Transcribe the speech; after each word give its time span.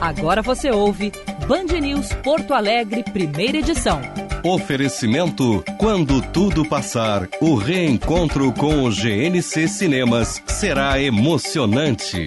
Agora 0.00 0.42
você 0.42 0.70
ouve 0.70 1.12
Band 1.46 1.78
News 1.80 2.12
Porto 2.22 2.52
Alegre, 2.52 3.02
primeira 3.02 3.58
edição. 3.58 4.00
Oferecimento: 4.42 5.64
quando 5.78 6.20
tudo 6.20 6.64
passar, 6.64 7.28
o 7.40 7.54
reencontro 7.54 8.52
com 8.52 8.84
o 8.84 8.90
GNC 8.90 9.66
Cinemas 9.68 10.42
será 10.46 11.00
emocionante. 11.00 12.26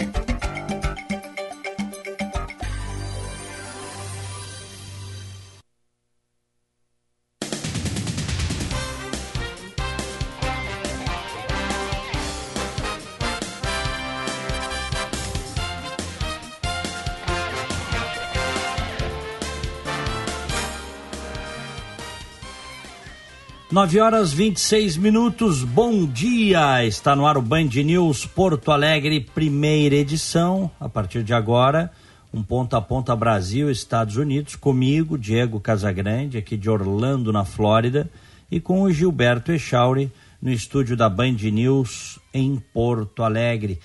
9 23.71 23.99
horas 23.99 24.33
26 24.33 24.97
minutos, 24.97 25.63
bom 25.63 26.03
dia! 26.03 26.83
Está 26.83 27.15
no 27.15 27.27
ar 27.27 27.37
o 27.37 27.41
Band 27.41 27.65
News 27.65 28.25
Porto 28.25 28.71
Alegre, 28.71 29.19
primeira 29.19 29.93
edição. 29.93 30.71
A 30.79 30.89
partir 30.89 31.21
de 31.21 31.35
agora, 31.35 31.91
um 32.33 32.41
ponto 32.41 32.75
a 32.75 32.81
ponta 32.81 33.15
Brasil, 33.15 33.69
Estados 33.69 34.15
Unidos, 34.15 34.55
comigo, 34.55 35.19
Diego 35.19 35.59
Casagrande, 35.59 36.39
aqui 36.39 36.57
de 36.57 36.67
Orlando, 36.67 37.31
na 37.31 37.45
Flórida, 37.45 38.09
e 38.49 38.59
com 38.59 38.81
o 38.81 38.91
Gilberto 38.91 39.51
Echauri, 39.51 40.11
no 40.41 40.51
estúdio 40.51 40.97
da 40.97 41.07
Band 41.07 41.33
News 41.33 42.17
em 42.33 42.55
Porto 42.73 43.21
Alegre. 43.21 43.79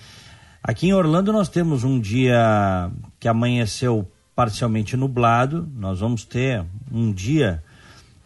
Aqui 0.63 0.87
em 0.87 0.93
Orlando 0.93 1.31
nós 1.31 1.47
temos 1.47 1.83
um 1.83 1.99
dia 1.99 2.89
que 3.19 3.27
amanheceu 3.27 4.09
parcialmente 4.35 4.97
nublado, 4.97 5.69
nós 5.77 5.99
vamos 5.99 6.25
ter 6.25 6.65
um 6.91 7.11
dia 7.11 7.63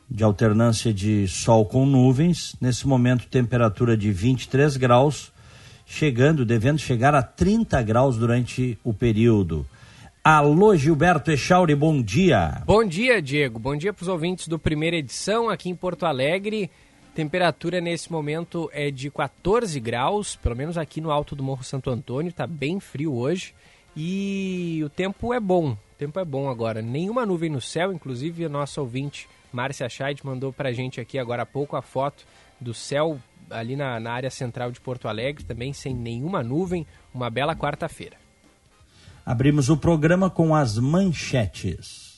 de 0.10 0.24
alternância 0.24 0.94
de 0.94 1.28
sol 1.28 1.66
com 1.66 1.86
nuvens. 1.86 2.56
Nesse 2.60 2.88
momento, 2.88 3.28
temperatura 3.28 3.96
de 3.96 4.12
23 4.12 4.76
graus, 4.78 5.32
chegando, 5.86 6.46
devendo 6.46 6.80
chegar 6.80 7.14
a 7.14 7.22
30 7.22 7.82
graus 7.84 8.18
durante 8.18 8.78
o 8.84 8.94
período. 8.94 9.66
Alô, 10.24 10.76
Gilberto 10.76 11.32
Echauri, 11.32 11.76
bom 11.76 12.02
dia. 12.02 12.62
Bom 12.66 12.84
dia, 12.84 13.22
Diego. 13.22 13.60
Bom 13.60 13.76
dia 13.76 13.94
para 13.94 14.04
os 14.04 14.10
ouvintes 14.10 14.48
do 14.48 14.60
primeira 14.60 14.98
edição 14.98 15.50
aqui 15.50 15.70
em 15.70 15.76
Porto 15.76 16.06
Alegre. 16.06 16.70
Temperatura 17.16 17.82
nesse 17.82 18.12
momento 18.12 18.70
é 18.74 18.92
de 18.92 19.10
14 19.10 19.80
graus, 19.80 20.36
pelo 20.36 20.56
menos 20.56 20.78
aqui 20.78 21.02
no 21.02 21.12
alto 21.12 21.36
do 21.36 21.44
Morro 21.44 21.64
Santo 21.64 21.90
Antônio, 21.90 22.30
está 22.30 22.46
bem 22.46 22.80
frio 22.80 23.14
hoje. 23.14 23.54
E 23.96 24.82
o 24.86 24.90
tempo 24.90 25.34
é 25.34 25.40
bom, 25.40 25.72
o 25.72 25.78
tempo 25.98 26.20
é 26.20 26.26
bom 26.26 26.50
agora. 26.50 26.82
Nenhuma 26.82 27.26
nuvem 27.26 27.50
no 27.50 27.60
céu, 27.60 27.92
inclusive 27.92 28.46
a 28.46 28.50
nossa 28.50 28.80
ouvinte 28.80 29.28
Márcia 29.52 29.90
Scheid 29.90 30.26
mandou 30.26 30.54
para 30.54 30.70
a 30.70 30.74
gente 30.74 31.00
aqui 31.02 31.18
agora 31.18 31.44
há 31.44 31.46
pouco 31.46 31.76
a 31.76 31.82
foto 31.82 32.26
do 32.60 32.74
céu 32.74 33.20
ali 33.50 33.76
na, 33.76 34.00
na 34.00 34.12
área 34.12 34.30
central 34.30 34.72
de 34.72 34.80
Porto 34.80 35.08
Alegre, 35.08 35.44
também 35.44 35.74
sem 35.74 35.94
nenhuma 35.94 36.44
nuvem, 36.44 36.86
uma 37.14 37.30
bela 37.30 37.56
quarta-feira. 37.56 38.18
Abrimos 39.26 39.70
o 39.70 39.78
programa 39.78 40.30
com 40.30 40.56
as 40.56 40.78
manchetes. 40.78 42.10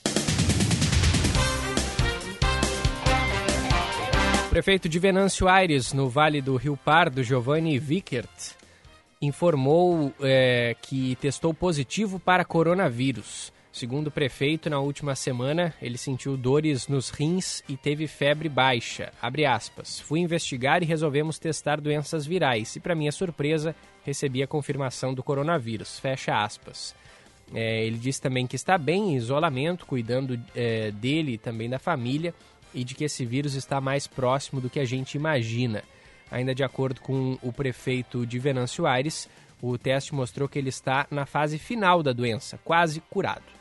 prefeito 4.52 4.90
de 4.90 5.00
Venâncio 5.00 5.48
Aires, 5.48 5.94
no 5.94 6.10
Vale 6.10 6.42
do 6.42 6.58
Rio 6.58 6.76
Pardo, 6.76 7.24
Giovanni 7.24 7.80
Vickert, 7.80 8.28
informou 9.22 10.14
é, 10.20 10.76
que 10.82 11.16
testou 11.22 11.54
positivo 11.54 12.20
para 12.20 12.44
coronavírus. 12.44 13.54
Segundo 13.72 14.08
o 14.08 14.12
prefeito, 14.12 14.70
na 14.70 14.80
última 14.80 15.16
semana 15.16 15.74
ele 15.82 15.98
sentiu 15.98 16.36
dores 16.36 16.90
nos 16.90 17.10
rins 17.10 17.64
e 17.70 17.78
teve 17.78 18.06
febre 18.06 18.50
baixa. 18.50 19.14
Fui 20.04 20.20
investigar 20.20 20.84
e 20.84 20.86
resolvemos 20.86 21.40
testar 21.40 21.80
doenças 21.80 22.26
virais 22.26 22.76
e, 22.76 22.82
para 22.82 22.94
minha 22.94 23.14
surpresa, 23.14 23.74
recebi 24.04 24.44
a 24.44 24.48
confirmação 24.48 25.14
do 25.14 25.24
coronavírus. 25.24 26.00
Fecha 26.00 26.36
aspas. 26.36 26.94
É, 27.54 27.86
ele 27.86 27.98
disse 27.98 28.22
também 28.22 28.46
que 28.46 28.58
está 28.58 28.78
bem 28.78 29.14
em 29.14 29.16
isolamento, 29.16 29.86
cuidando 29.86 30.40
é, 30.54 30.92
dele 30.92 31.34
e 31.34 31.38
também 31.38 31.70
da 31.70 31.80
família 31.80 32.34
e 32.74 32.84
de 32.84 32.94
que 32.94 33.06
esse 33.06 33.26
vírus 33.26 33.56
está 33.56 33.80
mais 33.80 34.06
próximo 34.06 34.60
do 34.60 34.70
que 34.70 34.80
a 34.80 34.86
gente 34.86 35.16
imagina. 35.16 35.82
Ainda 36.30 36.54
de 36.54 36.64
acordo 36.64 37.00
com 37.00 37.38
o 37.42 37.52
prefeito 37.52 38.26
de 38.26 38.38
Venâncio 38.38 38.86
Aires, 38.86 39.30
o 39.62 39.78
teste 39.78 40.14
mostrou 40.14 40.48
que 40.48 40.60
ele 40.60 40.70
está 40.70 41.08
na 41.10 41.26
fase 41.26 41.58
final 41.58 42.04
da 42.04 42.12
doença, 42.12 42.60
quase 42.64 43.00
curado. 43.02 43.61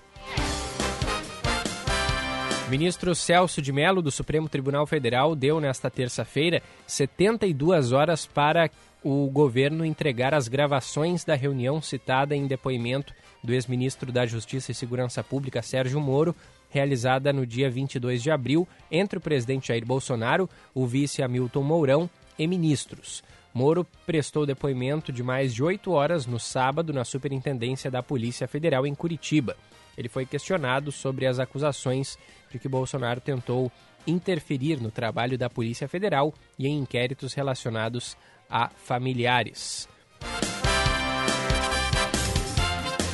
Ministro 2.71 3.17
Celso 3.17 3.61
de 3.61 3.73
Mello, 3.73 4.01
do 4.01 4.13
Supremo 4.13 4.49
Tribunal 4.49 4.87
Federal, 4.87 5.35
deu 5.35 5.59
nesta 5.59 5.91
terça-feira 5.91 6.63
72 6.87 7.91
horas 7.91 8.27
para 8.27 8.71
o 9.03 9.29
governo 9.29 9.85
entregar 9.85 10.33
as 10.33 10.47
gravações 10.47 11.25
da 11.25 11.35
reunião 11.35 11.83
citada 11.83 12.37
em 12.37 12.47
depoimento 12.47 13.13
do 13.43 13.53
ex-ministro 13.53 14.13
da 14.13 14.25
Justiça 14.25 14.71
e 14.71 14.75
Segurança 14.75 15.25
Pública, 15.25 15.61
Sérgio 15.63 16.01
Moro, 16.01 16.33
realizada 16.69 17.33
no 17.33 17.45
dia 17.45 17.69
22 17.69 18.23
de 18.23 18.31
abril 18.31 18.69
entre 18.89 19.19
o 19.19 19.21
presidente 19.21 19.67
Jair 19.67 19.85
Bolsonaro, 19.85 20.49
o 20.73 20.87
vice 20.87 21.25
Hamilton 21.25 21.65
Mourão 21.65 22.09
e 22.39 22.47
ministros. 22.47 23.21
Moro 23.53 23.87
prestou 24.07 24.47
depoimento 24.47 25.13
de 25.13 25.23
mais 25.23 25.53
de 25.53 25.63
oito 25.63 25.91
horas 25.93 26.27
no 26.27 26.39
sábado 26.39 26.93
na 26.93 27.05
Superintendência 27.05 27.91
da 27.91 28.03
Polícia 28.03 28.47
Federal 28.47 28.87
em 28.87 28.95
Curitiba. 28.95 29.57
Ele 29.99 30.09
foi 30.09 30.25
questionado 30.25 30.93
sobre 30.93 31.27
as 31.27 31.39
acusações 31.39 32.17
de 32.51 32.59
que 32.59 32.69
Bolsonaro 32.69 33.21
tentou 33.21 33.71
interferir 34.07 34.81
no 34.81 34.91
trabalho 34.91 35.37
da 35.37 35.51
Polícia 35.51 35.89
Federal 35.89 36.33
e 36.59 36.67
em 36.67 36.79
inquéritos 36.79 37.35
relacionados 37.35 38.17
a 38.49 38.69
familiares. 38.69 39.89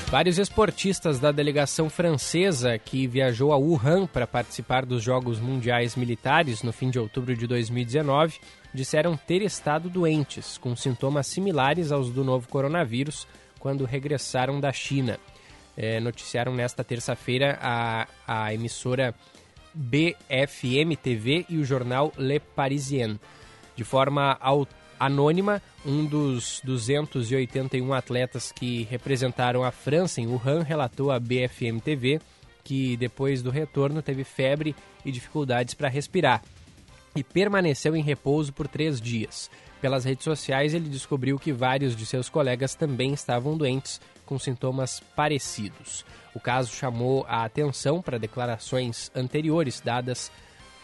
Vários 0.08 0.38
esportistas 0.38 1.18
da 1.18 1.32
delegação 1.32 1.90
francesa 1.90 2.78
que 2.78 3.08
viajou 3.08 3.52
a 3.52 3.56
Wuhan 3.56 4.06
para 4.06 4.24
participar 4.24 4.86
dos 4.86 5.02
Jogos 5.02 5.40
Mundiais 5.40 5.96
Militares 5.96 6.62
no 6.62 6.72
fim 6.72 6.90
de 6.90 6.98
outubro 6.98 7.36
de 7.36 7.44
2019 7.44 8.38
disseram 8.76 9.16
ter 9.16 9.42
estado 9.42 9.90
doentes, 9.90 10.56
com 10.58 10.76
sintomas 10.76 11.26
similares 11.26 11.90
aos 11.90 12.10
do 12.10 12.22
novo 12.22 12.46
coronavírus, 12.48 13.26
quando 13.58 13.84
regressaram 13.84 14.60
da 14.60 14.72
China 14.72 15.18
é, 15.76 16.00
noticiaram 16.00 16.54
nesta 16.54 16.82
terça-feira 16.82 17.58
a, 17.60 18.08
a 18.26 18.54
emissora 18.54 19.14
BFM 19.74 20.96
TV 21.00 21.44
e 21.48 21.58
o 21.58 21.64
jornal 21.64 22.12
Le 22.16 22.40
Parisien. 22.40 23.20
De 23.76 23.84
forma 23.84 24.38
anônima, 24.98 25.60
um 25.84 26.06
dos 26.06 26.62
281 26.64 27.92
atletas 27.92 28.50
que 28.50 28.84
representaram 28.84 29.62
a 29.62 29.70
França 29.70 30.20
em 30.20 30.26
Wuhan 30.26 30.62
relatou 30.62 31.10
à 31.10 31.20
BFM 31.20 31.80
TV 31.84 32.20
que 32.64 32.96
depois 32.96 33.42
do 33.42 33.50
retorno 33.50 34.02
teve 34.02 34.24
febre 34.24 34.74
e 35.04 35.12
dificuldades 35.12 35.74
para 35.74 35.88
respirar 35.88 36.42
e 37.16 37.24
permaneceu 37.24 37.96
em 37.96 38.02
repouso 38.02 38.52
por 38.52 38.68
três 38.68 39.00
dias. 39.00 39.50
Pelas 39.80 40.04
redes 40.04 40.24
sociais, 40.24 40.74
ele 40.74 40.88
descobriu 40.88 41.38
que 41.38 41.52
vários 41.52 41.96
de 41.96 42.06
seus 42.06 42.28
colegas 42.28 42.74
também 42.74 43.12
estavam 43.12 43.56
doentes 43.56 44.00
com 44.24 44.38
sintomas 44.38 45.00
parecidos. 45.14 46.04
O 46.34 46.40
caso 46.40 46.74
chamou 46.74 47.24
a 47.28 47.44
atenção 47.44 48.02
para 48.02 48.18
declarações 48.18 49.10
anteriores 49.14 49.80
dadas 49.80 50.30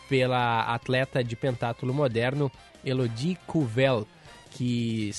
pela 0.09 0.63
atleta 0.75 1.23
de 1.23 1.35
pentátulo 1.35 1.93
moderno 1.93 2.51
Elodie 2.85 3.39
Couvel, 3.47 4.07
que 4.51 5.11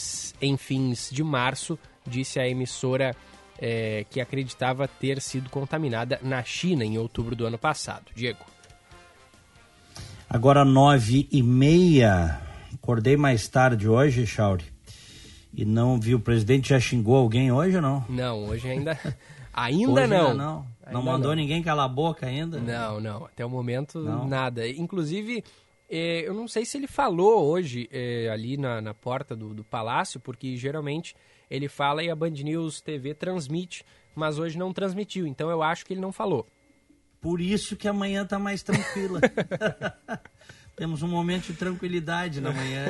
em 0.42 0.58
fins 0.58 1.10
de 1.12 1.24
março 1.24 1.78
disse 2.06 2.40
à 2.40 2.48
emissora 2.48 3.16
é, 3.60 4.06
que 4.10 4.20
acreditava 4.20 4.88
ter 4.88 5.22
sido 5.22 5.50
contaminada 5.50 6.20
na 6.22 6.44
China 6.44 6.84
em 6.84 6.98
outubro 6.98 7.36
do 7.36 7.46
ano 7.46 7.58
passado. 7.58 8.12
Diego. 8.16 8.46
Agora 10.34 10.66
nove 10.66 11.30
e 11.32 11.42
meia. 11.42 12.42
Acordei 12.74 13.16
mais 13.16 13.48
tarde 13.48 13.88
hoje, 13.88 14.26
Chauri 14.26 14.74
e 15.54 15.64
não 15.64 16.00
viu. 16.00 16.18
O 16.18 16.22
presidente 16.22 16.70
já 16.70 16.80
xingou 16.80 17.16
alguém 17.16 17.52
hoje 17.52 17.76
ou 17.76 17.82
não? 17.82 18.06
Não, 18.10 18.46
hoje 18.50 18.68
ainda. 18.68 19.00
Ainda 19.54 20.02
hoje 20.02 20.08
não. 20.08 20.32
Ainda 20.32 20.34
não. 20.34 20.68
Ainda 20.82 20.92
não 20.92 21.04
mandou 21.04 21.30
não. 21.30 21.36
ninguém 21.36 21.62
calar 21.62 21.86
a 21.86 21.88
boca 21.88 22.26
ainda? 22.26 22.60
Não, 22.60 23.00
não. 23.00 23.26
Até 23.26 23.46
o 23.46 23.50
momento, 23.50 24.00
não. 24.00 24.28
nada. 24.28 24.68
Inclusive, 24.68 25.44
eh, 25.88 26.24
eu 26.26 26.34
não 26.34 26.48
sei 26.48 26.66
se 26.66 26.76
ele 26.76 26.88
falou 26.88 27.46
hoje 27.46 27.88
eh, 27.92 28.28
ali 28.34 28.58
na, 28.58 28.82
na 28.82 28.96
porta 28.96 29.36
do, 29.36 29.54
do 29.54 29.64
palácio, 29.64 30.20
porque 30.20 30.58
geralmente 30.58 31.16
ele 31.52 31.68
fala 31.68 32.04
e 32.04 32.10
a 32.10 32.16
Band 32.16 32.32
News 32.32 32.82
TV 32.82 33.14
transmite, 33.14 33.86
mas 34.16 34.40
hoje 34.40 34.58
não 34.58 34.74
transmitiu. 34.74 35.28
Então 35.28 35.52
eu 35.52 35.62
acho 35.62 35.86
que 35.86 35.94
ele 35.94 36.02
não 36.02 36.12
falou. 36.12 36.48
Por 37.24 37.40
isso 37.40 37.78
que 37.78 37.88
amanhã 37.88 38.26
tá 38.26 38.38
mais 38.38 38.62
tranquila. 38.62 39.22
temos 40.76 41.02
um 41.02 41.08
momento 41.08 41.48
de 41.48 41.54
tranquilidade 41.54 42.42
na 42.42 42.52
manhã. 42.52 42.86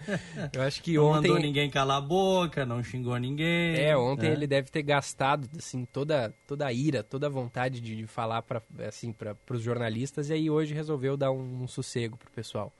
Eu 0.50 0.62
acho 0.62 0.82
que 0.82 0.94
não 0.94 1.04
ontem. 1.04 1.28
Não 1.28 1.34
mandou 1.34 1.46
ninguém 1.46 1.68
calar 1.68 1.98
a 1.98 2.00
boca, 2.00 2.64
não 2.64 2.82
xingou 2.82 3.18
ninguém. 3.18 3.76
É, 3.76 3.94
ontem 3.94 4.30
né? 4.30 4.32
ele 4.32 4.46
deve 4.46 4.70
ter 4.70 4.82
gastado 4.82 5.46
assim 5.58 5.84
toda 5.84 6.34
toda 6.48 6.66
a 6.66 6.72
ira, 6.72 7.02
toda 7.02 7.26
a 7.26 7.30
vontade 7.30 7.78
de, 7.78 7.96
de 7.96 8.06
falar 8.06 8.40
para 8.40 8.62
assim 8.88 9.14
os 9.50 9.62
jornalistas 9.62 10.30
e 10.30 10.32
aí 10.32 10.48
hoje 10.48 10.72
resolveu 10.72 11.14
dar 11.14 11.30
um, 11.30 11.64
um 11.64 11.68
sossego 11.68 12.16
pro 12.16 12.30
pessoal. 12.30 12.72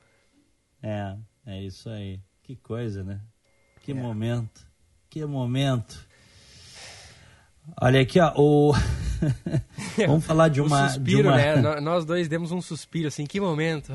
É, 0.82 1.14
é 1.44 1.62
isso 1.62 1.90
aí. 1.90 2.18
Que 2.42 2.56
coisa, 2.56 3.04
né? 3.04 3.20
Que 3.82 3.92
é. 3.92 3.94
momento. 3.94 4.66
Que 5.10 5.26
momento. 5.26 6.06
Olha 7.82 8.00
aqui, 8.00 8.18
ó, 8.18 8.32
o... 8.34 8.72
Vamos 10.06 10.24
falar 10.24 10.48
de 10.48 10.60
uma... 10.60 10.84
um 10.84 10.88
suspiro, 10.88 11.22
de 11.22 11.28
uma... 11.28 11.36
né? 11.36 11.80
Nós 11.80 12.04
dois 12.04 12.28
demos 12.28 12.52
um 12.52 12.60
suspiro, 12.60 13.08
assim, 13.08 13.24
que 13.24 13.40
momento. 13.40 13.92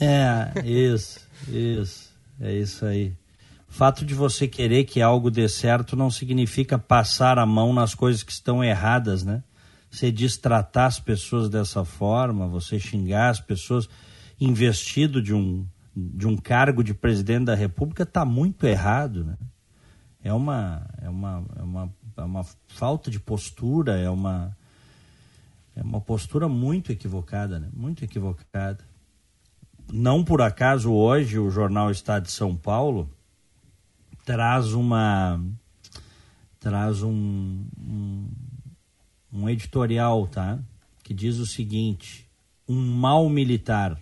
É, 0.00 0.52
isso, 0.64 1.20
isso, 1.48 2.10
é 2.40 2.54
isso 2.54 2.84
aí. 2.84 3.12
O 3.68 3.72
fato 3.72 4.04
de 4.04 4.14
você 4.14 4.48
querer 4.48 4.84
que 4.84 5.02
algo 5.02 5.30
dê 5.30 5.48
certo 5.48 5.94
não 5.94 6.10
significa 6.10 6.78
passar 6.78 7.38
a 7.38 7.44
mão 7.44 7.72
nas 7.72 7.94
coisas 7.94 8.22
que 8.22 8.32
estão 8.32 8.64
erradas, 8.64 9.22
né? 9.22 9.42
Você 9.90 10.10
distratar 10.10 10.86
as 10.86 10.98
pessoas 10.98 11.48
dessa 11.48 11.84
forma, 11.84 12.46
você 12.46 12.78
xingar 12.78 13.30
as 13.30 13.40
pessoas 13.40 13.88
investido 14.40 15.20
de 15.20 15.34
um, 15.34 15.66
de 15.94 16.26
um 16.26 16.36
cargo 16.36 16.82
de 16.82 16.94
presidente 16.94 17.46
da 17.46 17.54
República 17.54 18.04
está 18.04 18.24
muito 18.24 18.66
errado, 18.66 19.24
né? 19.24 19.36
É 20.22 20.32
uma, 20.32 20.86
é 21.00 21.08
uma, 21.08 21.44
é 21.56 21.62
uma, 21.62 21.92
é 22.20 22.24
uma 22.24 22.44
falta 22.66 23.10
de 23.10 23.20
postura, 23.20 23.96
é 23.96 24.10
uma, 24.10 24.56
é 25.74 25.82
uma 25.82 26.00
postura 26.00 26.48
muito 26.48 26.90
equivocada, 26.90 27.58
né? 27.58 27.68
Muito 27.72 28.04
equivocada. 28.04 28.84
Não 29.92 30.24
por 30.24 30.42
acaso 30.42 30.92
hoje 30.92 31.38
o 31.38 31.50
jornal 31.50 31.90
Estado 31.90 32.24
de 32.24 32.32
São 32.32 32.54
Paulo 32.56 33.10
traz 34.24 34.72
uma 34.72 35.40
traz 36.60 37.02
um, 37.02 37.64
um, 37.80 38.28
um 39.32 39.48
editorial, 39.48 40.26
tá? 40.26 40.58
Que 41.02 41.14
diz 41.14 41.38
o 41.38 41.46
seguinte: 41.46 42.28
um 42.68 42.78
mal 42.92 43.28
militar. 43.28 43.98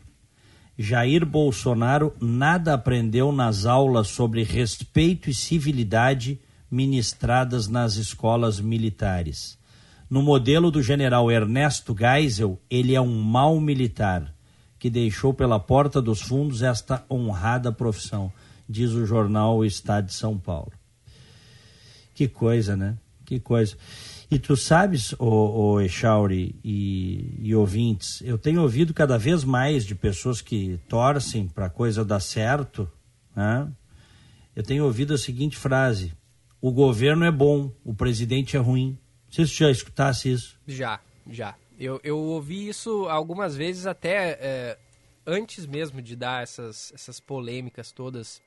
Jair 0.78 1.24
Bolsonaro 1.24 2.14
nada 2.20 2.74
aprendeu 2.74 3.32
nas 3.32 3.64
aulas 3.64 4.08
sobre 4.08 4.42
respeito 4.42 5.30
e 5.30 5.34
civilidade 5.34 6.38
ministradas 6.70 7.68
nas 7.68 7.96
escolas 7.96 8.60
militares. 8.60 9.58
No 10.08 10.22
modelo 10.22 10.70
do 10.70 10.82
general 10.82 11.30
Ernesto 11.30 11.94
Geisel, 11.98 12.60
ele 12.70 12.94
é 12.94 13.00
um 13.00 13.20
mau 13.20 13.60
militar 13.60 14.32
que 14.78 14.90
deixou 14.90 15.34
pela 15.34 15.58
porta 15.58 16.00
dos 16.00 16.20
fundos 16.20 16.62
esta 16.62 17.04
honrada 17.10 17.72
profissão, 17.72 18.32
diz 18.68 18.92
o 18.92 19.06
jornal 19.06 19.58
o 19.58 19.64
Estado 19.64 20.06
de 20.06 20.14
São 20.14 20.38
Paulo. 20.38 20.72
Que 22.14 22.28
coisa, 22.28 22.76
né? 22.76 22.96
Que 23.24 23.40
coisa. 23.40 23.76
E 24.30 24.38
tu 24.38 24.56
sabes, 24.56 25.12
o, 25.18 25.74
o 25.74 25.80
Echauri 25.80 26.54
e, 26.64 27.38
e, 27.40 27.54
ouvintes, 27.54 28.20
eu 28.22 28.36
tenho 28.36 28.62
ouvido 28.62 28.92
cada 28.92 29.16
vez 29.16 29.44
mais 29.44 29.84
de 29.84 29.94
pessoas 29.94 30.40
que 30.40 30.80
torcem 30.88 31.46
para 31.46 31.66
a 31.66 31.70
coisa 31.70 32.04
dar 32.04 32.20
certo. 32.20 32.90
Né? 33.34 33.68
Eu 34.54 34.62
tenho 34.64 34.84
ouvido 34.84 35.14
a 35.14 35.18
seguinte 35.18 35.56
frase: 35.56 36.12
o 36.60 36.72
governo 36.72 37.24
é 37.24 37.30
bom, 37.30 37.72
o 37.84 37.94
presidente 37.94 38.56
é 38.56 38.60
ruim. 38.60 38.98
Tu 39.30 39.44
já 39.44 39.70
escutasse 39.70 40.30
isso. 40.30 40.58
Já, 40.66 41.00
já. 41.28 41.54
Eu, 41.78 42.00
eu 42.02 42.18
ouvi 42.18 42.68
isso 42.68 43.06
algumas 43.08 43.54
vezes 43.54 43.86
até 43.86 44.38
é, 44.40 44.78
antes 45.26 45.66
mesmo 45.66 46.00
de 46.00 46.16
dar 46.16 46.42
essas, 46.42 46.92
essas 46.94 47.20
polêmicas 47.20 47.92
todas 47.92 48.40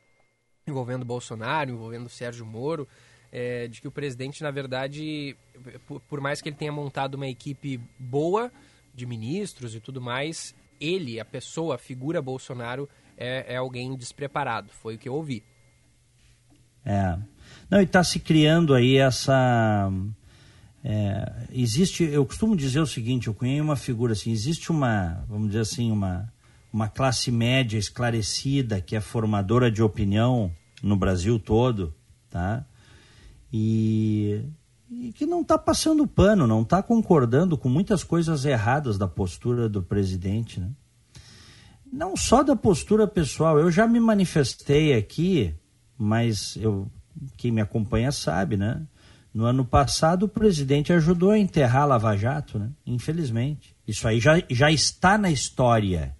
envolvendo 0.65 1.05
Bolsonaro, 1.05 1.71
envolvendo 1.71 2.09
Sérgio 2.09 2.45
Moro 2.45 2.87
é, 3.31 3.67
de 3.67 3.81
que 3.81 3.87
o 3.87 3.91
presidente, 3.91 4.41
na 4.41 4.51
verdade, 4.51 5.35
por, 5.87 5.99
por, 6.01 6.21
mais 6.21 6.41
que 6.41 6.49
ele 6.49 6.55
tenha 6.55 6.71
montado 6.71 7.15
uma 7.15 7.27
equipe 7.27 7.79
boa 7.99 8.51
de 8.93 9.05
ministros 9.05 9.75
e 9.75 9.79
tudo 9.79 10.01
mais, 10.01 10.55
ele, 10.79 11.19
a 11.19 11.25
pessoa, 11.25 11.75
a 11.75 11.77
figura 11.77 12.21
Bolsonaro, 12.21 12.89
é, 13.17 13.53
é 13.53 13.57
alguém 13.57 13.95
despreparado. 13.95 14.71
Foi 14.71 14.95
o 14.95 14.97
que 14.97 15.07
eu 15.07 15.13
ouvi. 15.13 15.43
É. 16.85 17.19
Não, 17.69 17.79
e 17.79 17.83
está 17.83 18.03
se 18.03 18.19
criando 18.19 18.73
aí 18.73 18.97
essa. 18.97 19.91
É, 20.83 21.31
existe, 21.51 22.03
eu 22.03 22.25
costumo 22.25 22.55
dizer 22.55 22.79
o 22.79 22.87
seguinte, 22.87 23.27
eu 23.27 23.33
conheço 23.33 23.63
uma 23.63 23.75
figura 23.75 24.13
assim, 24.13 24.31
existe 24.31 24.71
uma, 24.71 25.25
vamos 25.27 25.47
dizer 25.47 25.59
assim, 25.59 25.91
uma, 25.91 26.31
uma 26.71 26.87
classe 26.87 27.31
média 27.31 27.77
esclarecida 27.77 28.79
que 28.79 28.95
é 28.95 29.01
formadora 29.01 29.69
de 29.69 29.83
opinião 29.83 30.51
no 30.81 30.95
Brasil 30.95 31.37
todo, 31.37 31.93
tá? 32.29 32.65
e, 33.51 34.41
e 34.89 35.11
que 35.11 35.25
não 35.25 35.41
está 35.41 35.57
passando 35.57 36.07
pano, 36.07 36.47
não 36.47 36.61
está 36.61 36.81
concordando 36.81 37.57
com 37.57 37.67
muitas 37.67 38.03
coisas 38.03 38.45
erradas 38.45 38.97
da 38.97 39.07
postura 39.07 39.67
do 39.67 39.81
presidente. 39.81 40.59
Né? 40.59 40.69
Não 41.91 42.15
só 42.15 42.43
da 42.43 42.55
postura 42.55 43.07
pessoal, 43.07 43.59
eu 43.59 43.71
já 43.71 43.87
me 43.87 43.99
manifestei 43.99 44.93
aqui, 44.93 45.53
mas 45.97 46.55
eu, 46.57 46.89
quem 47.37 47.51
me 47.51 47.61
acompanha 47.61 48.11
sabe, 48.11 48.57
né? 48.57 48.81
No 49.33 49.45
ano 49.45 49.63
passado, 49.63 50.23
o 50.23 50.29
presidente 50.29 50.91
ajudou 50.91 51.31
a 51.31 51.37
enterrar 51.37 51.83
a 51.83 51.85
Lava 51.85 52.17
Jato, 52.17 52.57
né? 52.57 52.69
infelizmente. 52.85 53.75
Isso 53.87 54.07
aí 54.07 54.19
já, 54.19 54.41
já 54.49 54.71
está 54.71 55.17
na 55.17 55.29
história. 55.29 56.15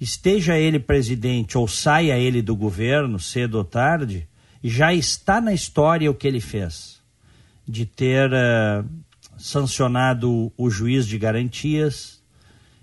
Esteja 0.00 0.58
ele 0.58 0.78
presidente 0.78 1.56
ou 1.56 1.68
saia 1.68 2.18
ele 2.18 2.42
do 2.42 2.56
governo, 2.56 3.18
cedo 3.18 3.56
ou 3.56 3.64
tarde, 3.64 4.28
já 4.62 4.92
está 4.92 5.40
na 5.40 5.54
história 5.54 6.10
o 6.10 6.14
que 6.14 6.26
ele 6.26 6.40
fez, 6.40 7.00
de 7.66 7.86
ter 7.86 8.30
uh, 8.32 8.84
sancionado 9.38 10.52
o 10.56 10.68
juiz 10.68 11.06
de 11.06 11.18
garantias, 11.18 12.20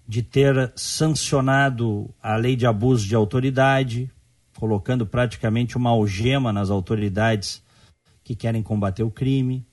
de 0.08 0.22
ter 0.24 0.72
sancionado 0.75 2.10
a 2.22 2.36
lei 2.36 2.56
de 2.56 2.66
abuso 2.66 3.06
de 3.08 3.16
autoridade, 3.16 4.10
colocando 4.58 5.06
praticamente 5.06 5.78
uma 5.78 5.90
algema 5.90 6.54
nas 6.54 6.70
autoridades 6.70 7.64
que 8.24 8.36
querem 8.36 8.64
combater 8.64 9.04
o 9.04 9.12
crime, 9.12 9.66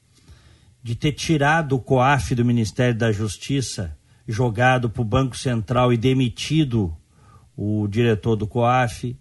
de 0.82 0.94
ter 0.94 1.12
tirado 1.12 1.76
o 1.76 1.80
COAF 1.80 2.34
do 2.34 2.44
Ministério 2.44 2.96
da 2.96 3.12
Justiça, 3.12 3.96
jogado 4.26 4.88
para 4.88 5.02
o 5.02 5.04
Banco 5.04 5.36
Central 5.36 5.92
e 5.92 5.96
demitido 5.96 6.96
o 7.56 7.86
diretor 7.86 8.36
do 8.36 8.46
COAF, 8.46 9.16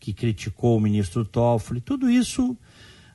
que 0.00 0.12
criticou 0.12 0.76
o 0.76 0.80
ministro 0.80 1.24
Toffoli, 1.24 1.80
tudo 1.80 2.10
isso 2.10 2.58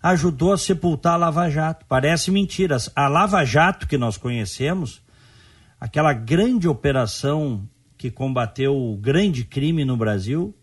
ajudou 0.02 0.54
a 0.54 0.58
sepultar 0.58 1.16
a 1.16 1.18
Lava 1.18 1.50
Jato. 1.50 1.86
Parece 1.88 2.32
mentiras. 2.32 2.90
A 2.96 3.08
Lava 3.08 3.44
Jato 3.44 3.88
que 3.88 3.98
nós 3.98 4.16
conhecemos, 4.16 5.02
aquela 5.80 6.14
grande 6.14 6.68
operação 6.68 7.68
que 7.98 8.10
combateu 8.10 8.76
o 8.78 8.96
grande 8.96 9.44
crime 9.44 9.84
no 9.84 9.98
Brasil, 9.98 10.56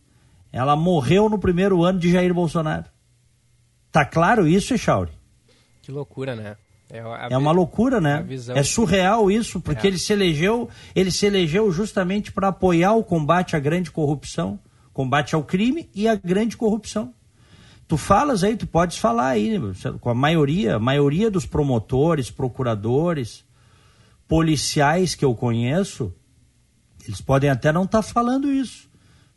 ela 0.56 0.76
morreu 0.76 1.28
no 1.28 1.38
primeiro 1.38 1.82
ano 1.82 1.98
de 1.98 2.10
Jair 2.10 2.32
Bolsonaro. 2.32 2.84
Tá 3.90 4.04
claro 4.04 4.46
isso, 4.46 4.74
Echauri? 4.74 5.12
Que 5.82 5.92
loucura, 5.92 6.34
né? 6.34 6.56
É, 6.90 6.98
é 7.30 7.36
uma 7.36 7.52
loucura, 7.52 8.00
né? 8.00 8.24
É 8.54 8.62
surreal 8.62 9.30
isso, 9.30 9.60
porque 9.60 9.86
é. 9.86 9.90
ele 9.90 9.98
se 9.98 10.12
elegeu, 10.12 10.68
ele 10.94 11.10
se 11.10 11.26
elegeu 11.26 11.70
justamente 11.72 12.30
para 12.30 12.48
apoiar 12.48 12.94
o 12.94 13.02
combate 13.02 13.56
à 13.56 13.58
grande 13.58 13.90
corrupção 13.90 14.58
combate 14.94 15.34
ao 15.34 15.42
crime 15.42 15.90
e 15.92 16.08
à 16.08 16.14
grande 16.14 16.56
corrupção. 16.56 17.12
Tu 17.86 17.98
falas 17.98 18.42
aí, 18.42 18.56
tu 18.56 18.66
podes 18.66 18.96
falar 18.96 19.30
aí, 19.30 19.60
com 20.00 20.08
a 20.08 20.14
maioria, 20.14 20.76
a 20.76 20.78
maioria 20.78 21.30
dos 21.30 21.44
promotores, 21.44 22.30
procuradores, 22.30 23.44
policiais 24.26 25.14
que 25.14 25.24
eu 25.24 25.34
conheço, 25.34 26.14
eles 27.06 27.20
podem 27.20 27.50
até 27.50 27.70
não 27.72 27.84
estar 27.84 28.02
tá 28.02 28.08
falando 28.08 28.50
isso, 28.50 28.88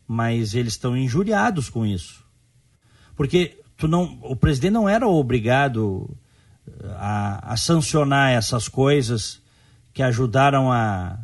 mas 0.07 0.55
eles 0.55 0.73
estão 0.73 0.95
injuriados 0.95 1.69
com 1.69 1.85
isso. 1.85 2.23
Porque 3.15 3.59
tu 3.75 3.87
não, 3.87 4.17
o 4.21 4.35
presidente 4.35 4.73
não 4.73 4.87
era 4.87 5.07
obrigado 5.07 6.09
a, 6.95 7.53
a 7.53 7.57
sancionar 7.57 8.31
essas 8.31 8.67
coisas 8.67 9.41
que 9.93 10.01
ajudaram 10.01 10.71
a, 10.71 11.17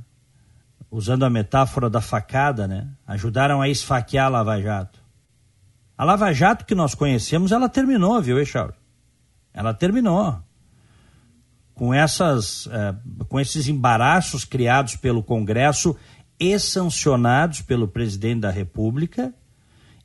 usando 0.92 1.24
a 1.24 1.30
metáfora 1.30 1.90
da 1.90 2.02
facada, 2.02 2.68
né? 2.68 2.88
Ajudaram 3.06 3.62
a 3.62 3.70
esfaquear 3.70 4.28
a 4.28 4.30
Lava 4.30 4.62
Jato. 4.62 5.00
A 5.98 6.04
Lava 6.04 6.34
Jato 6.34 6.66
que 6.66 6.76
nós 6.76 6.96
conhecemos, 6.96 7.52
ela 7.52 7.70
terminou, 7.70 8.22
viu, 8.22 8.40
Echauri? 8.40 8.74
Ela 9.54 9.74
terminou. 9.74 10.40
Com, 11.76 11.94
essas, 11.94 12.68
eh, 12.72 12.96
com 13.28 13.40
esses 13.40 13.68
embaraços 13.68 14.46
criados 14.46 14.96
pelo 14.96 15.24
Congresso 15.24 15.96
e 16.40 16.58
sancionados 16.60 17.62
pelo 17.62 17.88
presidente 17.88 18.42
da 18.42 18.52
República, 18.52 19.34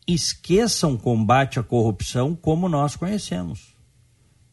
esqueçam 0.06 0.94
o 0.94 0.99
combate 0.99 1.58
à 1.58 1.62
corrupção 1.62 2.35
como 2.35 2.68
nós 2.68 2.97
conhecemos. 2.97 3.75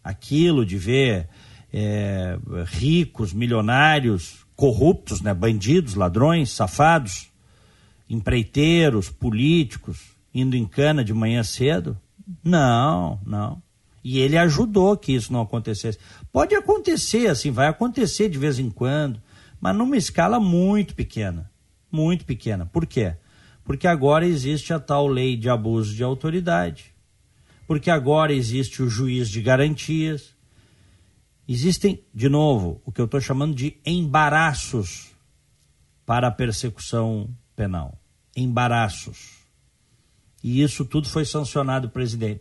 Aquilo 0.03 0.65
de 0.65 0.77
ver 0.77 1.29
eh, 1.72 2.38
ricos, 2.65 3.34
milionários, 3.34 4.46
corruptos, 4.55 5.22
né, 5.22 5.34
bandidos, 5.34 5.96
ladrões, 5.96 6.51
safados, 6.51 7.29
empreiteiros, 8.10 9.10
políticos, 9.10 10.15
indo 10.34 10.55
em 10.55 10.65
cana 10.65 11.03
de 11.03 11.13
manhã 11.13 11.44
cedo? 11.44 11.98
Não, 12.44 13.20
não. 13.25 13.62
E 14.03 14.20
ele 14.20 14.38
ajudou 14.38 14.96
que 14.96 15.13
isso 15.13 15.34
não 15.34 15.41
acontecesse. 15.41 15.98
Pode 16.32 16.53
acontecer, 16.53 17.27
assim, 17.27 17.50
vai 17.50 17.67
acontecer 17.67 18.29
de 18.29 18.38
vez 18.38 18.60
em 18.60 18.70
quando, 18.70 19.22
mas 19.60 19.75
numa 19.75 19.98
escala 19.98 20.39
muito 20.39 20.94
pequena. 20.94 21.50
Muito 21.95 22.25
pequena. 22.25 22.65
Por 22.65 22.85
quê? 22.85 23.15
Porque 23.63 23.87
agora 23.87 24.27
existe 24.27 24.73
a 24.73 24.79
tal 24.79 25.07
lei 25.07 25.37
de 25.37 25.49
abuso 25.49 25.95
de 25.95 26.03
autoridade. 26.03 26.93
Porque 27.65 27.89
agora 27.89 28.33
existe 28.33 28.83
o 28.83 28.89
juiz 28.89 29.29
de 29.29 29.41
garantias. 29.41 30.35
Existem, 31.47 32.03
de 32.13 32.27
novo, 32.27 32.81
o 32.85 32.91
que 32.91 32.99
eu 32.99 33.05
estou 33.05 33.21
chamando 33.21 33.55
de 33.55 33.77
embaraços 33.85 35.11
para 36.05 36.27
a 36.27 36.31
persecução 36.31 37.29
penal. 37.55 37.97
Embaraços. 38.35 39.35
E 40.43 40.61
isso 40.61 40.83
tudo 40.83 41.07
foi 41.07 41.23
sancionado 41.23 41.89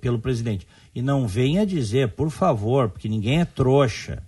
pelo 0.01 0.19
presidente. 0.19 0.67
E 0.93 1.01
não 1.01 1.29
venha 1.29 1.65
dizer, 1.65 2.11
por 2.11 2.29
favor, 2.29 2.91
porque 2.91 3.09
ninguém 3.09 3.41
é 3.41 3.45
trouxa. 3.45 4.21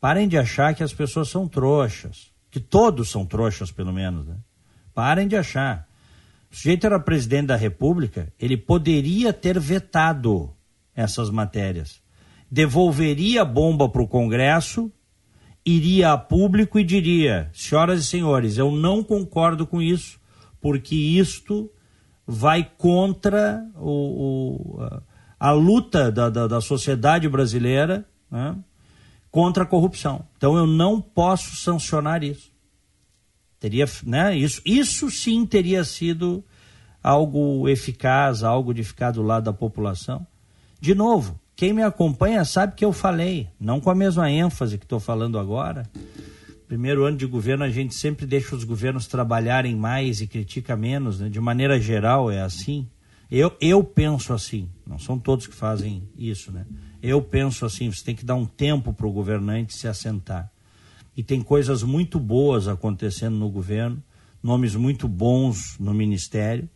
Parem 0.00 0.26
de 0.26 0.38
achar 0.38 0.74
que 0.74 0.82
as 0.82 0.94
pessoas 0.94 1.28
são 1.28 1.46
trouxas. 1.46 2.32
Que 2.50 2.58
todos 2.58 3.10
são 3.10 3.26
trouxas, 3.26 3.70
pelo 3.70 3.92
menos. 3.92 4.26
Né? 4.26 4.36
Parem 4.96 5.28
de 5.28 5.36
achar. 5.36 5.86
O 6.50 6.56
sujeito 6.56 6.86
era 6.86 6.98
presidente 6.98 7.48
da 7.48 7.56
República, 7.56 8.32
ele 8.40 8.56
poderia 8.56 9.30
ter 9.30 9.60
vetado 9.60 10.54
essas 10.94 11.28
matérias. 11.28 12.00
Devolveria 12.50 13.42
a 13.42 13.44
bomba 13.44 13.90
para 13.90 14.00
o 14.00 14.08
Congresso, 14.08 14.90
iria 15.66 16.12
a 16.12 16.16
público 16.16 16.78
e 16.78 16.84
diria: 16.84 17.50
senhoras 17.52 18.00
e 18.00 18.06
senhores, 18.06 18.56
eu 18.56 18.72
não 18.72 19.04
concordo 19.04 19.66
com 19.66 19.82
isso, 19.82 20.18
porque 20.62 20.94
isto 20.94 21.70
vai 22.26 22.64
contra 22.78 23.62
o, 23.74 24.78
o 24.78 24.90
a, 25.38 25.52
luta 25.52 26.10
da, 26.10 26.30
da, 26.30 26.46
da 26.46 26.60
sociedade 26.62 27.28
brasileira 27.28 28.08
né, 28.30 28.56
contra 29.30 29.64
a 29.64 29.66
corrupção. 29.66 30.24
Então 30.38 30.56
eu 30.56 30.66
não 30.66 31.02
posso 31.02 31.54
sancionar 31.56 32.24
isso. 32.24 32.55
Teria, 33.66 33.84
né, 34.04 34.36
isso, 34.36 34.62
isso 34.64 35.10
sim 35.10 35.44
teria 35.44 35.82
sido 35.82 36.44
algo 37.02 37.68
eficaz, 37.68 38.44
algo 38.44 38.72
de 38.72 38.84
ficar 38.84 39.10
do 39.10 39.22
lado 39.22 39.42
da 39.42 39.52
população. 39.52 40.24
De 40.80 40.94
novo, 40.94 41.36
quem 41.56 41.72
me 41.72 41.82
acompanha 41.82 42.44
sabe 42.44 42.76
que 42.76 42.84
eu 42.84 42.92
falei, 42.92 43.48
não 43.58 43.80
com 43.80 43.90
a 43.90 43.94
mesma 43.94 44.30
ênfase 44.30 44.78
que 44.78 44.84
estou 44.84 45.00
falando 45.00 45.36
agora, 45.36 45.82
primeiro 46.68 47.04
ano 47.04 47.16
de 47.16 47.26
governo 47.26 47.64
a 47.64 47.68
gente 47.68 47.92
sempre 47.96 48.24
deixa 48.24 48.54
os 48.54 48.62
governos 48.62 49.08
trabalharem 49.08 49.74
mais 49.74 50.20
e 50.20 50.28
critica 50.28 50.76
menos, 50.76 51.18
né? 51.18 51.28
de 51.28 51.40
maneira 51.40 51.80
geral 51.80 52.30
é 52.30 52.42
assim. 52.42 52.86
Eu, 53.28 53.52
eu 53.60 53.82
penso 53.82 54.32
assim, 54.32 54.70
não 54.86 54.96
são 54.96 55.18
todos 55.18 55.48
que 55.48 55.54
fazem 55.56 56.04
isso, 56.16 56.52
né? 56.52 56.64
Eu 57.02 57.20
penso 57.20 57.66
assim, 57.66 57.90
você 57.90 58.04
tem 58.04 58.14
que 58.14 58.24
dar 58.24 58.36
um 58.36 58.46
tempo 58.46 58.92
para 58.92 59.08
o 59.08 59.12
governante 59.12 59.74
se 59.74 59.88
assentar. 59.88 60.52
E 61.16 61.22
tem 61.22 61.40
coisas 61.42 61.82
muito 61.82 62.20
boas 62.20 62.68
acontecendo 62.68 63.36
no 63.36 63.48
governo, 63.48 64.02
nomes 64.42 64.74
muito 64.74 65.08
bons 65.08 65.78
no 65.78 65.94
ministério, 65.94 66.68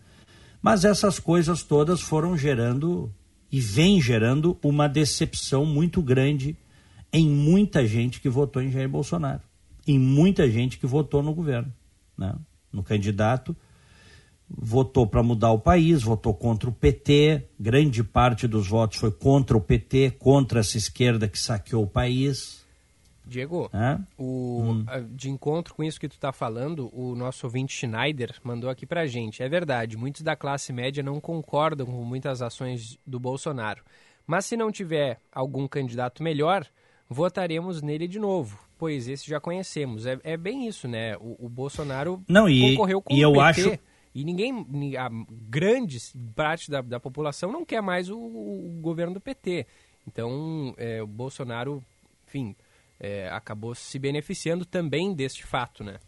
mas 0.63 0.85
essas 0.85 1.19
coisas 1.19 1.63
todas 1.63 2.01
foram 2.01 2.37
gerando 2.37 3.13
e 3.53 3.61
vem 3.61 4.01
gerando 4.01 4.59
uma 4.63 4.89
decepção 4.89 5.67
muito 5.67 6.01
grande 6.01 6.57
em 7.13 7.29
muita 7.29 7.87
gente 7.87 8.21
que 8.21 8.29
votou 8.29 8.63
em 8.63 8.71
Jair 8.71 8.89
Bolsonaro 8.89 9.43
em 9.87 9.99
muita 9.99 10.49
gente 10.49 10.79
que 10.79 10.87
votou 10.87 11.23
no 11.23 11.35
governo, 11.35 11.73
né? 12.17 12.35
no 12.73 12.83
candidato. 12.83 13.57
Votou 14.49 15.07
para 15.07 15.23
mudar 15.23 15.53
o 15.53 15.61
país, 15.61 16.03
votou 16.03 16.35
contra 16.35 16.69
o 16.69 16.73
PT, 16.73 17.49
grande 17.59 18.03
parte 18.03 18.49
dos 18.49 18.67
votos 18.67 18.99
foi 18.99 19.13
contra 19.13 19.57
o 19.57 19.61
PT, 19.61 20.17
contra 20.19 20.61
essa 20.61 20.77
esquerda 20.77 21.29
que 21.29 21.39
saqueou 21.39 21.85
o 21.85 21.89
país. 21.89 22.60
Diego, 23.31 23.71
é? 23.73 23.99
o, 24.19 24.63
hum. 24.63 24.85
de 25.11 25.31
encontro 25.31 25.75
com 25.75 25.83
isso 25.83 26.01
que 26.01 26.09
tu 26.09 26.15
está 26.15 26.33
falando, 26.33 26.91
o 26.93 27.15
nosso 27.15 27.47
ouvinte 27.47 27.75
Schneider 27.75 28.35
mandou 28.43 28.69
aqui 28.69 28.85
para 28.85 29.07
gente. 29.07 29.43
É 29.43 29.49
verdade, 29.49 29.97
muitos 29.97 30.23
da 30.23 30.37
classe 30.37 30.73
média 30.73 31.03
não 31.03 31.21
concordam 31.21 31.87
com 31.87 32.05
muitas 32.05 32.43
ações 32.43 32.99
do 33.07 33.21
Bolsonaro. 33.21 33.83
Mas 34.27 34.47
se 34.47 34.57
não 34.57 34.71
tiver 34.71 35.19
algum 35.33 35.67
candidato 35.67 36.23
melhor, 36.23 36.67
votaremos 37.09 37.81
nele 37.81 38.07
de 38.07 38.19
novo 38.19 38.71
pois 38.81 39.07
esse 39.09 39.29
já 39.29 39.39
conhecemos. 39.39 40.07
É, 40.07 40.19
é 40.25 40.37
bem 40.39 40.67
isso, 40.67 40.89
né? 40.89 41.15
O, 41.19 41.37
o 41.45 41.49
Bolsonaro 41.51 42.25
Não, 42.27 42.49
e, 42.49 42.71
concorreu 42.71 43.03
com 43.03 43.13
e 43.13 43.19
o 43.19 43.29
eu 43.29 43.33
PT, 43.33 43.43
acho... 43.43 43.79
e 44.15 44.25
ninguém, 44.25 44.67
a 44.97 45.11
grande 45.31 45.99
parte 46.35 46.71
da, 46.71 46.81
da 46.81 46.99
população 46.99 47.53
não 47.53 47.63
quer 47.63 47.83
mais 47.83 48.09
o, 48.09 48.17
o 48.19 48.79
governo 48.81 49.13
do 49.13 49.21
PT. 49.21 49.67
Então, 50.09 50.75
é, 50.79 51.03
o 51.03 51.07
Bolsonaro, 51.07 51.85
enfim, 52.27 52.57
é, 53.01 53.29
acabou 53.31 53.75
se 53.75 53.99
beneficiando 53.99 54.65
também 54.65 55.15
deste 55.15 55.45
fato, 55.45 55.83
né? 55.83 55.99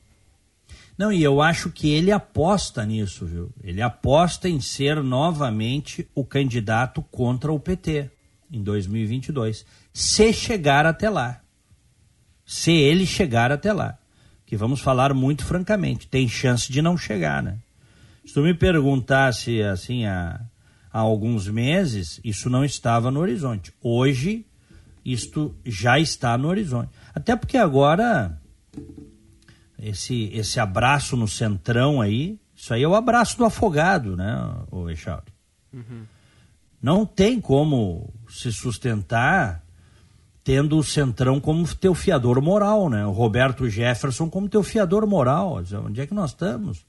Não, 0.96 1.12
e 1.12 1.22
eu 1.22 1.42
acho 1.42 1.70
que 1.70 1.90
ele 1.90 2.12
aposta 2.12 2.84
nisso, 2.84 3.26
viu? 3.26 3.50
Ele 3.64 3.82
aposta 3.82 4.49
em 4.49 4.61
ser 4.61 5.02
novamente 5.02 6.08
o 6.14 6.25
candidato 6.25 7.02
contra 7.11 7.50
o 7.50 7.58
PT 7.58 8.11
em 8.50 8.62
2022, 8.62 9.64
se 9.92 10.32
chegar 10.32 10.87
até 10.87 11.08
lá 11.08 11.42
se 12.52 12.70
ele 12.70 13.06
chegar 13.06 13.50
até 13.50 13.72
lá. 13.72 13.99
Que 14.44 14.56
vamos 14.56 14.80
falar 14.80 15.14
muito 15.14 15.44
francamente, 15.44 16.06
tem 16.06 16.28
chance 16.28 16.70
de 16.70 16.82
não 16.82 16.96
chegar, 16.99 17.42
né? 17.42 17.58
Se 18.26 18.34
tu 18.34 18.42
me 18.42 18.52
perguntasse 18.52 19.62
assim 19.62 20.04
há, 20.04 20.40
há 20.92 20.99
alguns 20.99 21.49
meses, 21.49 22.20
isso 22.22 22.50
não 22.50 22.64
estava 22.64 23.11
no 23.11 23.20
horizonte. 23.20 23.72
Hoje, 23.82 24.44
isto 25.04 25.54
já 25.64 25.99
está 25.99 26.37
no 26.38 26.49
horizonte. 26.49 26.90
Até 27.14 27.37
porque 27.37 27.56
agora 27.56 28.38
esse, 29.78 30.30
esse 30.32 30.61
abraço 30.61 31.16
no 31.16 31.26
centrão 31.26 32.00
aí, 32.00 32.38
isso 32.54 32.73
aí 32.73 32.82
é 32.82 32.88
o 32.88 32.94
abraço 32.94 33.37
do 33.37 33.44
afogado, 33.44 34.16
né, 34.16 34.38
o 34.71 34.88
Echauri? 34.88 35.32
Uhum. 35.73 36.04
Não 36.80 37.06
tem 37.06 37.40
como 37.40 38.12
se 38.28 38.52
sustentar 38.52 39.62
tendo 40.44 40.76
o 40.76 40.82
Centrão 40.82 41.40
como 41.40 41.66
teu 41.76 41.94
fiador 41.94 42.42
moral, 42.42 42.90
né? 42.90 43.06
O 43.06 43.12
Roberto 43.12 43.68
Jefferson 43.68 44.28
como 44.28 44.49
teu 44.49 44.62
fiador 44.62 45.06
moral. 45.06 45.62
Onde 45.85 46.00
é 46.00 46.06
que 46.06 46.14
nós 46.14 46.30
estamos? 46.30 46.85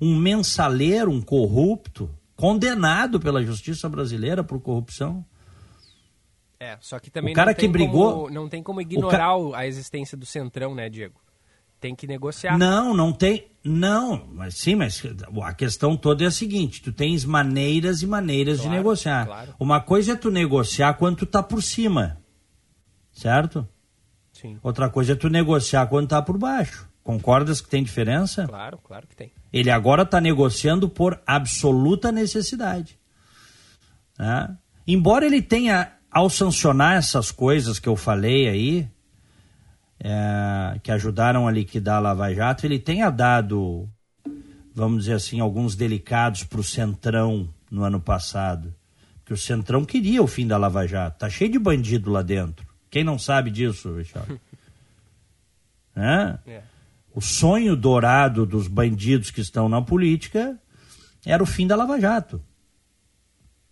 Um 0.00 0.18
mensaleiro, 0.18 1.10
um 1.10 1.20
corrupto, 1.20 2.10
condenado 2.34 3.20
pela 3.20 3.44
justiça 3.44 3.88
brasileira 3.88 4.42
por 4.42 4.60
corrupção. 4.60 5.24
É, 6.64 6.78
só 6.80 6.98
que 6.98 7.10
também 7.10 7.32
o 7.32 7.36
cara 7.36 7.50
não, 7.50 7.54
tem 7.56 7.68
que 7.68 7.72
brigou, 7.72 8.12
como, 8.12 8.30
não 8.30 8.48
tem 8.48 8.62
como 8.62 8.80
ignorar 8.80 9.36
ca... 9.50 9.58
a 9.58 9.66
existência 9.66 10.16
do 10.16 10.24
Centrão, 10.24 10.74
né, 10.74 10.88
Diego? 10.88 11.20
Tem 11.80 11.94
que 11.94 12.06
negociar. 12.06 12.56
Não, 12.56 12.94
não 12.94 13.12
tem. 13.12 13.46
Não, 13.62 14.26
mas 14.32 14.54
sim, 14.54 14.74
mas 14.74 15.02
a 15.42 15.52
questão 15.52 15.96
toda 15.96 16.24
é 16.24 16.26
a 16.26 16.30
seguinte: 16.30 16.80
tu 16.80 16.92
tens 16.92 17.24
maneiras 17.24 18.02
e 18.02 18.06
maneiras 18.06 18.58
claro, 18.58 18.70
de 18.70 18.76
negociar. 18.76 19.26
Claro. 19.26 19.54
Uma 19.58 19.80
coisa 19.80 20.12
é 20.12 20.16
tu 20.16 20.30
negociar 20.30 20.94
quando 20.94 21.18
tu 21.18 21.26
tá 21.26 21.42
por 21.42 21.62
cima 21.62 22.24
certo? 23.14 23.66
Sim. 24.32 24.58
Outra 24.62 24.90
coisa 24.90 25.12
é 25.12 25.16
tu 25.16 25.28
negociar 25.28 25.86
quando 25.86 26.08
tá 26.08 26.20
por 26.20 26.36
baixo. 26.36 26.88
Concordas 27.02 27.60
que 27.60 27.68
tem 27.68 27.82
diferença? 27.82 28.46
Claro, 28.46 28.78
claro 28.82 29.06
que 29.06 29.14
tem. 29.14 29.30
Ele 29.52 29.70
agora 29.70 30.02
está 30.02 30.20
negociando 30.20 30.88
por 30.88 31.20
absoluta 31.26 32.10
necessidade. 32.10 32.98
Né? 34.18 34.56
Embora 34.86 35.24
ele 35.24 35.40
tenha, 35.40 35.92
ao 36.14 36.30
sancionar 36.30 36.96
essas 36.96 37.32
coisas 37.32 37.80
que 37.80 37.88
eu 37.88 37.96
falei 37.96 38.48
aí, 38.48 38.88
é, 39.98 40.78
que 40.80 40.92
ajudaram 40.92 41.48
a 41.48 41.50
liquidar 41.50 41.96
a 41.96 42.00
Lava 42.00 42.32
Jato, 42.32 42.64
ele 42.64 42.78
tenha 42.78 43.10
dado, 43.10 43.88
vamos 44.72 45.00
dizer 45.00 45.14
assim, 45.14 45.40
alguns 45.40 45.74
delicados 45.74 46.44
para 46.44 46.60
o 46.60 46.64
Centrão 46.64 47.52
no 47.68 47.82
ano 47.82 48.00
passado. 48.00 48.72
Porque 49.16 49.34
o 49.34 49.36
Centrão 49.36 49.84
queria 49.84 50.22
o 50.22 50.26
fim 50.28 50.46
da 50.46 50.56
Lava 50.56 50.86
Jato. 50.86 51.18
Tá 51.18 51.28
cheio 51.28 51.50
de 51.50 51.58
bandido 51.58 52.12
lá 52.12 52.22
dentro. 52.22 52.64
Quem 52.88 53.02
não 53.02 53.18
sabe 53.18 53.50
disso, 53.50 53.96
Richard? 53.96 54.40
é? 55.96 56.62
O 57.12 57.20
sonho 57.20 57.74
dourado 57.74 58.46
dos 58.46 58.68
bandidos 58.68 59.32
que 59.32 59.40
estão 59.40 59.68
na 59.68 59.82
política 59.82 60.56
era 61.26 61.42
o 61.42 61.46
fim 61.46 61.66
da 61.66 61.74
Lava 61.74 61.98
Jato. 61.98 62.40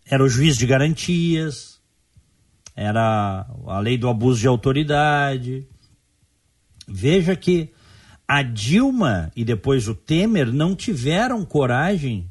Era 0.05 0.25
o 0.25 0.29
juiz 0.29 0.57
de 0.57 0.67
garantias, 0.67 1.72
era 2.75 3.47
a 3.67 3.79
lei 3.79 3.99
do 3.99 4.09
abuso 4.09 4.41
de 4.41 4.49
autoridade. 4.49 5.67
Veja 6.89 7.37
que 7.37 7.73
a 8.27 8.43
Dilma 8.43 9.31
e 9.37 9.45
depois 9.45 9.89
o 9.89 9.95
Temer 9.95 10.53
não 10.53 10.75
tiveram 10.75 11.45
coragem 11.45 12.31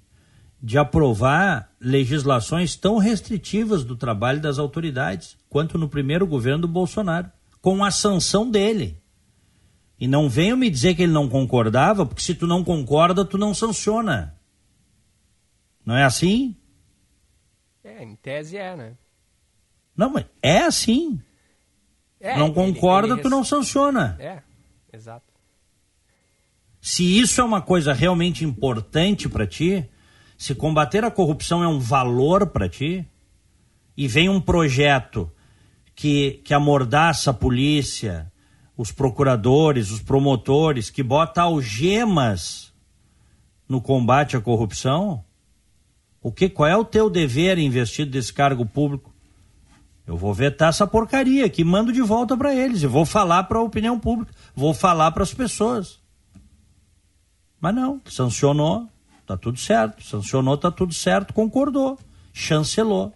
de 0.61 0.77
aprovar 0.77 1.71
legislações 1.79 2.75
tão 2.75 2.97
restritivas 2.97 3.83
do 3.83 3.95
trabalho 3.95 4.39
das 4.39 4.59
autoridades 4.59 5.37
quanto 5.49 5.77
no 5.77 5.89
primeiro 5.89 6.27
governo 6.27 6.61
do 6.61 6.67
Bolsonaro, 6.67 7.31
com 7.61 7.83
a 7.83 7.91
sanção 7.91 8.49
dele. 8.49 9.01
E 9.99 10.07
não 10.07 10.29
venham 10.29 10.57
me 10.57 10.69
dizer 10.69 10.95
que 10.95 11.03
ele 11.03 11.11
não 11.11 11.29
concordava, 11.29 12.05
porque 12.05 12.23
se 12.23 12.33
tu 12.33 12.47
não 12.47 12.63
concorda, 12.63 13.25
tu 13.25 13.37
não 13.37 13.53
sanciona. 13.53 14.35
Não 15.85 15.95
é 15.95 16.03
assim? 16.03 16.55
É, 17.83 18.03
em 18.03 18.15
tese 18.15 18.57
é, 18.57 18.75
né? 18.75 18.93
Não, 19.95 20.09
mas 20.09 20.25
é 20.41 20.59
assim. 20.59 21.19
É, 22.19 22.37
não 22.37 22.53
concorda, 22.53 23.09
ele, 23.09 23.15
ele 23.15 23.21
tu 23.21 23.29
não 23.29 23.43
sanciona. 23.43 24.15
É, 24.19 24.41
exato. 24.93 25.25
Se 26.79 27.19
isso 27.19 27.41
é 27.41 27.43
uma 27.43 27.61
coisa 27.61 27.93
realmente 27.93 28.43
importante 28.43 29.29
para 29.29 29.45
ti, 29.45 29.87
se 30.37 30.55
combater 30.55 31.03
a 31.03 31.11
corrupção 31.11 31.63
é 31.63 31.67
um 31.67 31.79
valor 31.79 32.47
para 32.47 32.67
ti, 32.67 33.05
e 33.95 34.07
vem 34.07 34.29
um 34.29 34.41
projeto 34.41 35.31
que, 35.93 36.41
que 36.43 36.53
amordaça 36.53 37.29
a 37.29 37.33
polícia, 37.33 38.31
os 38.75 38.91
procuradores, 38.91 39.91
os 39.91 40.01
promotores, 40.01 40.89
que 40.89 41.03
bota 41.03 41.43
algemas 41.43 42.73
no 43.69 43.79
combate 43.79 44.35
à 44.35 44.41
corrupção, 44.41 45.23
o 46.21 46.31
que, 46.31 46.49
qual 46.49 46.67
é 46.67 46.75
o 46.75 46.85
teu 46.85 47.09
dever 47.09 47.57
investido 47.57 48.11
desse 48.11 48.33
cargo 48.33 48.65
público? 48.65 49.10
Eu 50.05 50.17
vou 50.17 50.33
vetar 50.33 50.69
essa 50.69 50.87
porcaria 50.87 51.49
que 51.49 51.63
mando 51.63 51.93
de 51.93 52.01
volta 52.01 52.35
para 52.35 52.53
eles 52.53 52.81
e 52.81 52.87
vou 52.87 53.05
falar 53.05 53.43
para 53.43 53.59
a 53.59 53.63
opinião 53.63 53.99
pública, 53.99 54.33
vou 54.55 54.73
falar 54.73 55.11
para 55.11 55.23
as 55.23 55.33
pessoas. 55.33 55.99
Mas 57.59 57.75
não, 57.75 58.01
sancionou, 58.05 58.89
tá 59.25 59.37
tudo 59.37 59.59
certo, 59.59 60.03
sancionou, 60.03 60.57
tá 60.57 60.71
tudo 60.71 60.93
certo, 60.93 61.33
concordou, 61.33 61.97
chancelou. 62.33 63.13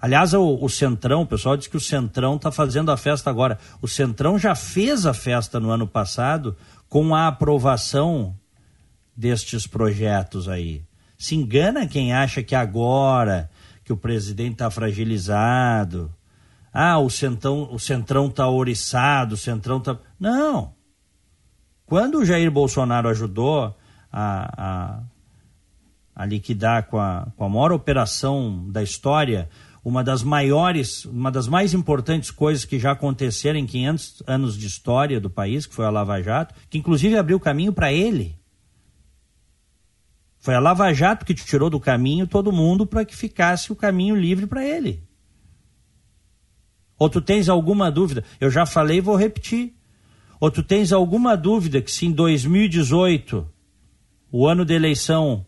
Aliás, 0.00 0.32
o, 0.32 0.58
o, 0.60 0.68
Centrão, 0.68 1.22
o 1.22 1.26
pessoal 1.26 1.56
diz 1.56 1.66
que 1.66 1.76
o 1.76 1.80
Centrão 1.80 2.36
está 2.36 2.50
fazendo 2.50 2.90
a 2.90 2.96
festa 2.96 3.28
agora. 3.28 3.58
O 3.82 3.86
Centrão 3.86 4.38
já 4.38 4.54
fez 4.54 5.04
a 5.04 5.12
festa 5.12 5.60
no 5.60 5.70
ano 5.70 5.86
passado 5.86 6.56
com 6.88 7.14
a 7.14 7.28
aprovação 7.28 8.34
destes 9.14 9.66
projetos 9.66 10.48
aí. 10.48 10.82
Se 11.18 11.36
engana 11.36 11.86
quem 11.86 12.14
acha 12.14 12.42
que 12.42 12.54
agora 12.54 13.49
que 13.90 13.92
o 13.92 13.96
presidente 13.96 14.52
está 14.52 14.70
fragilizado, 14.70 16.14
ah, 16.72 17.00
o 17.00 17.10
Centrão 17.10 17.68
o 17.72 17.78
Centrão 17.80 18.28
está 18.28 18.48
oriçado, 18.48 19.34
o 19.34 19.36
Centrão 19.36 19.78
está. 19.78 19.98
Não. 20.18 20.72
Quando 21.86 22.18
o 22.18 22.24
Jair 22.24 22.48
Bolsonaro 22.52 23.08
ajudou 23.08 23.76
a, 24.12 24.62
a, 24.62 25.00
a 26.14 26.24
liquidar 26.24 26.86
com 26.86 27.00
a, 27.00 27.26
com 27.36 27.44
a 27.44 27.48
maior 27.48 27.72
operação 27.72 28.70
da 28.70 28.80
história 28.80 29.50
uma 29.84 30.04
das 30.04 30.22
maiores, 30.22 31.04
uma 31.06 31.32
das 31.32 31.48
mais 31.48 31.74
importantes 31.74 32.30
coisas 32.30 32.64
que 32.64 32.78
já 32.78 32.92
aconteceram 32.92 33.58
em 33.58 33.66
500 33.66 34.22
anos 34.24 34.56
de 34.56 34.68
história 34.68 35.18
do 35.18 35.28
país, 35.28 35.66
que 35.66 35.74
foi 35.74 35.84
a 35.84 35.90
Lava 35.90 36.22
Jato, 36.22 36.54
que 36.70 36.78
inclusive 36.78 37.18
abriu 37.18 37.40
caminho 37.40 37.72
para 37.72 37.92
ele. 37.92 38.38
Foi 40.40 40.54
a 40.54 40.58
Lava 40.58 40.92
Jato 40.92 41.24
que 41.24 41.34
te 41.34 41.44
tirou 41.44 41.68
do 41.68 41.78
caminho 41.78 42.26
todo 42.26 42.50
mundo 42.50 42.86
para 42.86 43.04
que 43.04 43.14
ficasse 43.14 43.70
o 43.70 43.76
caminho 43.76 44.16
livre 44.16 44.46
para 44.46 44.64
ele. 44.64 45.02
Ou 46.98 47.08
tu 47.08 47.20
tens 47.20 47.48
alguma 47.48 47.90
dúvida? 47.90 48.24
Eu 48.40 48.50
já 48.50 48.66
falei 48.66 48.98
e 48.98 49.02
vou 49.02 49.16
repetir. 49.16 49.74
Ou 50.40 50.50
tu 50.50 50.62
tens 50.62 50.92
alguma 50.92 51.36
dúvida 51.36 51.80
que 51.82 51.90
se 51.90 52.06
em 52.06 52.12
2018, 52.12 53.46
o 54.32 54.46
ano 54.46 54.64
da 54.64 54.74
eleição, 54.74 55.44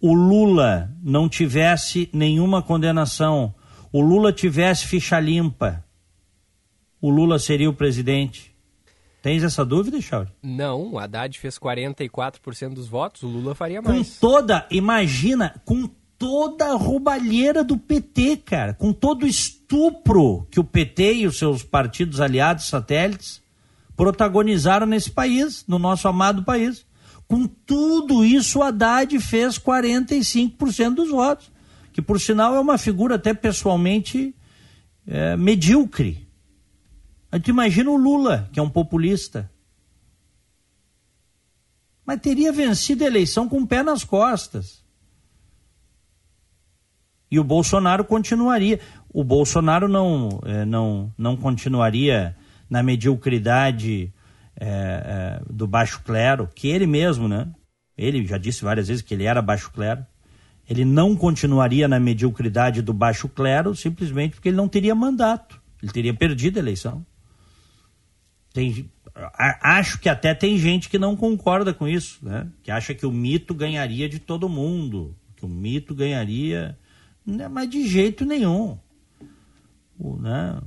o 0.00 0.14
Lula 0.14 0.94
não 1.02 1.28
tivesse 1.28 2.08
nenhuma 2.12 2.62
condenação, 2.62 3.54
o 3.90 4.00
Lula 4.00 4.32
tivesse 4.32 4.86
ficha 4.86 5.18
limpa, 5.18 5.84
o 7.00 7.10
Lula 7.10 7.38
seria 7.38 7.70
o 7.70 7.74
presidente. 7.74 8.55
Tens 9.26 9.42
essa 9.42 9.64
dúvida, 9.64 10.00
Chauri? 10.00 10.28
Não, 10.40 10.92
o 10.92 10.98
Haddad 11.00 11.36
fez 11.36 11.58
44% 11.58 12.74
dos 12.74 12.86
votos, 12.86 13.24
o 13.24 13.26
Lula 13.26 13.56
faria 13.56 13.82
mais. 13.82 14.20
Com 14.20 14.20
toda, 14.20 14.64
imagina, 14.70 15.60
com 15.64 15.90
toda 16.16 16.66
a 16.66 16.76
roubalheira 16.76 17.64
do 17.64 17.76
PT, 17.76 18.36
cara, 18.44 18.72
com 18.72 18.92
todo 18.92 19.24
o 19.24 19.26
estupro 19.26 20.46
que 20.48 20.60
o 20.60 20.64
PT 20.64 21.14
e 21.14 21.26
os 21.26 21.38
seus 21.38 21.64
partidos 21.64 22.20
aliados 22.20 22.68
satélites 22.68 23.42
protagonizaram 23.96 24.86
nesse 24.86 25.10
país, 25.10 25.64
no 25.66 25.76
nosso 25.76 26.06
amado 26.06 26.44
país. 26.44 26.86
Com 27.26 27.48
tudo 27.48 28.24
isso, 28.24 28.60
o 28.60 28.62
Haddad 28.62 29.18
fez 29.18 29.58
45% 29.58 30.94
dos 30.94 31.10
votos 31.10 31.50
que 31.92 32.00
por 32.00 32.20
sinal 32.20 32.54
é 32.54 32.60
uma 32.60 32.78
figura 32.78 33.16
até 33.16 33.34
pessoalmente 33.34 34.32
é, 35.04 35.36
medíocre. 35.36 36.25
A 37.30 37.36
gente 37.36 37.48
imagina 37.48 37.90
o 37.90 37.96
Lula, 37.96 38.48
que 38.52 38.60
é 38.60 38.62
um 38.62 38.70
populista. 38.70 39.50
Mas 42.04 42.20
teria 42.20 42.52
vencido 42.52 43.04
a 43.04 43.06
eleição 43.06 43.48
com 43.48 43.58
o 43.60 43.66
pé 43.66 43.82
nas 43.82 44.04
costas. 44.04 44.84
E 47.30 47.38
o 47.40 47.44
Bolsonaro 47.44 48.04
continuaria. 48.04 48.78
O 49.12 49.24
Bolsonaro 49.24 49.88
não, 49.88 50.40
é, 50.44 50.64
não, 50.64 51.12
não 51.18 51.36
continuaria 51.36 52.36
na 52.70 52.82
mediocridade 52.82 54.12
é, 54.58 54.68
é, 54.68 55.42
do 55.52 55.66
baixo 55.66 56.02
clero, 56.02 56.48
que 56.54 56.68
ele 56.68 56.86
mesmo, 56.86 57.26
né? 57.26 57.48
Ele 57.98 58.24
já 58.26 58.38
disse 58.38 58.62
várias 58.62 58.88
vezes 58.88 59.02
que 59.02 59.14
ele 59.14 59.24
era 59.24 59.42
baixo 59.42 59.70
clero 59.72 60.06
ele 60.68 60.84
não 60.84 61.14
continuaria 61.14 61.86
na 61.86 62.00
mediocridade 62.00 62.82
do 62.82 62.92
baixo 62.92 63.28
clero 63.28 63.74
simplesmente 63.74 64.34
porque 64.34 64.48
ele 64.48 64.56
não 64.56 64.68
teria 64.68 64.94
mandato. 64.94 65.60
Ele 65.80 65.92
teria 65.92 66.12
perdido 66.14 66.56
a 66.56 66.60
eleição. 66.60 67.06
Tem, 68.56 68.90
acho 69.60 70.00
que 70.00 70.08
até 70.08 70.34
tem 70.34 70.56
gente 70.56 70.88
que 70.88 70.98
não 70.98 71.14
concorda 71.14 71.74
com 71.74 71.86
isso, 71.86 72.18
né? 72.22 72.48
que 72.62 72.70
acha 72.70 72.94
que 72.94 73.04
o 73.04 73.12
mito 73.12 73.52
ganharia 73.52 74.08
de 74.08 74.18
todo 74.18 74.48
mundo, 74.48 75.14
que 75.36 75.44
o 75.44 75.48
mito 75.48 75.94
ganharia, 75.94 76.74
né? 77.26 77.48
mas 77.48 77.68
de 77.68 77.86
jeito 77.86 78.24
nenhum. 78.24 78.78
Né? 80.00 80.58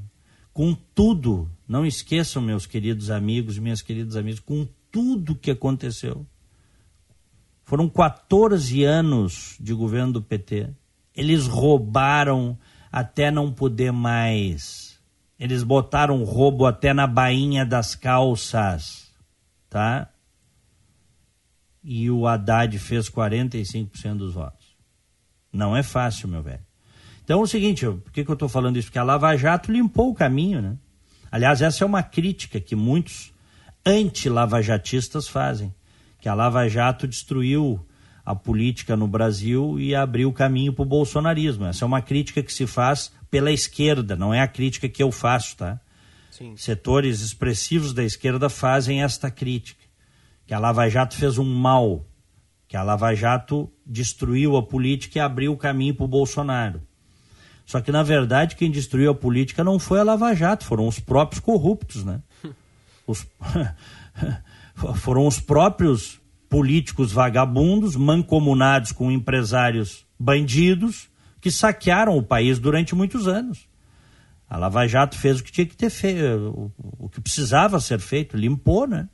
Com 0.53 0.75
tudo, 0.93 1.49
não 1.67 1.83
esqueçam, 1.83 2.43
meus 2.43 2.67
queridos 2.67 3.09
amigos, 3.09 3.57
minhas 3.57 3.81
queridas 3.81 4.15
amigas, 4.15 4.39
com 4.39 4.67
tudo 4.91 5.33
que 5.33 5.49
aconteceu 5.49 6.27
foram 7.63 7.89
14 7.89 8.83
anos 8.83 9.55
de 9.59 9.73
governo 9.73 10.13
do 10.13 10.21
PT. 10.21 10.69
Eles 11.15 11.47
roubaram 11.47 12.55
até 12.91 13.31
não 13.31 13.51
poder 13.51 13.91
mais. 13.91 14.88
Eles 15.39 15.63
botaram 15.63 16.23
roubo 16.23 16.65
até 16.65 16.93
na 16.93 17.07
bainha 17.07 17.65
das 17.65 17.95
calças, 17.95 19.09
tá? 19.69 20.09
E 21.83 22.11
o 22.11 22.27
Haddad 22.27 22.77
fez 22.77 23.09
45% 23.09 24.17
dos 24.17 24.33
votos. 24.33 24.75
Não 25.51 25.75
é 25.75 25.81
fácil, 25.81 26.27
meu 26.27 26.43
velho. 26.43 26.59
Então 27.23 27.39
é 27.39 27.43
o 27.43 27.47
seguinte, 27.47 27.85
por 27.85 28.11
que, 28.11 28.25
que 28.25 28.29
eu 28.29 28.33
estou 28.33 28.49
falando 28.49 28.77
isso? 28.77 28.87
Porque 28.87 28.99
a 28.99 29.03
Lava 29.03 29.35
Jato 29.37 29.71
limpou 29.71 30.09
o 30.09 30.15
caminho, 30.15 30.61
né? 30.61 30.77
Aliás, 31.31 31.61
essa 31.61 31.83
é 31.83 31.87
uma 31.87 32.03
crítica 32.03 32.59
que 32.59 32.75
muitos 32.75 33.31
anti-lavajatistas 33.85 35.27
fazem 35.27 35.73
que 36.19 36.27
a 36.27 36.33
Lava 36.33 36.67
Jato 36.67 37.07
destruiu 37.07 37.85
a 38.25 38.35
política 38.35 38.95
no 38.95 39.07
Brasil 39.07 39.79
e 39.79 39.95
abriu 39.95 40.31
caminho 40.31 40.73
para 40.73 40.83
o 40.83 40.85
bolsonarismo. 40.85 41.65
Essa 41.65 41.85
é 41.85 41.87
uma 41.87 42.01
crítica 42.01 42.43
que 42.43 42.53
se 42.53 42.67
faz 42.67 43.11
pela 43.29 43.51
esquerda, 43.51 44.15
não 44.15 44.33
é 44.33 44.41
a 44.41 44.47
crítica 44.47 44.89
que 44.89 45.01
eu 45.01 45.11
faço, 45.11 45.57
tá? 45.57 45.79
Sim. 46.31 46.55
Setores 46.55 47.21
expressivos 47.21 47.93
da 47.93 48.03
esquerda 48.03 48.49
fazem 48.49 49.03
esta 49.03 49.29
crítica, 49.29 49.83
que 50.45 50.53
a 50.53 50.59
Lava 50.59 50.87
Jato 50.89 51.15
fez 51.15 51.37
um 51.37 51.45
mal, 51.45 52.05
que 52.67 52.77
a 52.77 52.83
Lava 52.83 53.13
Jato 53.13 53.71
destruiu 53.85 54.55
a 54.55 54.63
política 54.63 55.17
e 55.17 55.21
abriu 55.21 55.53
o 55.53 55.57
caminho 55.57 55.93
para 55.93 56.05
o 56.05 56.07
Bolsonaro. 56.07 56.81
Só 57.65 57.81
que, 57.81 57.91
na 57.91 58.01
verdade, 58.01 58.55
quem 58.55 58.71
destruiu 58.71 59.11
a 59.11 59.15
política 59.15 59.63
não 59.63 59.77
foi 59.77 59.99
a 59.99 60.03
Lava 60.03 60.33
Jato, 60.33 60.65
foram 60.65 60.87
os 60.87 60.99
próprios 60.99 61.39
corruptos, 61.39 62.03
né? 62.03 62.21
Os... 63.05 63.25
foram 64.97 65.25
os 65.25 65.39
próprios 65.39 66.18
políticos 66.49 67.11
vagabundos, 67.11 67.95
mancomunados 67.95 68.91
com 68.91 69.11
empresários 69.11 70.05
bandidos, 70.19 71.07
que 71.39 71.51
saquearam 71.51 72.17
o 72.17 72.23
país 72.23 72.59
durante 72.59 72.95
muitos 72.95 73.27
anos. 73.27 73.69
A 74.49 74.57
Lava 74.57 74.87
Jato 74.87 75.15
fez 75.15 75.39
o 75.39 75.43
que 75.43 75.51
tinha 75.51 75.67
que 75.67 75.77
ter 75.77 75.91
feito, 75.91 76.73
o 76.97 77.07
que 77.07 77.21
precisava 77.21 77.79
ser 77.79 77.99
feito, 77.99 78.35
limpou, 78.35 78.87
né? 78.87 79.07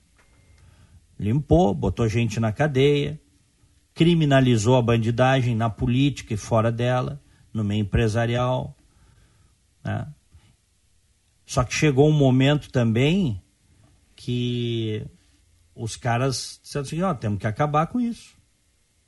Limpou, 1.20 1.74
botou 1.74 2.08
gente 2.08 2.40
na 2.40 2.54
cadeia, 2.54 3.20
criminalizou 3.94 4.78
a 4.78 4.82
bandidagem 4.82 5.56
na 5.56 5.70
política 5.70 6.34
e 6.34 6.38
fora 6.38 6.72
dela, 6.72 7.22
no 7.54 7.64
meio 7.64 7.82
empresarial. 7.82 8.76
Né? 9.84 10.08
Só 11.46 11.64
que 11.64 11.74
chegou 11.74 12.10
um 12.10 12.14
momento 12.14 12.72
também 12.72 13.42
que 14.16 15.06
os 15.76 15.96
caras 15.96 16.60
disseram 16.64 16.86
assim: 16.86 17.02
ó, 17.02 17.14
temos 17.14 17.40
que 17.40 17.48
acabar 17.48 17.88
com 17.88 18.00
isso. 18.00 18.34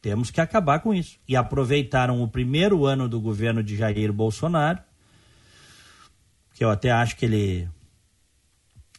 Temos 0.01 0.29
que 0.29 0.41
acabar 0.41 0.79
com 0.79 0.93
isso. 0.93 1.17
E 1.27 1.35
aproveitaram 1.35 2.21
o 2.21 2.27
primeiro 2.27 2.85
ano 2.85 3.09
do 3.09 3.19
governo 3.19 3.63
de 3.63 3.75
Jair 3.75 4.13
Bolsonaro, 4.13 4.79
que 6.53 6.63
eu 6.63 6.69
até 6.69 6.91
acho 6.91 7.15
que 7.15 7.25
ele 7.25 7.69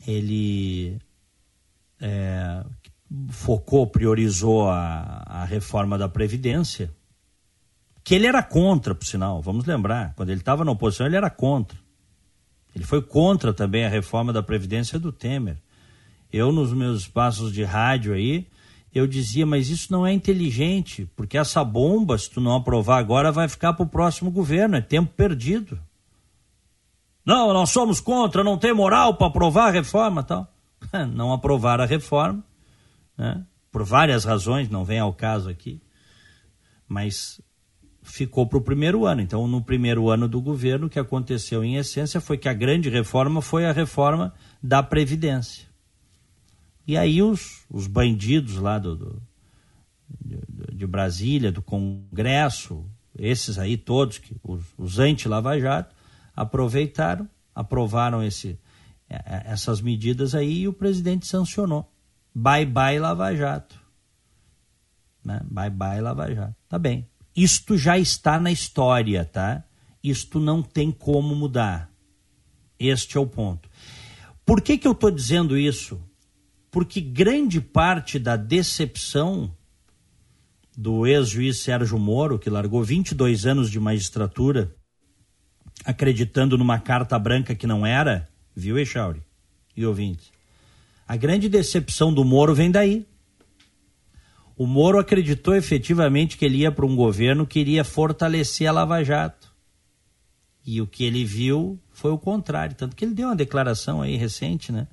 ele 0.06 0.98
é, 2.00 2.64
focou, 3.30 3.86
priorizou 3.86 4.70
a, 4.70 5.22
a 5.26 5.44
reforma 5.44 5.98
da 5.98 6.08
Previdência, 6.08 6.90
que 8.02 8.14
ele 8.14 8.26
era 8.26 8.42
contra, 8.42 8.94
por 8.94 9.04
sinal, 9.04 9.42
vamos 9.42 9.66
lembrar, 9.66 10.14
quando 10.14 10.30
ele 10.30 10.40
estava 10.40 10.64
na 10.64 10.72
oposição, 10.72 11.06
ele 11.06 11.16
era 11.16 11.28
contra. 11.28 11.78
Ele 12.74 12.84
foi 12.84 13.02
contra 13.02 13.52
também 13.52 13.84
a 13.84 13.88
reforma 13.88 14.32
da 14.32 14.42
Previdência 14.42 14.98
do 14.98 15.12
Temer. 15.12 15.58
Eu, 16.32 16.52
nos 16.52 16.72
meus 16.72 17.00
espaços 17.02 17.52
de 17.52 17.64
rádio 17.64 18.12
aí, 18.12 18.46
eu 18.94 19.06
dizia, 19.06 19.46
mas 19.46 19.68
isso 19.68 19.92
não 19.92 20.06
é 20.06 20.12
inteligente, 20.12 21.08
porque 21.14 21.38
essa 21.38 21.62
bomba, 21.62 22.16
se 22.18 22.30
tu 22.30 22.40
não 22.40 22.56
aprovar 22.56 22.98
agora, 22.98 23.30
vai 23.30 23.48
ficar 23.48 23.72
para 23.72 23.84
o 23.84 23.88
próximo 23.88 24.30
governo, 24.30 24.76
é 24.76 24.80
tempo 24.80 25.12
perdido. 25.14 25.78
Não, 27.24 27.52
nós 27.52 27.70
somos 27.70 28.00
contra, 28.00 28.42
não 28.42 28.56
tem 28.56 28.72
moral 28.72 29.14
para 29.14 29.26
aprovar 29.26 29.68
a 29.68 29.70
reforma 29.70 30.22
tal. 30.22 30.50
Não 31.12 31.32
aprovar 31.32 31.80
a 31.80 31.84
reforma, 31.84 32.42
né? 33.16 33.44
por 33.70 33.84
várias 33.84 34.24
razões, 34.24 34.70
não 34.70 34.84
vem 34.84 35.00
ao 35.00 35.12
caso 35.12 35.50
aqui, 35.50 35.80
mas 36.88 37.40
ficou 38.00 38.46
para 38.46 38.58
o 38.58 38.62
primeiro 38.62 39.04
ano. 39.04 39.20
Então, 39.20 39.46
no 39.46 39.60
primeiro 39.60 40.08
ano 40.08 40.26
do 40.26 40.40
governo, 40.40 40.86
o 40.86 40.90
que 40.90 40.98
aconteceu 40.98 41.62
em 41.62 41.76
essência 41.76 42.20
foi 42.20 42.38
que 42.38 42.48
a 42.48 42.54
grande 42.54 42.88
reforma 42.88 43.42
foi 43.42 43.66
a 43.66 43.72
reforma 43.72 44.32
da 44.62 44.82
Previdência. 44.82 45.67
E 46.88 46.96
aí 46.96 47.22
os, 47.22 47.66
os 47.68 47.86
bandidos 47.86 48.56
lá 48.56 48.78
do, 48.78 48.96
do 48.96 49.22
de, 50.18 50.40
de, 50.74 50.86
Brasília, 50.86 51.52
do 51.52 51.60
Congresso, 51.60 52.82
esses 53.18 53.58
aí 53.58 53.76
todos, 53.76 54.16
que, 54.16 54.34
os, 54.42 54.64
os 54.78 54.98
anti-Lava 54.98 55.60
Jato, 55.60 55.94
aproveitaram, 56.34 57.28
aprovaram 57.54 58.22
esse, 58.22 58.58
é, 59.06 59.16
é, 59.16 59.42
essas 59.52 59.82
medidas 59.82 60.34
aí 60.34 60.60
e 60.60 60.68
o 60.68 60.72
presidente 60.72 61.26
sancionou. 61.26 61.92
Bye 62.34 62.64
bye 62.64 62.98
Lava 62.98 63.36
Jato. 63.36 63.78
Né? 65.22 65.42
Bye 65.44 65.68
bye 65.68 66.00
Lava 66.00 66.34
Jato. 66.34 66.56
Tá 66.70 66.78
bem. 66.78 67.06
Isto 67.36 67.76
já 67.76 67.98
está 67.98 68.40
na 68.40 68.50
história, 68.50 69.26
tá? 69.26 69.62
Isto 70.02 70.40
não 70.40 70.62
tem 70.62 70.90
como 70.90 71.36
mudar. 71.36 71.90
Este 72.78 73.18
é 73.18 73.20
o 73.20 73.26
ponto. 73.26 73.68
Por 74.46 74.62
que, 74.62 74.78
que 74.78 74.88
eu 74.88 74.92
estou 74.92 75.10
dizendo 75.10 75.58
isso? 75.58 76.00
Porque 76.70 77.00
grande 77.00 77.60
parte 77.60 78.18
da 78.18 78.36
decepção 78.36 79.50
do 80.76 81.06
ex-juiz 81.06 81.58
Sérgio 81.58 81.98
Moro, 81.98 82.38
que 82.38 82.48
largou 82.48 82.84
22 82.84 83.46
anos 83.46 83.70
de 83.70 83.80
magistratura, 83.80 84.74
acreditando 85.84 86.56
numa 86.56 86.78
carta 86.78 87.18
branca 87.18 87.54
que 87.54 87.66
não 87.66 87.84
era, 87.84 88.28
viu, 88.54 88.78
Echauri 88.78 89.22
e 89.76 89.84
ouvintes? 89.84 90.30
A 91.06 91.16
grande 91.16 91.48
decepção 91.48 92.12
do 92.12 92.24
Moro 92.24 92.54
vem 92.54 92.70
daí. 92.70 93.06
O 94.56 94.66
Moro 94.66 94.98
acreditou 94.98 95.54
efetivamente 95.54 96.36
que 96.36 96.44
ele 96.44 96.58
ia 96.58 96.70
para 96.70 96.84
um 96.84 96.94
governo 96.94 97.46
que 97.46 97.60
iria 97.60 97.82
fortalecer 97.82 98.68
a 98.68 98.72
Lava 98.72 99.02
Jato. 99.02 99.50
E 100.66 100.82
o 100.82 100.86
que 100.86 101.04
ele 101.04 101.24
viu 101.24 101.78
foi 101.90 102.10
o 102.10 102.18
contrário. 102.18 102.76
Tanto 102.76 102.94
que 102.94 103.04
ele 103.04 103.14
deu 103.14 103.28
uma 103.28 103.36
declaração 103.36 104.02
aí 104.02 104.16
recente, 104.16 104.70
né? 104.70 104.86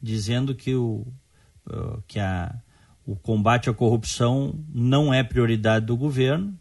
Dizendo 0.00 0.54
que 0.54 0.74
o, 0.74 1.06
uh, 1.66 2.02
que 2.06 2.18
a, 2.18 2.54
o 3.06 3.16
combate 3.16 3.70
à 3.70 3.74
corrupção 3.74 4.58
não 4.72 5.12
é 5.12 5.22
prioridade 5.22 5.86
do 5.86 5.96
governo 5.96 6.58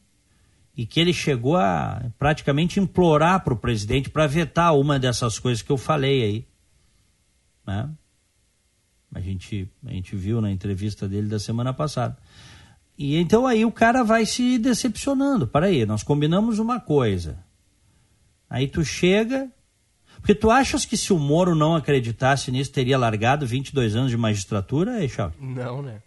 e 0.76 0.86
que 0.86 1.00
ele 1.00 1.12
chegou 1.12 1.58
a 1.58 2.10
praticamente 2.20 2.80
implorar 2.80 3.44
para 3.44 3.54
o 3.54 3.58
presidente 3.58 4.10
para 4.10 4.28
vetar 4.28 4.76
uma 4.78 5.00
dessas 5.00 5.40
coisas 5.40 5.62
que 5.62 5.72
eu 5.72 5.78
falei 5.78 6.24
aí. 6.24 6.48
Né? 7.66 7.90
A, 9.14 9.20
gente, 9.20 9.70
a 9.86 9.92
gente 9.92 10.16
viu 10.16 10.40
na 10.40 10.52
entrevista 10.52 11.08
dele 11.08 11.28
da 11.28 11.40
semana 11.40 11.74
passada. 11.74 12.16
E 12.98 13.16
então 13.18 13.46
aí 13.46 13.66
o 13.66 13.72
cara 13.72 14.04
vai 14.04 14.26
se 14.26 14.58
decepcionando. 14.58 15.48
Para 15.48 15.66
aí, 15.68 15.86
nós 15.86 16.04
combinamos 16.04 16.60
uma 16.60 16.80
coisa. 16.80 17.44
Aí 18.50 18.68
tu 18.68 18.84
chega, 18.86 19.52
porque 20.28 20.36
tu 20.36 20.52
achas 20.52 20.84
que 20.84 20.98
se 20.98 21.14
o 21.14 21.18
Moro 21.18 21.56
não 21.56 21.74
acreditasse 21.74 22.52
nisso, 22.52 22.70
teria 22.70 22.98
largado 22.98 23.48
22 23.48 23.96
anos 23.96 24.12
de 24.12 24.18
magistratura, 24.18 25.02
Eixal? 25.02 25.32
Não, 25.40 25.82
né? 25.82 26.02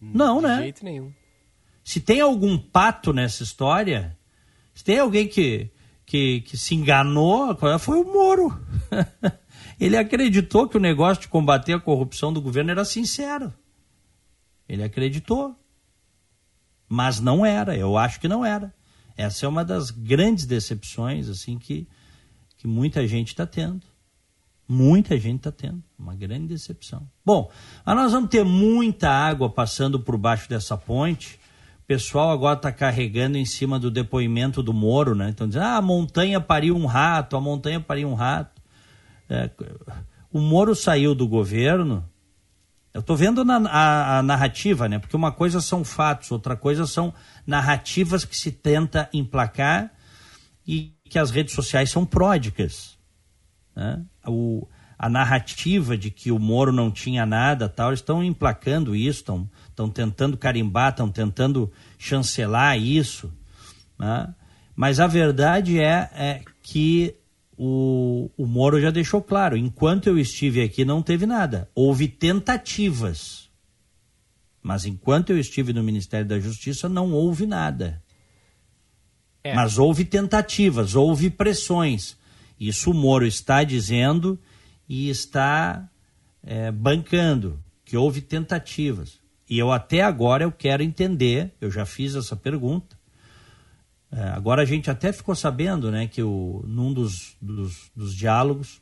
Não, 0.00 0.36
de 0.36 0.46
né? 0.46 0.54
De 0.54 0.62
jeito 0.62 0.84
nenhum. 0.84 1.12
Se 1.82 2.00
tem 2.00 2.20
algum 2.20 2.56
pato 2.56 3.12
nessa 3.12 3.42
história, 3.42 4.16
se 4.72 4.84
tem 4.84 5.00
alguém 5.00 5.26
que, 5.26 5.72
que, 6.06 6.42
que 6.42 6.56
se 6.56 6.76
enganou, 6.76 7.58
foi 7.80 7.98
o 7.98 8.04
Moro. 8.04 8.64
Ele 9.80 9.96
acreditou 9.96 10.68
que 10.68 10.76
o 10.76 10.80
negócio 10.80 11.22
de 11.22 11.28
combater 11.28 11.72
a 11.72 11.80
corrupção 11.80 12.32
do 12.32 12.40
governo 12.40 12.70
era 12.70 12.84
sincero. 12.84 13.52
Ele 14.68 14.84
acreditou. 14.84 15.56
Mas 16.88 17.18
não 17.18 17.44
era, 17.44 17.76
eu 17.76 17.98
acho 17.98 18.20
que 18.20 18.28
não 18.28 18.46
era. 18.46 18.72
Essa 19.16 19.46
é 19.46 19.48
uma 19.48 19.64
das 19.64 19.90
grandes 19.90 20.46
decepções 20.46 21.28
assim 21.28 21.58
que 21.58 21.88
que 22.58 22.66
muita 22.66 23.06
gente 23.06 23.28
está 23.28 23.46
tendo. 23.46 23.82
Muita 24.68 25.16
gente 25.16 25.38
está 25.38 25.50
tendo. 25.50 25.82
Uma 25.98 26.14
grande 26.14 26.48
decepção. 26.48 27.08
Bom, 27.24 27.50
nós 27.86 28.12
vamos 28.12 28.28
ter 28.28 28.44
muita 28.44 29.08
água 29.08 29.48
passando 29.48 29.98
por 29.98 30.18
baixo 30.18 30.48
dessa 30.48 30.76
ponte. 30.76 31.40
O 31.82 31.86
pessoal 31.86 32.30
agora 32.30 32.56
está 32.56 32.70
carregando 32.70 33.38
em 33.38 33.46
cima 33.46 33.78
do 33.78 33.90
depoimento 33.90 34.62
do 34.62 34.74
Moro, 34.74 35.14
né? 35.14 35.30
Então 35.30 35.48
dizendo, 35.48 35.64
ah, 35.64 35.76
a 35.76 35.82
montanha 35.82 36.38
pariu 36.38 36.76
um 36.76 36.84
rato, 36.84 37.34
a 37.34 37.40
montanha 37.40 37.80
pariu 37.80 38.08
um 38.08 38.14
rato. 38.14 38.60
É, 39.30 39.50
o 40.30 40.38
Moro 40.38 40.74
saiu 40.74 41.14
do 41.14 41.26
governo. 41.26 42.04
Eu 42.92 43.00
estou 43.00 43.16
vendo 43.16 43.44
na, 43.44 43.56
a, 43.70 44.18
a, 44.18 44.22
narrativa, 44.22 44.88
né? 44.88 44.98
Porque 44.98 45.16
uma 45.16 45.32
coisa 45.32 45.60
são 45.60 45.82
fatos, 45.84 46.30
outra 46.30 46.56
coisa 46.56 46.86
são 46.86 47.14
narrativas 47.46 48.24
que 48.24 48.36
se 48.36 48.50
tenta 48.52 49.08
emplacar 49.12 49.92
e 50.66 50.92
que 51.08 51.18
as 51.18 51.30
redes 51.30 51.54
sociais 51.54 51.90
são 51.90 52.04
pródicas. 52.06 52.96
Né? 53.74 54.04
O, 54.26 54.66
a 54.98 55.08
narrativa 55.08 55.96
de 55.96 56.10
que 56.10 56.30
o 56.30 56.38
Moro 56.38 56.72
não 56.72 56.90
tinha 56.90 57.24
nada, 57.24 57.68
tal, 57.68 57.92
estão 57.92 58.22
emplacando 58.22 58.94
isso, 58.96 59.20
estão, 59.20 59.50
estão 59.68 59.88
tentando 59.88 60.36
carimbar, 60.36 60.90
estão 60.90 61.08
tentando 61.08 61.72
chancelar 61.98 62.78
isso. 62.78 63.32
Né? 63.98 64.34
Mas 64.74 65.00
a 65.00 65.06
verdade 65.06 65.80
é, 65.80 66.10
é 66.14 66.42
que 66.62 67.14
o, 67.56 68.30
o 68.36 68.46
Moro 68.46 68.80
já 68.80 68.90
deixou 68.90 69.22
claro: 69.22 69.56
enquanto 69.56 70.06
eu 70.06 70.18
estive 70.18 70.62
aqui, 70.62 70.84
não 70.84 71.02
teve 71.02 71.26
nada. 71.26 71.68
Houve 71.74 72.06
tentativas. 72.08 73.48
Mas 74.62 74.84
enquanto 74.84 75.30
eu 75.30 75.38
estive 75.38 75.72
no 75.72 75.82
Ministério 75.82 76.26
da 76.26 76.38
Justiça, 76.38 76.88
não 76.88 77.12
houve 77.12 77.46
nada. 77.46 78.02
É. 79.42 79.54
Mas 79.54 79.78
houve 79.78 80.04
tentativas, 80.04 80.94
houve 80.94 81.30
pressões. 81.30 82.16
Isso 82.58 82.90
o 82.90 82.94
Moro 82.94 83.26
está 83.26 83.62
dizendo 83.62 84.38
e 84.88 85.08
está 85.08 85.88
é, 86.42 86.70
bancando, 86.72 87.62
que 87.84 87.96
houve 87.96 88.20
tentativas. 88.20 89.20
E 89.48 89.58
eu 89.58 89.72
até 89.72 90.02
agora 90.02 90.44
eu 90.44 90.52
quero 90.52 90.82
entender, 90.82 91.52
eu 91.60 91.70
já 91.70 91.86
fiz 91.86 92.14
essa 92.14 92.36
pergunta. 92.36 92.98
É, 94.10 94.22
agora 94.30 94.62
a 94.62 94.64
gente 94.64 94.90
até 94.90 95.12
ficou 95.12 95.34
sabendo 95.34 95.90
né, 95.90 96.06
que 96.06 96.22
o, 96.22 96.64
num 96.66 96.92
dos, 96.92 97.36
dos, 97.40 97.90
dos 97.94 98.14
diálogos 98.14 98.80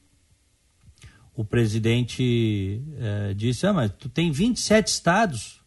o 1.35 1.45
presidente 1.45 2.81
é, 2.99 3.35
disse, 3.35 3.67
ah, 3.67 3.73
mas 3.73 3.93
tu 3.99 4.09
tem 4.09 4.33
27 4.33 4.89
estados, 4.89 5.61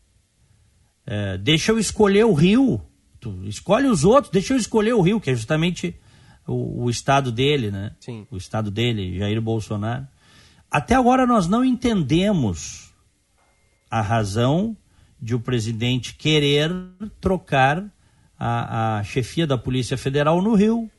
é, 1.06 1.38
deixa 1.38 1.71
eu 1.71 1.78
escolher 1.78 2.25
o 2.25 2.34
Rio 2.34 2.82
tu 3.19 3.43
escolhe 3.45 3.88
os 3.88 4.03
outros, 4.03 4.32
deixa 4.32 4.53
eu 4.53 4.58
escolher 4.58 4.93
o 4.93 5.01
Rio, 5.01 5.19
que 5.19 5.29
é 5.29 5.36
justamente 5.36 5.95
o, 6.47 6.84
o 6.84 6.89
estado 6.89 7.32
dele, 7.32 7.71
né? 7.71 7.91
Sim. 7.99 8.25
O 8.32 8.38
estado 8.38 8.71
dele, 8.71 9.17
Jair 9.17 9.41
Bolsonaro. 9.41 10.08
Até 10.71 10.95
agora 10.95 11.25
nós 11.25 11.47
não 11.47 11.65
entendemos 11.65 12.93
a 13.89 14.01
razão 14.01 14.77
de 15.21 15.36
o 15.36 15.39
presidente 15.39 16.13
querer 16.15 16.71
trocar 17.19 17.84
a, 18.38 18.99
a 18.99 19.03
chefia 19.03 19.45
da 19.45 19.58
Polícia 19.58 19.97
Federal 19.97 20.41
no 20.41 20.55
Rio. 20.55 20.89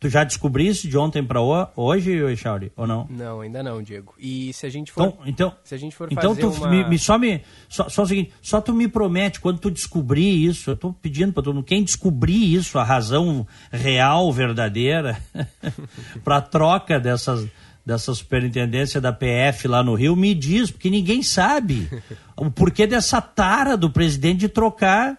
Tu 0.00 0.08
já 0.08 0.24
descobriste 0.24 0.88
de 0.88 0.96
ontem 0.96 1.22
para 1.22 1.42
hoje, 1.76 2.10
Echauri, 2.10 2.72
ou 2.74 2.86
não? 2.86 3.06
Não, 3.10 3.42
ainda 3.42 3.62
não, 3.62 3.82
Diego. 3.82 4.14
E 4.18 4.50
se 4.54 4.64
a 4.64 4.70
gente 4.70 4.90
for, 4.90 5.02
então, 5.02 5.18
então, 5.26 5.54
se 5.62 5.74
a 5.74 5.78
gente 5.78 5.94
for 5.94 6.10
então 6.10 6.34
tu 6.34 6.48
uma... 6.48 6.70
me, 6.70 6.88
me, 6.88 6.98
só 6.98 7.18
me 7.18 7.42
só, 7.68 7.86
só 7.86 8.04
o 8.04 8.06
seguinte, 8.06 8.32
só 8.40 8.62
tu 8.62 8.72
me 8.72 8.88
promete 8.88 9.40
quando 9.40 9.58
tu 9.58 9.70
descobrir 9.70 10.46
isso, 10.46 10.70
eu 10.70 10.74
estou 10.74 10.94
pedindo 10.94 11.34
para 11.34 11.42
todo 11.42 11.54
mundo 11.54 11.66
quem 11.66 11.84
descobrir 11.84 12.54
isso, 12.54 12.78
a 12.78 12.82
razão 12.82 13.46
real, 13.70 14.32
verdadeira, 14.32 15.22
para 16.24 16.40
troca 16.40 16.98
dessas 16.98 17.46
dessa 17.84 18.14
superintendência 18.14 19.02
da 19.02 19.12
PF 19.12 19.68
lá 19.68 19.82
no 19.82 19.94
Rio, 19.94 20.16
me 20.16 20.34
diz, 20.34 20.70
porque 20.70 20.88
ninguém 20.88 21.22
sabe 21.22 21.90
o 22.36 22.50
porquê 22.50 22.86
dessa 22.86 23.20
tara 23.20 23.76
do 23.76 23.90
presidente 23.90 24.38
de 24.38 24.48
trocar 24.48 25.18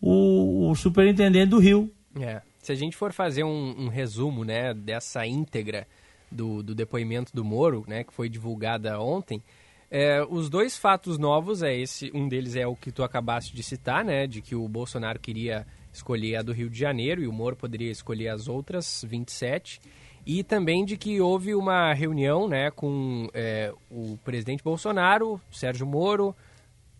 o, 0.00 0.70
o 0.70 0.74
superintendente 0.76 1.46
do 1.46 1.58
Rio. 1.58 1.90
É. 2.20 2.42
Se 2.70 2.74
a 2.74 2.76
gente 2.76 2.96
for 2.96 3.12
fazer 3.12 3.42
um, 3.42 3.74
um 3.76 3.88
resumo 3.88 4.44
né, 4.44 4.72
dessa 4.72 5.26
íntegra 5.26 5.88
do, 6.30 6.62
do, 6.62 6.72
depoimento 6.72 7.34
do 7.34 7.44
Moro, 7.44 7.84
né, 7.88 8.04
que 8.04 8.12
foi 8.12 8.28
divulgada 8.28 9.00
ontem, 9.00 9.42
É, 9.90 10.22
os 10.22 10.48
dois 10.48 10.78
fatos 10.78 11.18
novos 11.18 11.64
é 11.64 11.76
esse, 11.76 12.12
um 12.14 12.28
deles 12.28 12.54
é 12.54 12.64
o 12.64 12.76
que 12.76 12.92
tu 12.92 13.02
acabaste 13.02 13.52
de 13.56 13.60
citar, 13.60 14.04
né, 14.04 14.24
de 14.24 14.40
que 14.40 14.54
o 14.54 14.68
Bolsonaro 14.68 15.18
queria 15.18 15.66
escolher 15.92 16.36
a 16.36 16.42
do 16.42 16.52
Rio 16.52 16.70
de 16.70 16.78
Janeiro 16.78 17.20
e 17.20 17.26
o 17.26 17.32
Moro 17.32 17.56
poderia 17.56 17.90
escolher 17.90 18.28
as 18.28 18.46
outras 18.46 19.04
27, 19.08 19.80
e 20.24 20.44
também 20.44 20.84
de 20.84 20.96
que 20.96 21.20
houve 21.20 21.56
uma 21.56 21.92
reunião, 21.92 22.48
né, 22.48 22.70
com 22.70 23.28
é, 23.34 23.74
o 23.90 24.16
presidente 24.18 24.62
Bolsonaro, 24.62 25.40
Sérgio 25.50 25.88
Moro, 25.88 26.36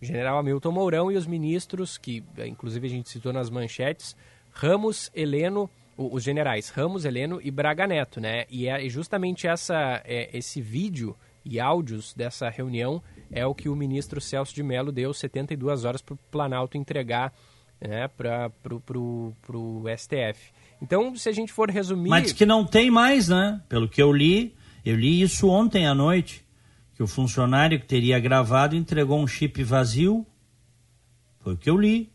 general 0.02 0.40
Hamilton 0.40 0.72
Mourão 0.72 1.12
e 1.12 1.16
os 1.16 1.28
ministros 1.28 1.96
que, 1.96 2.24
inclusive 2.44 2.88
a 2.88 2.90
gente 2.90 3.08
citou 3.08 3.32
nas 3.32 3.48
manchetes, 3.48 4.16
Ramos, 4.60 5.10
Heleno, 5.14 5.70
os 5.96 6.22
generais 6.22 6.68
Ramos, 6.68 7.06
Heleno 7.06 7.40
e 7.42 7.50
Braga 7.50 7.86
Neto, 7.86 8.20
né? 8.20 8.44
E 8.50 8.68
é 8.68 8.86
justamente 8.90 9.46
essa, 9.46 10.02
é, 10.04 10.28
esse 10.36 10.60
vídeo 10.60 11.16
e 11.42 11.58
áudios 11.58 12.12
dessa 12.12 12.50
reunião 12.50 13.02
é 13.32 13.46
o 13.46 13.54
que 13.54 13.70
o 13.70 13.74
ministro 13.74 14.20
Celso 14.20 14.54
de 14.54 14.62
Mello 14.62 14.92
deu 14.92 15.14
72 15.14 15.86
horas 15.86 16.02
para 16.02 16.12
o 16.12 16.18
Planalto 16.30 16.76
entregar 16.76 17.32
né, 17.80 18.06
para 18.08 18.52
o 18.74 19.84
STF. 19.96 20.52
Então, 20.82 21.16
se 21.16 21.30
a 21.30 21.32
gente 21.32 21.54
for 21.54 21.70
resumir. 21.70 22.10
Mas 22.10 22.30
que 22.30 22.44
não 22.44 22.62
tem 22.62 22.90
mais, 22.90 23.28
né? 23.28 23.62
Pelo 23.66 23.88
que 23.88 24.02
eu 24.02 24.12
li, 24.12 24.54
eu 24.84 24.94
li 24.94 25.22
isso 25.22 25.48
ontem 25.48 25.86
à 25.86 25.94
noite, 25.94 26.44
que 26.94 27.02
o 27.02 27.06
funcionário 27.06 27.80
que 27.80 27.86
teria 27.86 28.20
gravado 28.20 28.76
entregou 28.76 29.18
um 29.18 29.26
chip 29.26 29.62
vazio. 29.64 30.26
Foi 31.38 31.54
o 31.54 31.56
que 31.56 31.70
eu 31.70 31.78
li. 31.78 32.12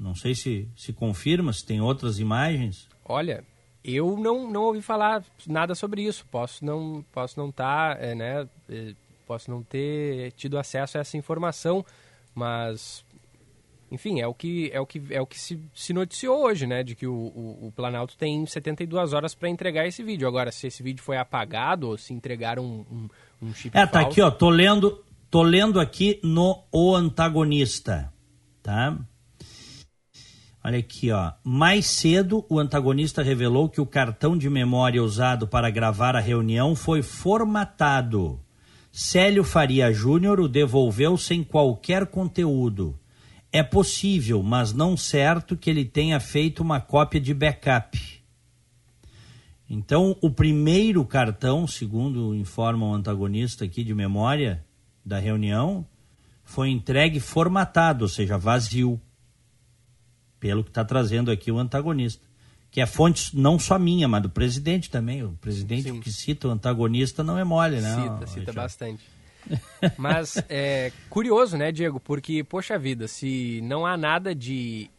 Não 0.00 0.14
sei 0.14 0.34
se 0.34 0.66
se 0.74 0.94
confirma, 0.94 1.52
se 1.52 1.64
tem 1.64 1.80
outras 1.80 2.18
imagens. 2.18 2.88
Olha, 3.04 3.44
eu 3.84 4.16
não, 4.16 4.50
não 4.50 4.62
ouvi 4.62 4.80
falar 4.80 5.22
nada 5.46 5.74
sobre 5.74 6.02
isso. 6.02 6.24
Posso 6.30 6.64
não 6.64 7.04
posso 7.12 7.38
não 7.38 7.50
estar, 7.50 7.96
tá, 7.96 8.02
é, 8.02 8.14
né? 8.14 8.48
É, 8.68 8.94
posso 9.26 9.50
não 9.50 9.62
ter 9.62 10.32
tido 10.32 10.58
acesso 10.58 10.96
a 10.96 11.02
essa 11.02 11.18
informação, 11.18 11.84
mas 12.34 13.04
enfim, 13.92 14.20
é 14.20 14.26
o 14.26 14.32
que 14.32 14.70
é 14.72 14.80
o 14.80 14.86
que 14.86 15.02
é 15.10 15.20
o 15.20 15.26
que 15.26 15.38
se, 15.38 15.60
se 15.74 15.92
noticiou 15.92 16.44
hoje, 16.44 16.66
né, 16.66 16.82
de 16.82 16.94
que 16.94 17.06
o, 17.06 17.12
o, 17.12 17.66
o 17.66 17.72
Planalto 17.72 18.16
tem 18.16 18.46
72 18.46 19.12
horas 19.12 19.34
para 19.34 19.48
entregar 19.48 19.86
esse 19.86 20.02
vídeo. 20.02 20.26
Agora, 20.26 20.50
se 20.50 20.66
esse 20.68 20.82
vídeo 20.82 21.02
foi 21.02 21.16
apagado 21.16 21.88
ou 21.88 21.98
se 21.98 22.14
entregaram 22.14 22.64
um, 22.64 22.86
um, 22.90 23.48
um 23.48 23.54
chip 23.54 23.76
É, 23.76 23.84
tá 23.86 24.00
falso... 24.00 24.08
aqui, 24.08 24.22
ó, 24.22 24.30
tô 24.30 24.48
lendo, 24.48 25.04
tô 25.30 25.42
lendo 25.42 25.78
aqui 25.78 26.20
no 26.22 26.64
O 26.72 26.94
Antagonista, 26.94 28.12
tá? 28.62 28.96
Olha 30.62 30.78
aqui, 30.78 31.10
ó. 31.10 31.32
Mais 31.42 31.86
cedo, 31.86 32.44
o 32.48 32.58
antagonista 32.58 33.22
revelou 33.22 33.68
que 33.68 33.80
o 33.80 33.86
cartão 33.86 34.36
de 34.36 34.50
memória 34.50 35.02
usado 35.02 35.48
para 35.48 35.70
gravar 35.70 36.14
a 36.14 36.20
reunião 36.20 36.76
foi 36.76 37.02
formatado. 37.02 38.38
Célio 38.92 39.42
Faria 39.42 39.90
Júnior 39.92 40.38
o 40.38 40.48
devolveu 40.48 41.16
sem 41.16 41.42
qualquer 41.42 42.06
conteúdo. 42.06 42.98
É 43.50 43.62
possível, 43.62 44.42
mas 44.42 44.72
não 44.72 44.96
certo, 44.96 45.56
que 45.56 45.70
ele 45.70 45.84
tenha 45.84 46.20
feito 46.20 46.62
uma 46.62 46.80
cópia 46.80 47.20
de 47.20 47.32
backup. 47.32 48.20
Então, 49.68 50.16
o 50.20 50.28
primeiro 50.28 51.04
cartão, 51.04 51.66
segundo 51.66 52.34
informa 52.34 52.86
o 52.86 52.94
antagonista 52.94 53.64
aqui 53.64 53.82
de 53.82 53.94
memória 53.94 54.64
da 55.04 55.18
reunião, 55.18 55.86
foi 56.44 56.68
entregue 56.68 57.18
formatado, 57.18 58.04
ou 58.04 58.08
seja, 58.08 58.36
vazio 58.36 59.00
pelo 60.40 60.64
que 60.64 60.70
está 60.70 60.84
trazendo 60.84 61.30
aqui 61.30 61.52
o 61.52 61.58
antagonista. 61.58 62.24
Que 62.70 62.80
é 62.80 62.86
fonte 62.86 63.36
não 63.36 63.58
só 63.58 63.78
minha, 63.78 64.08
mas 64.08 64.22
do 64.22 64.30
presidente 64.30 64.90
também. 64.90 65.22
O 65.22 65.32
presidente 65.32 65.90
Sim. 65.90 66.00
que 66.00 66.10
cita 66.10 66.48
o 66.48 66.50
antagonista 66.50 67.22
não 67.22 67.38
é 67.38 67.44
mole, 67.44 67.80
né? 67.80 67.94
Cita, 67.94 68.26
cita 68.26 68.52
bastante. 68.52 69.04
Mas 69.96 70.36
é 70.50 70.92
curioso, 71.08 71.56
né, 71.56 71.72
Diego? 71.72 71.98
Porque, 71.98 72.44
poxa 72.44 72.78
vida, 72.78 73.08
se 73.08 73.60
não 73.62 73.86
há 73.86 73.96
nada 73.96 74.34
de, 74.34 74.90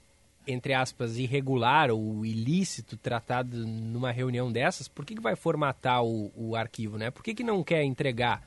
entre 0.48 0.74
aspas, 0.74 1.18
irregular 1.18 1.92
ou 1.92 2.26
ilícito 2.26 2.98
tratado 2.98 3.56
numa 3.56 4.12
reunião 4.12 4.52
dessas, 4.52 4.88
por 4.88 5.06
que, 5.06 5.14
que 5.16 5.22
vai 5.22 5.36
formatar 5.36 6.04
o, 6.04 6.32
o 6.36 6.56
arquivo, 6.56 6.98
né? 6.98 7.12
Por 7.12 7.24
que, 7.24 7.36
que 7.36 7.44
não 7.44 7.64
quer 7.64 7.84
entregar? 7.84 8.44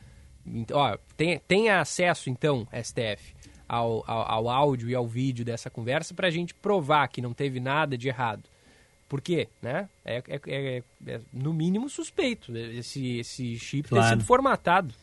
Ó, 0.72 0.98
tem, 1.16 1.38
tem 1.46 1.70
acesso, 1.70 2.28
então, 2.28 2.66
STF 2.72 3.34
ao, 3.74 4.04
ao, 4.06 4.30
ao 4.30 4.48
áudio 4.48 4.88
e 4.88 4.94
ao 4.94 5.06
vídeo 5.06 5.44
dessa 5.44 5.68
conversa 5.68 6.14
para 6.14 6.28
a 6.28 6.30
gente 6.30 6.54
provar 6.54 7.08
que 7.08 7.20
não 7.20 7.32
teve 7.32 7.60
nada 7.60 7.98
de 7.98 8.08
errado. 8.08 8.42
Por 9.08 9.20
quê? 9.20 9.48
Né? 9.60 9.88
É, 10.04 10.22
é, 10.28 10.40
é, 10.46 10.82
é 11.06 11.20
no 11.32 11.52
mínimo 11.52 11.88
suspeito 11.88 12.56
esse, 12.56 13.18
esse 13.18 13.58
chip 13.58 13.88
claro. 13.88 14.04
ter 14.04 14.10
sido 14.10 14.24
formatado. 14.24 14.94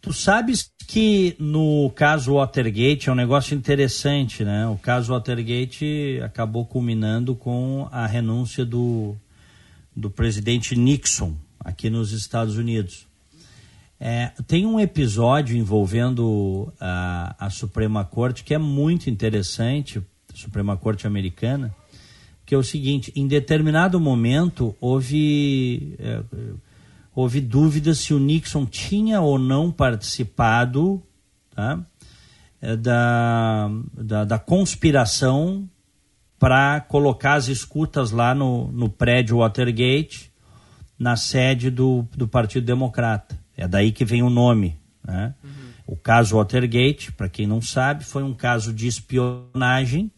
Tu 0.00 0.12
sabes 0.12 0.70
que 0.86 1.34
no 1.40 1.90
caso 1.90 2.34
Watergate 2.34 3.08
é 3.08 3.12
um 3.12 3.16
negócio 3.16 3.54
interessante, 3.56 4.44
né? 4.44 4.66
O 4.68 4.78
caso 4.78 5.12
Watergate 5.12 6.20
acabou 6.22 6.64
culminando 6.64 7.34
com 7.34 7.88
a 7.90 8.06
renúncia 8.06 8.64
do, 8.64 9.16
do 9.94 10.08
presidente 10.08 10.76
Nixon 10.76 11.34
aqui 11.58 11.90
nos 11.90 12.12
Estados 12.12 12.56
Unidos. 12.56 13.07
É, 14.00 14.30
tem 14.46 14.64
um 14.64 14.78
episódio 14.78 15.56
envolvendo 15.56 16.72
a, 16.80 17.34
a, 17.46 17.50
Suprema 17.50 18.04
Corte 18.04 18.44
que 18.44 18.54
é 18.54 18.58
muito 18.58 19.10
interessante, 19.10 20.00
Suprema 20.32 20.76
Corte 20.76 21.04
Americana, 21.04 21.74
que 22.46 22.54
é 22.54 22.58
o 22.58 22.62
seguinte: 22.62 23.12
em 23.16 23.26
determinado 23.26 23.98
momento 23.98 24.76
houve, 24.80 25.96
é, 25.98 26.22
houve 27.12 27.40
dúvidas 27.40 27.98
se 27.98 28.14
o 28.14 28.20
Nixon 28.20 28.66
tinha 28.66 29.20
ou 29.20 29.36
não 29.36 29.72
participado 29.72 31.02
tá, 31.52 31.84
é, 32.62 32.76
da, 32.76 33.68
da, 33.94 34.24
da 34.24 34.38
conspiração 34.38 35.68
para 36.38 36.80
colocar 36.82 37.34
as 37.34 37.48
escutas 37.48 38.12
lá 38.12 38.32
no, 38.32 38.70
no 38.70 38.88
prédio 38.88 39.38
Watergate, 39.38 40.30
na 40.96 41.16
sede 41.16 41.68
do, 41.68 42.06
do 42.16 42.28
Partido 42.28 42.64
Democrata. 42.64 43.37
É 43.58 43.66
daí 43.66 43.90
que 43.90 44.04
vem 44.04 44.22
o 44.22 44.30
nome. 44.30 44.78
Né? 45.04 45.34
Uhum. 45.42 45.50
O 45.88 45.96
caso 45.96 46.36
Watergate, 46.36 47.10
para 47.10 47.28
quem 47.28 47.44
não 47.44 47.60
sabe, 47.60 48.04
foi 48.04 48.22
um 48.22 48.32
caso 48.32 48.72
de 48.72 48.86
espionagem 48.86 50.10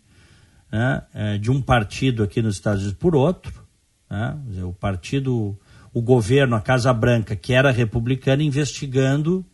né? 0.71 1.03
é, 1.15 1.39
de 1.39 1.51
um 1.51 1.63
partido 1.63 2.23
aqui 2.23 2.43
nos 2.43 2.57
Estados 2.57 2.83
Unidos 2.83 2.99
por 3.01 3.17
outro. 3.17 3.65
Né? 4.11 4.39
O 4.63 4.75
partido, 4.75 5.59
o 5.93 6.03
governo, 6.03 6.55
a 6.55 6.61
Casa 6.61 6.93
Branca, 6.93 7.35
que 7.35 7.55
era 7.55 7.71
republicana, 7.71 8.43
investigando, 8.43 9.45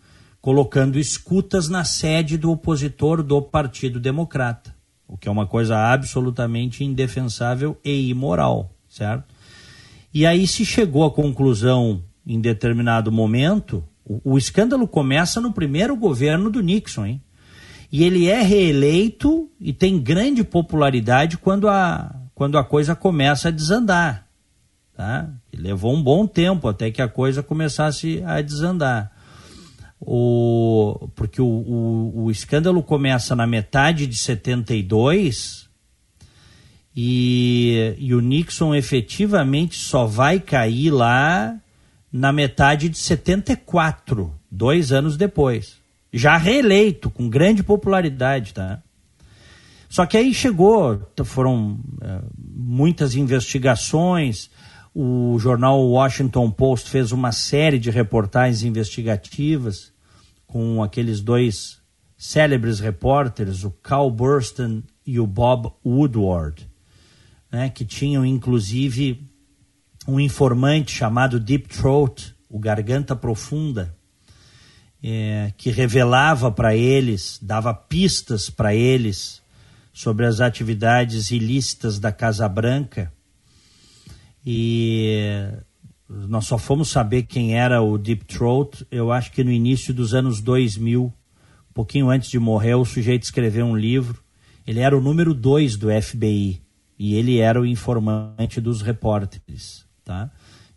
colocando 0.40 0.98
escutas 0.98 1.68
na 1.68 1.84
sede 1.84 2.36
do 2.36 2.50
opositor 2.50 3.22
do 3.22 3.40
Partido 3.40 4.00
Democrata. 4.00 4.74
O 5.06 5.16
que 5.16 5.28
é 5.28 5.30
uma 5.30 5.46
coisa 5.46 5.78
absolutamente 5.78 6.82
indefensável 6.82 7.78
e 7.84 8.08
imoral, 8.08 8.74
certo? 8.88 9.32
E 10.12 10.26
aí 10.26 10.46
se 10.48 10.64
chegou 10.64 11.04
à 11.04 11.10
conclusão 11.10 12.02
em 12.26 12.40
determinado 12.40 13.12
momento, 13.12 13.84
o, 14.04 14.32
o 14.32 14.38
escândalo 14.38 14.88
começa 14.88 15.40
no 15.40 15.52
primeiro 15.52 15.96
governo 15.96 16.50
do 16.50 16.60
Nixon, 16.60 17.06
hein? 17.06 17.22
E 17.90 18.02
ele 18.02 18.28
é 18.28 18.42
reeleito 18.42 19.48
e 19.60 19.72
tem 19.72 19.98
grande 19.98 20.42
popularidade 20.42 21.38
quando 21.38 21.68
a, 21.68 22.14
quando 22.34 22.58
a 22.58 22.64
coisa 22.64 22.96
começa 22.96 23.48
a 23.48 23.52
desandar. 23.52 24.26
Tá? 24.94 25.30
levou 25.54 25.94
um 25.94 26.02
bom 26.02 26.26
tempo 26.26 26.68
até 26.68 26.90
que 26.90 27.02
a 27.02 27.08
coisa 27.08 27.42
começasse 27.42 28.22
a 28.24 28.40
desandar. 28.40 29.12
O, 30.00 31.08
porque 31.14 31.40
o, 31.40 31.46
o, 31.46 32.24
o 32.24 32.30
escândalo 32.30 32.82
começa 32.82 33.34
na 33.34 33.46
metade 33.46 34.06
de 34.06 34.16
72 34.16 35.68
e, 36.94 37.94
e 37.98 38.14
o 38.14 38.20
Nixon 38.20 38.74
efetivamente 38.74 39.76
só 39.76 40.06
vai 40.06 40.38
cair 40.38 40.90
lá 40.90 41.58
na 42.16 42.32
metade 42.32 42.88
de 42.88 42.96
74, 42.96 44.32
dois 44.50 44.90
anos 44.90 45.16
depois. 45.18 45.76
Já 46.10 46.36
reeleito, 46.38 47.10
com 47.10 47.28
grande 47.28 47.62
popularidade, 47.62 48.54
tá? 48.54 48.82
Só 49.88 50.06
que 50.06 50.16
aí 50.16 50.32
chegou, 50.32 51.00
foram 51.24 51.78
é, 52.00 52.20
muitas 52.38 53.14
investigações, 53.14 54.50
o 54.94 55.38
jornal 55.38 55.78
Washington 55.86 56.50
Post 56.50 56.88
fez 56.88 57.12
uma 57.12 57.32
série 57.32 57.78
de 57.78 57.90
reportagens 57.90 58.62
investigativas 58.62 59.92
com 60.46 60.82
aqueles 60.82 61.20
dois 61.20 61.78
célebres 62.16 62.80
repórteres, 62.80 63.62
o 63.62 63.70
Cal 63.70 64.10
Burstyn 64.10 64.82
e 65.06 65.20
o 65.20 65.26
Bob 65.26 65.70
Woodward, 65.84 66.66
né, 67.52 67.68
que 67.68 67.84
tinham 67.84 68.24
inclusive 68.24 69.25
um 70.06 70.20
informante 70.20 70.92
chamado 70.92 71.40
Deep 71.40 71.68
Throat, 71.68 72.34
o 72.48 72.58
Garganta 72.58 73.16
Profunda, 73.16 73.94
é, 75.02 75.52
que 75.56 75.70
revelava 75.70 76.50
para 76.50 76.74
eles, 76.74 77.38
dava 77.42 77.72
pistas 77.72 78.50
para 78.50 78.74
eles 78.74 79.42
sobre 79.92 80.26
as 80.26 80.40
atividades 80.40 81.30
ilícitas 81.30 81.98
da 81.98 82.12
Casa 82.12 82.48
Branca. 82.48 83.12
E 84.44 85.48
nós 86.08 86.46
só 86.46 86.58
fomos 86.58 86.88
saber 86.88 87.22
quem 87.22 87.56
era 87.56 87.82
o 87.82 87.96
Deep 87.96 88.26
Throat, 88.26 88.86
eu 88.90 89.10
acho 89.10 89.32
que 89.32 89.42
no 89.42 89.50
início 89.50 89.94
dos 89.94 90.12
anos 90.12 90.40
2000, 90.40 91.04
um 91.04 91.12
pouquinho 91.72 92.10
antes 92.10 92.30
de 92.30 92.38
morrer, 92.38 92.74
o 92.74 92.84
sujeito 92.84 93.22
escreveu 93.22 93.64
um 93.64 93.76
livro. 93.76 94.22
Ele 94.66 94.80
era 94.80 94.96
o 94.96 95.00
número 95.00 95.32
dois 95.32 95.76
do 95.76 95.88
FBI 95.90 96.60
e 96.98 97.14
ele 97.14 97.38
era 97.38 97.60
o 97.60 97.66
informante 97.66 98.60
dos 98.60 98.82
repórteres, 98.82 99.85
tá? 100.06 100.30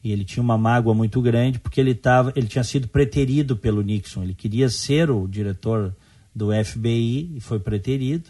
E 0.04 0.12
ele 0.12 0.26
tinha 0.26 0.42
uma 0.42 0.58
mágoa 0.58 0.94
muito 0.94 1.22
grande 1.22 1.60
porque 1.60 1.80
ele 1.80 1.94
tava, 1.94 2.34
ele 2.36 2.48
tinha 2.48 2.64
sido 2.64 2.88
preterido 2.88 3.56
pelo 3.56 3.82
Nixon. 3.82 4.24
Ele 4.24 4.34
queria 4.34 4.70
ser 4.70 5.12
o 5.12 5.28
diretor 5.28 5.96
do 6.36 6.50
FBI 6.52 7.38
e 7.38 7.40
foi 7.40 7.60
preterido. 7.60 8.30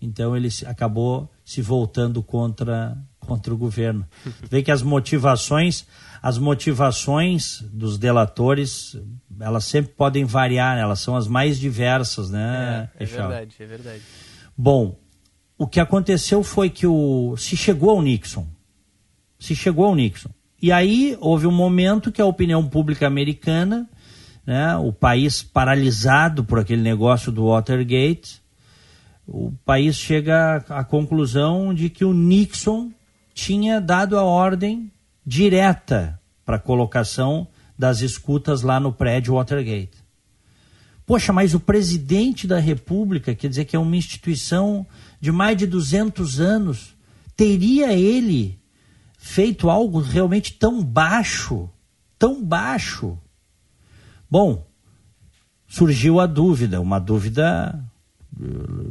Então 0.00 0.36
ele 0.36 0.48
acabou 0.66 1.30
se 1.44 1.62
voltando 1.62 2.22
contra 2.22 2.98
contra 3.20 3.54
o 3.54 3.56
governo. 3.56 4.04
Vê 4.50 4.64
que 4.64 4.72
as 4.72 4.82
motivações, 4.82 5.86
as 6.20 6.38
motivações 6.38 7.62
dos 7.72 7.96
delatores, 7.96 8.96
elas 9.38 9.64
sempre 9.64 9.92
podem 9.92 10.24
variar, 10.24 10.74
né? 10.74 10.82
elas 10.82 10.98
são 10.98 11.14
as 11.14 11.28
mais 11.28 11.56
diversas, 11.60 12.30
né? 12.30 12.90
É, 12.98 13.04
é 13.04 13.06
verdade, 13.06 13.54
é 13.60 13.66
verdade. 13.66 14.02
Bom, 14.58 14.98
o 15.56 15.68
que 15.68 15.78
aconteceu 15.78 16.42
foi 16.42 16.68
que 16.68 16.84
o 16.84 17.36
se 17.36 17.56
chegou 17.56 17.90
ao 17.90 18.02
Nixon, 18.02 18.44
se 19.42 19.56
chegou 19.56 19.86
ao 19.86 19.94
Nixon. 19.96 20.30
E 20.60 20.70
aí 20.70 21.16
houve 21.20 21.48
um 21.48 21.52
momento 21.52 22.12
que 22.12 22.22
a 22.22 22.26
opinião 22.26 22.68
pública 22.68 23.08
americana, 23.08 23.90
né, 24.46 24.76
o 24.76 24.92
país 24.92 25.42
paralisado 25.42 26.44
por 26.44 26.60
aquele 26.60 26.80
negócio 26.80 27.32
do 27.32 27.46
Watergate, 27.46 28.40
o 29.26 29.52
país 29.64 29.96
chega 29.96 30.64
à 30.68 30.84
conclusão 30.84 31.74
de 31.74 31.90
que 31.90 32.04
o 32.04 32.12
Nixon 32.12 32.92
tinha 33.34 33.80
dado 33.80 34.16
a 34.16 34.22
ordem 34.22 34.92
direta 35.26 36.20
para 36.44 36.54
a 36.54 36.60
colocação 36.60 37.48
das 37.76 38.00
escutas 38.00 38.62
lá 38.62 38.78
no 38.78 38.92
prédio 38.92 39.34
Watergate. 39.34 39.98
Poxa, 41.04 41.32
mas 41.32 41.52
o 41.52 41.58
presidente 41.58 42.46
da 42.46 42.60
República, 42.60 43.34
quer 43.34 43.48
dizer 43.48 43.64
que 43.64 43.74
é 43.74 43.78
uma 43.78 43.96
instituição 43.96 44.86
de 45.20 45.32
mais 45.32 45.56
de 45.56 45.66
200 45.66 46.40
anos, 46.40 46.94
teria 47.36 47.92
ele 47.92 48.61
feito 49.22 49.70
algo 49.70 50.00
realmente 50.00 50.52
tão 50.54 50.82
baixo, 50.82 51.70
tão 52.18 52.44
baixo? 52.44 53.16
Bom, 54.28 54.66
surgiu 55.68 56.18
a 56.18 56.26
dúvida, 56.26 56.80
uma 56.80 56.98
dúvida 56.98 57.78
eh, 58.36 58.44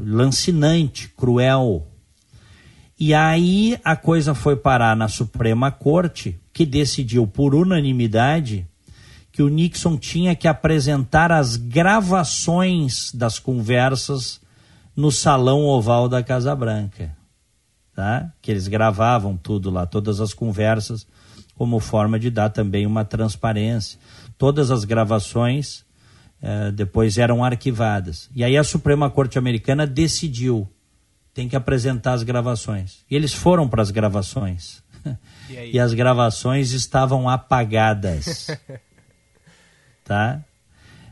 lancinante, 0.05 1.09
cruel. 1.09 1.85
E 2.97 3.13
aí 3.13 3.77
a 3.83 3.97
coisa 3.97 4.33
foi 4.33 4.55
parar 4.55 4.95
na 4.95 5.09
Suprema 5.09 5.69
Corte, 5.69 6.39
que 6.53 6.65
decidiu 6.65 7.27
por 7.27 7.53
unanimidade 7.53 8.65
que 9.33 9.43
o 9.43 9.49
Nixon 9.49 9.97
tinha 9.97 10.33
que 10.33 10.47
apresentar 10.47 11.31
as 11.31 11.57
gravações 11.57 13.11
das 13.13 13.37
conversas 13.37 14.39
no 14.95 15.11
salão 15.11 15.65
oval 15.65 16.07
da 16.07 16.23
Casa 16.23 16.55
Branca, 16.55 17.15
tá? 17.95 18.31
Que 18.41 18.51
eles 18.51 18.67
gravavam 18.67 19.37
tudo 19.37 19.69
lá, 19.69 19.85
todas 19.85 20.19
as 20.19 20.33
conversas, 20.33 21.07
como 21.55 21.79
forma 21.79 22.19
de 22.19 22.29
dar 22.29 22.49
também 22.49 22.85
uma 22.85 23.05
transparência. 23.05 23.99
Todas 24.37 24.71
as 24.71 24.83
gravações 24.83 25.85
eh, 26.41 26.71
depois 26.71 27.17
eram 27.17 27.43
arquivadas. 27.43 28.29
E 28.35 28.43
aí 28.43 28.57
a 28.57 28.63
Suprema 28.63 29.09
Corte 29.09 29.37
Americana 29.37 29.85
decidiu 29.85 30.67
tem 31.33 31.47
que 31.47 31.55
apresentar 31.55 32.13
as 32.13 32.23
gravações. 32.23 33.05
E 33.09 33.15
eles 33.15 33.33
foram 33.33 33.67
para 33.67 33.81
as 33.81 33.91
gravações. 33.91 34.83
E, 35.49 35.71
e, 35.75 35.79
as 35.79 35.93
gravações 35.93 36.71
estavam 36.71 37.27
apagadas. 37.27 38.47
tá? 40.05 40.41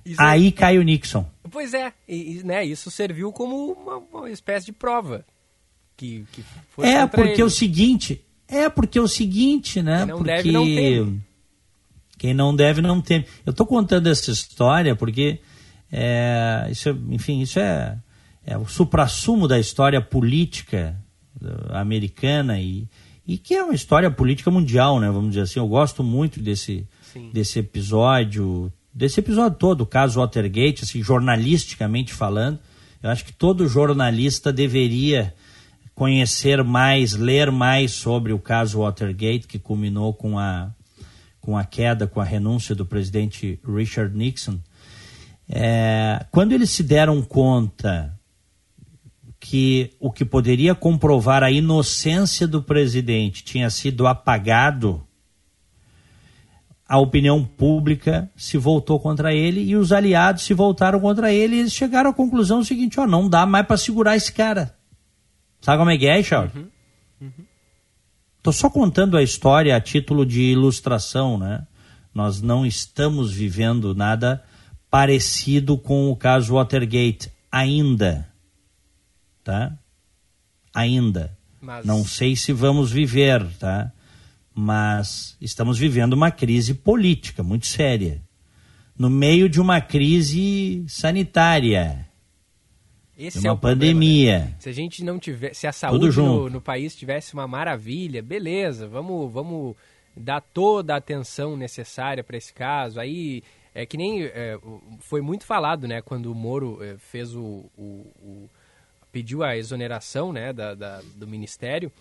Isso 0.05 0.21
aí 0.21 0.47
é... 0.47 0.51
cai 0.51 0.77
o 0.77 0.83
Nixon. 0.83 1.25
Pois 1.51 1.73
é, 1.73 1.91
e, 2.07 2.41
né, 2.43 2.63
isso 2.63 2.89
serviu 2.89 3.33
como 3.33 3.73
uma, 3.73 3.97
uma 3.97 4.29
espécie 4.29 4.67
de 4.67 4.71
prova. 4.71 5.25
Que, 5.99 6.25
que 6.31 6.43
é 6.81 7.05
porque 7.05 7.33
ele. 7.33 7.43
o 7.43 7.49
seguinte, 7.49 8.21
é 8.47 8.69
porque 8.69 8.99
o 8.99 9.07
seguinte, 9.07 9.81
né? 9.81 9.97
Quem 9.97 10.07
não 10.07 10.17
porque 10.17 10.31
deve 10.31 10.51
não 10.51 10.65
teme. 10.65 11.21
Quem 12.17 12.33
não 12.33 12.55
deve 12.55 12.81
não 12.81 13.01
teme. 13.01 13.25
Eu 13.45 13.51
estou 13.51 13.65
contando 13.65 14.07
essa 14.07 14.31
história 14.31 14.95
porque 14.95 15.39
é, 15.91 16.67
isso, 16.71 16.89
enfim, 17.09 17.41
isso 17.41 17.59
é 17.59 17.97
é 18.45 18.57
o 18.57 18.65
suprassumo 18.65 19.47
da 19.47 19.59
história 19.59 20.01
política 20.01 20.95
americana 21.69 22.59
e, 22.59 22.88
e 23.27 23.38
que 23.38 23.53
é 23.53 23.63
uma 23.63 23.75
história 23.75 24.09
política 24.09 24.49
mundial, 24.49 24.99
né? 24.99 25.07
Vamos 25.07 25.29
dizer 25.29 25.41
assim. 25.41 25.59
Eu 25.59 25.67
gosto 25.67 26.03
muito 26.03 26.39
desse, 26.39 26.88
desse 27.31 27.59
episódio, 27.59 28.71
desse 28.93 29.19
episódio 29.19 29.57
todo, 29.57 29.81
o 29.81 29.85
caso 29.85 30.19
Watergate, 30.19 30.83
assim, 30.83 31.03
jornalisticamente 31.03 32.13
falando. 32.13 32.59
Eu 33.03 33.09
acho 33.09 33.23
que 33.23 33.31
todo 33.31 33.67
jornalista 33.67 34.51
deveria 34.51 35.33
conhecer 35.99 36.63
mais, 36.63 37.13
ler 37.13 37.51
mais 37.51 37.91
sobre 37.91 38.31
o 38.31 38.39
caso 38.39 38.79
Watergate, 38.79 39.45
que 39.45 39.59
culminou 39.59 40.13
com 40.13 40.39
a, 40.39 40.71
com 41.41 41.57
a 41.57 41.65
queda, 41.65 42.07
com 42.07 42.21
a 42.21 42.23
renúncia 42.23 42.73
do 42.73 42.85
presidente 42.85 43.59
Richard 43.67 44.15
Nixon. 44.15 44.59
É, 45.49 46.25
quando 46.31 46.53
eles 46.53 46.69
se 46.69 46.83
deram 46.83 47.21
conta 47.21 48.17
que 49.41 49.91
o 49.99 50.09
que 50.09 50.23
poderia 50.23 50.73
comprovar 50.73 51.43
a 51.43 51.51
inocência 51.51 52.47
do 52.47 52.63
presidente 52.63 53.43
tinha 53.43 53.69
sido 53.69 54.07
apagado, 54.07 55.05
a 56.88 56.97
opinião 56.97 57.43
pública 57.43 58.31
se 58.38 58.57
voltou 58.57 59.01
contra 59.01 59.33
ele 59.33 59.65
e 59.65 59.75
os 59.75 59.91
aliados 59.91 60.43
se 60.43 60.53
voltaram 60.53 61.01
contra 61.01 61.33
ele 61.33 61.57
e 61.57 61.59
eles 61.59 61.73
chegaram 61.73 62.12
à 62.12 62.13
conclusão 62.13 62.63
seguinte: 62.63 63.01
ó, 63.01 63.05
não 63.05 63.27
dá 63.27 63.45
mais 63.45 63.67
para 63.67 63.75
segurar 63.75 64.15
esse 64.15 64.31
cara. 64.31 64.78
Sabe 65.61 65.77
como 65.77 65.91
é 65.91 65.97
que 65.97 66.07
é, 66.07 66.21
Charles? 66.23 66.53
Uhum. 66.55 66.67
Uhum. 67.21 67.45
Tô 68.41 68.51
só 68.51 68.69
contando 68.69 69.17
a 69.17 69.23
história 69.23 69.75
a 69.75 69.81
título 69.81 70.25
de 70.25 70.41
ilustração, 70.41 71.37
né? 71.37 71.65
Nós 72.13 72.41
não 72.41 72.65
estamos 72.65 73.31
vivendo 73.31 73.93
nada 73.93 74.43
parecido 74.89 75.77
com 75.77 76.09
o 76.09 76.15
caso 76.15 76.53
Watergate 76.55 77.31
ainda 77.51 78.29
tá? 79.49 79.77
Ainda. 80.73 81.35
Mas... 81.59 81.85
Não 81.85 82.05
sei 82.05 82.35
se 82.35 82.53
vamos 82.53 82.91
viver, 82.91 83.45
tá? 83.57 83.91
Mas 84.53 85.35
estamos 85.41 85.79
vivendo 85.79 86.13
uma 86.13 86.29
crise 86.29 86.73
política 86.75 87.41
muito 87.41 87.65
séria. 87.65 88.21
No 88.97 89.09
meio 89.09 89.49
de 89.49 89.59
uma 89.59 89.81
crise 89.81 90.83
sanitária. 90.87 92.07
Esse 93.19 93.39
uma 93.39 93.53
é 93.53 93.58
pandemia. 93.58 94.32
Problema, 94.32 94.51
né? 94.51 94.58
Se 94.60 94.69
a 94.69 94.71
gente 94.71 95.03
não 95.03 95.19
tiver, 95.19 95.53
se 95.53 95.67
a 95.67 95.73
saúde 95.73 96.17
no, 96.17 96.49
no, 96.49 96.62
país 96.62 96.95
tivesse 96.95 97.34
uma 97.34 97.45
maravilha, 97.45 98.23
beleza, 98.23 98.88
vamos, 98.88 99.32
vamos 99.32 99.75
dar 100.15 100.39
toda 100.39 100.93
a 100.93 100.97
atenção 100.97 101.58
necessária 101.58 102.23
para 102.23 102.38
esse 102.38 102.53
caso. 102.53 102.97
Aí 102.97 103.43
é 103.75 103.86
que 103.86 103.97
nem 103.97 104.23
é, 104.23 104.58
foi 104.99 105.21
muito 105.21 105.45
falado, 105.45 105.86
né, 105.86 106.01
quando 106.01 106.32
o 106.32 106.36
Moro 106.36 106.82
é, 106.82 106.97
fez 106.97 107.36
o, 107.36 107.69
o 107.77 108.49
pediu 109.12 109.43
a 109.43 109.58
exoneração 109.58 110.32
né, 110.32 110.53
da, 110.53 110.73
da, 110.73 111.01
do 111.15 111.27
Ministério 111.27 111.91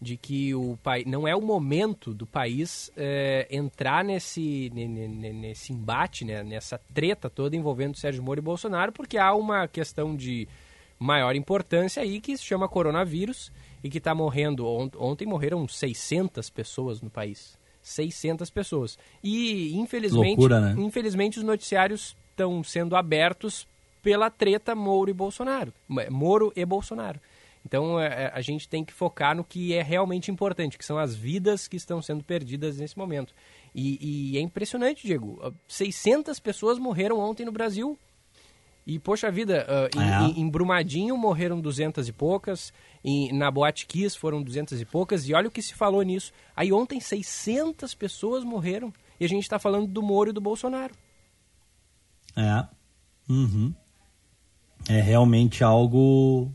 de 0.00 0.16
que 0.16 0.54
o 0.54 0.78
país 0.82 1.06
não 1.06 1.26
é 1.26 1.34
o 1.34 1.40
momento 1.40 2.12
do 2.12 2.26
país 2.26 2.90
é, 2.96 3.46
entrar 3.50 4.04
nesse, 4.04 4.70
nesse 4.74 5.72
embate, 5.72 6.24
né, 6.24 6.42
nessa 6.42 6.78
treta 6.92 7.30
toda 7.30 7.56
envolvendo 7.56 7.96
Sérgio 7.96 8.22
Moro 8.22 8.40
e 8.40 8.42
Bolsonaro, 8.42 8.92
porque 8.92 9.16
há 9.16 9.34
uma 9.34 9.66
questão 9.66 10.14
de 10.14 10.46
maior 10.98 11.34
importância 11.36 12.02
aí 12.02 12.20
que 12.20 12.36
se 12.36 12.44
chama 12.44 12.68
coronavírus 12.68 13.52
e 13.82 13.90
que 13.90 13.98
está 13.98 14.14
morrendo. 14.14 14.66
Ontem 14.98 15.26
morreram 15.26 15.66
600 15.66 16.50
pessoas 16.50 17.00
no 17.00 17.10
país. 17.10 17.58
600 17.82 18.50
pessoas. 18.50 18.98
E 19.22 19.76
infelizmente, 19.76 20.38
Loucura, 20.38 20.60
né? 20.60 20.74
infelizmente 20.78 21.38
os 21.38 21.44
noticiários 21.44 22.16
estão 22.30 22.62
sendo 22.64 22.96
abertos 22.96 23.66
pela 24.02 24.30
treta 24.30 24.74
Moro 24.74 25.10
e 25.10 25.14
Bolsonaro. 25.14 25.72
Moro 26.10 26.52
e 26.56 26.64
Bolsonaro. 26.64 27.20
Então 27.64 27.98
é, 27.98 28.06
é, 28.06 28.32
a 28.32 28.40
gente 28.40 28.68
tem 28.68 28.84
que 28.84 28.92
focar 28.92 29.34
no 29.36 29.42
que 29.42 29.74
é 29.74 29.82
realmente 29.82 30.30
importante, 30.30 30.78
que 30.78 30.84
são 30.84 30.98
as 30.98 31.14
vidas 31.14 31.66
que 31.66 31.76
estão 31.76 32.00
sendo 32.00 32.22
perdidas 32.22 32.78
nesse 32.78 32.96
momento. 32.96 33.34
E, 33.74 34.32
e 34.32 34.38
é 34.38 34.40
impressionante, 34.40 35.06
Diego. 35.06 35.52
600 35.66 36.38
pessoas 36.38 36.78
morreram 36.78 37.18
ontem 37.18 37.44
no 37.44 37.50
Brasil. 37.50 37.98
E, 38.86 38.98
poxa 38.98 39.30
vida, 39.30 39.66
uh, 39.68 40.00
é. 40.00 40.30
em, 40.30 40.42
em, 40.42 40.48
Brumadinho 40.48 41.16
morreram 41.16 41.60
200 41.60 42.08
e 42.08 42.12
poucas, 42.12 42.72
em, 43.04 43.32
na 43.32 43.50
Boate 43.50 43.84
Kiss 43.84 44.16
foram 44.16 44.42
200 44.42 44.80
e 44.80 44.84
poucas, 44.84 45.28
e 45.28 45.34
olha 45.34 45.48
o 45.48 45.50
que 45.50 45.60
se 45.60 45.74
falou 45.74 46.02
nisso. 46.02 46.32
Aí 46.54 46.72
ontem 46.72 47.00
600 47.00 47.94
pessoas 47.94 48.44
morreram, 48.44 48.92
e 49.18 49.24
a 49.24 49.28
gente 49.28 49.42
está 49.42 49.58
falando 49.58 49.88
do 49.88 50.02
Moro 50.02 50.30
e 50.30 50.32
do 50.32 50.40
Bolsonaro. 50.40 50.94
É. 52.36 52.64
Uhum 53.28 53.74
é 54.88 55.00
realmente 55.00 55.64
algo 55.64 56.52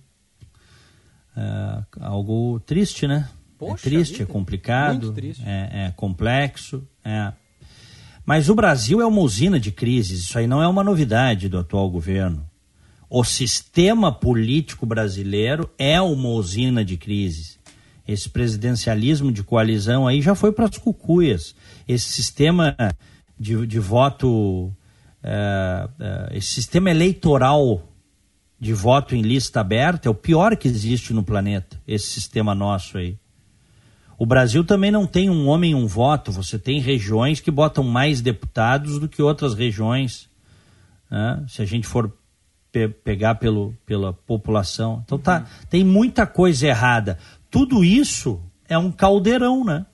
é, 1.35 1.83
algo 1.99 2.59
triste, 2.61 3.07
né? 3.07 3.29
Poxa 3.57 3.87
é 3.87 3.91
triste, 3.91 4.19
vida. 4.19 4.23
é 4.23 4.33
complicado, 4.33 5.13
triste. 5.13 5.43
É, 5.45 5.85
é, 5.85 5.91
complexo. 5.91 6.87
É. 7.03 7.33
Mas 8.25 8.49
o 8.49 8.55
Brasil 8.55 9.01
é 9.01 9.05
uma 9.05 9.21
usina 9.21 9.59
de 9.59 9.71
crises, 9.71 10.21
isso 10.21 10.37
aí 10.37 10.47
não 10.47 10.61
é 10.61 10.67
uma 10.67 10.83
novidade 10.83 11.49
do 11.49 11.57
atual 11.57 11.89
governo. 11.89 12.45
O 13.09 13.23
sistema 13.23 14.11
político 14.11 14.85
brasileiro 14.85 15.69
é 15.77 15.99
uma 16.01 16.29
usina 16.29 16.85
de 16.85 16.95
crises. 16.95 17.59
Esse 18.07 18.29
presidencialismo 18.29 19.31
de 19.31 19.43
coalizão 19.43 20.07
aí 20.07 20.21
já 20.21 20.33
foi 20.33 20.51
para 20.51 20.65
as 20.65 20.77
cucuias. 20.77 21.55
Esse 21.87 22.09
sistema 22.11 22.75
de, 23.37 23.65
de 23.65 23.79
voto, 23.79 24.71
é, 25.23 25.89
é, 25.99 26.37
esse 26.37 26.53
sistema 26.53 26.89
eleitoral 26.89 27.83
de 28.59 28.73
voto 28.73 29.15
em 29.15 29.21
lista 29.21 29.59
aberta 29.59 30.07
é 30.07 30.11
o 30.11 30.15
pior 30.15 30.55
que 30.55 30.67
existe 30.67 31.13
no 31.13 31.23
planeta, 31.23 31.81
esse 31.87 32.07
sistema 32.07 32.53
nosso 32.53 32.97
aí. 32.97 33.17
O 34.21 34.25
Brasil 34.27 34.63
também 34.63 34.91
não 34.91 35.07
tem 35.07 35.31
um 35.31 35.47
homem 35.47 35.73
um 35.73 35.87
voto. 35.87 36.31
Você 36.31 36.59
tem 36.59 36.79
regiões 36.79 37.39
que 37.39 37.49
botam 37.49 37.83
mais 37.83 38.21
deputados 38.21 38.99
do 38.99 39.09
que 39.09 39.19
outras 39.19 39.55
regiões. 39.55 40.29
Né? 41.09 41.43
Se 41.47 41.63
a 41.63 41.65
gente 41.65 41.87
for 41.87 42.13
pe 42.71 42.87
pegar 42.87 43.33
pelo, 43.33 43.75
pela 43.83 44.13
população. 44.13 45.01
Então 45.03 45.17
tá, 45.17 45.39
uhum. 45.39 45.65
tem 45.71 45.83
muita 45.83 46.27
coisa 46.27 46.67
errada. 46.67 47.17
Tudo 47.49 47.83
isso 47.83 48.39
é 48.69 48.77
um 48.77 48.91
caldeirão, 48.91 49.65
né? 49.65 49.87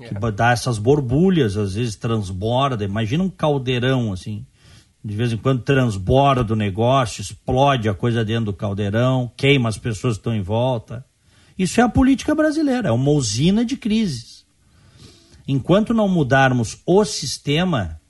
É. 0.00 0.08
Que 0.08 0.14
dá 0.32 0.52
essas 0.52 0.78
borbulhas, 0.78 1.58
às 1.58 1.74
vezes 1.74 1.94
transborda. 1.94 2.86
Imagina 2.86 3.22
um 3.22 3.28
caldeirão 3.28 4.14
assim. 4.14 4.46
De 5.04 5.14
vez 5.14 5.30
em 5.30 5.36
quando 5.36 5.60
transborda 5.60 6.54
o 6.54 6.56
negócio, 6.56 7.20
explode 7.20 7.86
a 7.86 7.92
coisa 7.92 8.24
dentro 8.24 8.46
do 8.46 8.54
caldeirão, 8.54 9.30
queima 9.36 9.68
as 9.68 9.76
pessoas 9.76 10.14
que 10.14 10.20
estão 10.20 10.34
em 10.34 10.40
volta. 10.40 11.04
Isso 11.58 11.80
é 11.80 11.84
a 11.84 11.88
política 11.88 12.34
brasileira, 12.34 12.88
é 12.88 12.92
uma 12.92 13.10
usina 13.10 13.64
de 13.64 13.76
crises. 13.76 14.44
Enquanto 15.48 15.94
não 15.94 16.08
mudarmos 16.08 16.78
o 16.84 17.04
sistema, 17.04 18.00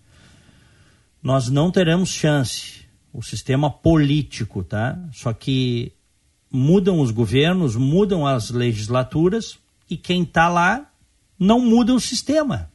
nós 1.23 1.49
não 1.49 1.71
teremos 1.71 2.09
chance. 2.09 2.87
O 3.13 3.23
sistema 3.23 3.71
político, 3.71 4.63
tá? 4.63 4.99
Só 5.13 5.33
que 5.33 5.93
mudam 6.51 7.01
os 7.01 7.11
governos, 7.11 7.77
mudam 7.77 8.27
as 8.27 8.51
legislaturas 8.51 9.59
e 9.89 9.97
quem 9.97 10.23
está 10.23 10.49
lá 10.49 10.91
não 11.39 11.61
muda 11.61 11.95
o 11.95 12.01
sistema. 12.01 12.71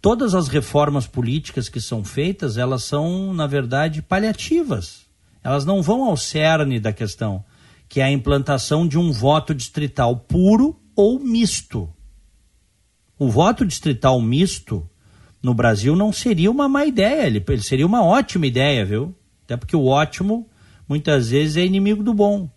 Todas 0.00 0.34
as 0.34 0.48
reformas 0.48 1.06
políticas 1.06 1.68
que 1.68 1.80
são 1.80 2.02
feitas, 2.02 2.56
elas 2.58 2.84
são, 2.84 3.32
na 3.32 3.46
verdade, 3.46 4.02
paliativas. 4.02 5.06
Elas 5.44 5.64
não 5.64 5.80
vão 5.80 6.04
ao 6.04 6.16
cerne 6.16 6.80
da 6.80 6.92
questão 6.92 7.44
que 7.92 8.00
é 8.00 8.04
a 8.04 8.10
implantação 8.10 8.88
de 8.88 8.98
um 8.98 9.12
voto 9.12 9.54
distrital 9.54 10.16
puro 10.16 10.80
ou 10.96 11.20
misto. 11.20 11.92
O 13.18 13.28
voto 13.28 13.66
distrital 13.66 14.18
misto 14.18 14.88
no 15.42 15.52
Brasil 15.52 15.94
não 15.94 16.10
seria 16.10 16.50
uma 16.50 16.66
má 16.70 16.86
ideia, 16.86 17.26
ele, 17.26 17.44
ele 17.46 17.62
seria 17.62 17.84
uma 17.84 18.02
ótima 18.02 18.46
ideia, 18.46 18.82
viu? 18.82 19.14
Até 19.44 19.58
porque 19.58 19.76
o 19.76 19.84
ótimo 19.84 20.48
muitas 20.88 21.28
vezes 21.28 21.58
é 21.58 21.66
inimigo 21.66 22.02
do 22.02 22.14
bom. 22.14 22.48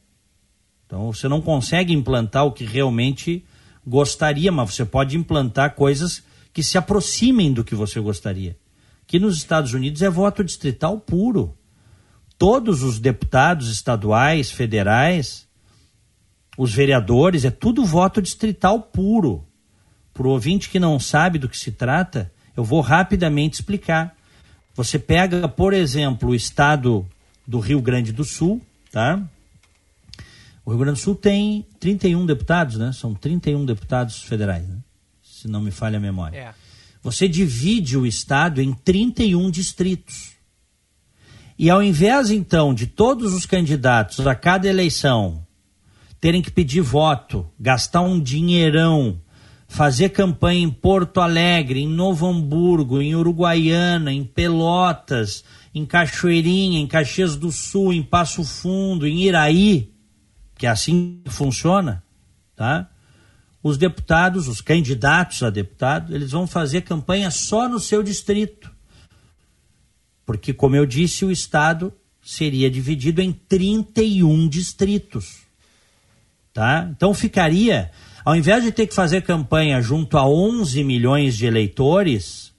Então 0.86 1.12
você 1.12 1.28
não 1.28 1.42
consegue 1.42 1.92
implantar 1.92 2.46
o 2.46 2.54
que 2.54 2.64
realmente 2.64 3.44
gostaria, 3.86 4.54
mas 4.54 4.74
você 4.74 4.86
pode 4.86 5.18
implantar 5.18 5.76
coisas 5.76 6.24
que 6.54 6.64
se 6.64 6.78
aproximem 6.78 7.52
do 7.52 7.66
que 7.66 7.76
você 7.76 8.00
gostaria. 8.00 8.58
Que 9.06 9.20
nos 9.20 9.36
Estados 9.36 9.74
Unidos 9.74 10.02
é 10.02 10.10
voto 10.10 10.46
distrital 10.46 10.98
puro 10.98 11.58
todos 12.38 12.84
os 12.84 13.00
deputados 13.00 13.70
estaduais, 13.70 14.52
federais, 14.52 15.48
os 16.58 16.74
vereadores, 16.74 17.46
é 17.46 17.52
tudo 17.52 17.86
voto 17.86 18.22
distrital 18.22 18.82
puro. 18.82 19.46
Para 20.14 20.28
o 20.28 20.32
ouvinte 20.32 20.70
que 20.70 20.80
não 20.80 21.00
sabe 21.00 21.38
do 21.38 21.50
que 21.50 21.58
se 21.58 21.72
trata, 21.72 22.32
eu 22.56 22.64
vou 22.64 22.82
rapidamente 22.82 23.56
explicar. 23.56 24.16
Você 24.74 24.98
pega, 24.98 25.48
por 25.48 25.74
exemplo, 25.74 26.30
o 26.30 26.36
estado 26.36 27.06
do 27.46 27.60
Rio 27.60 27.82
Grande 27.82 28.12
do 28.12 28.24
Sul, 28.24 28.62
tá? 28.92 29.22
O 30.66 30.72
Rio 30.72 30.80
Grande 30.80 31.00
do 31.00 31.04
Sul 31.04 31.16
tem 31.16 31.66
31 31.80 32.26
deputados, 32.26 32.78
né? 32.78 32.92
São 32.94 33.14
31 33.14 33.66
deputados 33.66 34.24
federais, 34.24 34.68
né? 34.68 34.78
se 35.46 35.52
não 35.52 35.62
me 35.62 35.70
falha 35.70 35.98
a 35.98 36.02
memória. 36.02 36.38
É. 36.38 36.54
Você 37.04 37.28
divide 37.28 37.96
o 37.98 38.06
estado 38.06 38.60
em 38.62 38.74
31 38.74 39.52
distritos. 39.52 40.35
E 41.58 41.70
ao 41.70 41.82
invés, 41.82 42.32
então, 42.32 42.74
de 42.74 42.86
todos 42.86 43.34
os 43.34 43.46
candidatos 43.46 44.26
a 44.28 44.36
cada 44.36 44.68
eleição 44.68 45.46
terem 46.20 46.42
que 46.42 46.52
pedir 46.52 46.82
voto, 46.82 47.48
gastar 47.60 48.02
um 48.02 48.20
dinheirão, 48.20 49.22
fazer 49.68 50.10
campanha 50.10 50.62
em 50.62 50.70
Porto 50.70 51.22
Alegre, 51.22 51.82
em 51.82 51.88
Novo 51.88 52.28
Hamburgo, 52.28 53.02
em 53.02 53.16
Uruguaiana, 53.16 54.12
em 54.12 54.24
Pelotas, 54.24 55.44
em 55.74 55.86
Cachoeirinha, 55.86 56.80
em 56.80 56.88
Caxias 56.88 57.36
do 57.36 57.52
Sul, 57.52 57.94
em 57.94 58.02
Passo 58.02 58.44
Fundo, 58.44 59.08
em 59.08 59.24
Iraí, 59.24 59.94
que 60.58 60.66
é 60.66 60.70
assim 60.70 61.22
que 61.24 61.32
funciona, 61.32 62.04
tá? 62.56 62.90
Os 63.62 63.78
deputados, 63.78 64.48
os 64.48 64.62
candidatos 64.62 65.42
a 65.42 65.50
deputado, 65.50 66.14
eles 66.16 66.32
vão 66.32 66.46
fazer 66.46 66.82
campanha 66.82 67.32
só 67.32 67.68
no 67.68 67.80
seu 67.80 68.04
distrito. 68.04 68.75
Porque, 70.26 70.54
como 70.54 70.76
eu 70.76 70.86
disse, 70.86 71.24
o 71.24 71.32
Estado 71.32 71.94
seria 72.22 72.70
dividido 72.70 73.22
em 73.22 73.32
31 73.32 74.48
distritos. 74.48 75.44
Tá? 76.54 76.90
Então 76.90 77.14
ficaria, 77.14 77.92
ao 78.24 78.36
invés 78.36 78.64
de 78.64 78.72
ter 78.72 78.88
que 78.88 78.96
fazer 78.96 79.22
campanha 79.22 79.82
junto 79.82 80.18
a 80.18 80.28
11 80.28 80.84
milhões 80.84 81.38
de 81.38 81.46
eleitores, 81.46 82.54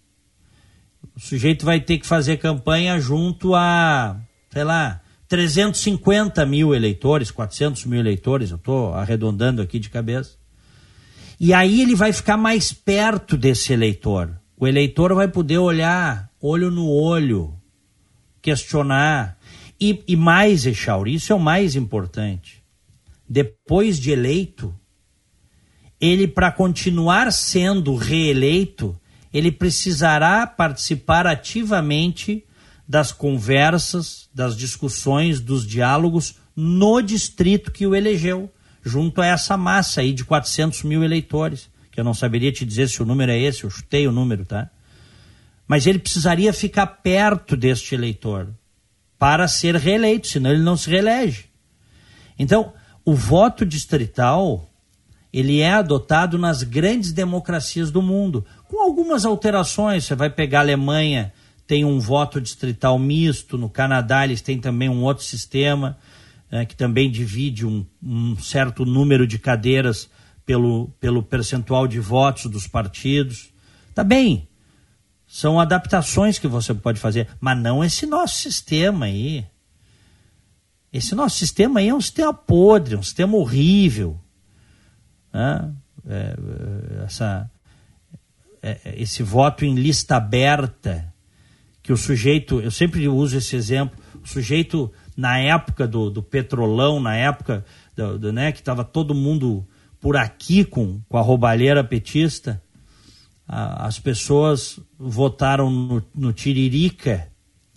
o 1.17 1.21
sujeito 1.21 1.65
vai 1.65 1.81
ter 1.81 1.99
que 1.99 2.07
fazer 2.07 2.37
campanha 2.37 3.01
junto 3.01 3.55
a, 3.55 4.21
sei 4.51 4.65
lá, 4.65 5.01
350 5.29 6.45
mil 6.47 6.75
eleitores, 6.75 7.31
400 7.31 7.87
mil 7.87 7.99
eleitores, 7.99 8.51
eu 8.51 8.57
estou 8.57 8.95
arredondando 8.95 9.61
aqui 9.61 9.79
de 9.79 9.91
cabeça. 9.91 10.37
E 11.41 11.53
aí 11.53 11.81
ele 11.81 11.95
vai 11.95 12.13
ficar 12.13 12.37
mais 12.37 12.73
perto 12.73 13.37
desse 13.37 13.73
eleitor. 13.73 14.39
O 14.57 14.67
eleitor 14.67 15.15
vai 15.15 15.27
poder 15.27 15.59
olhar 15.59 16.31
olho 16.41 16.71
no 16.71 16.89
olho, 16.89 17.56
questionar. 18.47 19.37
E, 19.81 20.05
e 20.07 20.15
mais, 20.15 20.65
Echauri, 20.65 21.15
isso 21.15 21.33
é 21.33 21.37
o 21.37 21.41
mais 21.41 21.75
importante. 21.75 22.63
Depois 23.29 23.99
de 23.99 24.13
eleito, 24.13 24.73
ele, 26.01 26.29
para 26.29 26.53
continuar 26.53 27.33
sendo 27.33 27.97
reeleito, 27.97 28.97
ele 29.35 29.51
precisará 29.51 30.47
participar 30.47 31.27
ativamente 31.27 32.45
das 32.87 33.11
conversas, 33.11 34.29
das 34.33 34.57
discussões, 34.57 35.41
dos 35.41 35.67
diálogos 35.67 36.37
no 36.55 37.03
distrito 37.03 37.73
que 37.73 37.85
o 37.85 37.97
elegeu, 37.97 38.49
junto 38.85 39.21
a 39.21 39.27
essa 39.27 39.57
massa 39.57 40.03
aí 40.03 40.13
de 40.13 40.25
400 40.25 40.85
mil 40.85 41.03
eleitores, 41.03 41.69
que 41.91 41.99
eu 41.99 42.05
não 42.05 42.15
saberia 42.15 42.53
te 42.53 42.65
dizer 42.65 42.89
se 42.89 43.03
o 43.03 43.05
número 43.05 43.33
é 43.33 43.41
esse, 43.41 43.65
eu 43.65 43.71
chutei 43.71 44.07
o 44.07 44.13
número, 44.13 44.45
tá? 44.47 44.71
Mas 45.67 45.87
ele 45.87 45.99
precisaria 45.99 46.53
ficar 46.53 46.87
perto 46.87 47.57
deste 47.57 47.95
eleitor 47.95 48.49
para 49.19 49.49
ser 49.49 49.75
reeleito, 49.77 50.27
senão 50.27 50.51
ele 50.51 50.63
não 50.63 50.77
se 50.77 50.89
reelege. 50.89 51.47
Então, 52.39 52.73
o 53.05 53.15
voto 53.15 53.65
distrital 53.65 54.71
ele 55.33 55.61
é 55.61 55.73
adotado 55.73 56.39
nas 56.39 56.63
grandes 56.63 57.13
democracias 57.13 57.91
do 57.91 58.01
mundo, 58.01 58.45
com 58.69 58.83
algumas 58.83 59.27
alterações. 59.27 60.05
Você 60.05 60.15
vai 60.15 60.31
pegar 60.31 60.61
a 60.61 60.63
Alemanha, 60.63 61.31
tem 61.67 61.85
um 61.85 62.01
voto 62.01 62.41
distrital 62.41 62.99
misto, 62.99 63.59
no 63.59 63.69
Canadá 63.69 64.25
eles 64.25 64.41
têm 64.41 64.59
também 64.59 64.89
um 64.89 65.03
outro 65.03 65.25
sistema, 65.25 65.99
né, 66.51 66.65
que 66.65 66.75
também 66.75 67.11
divide 67.11 67.67
um, 67.67 67.85
um, 68.03 68.35
certo 68.39 68.87
número 68.87 69.27
de 69.27 69.39
cadeiras 69.39 70.09
pelo, 70.47 70.89
pelo 70.99 71.23
percentual 71.23 71.87
de 71.87 72.01
votos 72.01 72.47
dos 72.47 72.67
partidos. 72.67 73.51
Tá 73.95 74.03
bem, 74.03 74.49
são 75.27 75.59
adaptações 75.59 76.39
que 76.39 76.47
você 76.47 76.73
pode 76.73 77.01
fazer, 77.01 77.29
mas 77.41 77.59
não 77.59 77.83
esse 77.83 78.07
nosso 78.07 78.37
sistema 78.37 79.07
aí. 79.07 79.45
Esse 80.93 81.15
nosso 81.15 81.37
sistema 81.37 81.81
aí 81.81 81.89
é 81.89 81.95
um 81.95 82.01
sistema 82.01 82.33
podre, 82.33 82.97
um 82.97 83.03
sistema 83.03 83.37
horrível. 83.37 84.19
Né? 85.33 85.73
É, 86.09 86.37
é 87.01 87.05
essa, 87.05 87.51
é, 88.63 88.81
é, 88.85 89.03
esse 89.03 89.23
voto 89.23 89.65
em 89.65 89.75
lista 89.75 90.17
aberta, 90.17 91.13
que 91.83 91.93
o 91.93 91.97
sujeito, 91.97 92.61
eu 92.61 92.71
sempre 92.71 93.07
uso 93.09 93.37
esse 93.37 93.57
exemplo, 93.57 93.99
o 94.23 94.27
sujeito 94.27 94.93
na 95.17 95.39
época 95.39 95.87
do, 95.87 96.11
do 96.11 96.23
petrolão, 96.23 97.01
na 97.01 97.17
época 97.17 97.65
do, 97.95 98.19
do 98.19 98.33
né, 98.33 98.53
que 98.53 98.61
estava 98.61 98.85
todo 98.85 99.15
mundo 99.15 99.67
por 100.01 100.17
aqui 100.17 100.65
com, 100.65 101.01
com 101.09 101.17
a 101.17 101.21
roubalheira 101.21 101.83
petista, 101.83 102.63
as 103.49 103.99
pessoas 103.99 104.81
votaram 104.99 105.71
no, 105.71 106.03
no, 106.15 106.33
Tiririca, 106.33 107.29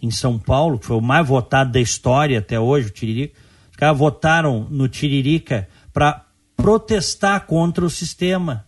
em 0.02 0.10
São 0.10 0.40
Paulo, 0.40 0.80
que 0.80 0.86
foi 0.86 0.98
o 0.98 1.02
mais 1.02 1.28
votado 1.28 1.72
da 1.72 1.80
história 1.80 2.40
até 2.40 2.60
hoje, 2.60 2.88
o 2.88 2.92
Tiririca. 2.92 3.36
Os 3.70 3.78
caras 3.78 3.98
votaram 3.98 4.68
no 4.70 4.88
Tiririca 4.88 5.68
para 5.94 6.26
protestar 6.56 7.46
contra 7.46 7.86
o 7.86 7.90
sistema. 7.90 8.66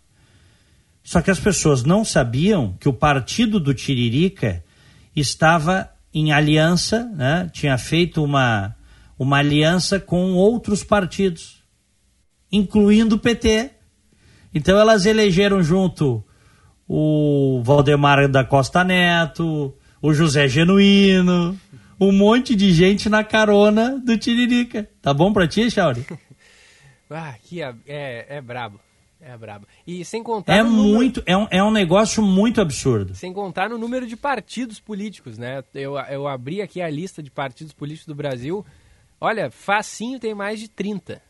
Só 1.04 1.22
que 1.22 1.32
as 1.32 1.39
pessoas 1.39 1.84
não 1.84 2.06
sabiam 2.06 2.76
que 2.80 2.88
o 2.88 2.93
partido 2.93 3.60
do 3.60 3.74
Tiririca 3.74 4.64
estava 5.16 5.89
em 6.14 6.32
aliança, 6.32 7.06
né? 7.16 7.49
tinha 7.52 7.78
feito 7.78 8.24
uma, 8.24 8.76
uma 9.18 9.38
aliança 9.38 9.99
com 9.99 10.34
outros 10.34 10.84
partidos, 10.84 11.64
incluindo 12.52 13.16
o 13.16 13.20
PT. 13.20 13.72
Então 14.54 14.78
elas 14.78 15.06
elegeram 15.06 15.64
junto 15.64 16.24
o 16.94 17.62
Valdemar 17.64 18.28
da 18.28 18.44
Costa 18.44 18.84
Neto, 18.84 19.74
o 20.02 20.14
José 20.14 20.50
Genuíno, 20.50 21.58
um 21.98 22.12
monte 22.12 22.54
de 22.54 22.74
gente 22.74 23.08
na 23.08 23.24
carona 23.24 23.98
do 23.98 24.18
Tiririca. 24.18 24.89
Tá 25.02 25.14
bom 25.14 25.32
pra 25.32 25.48
ti, 25.48 25.72
Chauri? 25.72 26.06
ah, 27.10 27.34
que 27.44 27.62
é, 27.62 27.74
é, 28.28 28.42
brabo. 28.42 28.78
É 29.22 29.38
brabo. 29.38 29.66
E 29.88 30.04
sem 30.04 30.22
contar. 30.22 30.54
É 30.54 30.64
muito. 30.64 31.22
Número... 31.22 31.24
É, 31.26 31.38
um, 31.38 31.48
é 31.50 31.64
um 31.64 31.72
negócio 31.72 32.22
muito 32.22 32.60
absurdo. 32.60 33.16
Sem 33.16 33.32
contar 33.32 33.70
no 33.70 33.78
número 33.78 34.06
de 34.06 34.18
partidos 34.18 34.82
políticos, 34.82 35.38
né? 35.38 35.64
Eu, 35.74 35.96
eu 35.98 36.28
abri 36.28 36.62
aqui 36.62 36.82
a 36.82 36.89
lista 36.89 37.24
de 37.24 37.32
partidos 37.32 37.72
políticos 37.72 38.08
do 38.08 38.16
Brasil. 38.16 38.66
Olha, 39.20 39.50
facinho 39.50 40.20
tem 40.20 40.36
mais 40.36 40.60
de 40.60 40.68
30. 40.68 41.22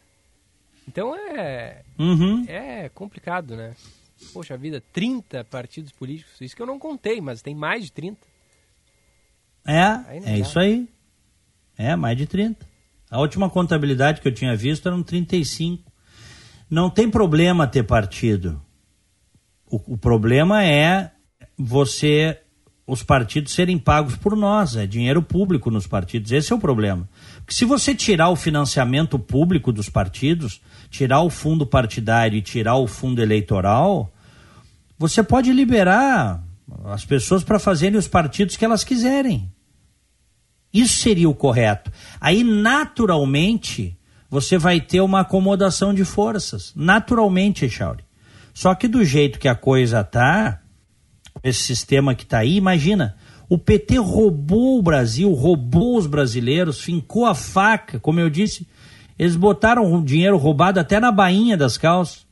Então 0.88 1.16
é. 1.16 1.84
Uhum. 2.00 2.46
É 2.48 2.90
complicado, 2.90 3.56
né? 3.56 3.76
Poxa 4.34 4.58
vida, 4.58 4.82
30 4.94 5.44
partidos 5.46 5.92
políticos. 5.92 6.40
Isso 6.40 6.56
que 6.56 6.62
eu 6.62 6.68
não 6.68 6.80
contei, 6.80 7.20
mas 7.20 7.42
tem 7.42 7.56
mais 7.56 7.86
de 7.86 7.92
30. 7.92 8.18
É, 9.66 10.34
é 10.34 10.40
isso 10.40 10.60
aí. 10.60 10.88
É, 11.78 11.96
mais 11.96 12.18
de 12.18 12.26
30. 12.26 12.66
A 13.10 13.20
última 13.20 13.50
contabilidade 13.50 14.22
que 14.22 14.28
eu 14.28 14.34
tinha 14.34 14.56
visto 14.56 14.88
eram 14.88 15.04
35. 15.04 15.92
Não 16.70 16.90
tem 16.90 17.10
problema 17.10 17.68
ter 17.68 17.84
partido. 17.84 18.62
O, 19.70 19.94
o 19.94 19.98
problema 19.98 20.64
é 20.64 21.12
você, 21.58 22.40
os 22.88 23.04
partidos 23.04 23.54
serem 23.54 23.78
pagos 23.78 24.16
por 24.16 24.36
nós, 24.36 24.76
é 24.76 24.88
dinheiro 24.88 25.22
público 25.22 25.70
nos 25.70 25.88
partidos. 25.88 26.32
Esse 26.32 26.54
é 26.54 26.56
o 26.56 26.60
problema. 26.60 27.08
Se 27.52 27.66
você 27.66 27.94
tirar 27.94 28.30
o 28.30 28.36
financiamento 28.38 29.20
público 29.20 29.74
dos 29.74 29.90
partidos, 29.90 30.62
tirar 30.90 31.20
o 31.20 31.30
fundo 31.30 31.66
partidário 31.66 32.38
e 32.38 32.42
tirar 32.42 32.78
o 32.78 32.88
fundo 32.88 33.22
eleitoral, 33.22 34.10
você 34.98 35.22
pode 35.22 35.52
liberar 35.52 36.42
as 36.86 37.04
pessoas 37.04 37.44
para 37.44 37.60
fazerem 37.60 38.00
os 38.00 38.08
partidos 38.08 38.56
que 38.56 38.64
elas 38.64 38.86
quiserem. 38.86 39.52
Isso 40.74 41.02
seria 41.02 41.30
o 41.30 41.36
correto. 41.36 41.92
Aí, 42.22 42.42
naturalmente, 42.42 43.98
você 44.30 44.58
vai 44.58 44.80
ter 44.80 45.02
uma 45.02 45.20
acomodação 45.20 45.94
de 45.94 46.06
forças. 46.06 46.72
Naturalmente, 46.74 47.66
Echauri. 47.66 48.06
Só 48.54 48.74
que 48.74 48.88
do 48.88 49.04
jeito 49.04 49.38
que 49.38 49.50
a 49.50 49.56
coisa 49.56 50.06
tá, 50.06 50.62
esse 51.44 51.64
sistema 51.64 52.16
que 52.16 52.24
está 52.24 52.38
aí, 52.38 52.56
imagina, 52.56 53.18
o 53.52 53.58
PT 53.58 53.98
roubou 53.98 54.80
o 54.80 54.82
Brasil, 54.82 55.30
roubou 55.34 55.98
os 55.98 56.08
brasileiros, 56.08 56.80
fincou 56.80 57.26
a 57.26 57.36
faca, 57.36 58.00
como 58.00 58.18
eu 58.18 58.30
disse, 58.30 58.66
eles 59.20 59.36
botaram 59.36 59.94
o 59.94 60.02
dinheiro 60.02 60.38
roubado 60.38 60.80
até 60.80 61.02
na 61.02 61.12
bainha 61.12 61.58
das 61.58 61.78
calças. 61.78 62.26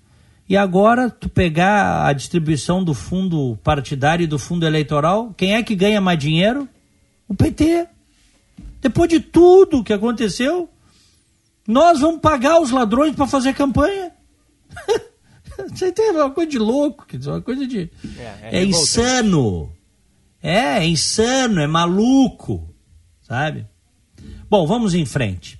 E 0.48 0.56
agora, 0.56 1.10
tu 1.10 1.28
pegar 1.28 2.08
a 2.08 2.14
distribuição 2.14 2.82
do 2.82 2.94
fundo 2.94 3.60
partidário 3.62 4.24
e 4.24 4.28
do 4.28 4.40
fundo 4.40 4.66
eleitoral, 4.66 5.34
quem 5.36 5.56
é 5.56 5.62
que 5.62 5.76
ganha 5.76 6.00
mais 6.00 6.18
dinheiro? 6.18 6.70
O 7.28 7.36
PT. 7.36 7.86
Depois 8.80 9.10
de 9.10 9.20
tudo 9.20 9.84
que 9.84 9.92
aconteceu, 9.92 10.70
nós 11.68 12.00
vamos 12.00 12.22
pagar 12.22 12.62
os 12.62 12.72
ladrões 12.72 13.14
para 13.14 13.28
fazer 13.28 13.54
campanha. 13.54 14.14
Você 15.68 15.92
tem 15.92 16.12
uma 16.12 16.32
coisa 16.32 16.50
de 16.50 16.58
louco, 16.58 17.06
uma 17.26 17.42
coisa 17.42 17.68
de. 17.68 17.92
É, 18.18 18.24
é, 18.24 18.60
é 18.62 18.64
insano. 18.64 19.70
É, 20.42 20.80
é 20.80 20.88
insano, 20.88 21.60
é 21.60 21.68
maluco. 21.68 22.74
Sabe? 23.22 23.68
Bom, 24.50 24.66
vamos 24.66 24.94
em 24.94 25.06
frente. 25.06 25.60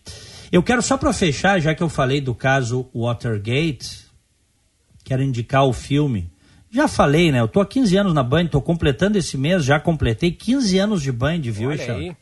Eu 0.52 0.64
quero 0.64 0.82
só 0.82 0.98
para 0.98 1.14
fechar, 1.14 1.60
já 1.60 1.76
que 1.76 1.84
eu 1.84 1.90
falei 1.90 2.20
do 2.20 2.34
caso 2.34 2.90
Watergate, 2.96 4.06
quero 5.04 5.22
indicar 5.22 5.66
o 5.66 5.74
filme. 5.74 6.32
Já 6.72 6.88
falei, 6.88 7.32
né? 7.32 7.40
Eu 7.40 7.48
tô 7.48 7.62
há 7.62 7.66
15 7.66 7.98
anos 7.98 8.14
na 8.14 8.24
Band, 8.24 8.48
tô 8.48 8.62
completando 8.62 9.18
esse 9.18 9.38
mês, 9.38 9.64
já 9.64 9.80
completei 9.80 10.32
15 10.32 10.80
anos 10.80 11.02
de 11.02 11.12
Band, 11.12 11.42
viu, 11.42 11.70
Olha 11.70 11.94
aí. 11.94 12.16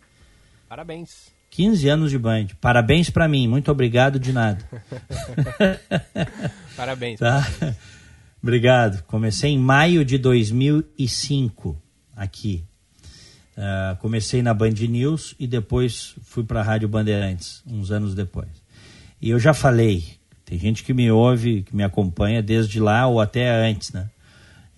Parabéns. 0.68 1.28
15 1.52 1.90
anos 1.90 2.12
de 2.12 2.20
Band. 2.20 2.48
Parabéns 2.60 3.10
para 3.10 3.28
mim, 3.28 3.48
muito 3.48 3.72
obrigado 3.72 4.20
de 4.20 4.34
nada. 4.34 4.64
Parabéns. 6.76 7.20
Tá? 7.20 7.48
Obrigado. 8.44 9.04
Comecei 9.04 9.52
em 9.52 9.58
maio 9.58 10.04
de 10.06 10.18
2005 10.18 11.82
aqui. 12.18 12.64
Uh, 13.56 13.96
comecei 13.98 14.42
na 14.42 14.54
Band 14.54 14.72
News 14.72 15.36
e 15.40 15.48
depois 15.48 16.16
fui 16.24 16.44
para 16.44 16.60
a 16.60 16.64
Rádio 16.64 16.88
Bandeirantes, 16.88 17.64
uns 17.66 17.92
anos 17.92 18.14
depois. 18.14 18.50
E 19.22 19.30
eu 19.30 19.40
já 19.40 19.54
falei, 19.54 20.04
tem 20.46 20.60
gente 20.60 20.84
que 20.84 20.94
me 20.94 21.10
ouve, 21.10 21.64
que 21.64 21.76
me 21.76 21.84
acompanha 21.84 22.42
desde 22.42 22.80
lá 22.80 23.08
ou 23.08 23.22
até 23.22 23.50
antes, 23.50 23.92
né? 23.92 24.10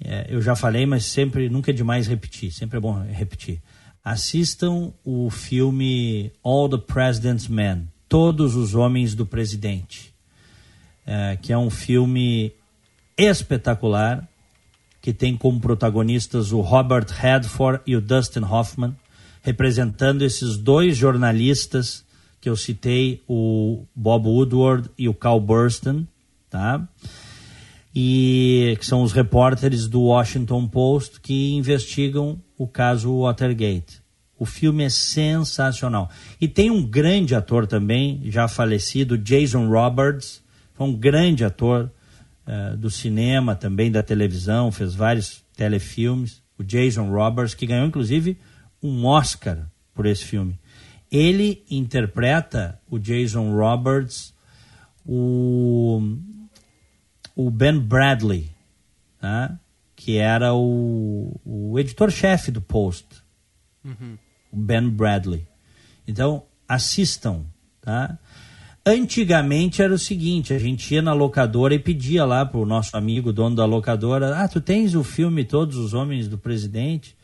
É, 0.01 0.27
eu 0.29 0.41
já 0.41 0.55
falei, 0.55 0.85
mas 0.85 1.05
sempre, 1.05 1.49
nunca 1.49 1.71
é 1.71 1.73
demais 1.73 2.07
repetir, 2.07 2.51
sempre 2.51 2.77
é 2.77 2.79
bom 2.79 3.01
repetir. 3.03 3.61
Assistam 4.03 4.93
o 5.03 5.29
filme 5.29 6.31
All 6.41 6.69
the 6.69 6.77
President's 6.77 7.47
Men, 7.47 7.87
Todos 8.07 8.55
os 8.55 8.75
Homens 8.75 9.13
do 9.13 9.25
Presidente, 9.25 10.13
é, 11.05 11.37
que 11.41 11.51
é 11.51 11.57
um 11.57 11.69
filme 11.69 12.53
espetacular, 13.17 14.25
que 15.01 15.13
tem 15.13 15.37
como 15.37 15.59
protagonistas 15.59 16.51
o 16.51 16.61
Robert 16.61 17.07
Redford 17.09 17.81
e 17.85 17.95
o 17.95 18.01
Dustin 18.01 18.43
Hoffman, 18.43 18.95
representando 19.41 20.23
esses 20.23 20.57
dois 20.57 20.97
jornalistas 20.97 22.03
que 22.41 22.49
eu 22.49 22.55
citei, 22.55 23.21
o 23.27 23.83
Bob 23.95 24.27
Woodward 24.27 24.89
e 24.97 25.09
o 25.09 25.13
Cal 25.13 25.39
Burstyn, 25.39 26.07
tá? 26.49 26.87
E 27.93 28.77
que 28.79 28.85
são 28.85 29.01
os 29.01 29.11
repórteres 29.11 29.87
do 29.87 30.01
Washington 30.03 30.67
Post 30.67 31.19
que 31.19 31.53
investigam 31.53 32.39
o 32.57 32.67
caso 32.67 33.21
Watergate. 33.21 34.01
O 34.37 34.45
filme 34.45 34.85
é 34.85 34.89
sensacional. 34.89 36.09
E 36.39 36.47
tem 36.47 36.71
um 36.71 36.81
grande 36.81 37.35
ator 37.35 37.67
também, 37.67 38.21
já 38.25 38.47
falecido, 38.47 39.17
Jason 39.17 39.67
Roberts, 39.67 40.41
foi 40.75 40.87
um 40.87 40.95
grande 40.95 41.43
ator 41.43 41.91
uh, 42.49 42.75
do 42.75 42.89
cinema, 42.89 43.55
também 43.55 43.91
da 43.91 44.01
televisão, 44.01 44.71
fez 44.71 44.95
vários 44.95 45.43
telefilmes. 45.55 46.41
O 46.57 46.63
Jason 46.63 47.09
Roberts, 47.09 47.53
que 47.53 47.67
ganhou 47.67 47.87
inclusive 47.87 48.37
um 48.81 49.05
Oscar 49.05 49.69
por 49.93 50.05
esse 50.05 50.25
filme. 50.25 50.59
Ele 51.11 51.63
interpreta 51.69 52.79
o 52.89 52.99
Jason 52.99 53.51
Roberts, 53.55 54.33
o, 55.05 56.01
o 57.35 57.49
Ben 57.49 57.79
Bradley, 57.79 58.51
né? 59.21 59.57
que 59.95 60.17
era 60.17 60.53
o, 60.53 61.39
o 61.45 61.79
editor-chefe 61.79 62.51
do 62.51 62.61
Post, 62.61 63.05
uhum. 63.83 64.17
o 64.51 64.57
Ben 64.57 64.89
Bradley. 64.89 65.47
Então, 66.07 66.43
assistam. 66.67 67.45
Tá? 67.81 68.17
Antigamente 68.89 69.83
era 69.83 69.93
o 69.93 69.99
seguinte, 69.99 70.51
a 70.51 70.57
gente 70.57 70.95
ia 70.95 70.99
na 70.99 71.13
locadora 71.13 71.75
e 71.75 71.79
pedia 71.79 72.25
lá 72.25 72.43
para 72.43 72.59
o 72.59 72.65
nosso 72.65 72.97
amigo, 72.97 73.31
dono 73.31 73.55
da 73.55 73.63
locadora, 73.63 74.35
ah, 74.35 74.47
tu 74.47 74.59
tens 74.59 74.95
o 74.95 75.03
filme 75.03 75.45
Todos 75.45 75.77
os 75.77 75.93
Homens 75.93 76.27
do 76.27 76.39
Presidente? 76.39 77.15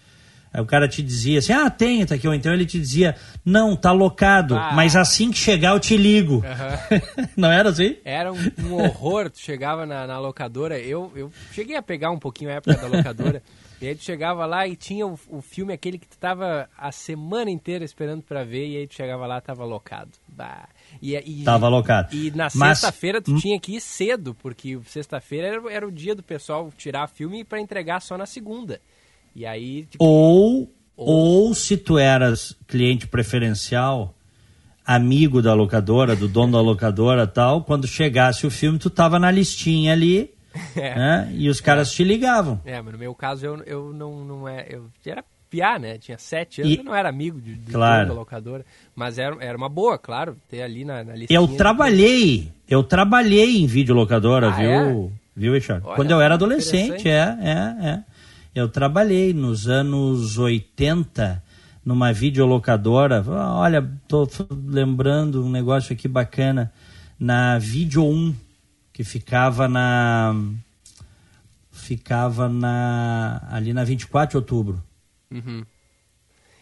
Aí 0.54 0.62
o 0.62 0.66
cara 0.68 0.88
te 0.88 1.02
dizia 1.02 1.40
assim, 1.40 1.54
ah, 1.54 1.68
tem, 1.68 2.06
tá 2.06 2.14
aqui. 2.14 2.28
Ou 2.28 2.36
então 2.36 2.54
ele 2.54 2.68
te 2.68 2.80
dizia, 2.80 3.16
não, 3.44 3.76
tá 3.76 3.92
locado, 3.92 4.56
ah. 4.56 4.74
mas 4.76 4.96
assim 4.96 5.32
que 5.32 5.40
chegar 5.40 5.74
eu 5.74 5.80
te 5.80 5.98
ligo. 5.98 6.36
Uhum. 6.36 7.26
não 7.36 7.52
era 7.52 7.70
assim? 7.70 7.98
Era 8.06 8.32
um, 8.32 8.38
um 8.60 8.74
horror, 8.76 9.32
tu 9.32 9.40
chegava 9.40 9.88
na, 9.88 10.06
na, 10.06 10.20
locadora, 10.20 10.78
eu, 10.80 11.12
eu 11.16 11.32
cheguei 11.52 11.76
a 11.76 11.82
pegar 11.82 12.12
um 12.12 12.20
pouquinho 12.20 12.52
a 12.52 12.54
época 12.54 12.78
da 12.78 12.88
locadora, 12.88 13.42
e 13.82 13.88
aí 13.88 13.96
tu 13.96 14.04
chegava 14.04 14.46
lá 14.46 14.68
e 14.68 14.76
tinha 14.76 15.08
o, 15.08 15.20
o 15.30 15.42
filme 15.42 15.74
aquele 15.74 15.98
que 15.98 16.08
tu 16.08 16.18
tava 16.18 16.70
a 16.78 16.92
semana 16.92 17.50
inteira 17.50 17.84
esperando 17.84 18.22
para 18.22 18.44
ver, 18.44 18.68
e 18.68 18.78
aí 18.78 18.88
tu 18.88 18.94
chegava 18.94 19.26
lá 19.26 19.42
tava 19.42 19.66
locado. 19.66 20.12
Bah. 20.28 20.70
E, 21.02 21.16
e, 21.16 21.44
tava 21.44 21.68
locado. 21.68 22.16
E 22.16 22.32
na 22.32 22.50
mas... 22.56 22.80
sexta-feira 22.80 23.22
tu 23.22 23.34
hum? 23.34 23.38
tinha 23.38 23.60
que 23.60 23.76
ir 23.76 23.82
cedo, 23.82 24.36
porque 24.36 24.80
sexta-feira 24.86 25.48
era, 25.48 25.74
era 25.74 25.88
o 25.88 25.92
dia 25.92 26.16
do 26.16 26.24
pessoal 26.24 26.72
tirar 26.78 27.08
filme 27.08 27.44
para 27.44 27.60
entregar 27.60 28.02
só 28.02 28.18
na 28.18 28.26
segunda. 28.26 28.80
E 29.36 29.46
aí. 29.46 29.86
Tipo, 29.86 30.04
ou, 30.04 30.72
ou, 30.96 31.08
ou 31.08 31.54
se 31.54 31.78
tu 31.78 31.98
eras 31.98 32.56
cliente 32.68 33.08
preferencial, 33.08 34.16
amigo 34.86 35.42
da 35.42 35.54
locadora, 35.54 36.16
do 36.16 36.28
dono 36.28 36.54
da 36.54 36.62
locadora 36.62 37.26
tal, 37.26 37.64
quando 37.64 37.88
chegasse 37.88 38.46
o 38.46 38.52
filme, 38.52 38.80
tu 38.80 38.90
tava 38.90 39.20
na 39.20 39.32
listinha 39.32 39.94
ali. 39.94 40.34
É. 40.74 40.96
Né? 40.96 41.32
E 41.34 41.50
os 41.50 41.60
caras 41.60 41.92
é. 41.92 41.96
te 41.96 42.04
ligavam. 42.06 42.62
É, 42.64 42.82
mas 42.82 42.94
no 42.94 42.98
meu 42.98 43.14
caso 43.14 43.46
eu, 43.46 43.62
eu 43.64 43.94
não, 43.94 44.24
não 44.24 44.48
é. 44.48 44.66
Eu 44.70 44.90
era 45.06 45.22
né? 45.80 45.98
Tinha 45.98 46.18
sete 46.18 46.62
anos, 46.62 46.74
e, 46.74 46.78
eu 46.78 46.84
não 46.84 46.96
era 46.96 47.10
amigo 47.10 47.40
de, 47.40 47.56
de 47.56 47.72
claro. 47.72 48.08
da 48.08 48.14
locadora. 48.14 48.66
Mas 48.96 49.18
era, 49.18 49.36
era 49.40 49.58
uma 49.58 49.70
boa, 49.70 49.98
claro, 49.98 50.38
ter 50.50 50.62
ali 50.62 50.86
na, 50.86 51.04
na 51.04 51.16
listinha. 51.16 51.40
Eu 51.40 51.48
trabalhei, 51.48 52.52
eu 52.68 52.84
trabalhei 52.84 53.62
em 53.62 53.68
videolocadora, 53.68 54.50
ah, 54.50 54.52
viu? 54.52 54.70
É? 54.70 55.10
viu, 55.36 55.54
Richard? 55.54 55.84
Quando 55.96 56.12
eu 56.12 56.22
era 56.22 56.36
adolescente, 56.36 57.08
é, 57.08 57.38
é, 57.42 57.88
é. 57.88 58.04
Eu 58.54 58.70
trabalhei 58.70 59.34
nos 59.34 59.68
anos 59.68 60.38
80 60.38 61.44
numa 61.86 62.12
videolocadora. 62.12 63.24
Olha, 63.28 63.88
tô 64.08 64.28
lembrando 64.50 65.46
um 65.46 65.52
negócio 65.52 65.94
aqui 65.94 66.08
bacana. 66.08 66.72
Na 67.20 67.58
Video 67.60 68.04
1, 68.04 68.36
que 68.92 69.04
ficava 69.04 69.68
na. 69.68 70.36
Ficava 71.72 72.50
na. 72.50 73.42
ali 73.52 73.74
na 73.74 73.84
24 73.84 74.32
de 74.32 74.38
outubro. 74.38 74.82
Uhum. 75.32 75.66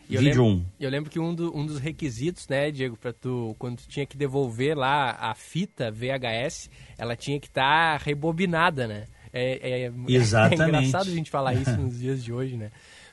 E 0.09 0.18
Vídeo 0.18 0.41
eu 0.41 0.45
lembro, 0.45 0.45
1. 0.45 0.66
Eu 0.80 0.89
lembro 0.89 1.09
que 1.09 1.20
um, 1.20 1.34
do, 1.34 1.57
um 1.57 1.66
dos 1.66 1.80
requisitos, 1.80 2.47
né, 2.47 2.72
Diego, 2.72 2.97
para 2.97 3.14
tu 3.14 3.55
quando 3.57 3.78
tu 3.78 3.88
tinha 3.88 4.05
que 4.05 4.18
devolver 4.18 4.78
lá 4.78 5.11
a 5.20 5.34
fita 5.34 5.91
VHS, 5.91 6.70
ela 6.97 7.16
tinha 7.16 7.39
que 7.39 7.47
estar 7.47 7.97
tá 7.97 8.03
rebobinada, 8.03 8.88
né? 8.88 9.07
É, 9.32 9.86
é, 9.86 9.91
Exatamente. 10.07 10.61
é 10.61 10.68
engraçado 10.68 11.07
a 11.07 11.14
gente 11.14 11.32
falar 11.32 11.53
isso 11.53 11.76
nos 11.78 11.99
dias 11.99 12.24
de 12.24 12.34
hoje, 12.34 12.57
né? 12.57 12.72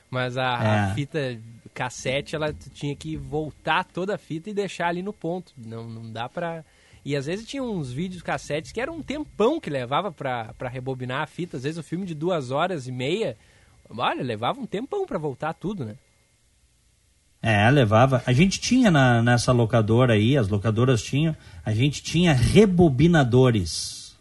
Mas 0.09 0.37
a, 0.37 0.63
é. 0.63 0.79
a, 0.79 0.93
fita 0.93 1.39
cassete, 1.73 2.35
ela 2.35 2.53
tinha 2.53 2.93
que 2.95 3.15
voltar 3.15 3.85
toda 3.85 4.15
a 4.15 4.17
fita 4.17 4.49
e 4.49 4.53
deixar 4.53 4.87
ali 4.87 5.01
no 5.01 5.13
ponto. 5.13 5.53
Não, 5.57 5.89
não 5.89 6.11
dá 6.11 6.27
pra. 6.27 6.65
E 7.03 7.15
às 7.15 7.25
vezes 7.25 7.47
tinha 7.47 7.63
uns 7.63 7.91
vídeos 7.91 8.21
cassetes 8.21 8.71
que 8.71 8.81
era 8.81 8.91
um 8.91 9.01
tempão 9.01 9.59
que 9.59 9.69
levava 9.69 10.11
pra 10.11 10.53
rebobinar 10.69 11.23
a 11.23 11.25
fita. 11.25 11.55
Às 11.55 11.63
vezes 11.63 11.79
o 11.79 11.83
filme 11.83 12.05
de 12.05 12.13
duas 12.13 12.51
horas 12.51 12.87
e 12.87 12.91
meia, 12.91 13.37
olha, 13.97 14.23
levava 14.23 14.59
um 14.59 14.65
tempão 14.65 15.05
pra 15.05 15.17
voltar 15.17 15.53
tudo, 15.53 15.85
né? 15.85 15.95
É, 17.41 17.69
levava. 17.71 18.21
A 18.25 18.33
gente 18.33 18.59
tinha 18.59 18.91
na, 18.91 19.21
nessa 19.23 19.51
locadora 19.51 20.13
aí, 20.13 20.37
as 20.37 20.47
locadoras 20.47 21.01
tinham, 21.01 21.35
a 21.65 21.73
gente 21.73 22.03
tinha 22.03 22.33
rebobinadores. 22.33 24.15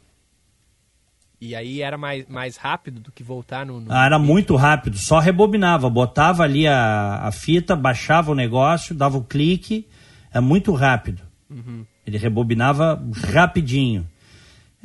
E 1.39 1.55
aí 1.55 1.81
era 1.81 1.97
mais, 1.97 2.27
mais 2.29 2.57
rápido 2.57 3.01
do 3.01 3.13
que 3.13 3.23
voltar 3.23 3.65
no. 3.65 3.81
no... 3.81 3.93
Ah, 3.93 4.07
era 4.07 4.19
muito 4.19 4.57
rápido, 4.57 4.99
só 4.99 5.19
rebobinava, 5.19 5.89
botava 5.89 6.43
ali 6.43 6.67
a, 6.67 7.21
a 7.23 7.33
fita, 7.33 7.75
baixava 7.75 8.31
o 8.31 8.35
negócio, 8.35 8.95
dava 8.95 9.17
o 9.17 9.25
clique, 9.25 9.87
é 10.33 10.41
muito 10.41 10.73
rápido. 10.73 11.23
Uhum. 11.49 11.85
Ele 12.07 12.19
rebobinava 12.19 13.03
rapidinho. 13.33 14.07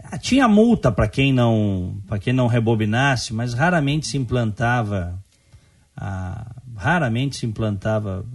Ah, 0.03 0.17
tinha 0.17 0.47
multa 0.47 0.91
para 0.91 1.07
quem 1.07 1.31
não 1.31 1.97
para 2.07 2.19
quem 2.19 2.33
não 2.33 2.47
rebobinasse, 2.47 3.33
mas 3.33 3.53
raramente 3.53 4.07
se 4.07 4.17
implantava 4.17 5.17
a, 5.95 6.45
raramente 6.75 7.37
se 7.37 7.45
implantava 7.45 8.25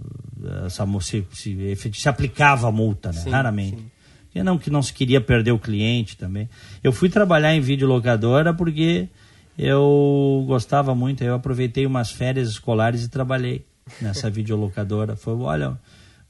essa 0.65 0.85
se, 1.01 1.25
se, 1.31 1.75
se 1.93 2.09
aplicava 2.09 2.67
a 2.67 2.71
multa, 2.71 3.11
né? 3.11 3.21
Sim, 3.21 3.29
raramente. 3.29 3.77
Sim. 3.77 3.91
E 4.33 4.41
não 4.43 4.57
que 4.57 4.69
não 4.69 4.81
se 4.81 4.93
queria 4.93 5.19
perder 5.19 5.51
o 5.51 5.59
cliente 5.59 6.17
também. 6.17 6.49
Eu 6.83 6.91
fui 6.91 7.09
trabalhar 7.09 7.53
em 7.53 7.59
videolocadora 7.59 8.53
porque 8.53 9.09
eu 9.57 10.43
gostava 10.47 10.95
muito, 10.95 11.23
eu 11.23 11.35
aproveitei 11.35 11.85
umas 11.85 12.11
férias 12.11 12.49
escolares 12.49 13.03
e 13.03 13.09
trabalhei 13.09 13.65
nessa 14.01 14.29
videolocadora. 14.31 15.15
Foi, 15.15 15.35
olha, 15.35 15.71
um 15.71 15.77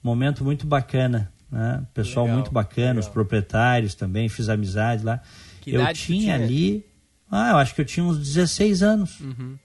momento 0.03 0.43
muito 0.43 0.65
bacana, 0.65 1.31
né? 1.51 1.85
Pessoal 1.93 2.25
legal, 2.25 2.39
muito 2.39 2.51
bacana, 2.51 2.87
legal. 2.89 3.01
os 3.01 3.09
proprietários 3.09 3.95
também, 3.95 4.29
fiz 4.29 4.49
amizade 4.49 5.03
lá. 5.03 5.21
Que 5.59 5.71
eu 5.73 5.81
tinha, 5.93 5.93
tinha, 5.93 6.35
ali, 6.35 6.85
ah, 7.29 7.51
eu 7.51 7.57
acho 7.57 7.75
que 7.75 7.81
eu 7.81 7.85
tinha 7.85 8.03
uns 8.05 8.17
16 8.17 8.81
anos. 8.81 9.19
Uhum. 9.19 9.57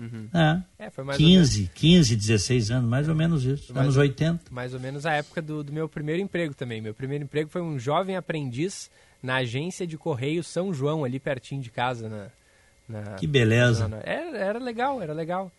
Uhum. 0.00 0.28
É. 0.32 0.86
é 0.86 0.90
foi 0.90 1.04
mais 1.04 1.18
15, 1.18 1.70
15, 1.74 2.16
16 2.16 2.70
anos, 2.70 2.88
mais 2.88 3.08
ou 3.08 3.14
menos 3.14 3.44
isso. 3.44 3.72
Mais 3.74 3.84
anos 3.84 3.96
80. 3.98 4.44
Mais 4.50 4.72
ou 4.72 4.80
menos 4.80 5.04
a 5.04 5.12
época 5.12 5.42
do, 5.42 5.62
do, 5.62 5.72
meu 5.72 5.88
primeiro 5.88 6.22
emprego 6.22 6.54
também. 6.54 6.80
Meu 6.80 6.94
primeiro 6.94 7.24
emprego 7.24 7.50
foi 7.50 7.60
um 7.60 7.78
jovem 7.78 8.16
aprendiz 8.16 8.90
na 9.22 9.36
agência 9.36 9.86
de 9.86 9.98
Correio 9.98 10.42
São 10.42 10.72
João, 10.72 11.04
ali 11.04 11.20
pertinho 11.20 11.60
de 11.60 11.70
casa. 11.70 12.08
Na, 12.08 12.26
na 12.88 13.14
que 13.16 13.26
beleza. 13.26 13.88
Na, 13.88 13.98
era, 13.98 14.38
era 14.38 14.58
legal, 14.58 15.02
era 15.02 15.12
legal. 15.12 15.52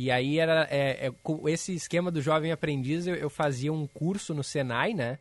E 0.00 0.10
aí 0.10 0.38
era 0.38 0.66
é, 0.70 1.08
é, 1.08 1.12
esse 1.50 1.74
esquema 1.74 2.10
do 2.10 2.22
jovem 2.22 2.50
aprendiz, 2.50 3.06
eu, 3.06 3.14
eu, 3.14 3.28
fazia 3.28 3.70
um 3.70 3.86
curso 3.86 4.32
no 4.32 4.42
Senai, 4.42 4.94
né? 4.94 5.18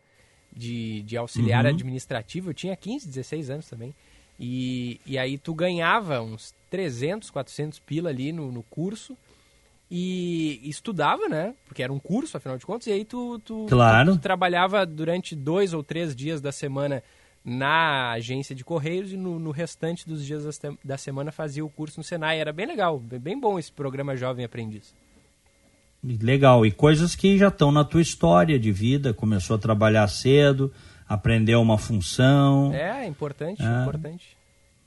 De, 0.55 1.03
de 1.03 1.17
auxiliar 1.17 1.65
uhum. 1.65 1.71
administrativo. 1.71 2.51
Eu 2.51 2.53
tinha 2.53 2.73
15, 2.77 3.05
16 3.05 3.49
anos 3.49 3.69
também. 3.69 3.93
E, 4.39 5.01
e 5.05 5.17
aí 5.17 5.37
tu 5.37 5.53
ganhava 5.53 6.21
uns 6.21 6.55
300, 6.69 7.29
400 7.29 7.77
pila 7.79 8.09
ali 8.09 8.31
no, 8.31 8.53
no 8.53 8.63
curso 8.63 9.17
e 9.91 10.61
estudava, 10.63 11.27
né? 11.27 11.53
Porque 11.65 11.83
era 11.83 11.91
um 11.91 11.99
curso, 11.99 12.37
afinal 12.37 12.57
de 12.57 12.65
contas, 12.65 12.87
e 12.87 12.93
aí 12.93 13.03
tu, 13.03 13.37
tu, 13.39 13.65
claro. 13.67 14.13
tu, 14.13 14.17
tu 14.17 14.21
trabalhava 14.21 14.85
durante 14.85 15.35
dois 15.35 15.73
ou 15.73 15.83
três 15.83 16.15
dias 16.15 16.39
da 16.39 16.53
semana 16.53 17.03
na 17.43 18.11
agência 18.11 18.53
de 18.53 18.63
correios 18.63 19.13
e 19.13 19.17
no, 19.17 19.39
no 19.39 19.51
restante 19.51 20.07
dos 20.07 20.25
dias 20.25 20.59
da, 20.83 20.97
semana 20.97 21.31
fazia 21.31 21.63
o 21.63 21.69
curso 21.69 21.99
no 21.99 22.03
Senai. 22.03 22.39
Era 22.39 22.51
bem 22.51 22.65
legal, 22.65 22.99
bem 22.99 23.39
bom 23.39 23.57
esse 23.57 23.71
programa 23.71 24.15
Jovem 24.15 24.45
Aprendiz. 24.45 24.93
Legal, 26.03 26.65
e 26.65 26.71
coisas 26.71 27.13
que 27.13 27.37
já 27.37 27.49
estão 27.49 27.71
na 27.71 27.83
tua 27.83 28.01
história 28.01 28.57
de 28.57 28.71
vida, 28.71 29.13
começou 29.13 29.57
a 29.57 29.59
trabalhar 29.59 30.07
cedo, 30.07 30.71
aprendeu 31.07 31.61
uma 31.61 31.77
função. 31.77 32.73
É, 32.73 33.05
importante, 33.05 33.61
é. 33.61 33.81
importante. 33.81 34.37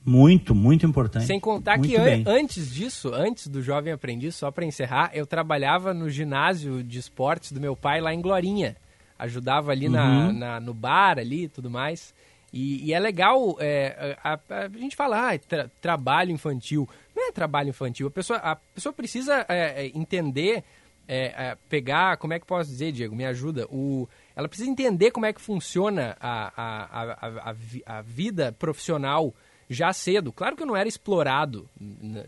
Muito, 0.05 0.53
muito 0.53 0.85
importante. 0.85 1.25
Sem 1.25 1.39
contar 1.39 1.77
muito 1.77 1.89
que 1.89 1.95
an 1.95 2.23
antes 2.25 2.73
disso, 2.73 3.13
antes 3.13 3.47
do 3.47 3.61
Jovem 3.61 3.93
Aprendiz, 3.93 4.35
só 4.35 4.51
para 4.51 4.65
encerrar, 4.65 5.11
eu 5.13 5.25
trabalhava 5.25 5.93
no 5.93 6.09
ginásio 6.09 6.83
de 6.83 6.99
esportes 6.99 7.51
do 7.51 7.61
meu 7.61 7.75
pai 7.75 8.01
lá 8.01 8.13
em 8.13 8.19
Glorinha. 8.19 8.75
Ajudava 9.17 9.71
ali 9.71 9.85
uhum. 9.85 9.93
na, 9.93 10.33
na, 10.33 10.59
no 10.59 10.73
bar 10.73 11.19
ali 11.19 11.43
e 11.43 11.47
tudo 11.47 11.69
mais. 11.69 12.13
E, 12.53 12.85
e 12.85 12.93
é 12.93 12.99
legal, 12.99 13.57
é, 13.59 14.15
a, 14.23 14.33
a, 14.33 14.69
gente 14.77 14.95
fala, 14.95 15.33
ah, 15.33 15.39
tra 15.39 15.67
trabalho 15.81 16.29
infantil. 16.29 16.87
Não 17.15 17.27
é 17.27 17.31
trabalho 17.31 17.69
infantil, 17.69 18.07
a 18.07 18.11
pessoa, 18.11 18.37
a 18.37 18.55
pessoa 18.55 18.93
precisa 18.93 19.43
é, 19.49 19.85
é 19.85 19.91
entender, 19.95 20.63
é, 21.07 21.25
é, 21.35 21.57
pegar, 21.67 22.17
como 22.17 22.33
é 22.33 22.39
que 22.39 22.45
posso 22.45 22.69
dizer, 22.69 22.91
Diego, 22.91 23.15
me 23.15 23.25
ajuda, 23.25 23.65
o, 23.71 24.07
ela 24.35 24.47
precisa 24.47 24.69
entender 24.69 25.09
como 25.09 25.25
é 25.25 25.33
que 25.33 25.41
funciona 25.41 26.15
a, 26.19 26.53
a, 26.55 27.49
a, 27.49 27.55
a, 27.87 28.01
vida 28.03 28.51
profissional 28.51 29.33
já 29.67 29.91
cedo. 29.91 30.31
Claro 30.31 30.55
que 30.55 30.61
eu 30.61 30.67
não 30.67 30.77
era 30.77 30.87
explorado, 30.87 31.67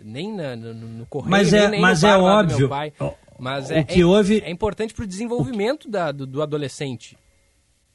nem 0.03 0.33
na, 0.33 0.55
no, 0.55 0.73
no 0.73 1.05
correio, 1.05 1.29
mas 1.29 1.53
é, 1.53 1.67
nem, 1.67 1.79
mas 1.79 2.03
é 2.03 2.17
óbvio. 2.17 2.67
Pai, 2.67 2.91
mas 3.37 3.69
o 3.69 3.73
é, 3.73 3.83
que 3.83 4.01
é, 4.01 4.05
houve... 4.05 4.39
é 4.39 4.49
importante 4.49 4.91
para 4.91 5.03
o 5.03 5.07
desenvolvimento 5.07 5.87
da, 5.87 6.11
do, 6.11 6.25
do 6.25 6.41
adolescente. 6.41 7.15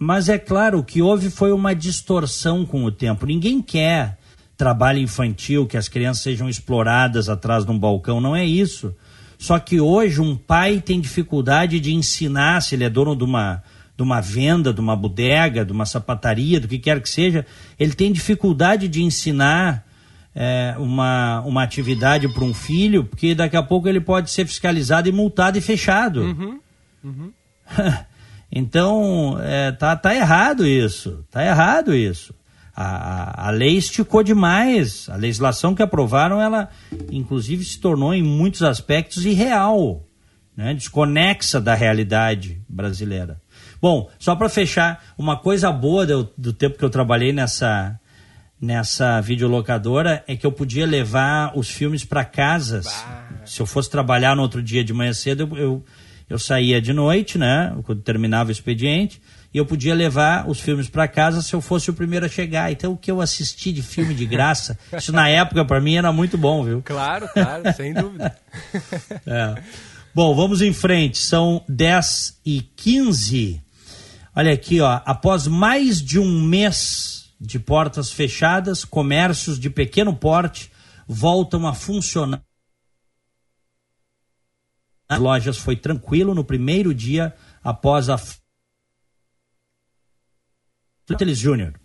Mas 0.03 0.31
é 0.31 0.39
claro, 0.39 0.79
o 0.79 0.83
que 0.83 1.03
houve 1.03 1.29
foi 1.29 1.53
uma 1.53 1.75
distorção 1.75 2.65
com 2.65 2.85
o 2.85 2.91
tempo. 2.91 3.27
Ninguém 3.27 3.61
quer 3.61 4.17
trabalho 4.57 4.99
infantil, 4.99 5.67
que 5.67 5.77
as 5.77 5.89
crianças 5.89 6.23
sejam 6.23 6.49
exploradas 6.49 7.29
atrás 7.29 7.67
de 7.67 7.71
um 7.71 7.79
balcão, 7.79 8.19
não 8.19 8.35
é 8.35 8.43
isso. 8.43 8.97
Só 9.39 9.59
que 9.59 9.79
hoje 9.79 10.19
um 10.19 10.35
pai 10.35 10.81
tem 10.81 10.99
dificuldade 11.03 11.79
de 11.79 11.93
ensinar, 11.93 12.63
se 12.63 12.75
ele 12.75 12.85
é 12.85 12.89
dono 12.89 13.15
de 13.15 13.25
uma, 13.25 13.63
de 13.95 14.03
uma 14.03 14.23
venda, 14.23 14.73
de 14.73 14.81
uma 14.81 14.97
bodega, 14.97 15.67
de 15.67 15.73
uma 15.73 15.85
sapataria, 15.85 16.59
do 16.59 16.67
que 16.67 16.79
quer 16.79 16.99
que 17.03 17.09
seja, 17.09 17.45
ele 17.79 17.93
tem 17.93 18.11
dificuldade 18.11 18.89
de 18.89 19.03
ensinar 19.03 19.87
é, 20.35 20.75
uma, 20.79 21.43
uma 21.43 21.63
atividade 21.63 22.27
para 22.27 22.45
um 22.45 22.55
filho, 22.55 23.05
porque 23.05 23.35
daqui 23.35 23.57
a 23.57 23.63
pouco 23.63 23.87
ele 23.87 24.01
pode 24.01 24.31
ser 24.31 24.47
fiscalizado 24.47 25.11
e 25.11 25.13
multado 25.13 25.59
e 25.59 25.61
fechado. 25.61 26.23
Uhum, 26.23 26.61
uhum. 27.05 27.33
então, 28.53 29.39
é, 29.41 29.71
tá, 29.73 29.95
tá 29.97 30.15
errado 30.15 30.67
isso. 30.67 31.25
Tá 31.31 31.45
errado 31.45 31.95
isso. 31.95 32.35
A, 32.75 32.85
a, 32.85 33.49
a, 33.49 33.51
lei 33.51 33.77
esticou 33.77 34.23
demais. 34.23 35.09
A 35.09 35.17
legislação 35.17 35.75
que 35.75 35.83
aprovaram, 35.83 36.41
ela 36.41 36.69
inclusive 37.11 37.65
se 37.65 37.79
tornou 37.79 38.13
em 38.15 38.23
muitos 38.23 38.63
aspectos 38.63 39.25
irreal, 39.25 40.05
né? 40.57 40.75
desconexa 40.75 41.61
da 41.61 41.75
realidade 41.75 42.61
brasileira. 42.69 43.41
Bom, 43.81 44.11
só 44.19 44.35
para 44.35 44.49
fechar, 44.49 45.03
uma 45.17 45.37
coisa 45.37 45.71
boa 45.73 46.05
do, 46.05 46.31
do, 46.37 46.53
tempo 46.53 46.79
que 46.79 46.85
eu 46.85 46.91
trabalhei 46.91 47.33
nessa 47.33 47.99
nessa 48.61 49.23
videolocadora 49.23 50.23
é 50.29 50.37
que 50.37 50.47
eu 50.47 50.53
podia 50.53 50.87
levar 50.87 51.57
os 51.57 51.71
filmes 51.71 52.05
para 52.05 52.27
casas. 52.27 52.85
Bah. 52.85 53.47
Se 53.47 53.61
eu 53.61 53.65
fosse 53.65 53.89
trabalhar 53.89 54.37
no 54.37 54.43
outro 54.43 54.63
dia 54.63 54.85
de 54.85 54.93
manhã 54.93 55.15
cedo, 55.15 55.49
eu, 55.51 55.57
eu, 55.57 55.85
eu 56.31 56.39
saía 56.39 56.81
de 56.81 56.93
noite, 56.93 57.37
né? 57.37 57.77
Quando 57.85 58.01
terminava 58.01 58.49
o 58.49 58.53
expediente, 58.53 59.21
e 59.53 59.59
eu 59.59 59.67
podia 59.67 59.95
levar 59.95 60.49
os 60.49 60.61
filmes 60.61 60.89
para 60.89 61.07
casa 61.09 61.43
se 61.43 61.53
eu 61.53 61.61
fosse 61.61 61.91
o 61.91 61.93
primeiro 61.93 62.25
a 62.25 62.29
chegar. 62.29 62.73
Então, 62.73 62.93
o 62.93 62.97
que 62.97 63.11
eu 63.11 63.21
assisti 63.21 63.73
de 63.73 63.83
filme 63.83 64.15
de 64.15 64.25
graça, 64.25 64.79
isso 64.97 65.13
na 65.13 65.29
época 65.29 65.65
para 65.65 65.81
mim 65.81 65.97
era 65.97 66.13
muito 66.13 66.39
bom, 66.39 66.63
viu? 66.65 66.83
Claro, 66.83 67.29
claro, 67.29 67.65
sem 67.77 67.93
dúvida. 67.93 68.35
é. 69.27 69.55
Bom, 70.15 70.35
vamos 70.35 70.63
em 70.63 70.73
frente. 70.73 71.19
São 71.19 71.63
10 71.69 72.41
e 72.47 72.63
15 72.63 73.61
Olha 74.35 74.53
aqui, 74.53 74.81
ó, 74.81 75.01
após 75.05 75.47
mais 75.47 76.01
de 76.01 76.19
um 76.19 76.41
mês 76.41 77.31
de 77.41 77.59
portas 77.59 78.13
fechadas, 78.13 78.85
comércios 78.85 79.59
de 79.59 79.69
pequeno 79.69 80.15
porte 80.15 80.71
voltam 81.07 81.67
a 81.67 81.75
funcionar. 81.75 82.41
As 85.11 85.19
lojas 85.19 85.59
foi 85.59 85.75
tranquilo 85.75 86.37
no 86.37 86.45
primeiro 86.45 86.95
dia 86.95 87.35
após 87.65 88.09
a 88.09 88.17
Teles 91.19 91.37
Júnior. 91.37 91.80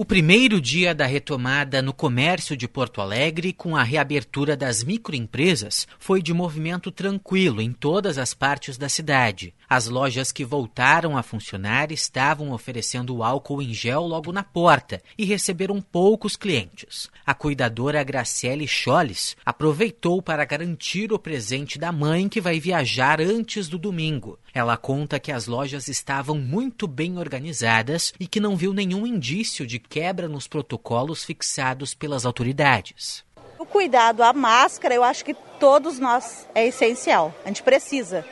O 0.00 0.04
primeiro 0.06 0.62
dia 0.62 0.94
da 0.94 1.04
retomada 1.04 1.82
no 1.82 1.92
comércio 1.92 2.56
de 2.56 2.66
Porto 2.66 3.02
Alegre, 3.02 3.52
com 3.52 3.76
a 3.76 3.82
reabertura 3.82 4.56
das 4.56 4.82
microempresas, 4.82 5.86
foi 5.98 6.22
de 6.22 6.32
movimento 6.32 6.90
tranquilo 6.90 7.60
em 7.60 7.70
todas 7.70 8.16
as 8.16 8.32
partes 8.32 8.78
da 8.78 8.88
cidade. 8.88 9.52
As 9.68 9.88
lojas 9.88 10.32
que 10.32 10.42
voltaram 10.42 11.18
a 11.18 11.22
funcionar 11.22 11.92
estavam 11.92 12.50
oferecendo 12.50 13.22
álcool 13.22 13.60
em 13.60 13.74
gel 13.74 14.06
logo 14.06 14.32
na 14.32 14.42
porta 14.42 15.02
e 15.18 15.26
receberam 15.26 15.82
poucos 15.82 16.34
clientes. 16.34 17.10
A 17.26 17.34
cuidadora 17.34 18.02
Graciele 18.02 18.66
Choles 18.66 19.36
aproveitou 19.44 20.22
para 20.22 20.46
garantir 20.46 21.12
o 21.12 21.18
presente 21.18 21.78
da 21.78 21.92
mãe 21.92 22.26
que 22.26 22.40
vai 22.40 22.58
viajar 22.58 23.20
antes 23.20 23.68
do 23.68 23.76
domingo. 23.76 24.38
Ela 24.54 24.76
conta 24.76 25.20
que 25.20 25.32
as 25.32 25.46
lojas 25.46 25.88
estavam 25.88 26.36
muito 26.36 26.86
bem 26.86 27.18
organizadas 27.18 28.12
e 28.18 28.26
que 28.26 28.40
não 28.40 28.56
viu 28.56 28.72
nenhum 28.72 29.06
indício 29.06 29.66
de 29.66 29.78
quebra 29.78 30.28
nos 30.28 30.48
protocolos 30.48 31.24
fixados 31.24 31.94
pelas 31.94 32.26
autoridades. 32.26 33.24
O 33.58 33.66
cuidado 33.66 34.22
à 34.22 34.32
máscara, 34.32 34.94
eu 34.94 35.04
acho 35.04 35.24
que 35.24 35.34
todos 35.58 35.98
nós 35.98 36.48
é 36.54 36.66
essencial. 36.66 37.34
A 37.44 37.48
gente 37.48 37.62
precisa. 37.62 38.24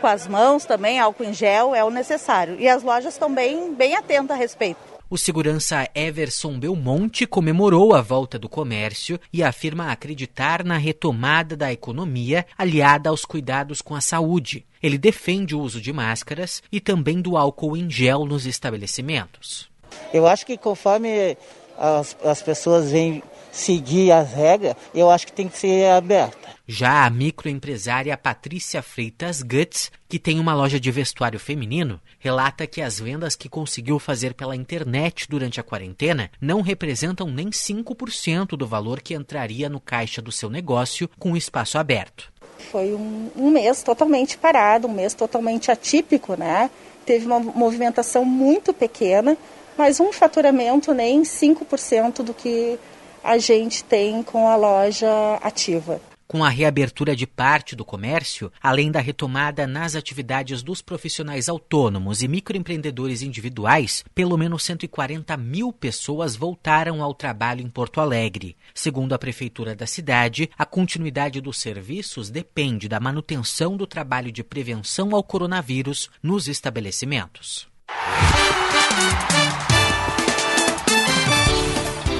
Com 0.00 0.06
as 0.06 0.26
mãos 0.26 0.64
também, 0.64 1.00
álcool 1.00 1.24
em 1.24 1.32
gel 1.32 1.74
é 1.74 1.82
o 1.82 1.90
necessário. 1.90 2.60
E 2.60 2.68
as 2.68 2.82
lojas 2.82 3.14
estão 3.14 3.34
bem, 3.34 3.74
bem 3.74 3.96
atentas 3.96 4.36
a 4.36 4.38
respeito. 4.38 4.95
O 5.08 5.16
segurança 5.16 5.88
Everson 5.94 6.58
Belmonte 6.58 7.28
comemorou 7.28 7.94
a 7.94 8.02
volta 8.02 8.40
do 8.40 8.48
comércio 8.48 9.20
e 9.32 9.40
afirma 9.40 9.92
acreditar 9.92 10.64
na 10.64 10.76
retomada 10.76 11.56
da 11.56 11.72
economia 11.72 12.44
aliada 12.58 13.08
aos 13.08 13.24
cuidados 13.24 13.80
com 13.80 13.94
a 13.94 14.00
saúde. 14.00 14.66
Ele 14.82 14.98
defende 14.98 15.54
o 15.54 15.60
uso 15.60 15.80
de 15.80 15.92
máscaras 15.92 16.60
e 16.72 16.80
também 16.80 17.22
do 17.22 17.36
álcool 17.36 17.76
em 17.76 17.88
gel 17.88 18.26
nos 18.26 18.46
estabelecimentos. 18.46 19.70
Eu 20.12 20.26
acho 20.26 20.44
que 20.44 20.58
conforme 20.58 21.38
as, 21.78 22.16
as 22.24 22.42
pessoas 22.42 22.90
vêm 22.90 23.22
seguir 23.56 24.12
as 24.12 24.32
regras, 24.32 24.76
eu 24.94 25.10
acho 25.10 25.26
que 25.26 25.32
tem 25.32 25.48
que 25.48 25.58
ser 25.58 25.90
aberta. 25.90 26.56
Já 26.68 27.06
a 27.06 27.10
microempresária 27.10 28.16
Patrícia 28.16 28.82
Freitas 28.82 29.40
Guts, 29.40 29.90
que 30.08 30.18
tem 30.18 30.38
uma 30.38 30.54
loja 30.54 30.78
de 30.78 30.90
vestuário 30.90 31.38
feminino, 31.38 32.00
relata 32.18 32.66
que 32.66 32.82
as 32.82 33.00
vendas 33.00 33.34
que 33.34 33.48
conseguiu 33.48 33.98
fazer 33.98 34.34
pela 34.34 34.56
internet 34.56 35.26
durante 35.28 35.58
a 35.58 35.62
quarentena 35.62 36.30
não 36.40 36.60
representam 36.60 37.28
nem 37.28 37.50
5% 37.50 38.56
do 38.56 38.66
valor 38.66 39.00
que 39.00 39.14
entraria 39.14 39.68
no 39.68 39.80
caixa 39.80 40.20
do 40.20 40.32
seu 40.32 40.50
negócio 40.50 41.08
com 41.18 41.32
o 41.32 41.36
espaço 41.36 41.78
aberto. 41.78 42.32
Foi 42.70 42.94
um, 42.94 43.30
um 43.36 43.50
mês 43.50 43.82
totalmente 43.82 44.36
parado, 44.36 44.88
um 44.88 44.92
mês 44.92 45.14
totalmente 45.14 45.70
atípico, 45.70 46.34
né? 46.34 46.70
Teve 47.04 47.26
uma 47.26 47.38
movimentação 47.38 48.24
muito 48.24 48.74
pequena, 48.74 49.36
mas 49.78 50.00
um 50.00 50.12
faturamento 50.12 50.92
nem 50.92 51.22
5% 51.22 52.22
do 52.22 52.34
que 52.34 52.78
a 53.26 53.38
gente 53.38 53.82
tem 53.82 54.22
com 54.22 54.48
a 54.48 54.54
loja 54.54 55.34
ativa. 55.42 56.00
Com 56.28 56.44
a 56.44 56.48
reabertura 56.48 57.14
de 57.14 57.26
parte 57.26 57.76
do 57.76 57.84
comércio, 57.84 58.50
além 58.60 58.90
da 58.90 59.00
retomada 59.00 59.66
nas 59.66 59.94
atividades 59.94 60.62
dos 60.62 60.80
profissionais 60.82 61.48
autônomos 61.48 62.22
e 62.22 62.28
microempreendedores 62.28 63.22
individuais, 63.22 64.04
pelo 64.14 64.36
menos 64.36 64.64
140 64.64 65.36
mil 65.36 65.72
pessoas 65.72 66.34
voltaram 66.34 67.02
ao 67.02 67.14
trabalho 67.14 67.62
em 67.62 67.68
Porto 67.68 68.00
Alegre. 68.00 68.56
Segundo 68.74 69.12
a 69.12 69.18
Prefeitura 69.18 69.74
da 69.74 69.86
cidade, 69.86 70.50
a 70.58 70.64
continuidade 70.64 71.40
dos 71.40 71.58
serviços 71.58 72.28
depende 72.30 72.88
da 72.88 72.98
manutenção 72.98 73.76
do 73.76 73.86
trabalho 73.86 74.32
de 74.32 74.42
prevenção 74.42 75.14
ao 75.14 75.22
coronavírus 75.22 76.10
nos 76.22 76.48
estabelecimentos. 76.48 77.68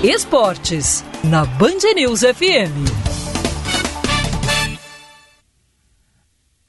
Esportes, 0.05 1.03
na 1.24 1.44
Band 1.59 1.80
News 1.94 2.20
FM. 2.22 2.70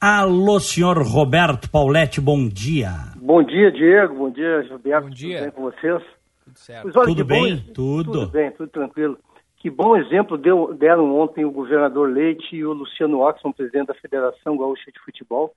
Alô, 0.00 0.58
senhor 0.60 0.96
Roberto 1.02 1.70
Pauletti, 1.70 2.20
bom 2.20 2.48
dia. 2.48 2.90
Bom 3.16 3.42
dia, 3.42 3.70
Diego. 3.70 4.14
Bom 4.14 4.30
dia, 4.30 4.62
Gilberto. 4.62 5.08
Bom 5.08 5.14
dia. 5.14 5.38
Tudo 5.38 5.44
bem 5.44 5.50
com 5.52 5.62
vocês? 5.62 6.02
Tudo 6.44 6.58
certo. 6.58 6.86
Olha, 6.98 7.06
Tudo 7.06 7.24
bem? 7.24 7.56
bom- 7.56 7.72
Tudo. 7.74 8.12
Tudo 8.12 8.28
bem, 8.30 8.50
tudo 8.52 8.68
tranquilo. 8.70 9.18
Que 9.58 9.68
bom 9.70 9.96
exemplo 9.96 10.38
deu- 10.38 10.72
deram 10.74 11.18
ontem 11.18 11.44
o 11.44 11.50
governador 11.50 12.08
Leite 12.10 12.54
e 12.56 12.64
o 12.64 12.72
Luciano 12.72 13.20
Oxman, 13.20 13.52
presidente 13.52 13.88
da 13.88 13.94
Federação 13.94 14.56
Gaúcha 14.56 14.90
de 14.92 15.00
Futebol, 15.00 15.52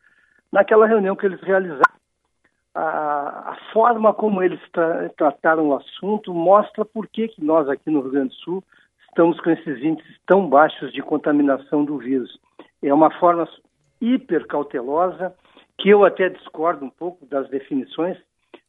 naquela 0.51 0.87
reunião 0.87 1.15
que 1.15 1.25
eles 1.25 1.39
realizaram. 1.41 2.00
A, 2.73 3.51
a 3.51 3.57
forma 3.73 4.13
como 4.13 4.41
eles 4.41 4.59
tra- 4.71 5.09
trataram 5.17 5.69
o 5.69 5.75
assunto 5.75 6.33
mostra 6.33 6.85
por 6.85 7.07
que, 7.07 7.27
que 7.27 7.43
nós 7.43 7.67
aqui 7.67 7.89
no 7.89 8.01
Rio 8.01 8.11
Grande 8.11 8.29
do 8.29 8.35
Sul 8.35 8.63
estamos 9.09 9.39
com 9.41 9.49
esses 9.49 9.83
índices 9.83 10.17
tão 10.25 10.47
baixos 10.47 10.93
de 10.93 11.01
contaminação 11.01 11.83
do 11.83 11.97
vírus. 11.97 12.39
É 12.81 12.93
uma 12.93 13.11
forma 13.19 13.47
hiper 13.99 14.47
cautelosa, 14.47 15.35
que 15.77 15.89
eu 15.89 16.05
até 16.05 16.29
discordo 16.29 16.85
um 16.85 16.89
pouco 16.89 17.25
das 17.25 17.49
definições, 17.49 18.17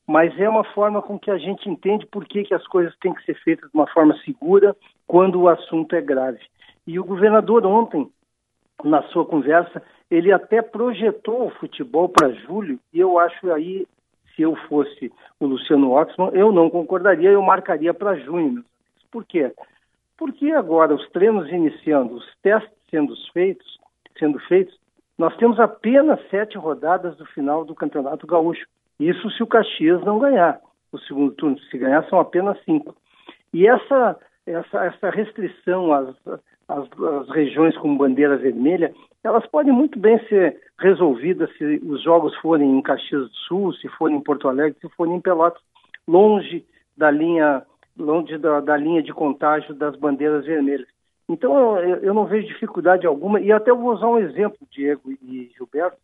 mas 0.07 0.37
é 0.39 0.49
uma 0.49 0.65
forma 0.65 1.01
com 1.01 1.19
que 1.19 1.31
a 1.31 1.39
gente 1.39 1.69
entende 1.71 2.05
por 2.07 2.25
que, 2.25 2.43
que 2.43 2.55
as 2.55 2.67
coisas 2.67 2.95
têm 2.99 3.15
que 3.15 3.25
ser 3.25 3.35
feitas 3.43 3.71
de 3.71 3.77
uma 3.77 3.87
forma 3.87 4.17
segura 4.25 4.75
quando 5.07 5.41
o 5.41 5.49
assunto 5.49 5.95
é 5.95 6.01
grave. 6.01 6.41
E 6.87 6.99
o 6.99 7.05
governador 7.05 7.65
ontem, 7.65 8.11
na 8.83 9.03
sua 9.05 9.25
conversa, 9.25 9.81
ele 10.13 10.31
até 10.31 10.61
projetou 10.61 11.47
o 11.47 11.51
futebol 11.53 12.07
para 12.07 12.33
julho, 12.33 12.79
e 12.93 13.01
eu 13.01 13.19
acho 13.19 13.51
aí, 13.51 13.87
se 14.37 14.43
eu 14.43 14.55
fosse 14.69 15.11
o 15.41 15.47
Luciano 15.47 15.93
Oxman, 15.93 16.29
eu 16.35 16.53
não 16.53 16.69
concordaria, 16.69 17.31
eu 17.31 17.41
marcaria 17.41 17.95
para 17.95 18.17
junho. 18.17 18.63
Por 19.11 19.25
quê? 19.25 19.51
Porque 20.19 20.51
agora 20.51 20.95
os 20.95 21.09
treinos 21.13 21.49
iniciando, 21.49 22.15
os 22.15 22.27
testes 22.43 22.71
sendo 22.91 23.15
feitos, 23.33 23.79
sendo 24.19 24.39
feitos, 24.41 24.79
nós 25.17 25.35
temos 25.39 25.59
apenas 25.59 26.21
sete 26.29 26.59
rodadas 26.59 27.17
do 27.17 27.25
final 27.25 27.65
do 27.65 27.75
Campeonato 27.75 28.27
Gaúcho. 28.27 28.67
Isso 29.01 29.31
se 29.31 29.43
o 29.43 29.47
Caxias 29.47 30.05
não 30.05 30.19
ganhar 30.19 30.61
o 30.93 30.99
segundo 30.99 31.33
turno. 31.33 31.59
Se 31.71 31.79
ganhar, 31.79 32.07
são 32.11 32.21
apenas 32.21 32.63
cinco. 32.65 32.95
E 33.55 33.67
essa, 33.67 34.19
essa, 34.47 34.85
essa 34.85 35.11
restrição 35.11 35.91
às, 35.91 36.15
às, 36.69 36.87
às 37.01 37.29
regiões 37.31 37.77
com 37.79 37.97
bandeira 37.97 38.37
vermelha, 38.37 38.93
elas 39.23 39.47
podem 39.47 39.73
muito 39.73 39.99
bem 39.99 40.19
ser 40.27 40.61
resolvidas 40.79 41.51
se 41.57 41.81
os 41.85 42.03
jogos 42.03 42.35
forem 42.37 42.77
em 42.77 42.83
Caxias 42.83 43.29
do 43.29 43.35
Sul, 43.47 43.73
se 43.75 43.89
forem 43.91 44.17
em 44.17 44.23
Porto 44.23 44.49
Alegre, 44.49 44.79
se 44.81 44.89
forem 44.91 45.17
em 45.17 45.21
Pelotas, 45.21 45.63
longe 46.07 46.65
da 46.97 47.11
linha, 47.11 47.63
longe 47.97 48.37
da, 48.39 48.61
da 48.61 48.77
linha 48.77 49.03
de 49.03 49.13
contágio 49.13 49.75
das 49.75 49.95
bandeiras 49.97 50.45
vermelhas. 50.45 50.89
Então, 51.29 51.79
eu, 51.79 51.97
eu 51.99 52.15
não 52.15 52.27
vejo 52.27 52.49
dificuldade 52.49 53.07
alguma, 53.07 53.41
e 53.41 53.53
até 53.53 53.73
vou 53.73 53.93
usar 53.93 54.09
um 54.09 54.19
exemplo, 54.19 54.59
Diego 54.71 55.13
e 55.13 55.51
Gilberto, 55.57 55.97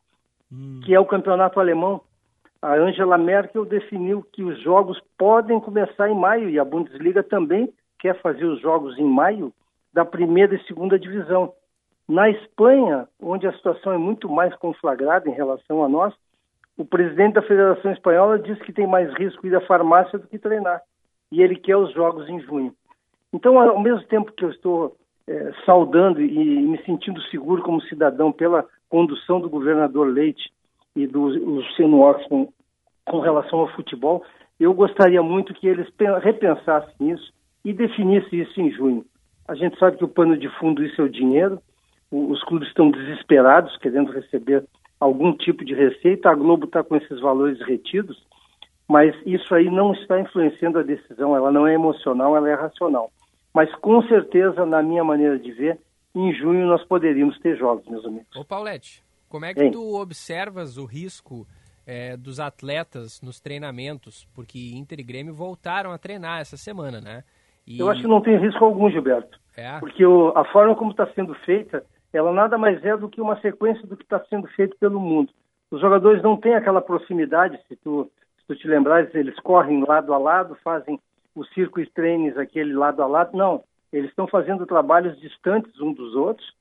que 0.84 0.94
é 0.94 1.00
o 1.00 1.06
campeonato 1.06 1.60
alemão. 1.60 2.00
A 2.62 2.74
Angela 2.74 3.18
Merkel 3.18 3.64
definiu 3.64 4.24
que 4.32 4.42
os 4.42 4.60
jogos 4.62 5.00
podem 5.18 5.60
começar 5.60 6.08
em 6.08 6.18
maio, 6.18 6.48
e 6.48 6.58
a 6.58 6.64
Bundesliga 6.64 7.22
também 7.22 7.68
quer 7.98 8.20
fazer 8.20 8.44
os 8.44 8.60
jogos 8.60 8.96
em 8.98 9.04
maio 9.04 9.52
da 9.98 10.04
primeira 10.04 10.54
e 10.54 10.64
segunda 10.64 10.96
divisão. 10.96 11.52
Na 12.08 12.30
Espanha, 12.30 13.08
onde 13.20 13.48
a 13.48 13.52
situação 13.52 13.92
é 13.92 13.98
muito 13.98 14.28
mais 14.28 14.54
conflagrada 14.54 15.28
em 15.28 15.32
relação 15.32 15.82
a 15.82 15.88
nós, 15.88 16.14
o 16.76 16.84
presidente 16.84 17.34
da 17.34 17.42
Federação 17.42 17.90
Espanhola 17.90 18.38
diz 18.38 18.56
que 18.62 18.72
tem 18.72 18.86
mais 18.86 19.12
risco 19.14 19.44
ir 19.44 19.56
à 19.56 19.60
farmácia 19.62 20.16
do 20.16 20.28
que 20.28 20.38
treinar. 20.38 20.80
E 21.32 21.42
ele 21.42 21.56
quer 21.56 21.76
os 21.76 21.92
jogos 21.92 22.28
em 22.28 22.38
junho. 22.42 22.72
Então, 23.32 23.58
ao 23.58 23.80
mesmo 23.80 24.04
tempo 24.04 24.30
que 24.30 24.44
eu 24.44 24.50
estou 24.50 24.96
eh, 25.26 25.52
saudando 25.66 26.22
e 26.22 26.62
me 26.62 26.80
sentindo 26.84 27.20
seguro 27.22 27.60
como 27.60 27.82
cidadão 27.82 28.30
pela 28.30 28.64
condução 28.88 29.40
do 29.40 29.50
governador 29.50 30.06
Leite 30.06 30.48
e 30.94 31.08
do 31.08 31.22
Luciano 31.22 32.02
Oxman 32.02 32.48
com 33.04 33.18
relação 33.18 33.58
ao 33.58 33.72
futebol, 33.72 34.22
eu 34.60 34.72
gostaria 34.72 35.22
muito 35.24 35.52
que 35.54 35.66
eles 35.66 35.90
pe- 35.90 36.18
repensassem 36.20 37.10
isso 37.10 37.32
e 37.64 37.72
definissem 37.72 38.38
isso 38.42 38.60
em 38.60 38.70
junho. 38.70 39.04
A 39.48 39.54
gente 39.54 39.78
sabe 39.78 39.96
que 39.96 40.04
o 40.04 40.08
pano 40.08 40.36
de 40.36 40.48
fundo 40.58 40.84
isso 40.84 41.00
é 41.00 41.04
o 41.04 41.08
dinheiro, 41.08 41.60
o- 42.10 42.30
os 42.30 42.42
clubes 42.44 42.68
estão 42.68 42.90
desesperados, 42.90 43.76
querendo 43.78 44.12
receber 44.12 44.64
algum 45.00 45.32
tipo 45.36 45.64
de 45.64 45.74
receita, 45.74 46.30
a 46.30 46.34
Globo 46.34 46.66
está 46.66 46.84
com 46.84 46.94
esses 46.96 47.18
valores 47.20 47.58
retidos, 47.66 48.22
mas 48.86 49.14
isso 49.26 49.54
aí 49.54 49.70
não 49.70 49.92
está 49.92 50.20
influenciando 50.20 50.78
a 50.78 50.82
decisão, 50.82 51.34
ela 51.36 51.50
não 51.50 51.66
é 51.66 51.74
emocional, 51.74 52.36
ela 52.36 52.48
é 52.50 52.54
racional. 52.54 53.10
Mas 53.54 53.74
com 53.76 54.02
certeza, 54.02 54.64
na 54.66 54.82
minha 54.82 55.02
maneira 55.04 55.38
de 55.38 55.50
ver, 55.52 55.78
em 56.14 56.32
junho 56.34 56.66
nós 56.66 56.84
poderíamos 56.84 57.38
ter 57.40 57.56
jogos, 57.56 57.86
meus 57.88 58.04
amigos. 58.04 58.34
Ô 58.36 58.44
Paulette, 58.44 59.02
como 59.28 59.44
é 59.44 59.54
que 59.54 59.62
Hein? 59.64 59.70
tu 59.70 59.94
observas 60.00 60.76
o 60.78 60.84
risco 60.84 61.46
eh, 61.86 62.16
dos 62.18 62.38
atletas 62.38 63.20
nos 63.22 63.40
treinamentos? 63.40 64.26
Porque 64.34 64.72
Inter 64.74 65.00
e 65.00 65.02
Grêmio 65.02 65.32
voltaram 65.32 65.90
a 65.92 65.96
treinar 65.98 66.40
essa 66.40 66.56
semana, 66.56 67.00
né? 67.00 67.24
E- 67.68 67.78
Eu 67.78 67.88
acho 67.90 68.00
que 68.00 68.06
não 68.08 68.20
tem 68.20 68.36
risco 68.38 68.64
algum, 68.64 68.90
Gilberto. 68.90 69.38
É? 69.56 69.78
Porque 69.80 70.04
o- 70.04 70.32
a 70.36 70.44
forma 70.46 70.74
como 70.76 70.90
está 70.92 71.06
sendo 71.08 71.34
feita, 71.34 71.84
ela 72.12 72.32
nada 72.32 72.56
mais 72.56 72.82
é 72.84 72.96
do 72.96 73.08
que 73.08 73.20
uma 73.20 73.38
sequência 73.40 73.86
do 73.86 73.96
que 73.96 74.04
está 74.04 74.20
sendo 74.30 74.46
feito 74.48 74.76
pelo 74.78 74.98
mundo. 75.00 75.30
Os 75.70 75.80
jogadores 75.80 76.22
não 76.22 76.36
têm 76.36 76.54
aquela 76.54 76.80
proximidade, 76.80 77.58
se 77.68 77.76
tu, 77.76 78.10
se 78.38 78.46
tu 78.46 78.56
te 78.56 78.66
lembrares, 78.66 79.14
eles 79.14 79.38
correm 79.40 79.84
lado 79.84 80.14
a 80.14 80.18
lado, 80.18 80.56
fazem 80.64 80.98
o 81.34 81.44
circo 81.44 81.84
trainings, 81.90 82.36
aquele 82.38 82.72
lado 82.72 83.02
a 83.02 83.06
lado, 83.06 83.36
não. 83.36 83.62
Eles 83.92 84.10
estão 84.10 84.26
fazendo 84.26 84.66
trabalhos 84.66 85.18
distantes 85.20 85.78
um 85.80 85.92
dos 85.92 86.14
outros. 86.14 86.52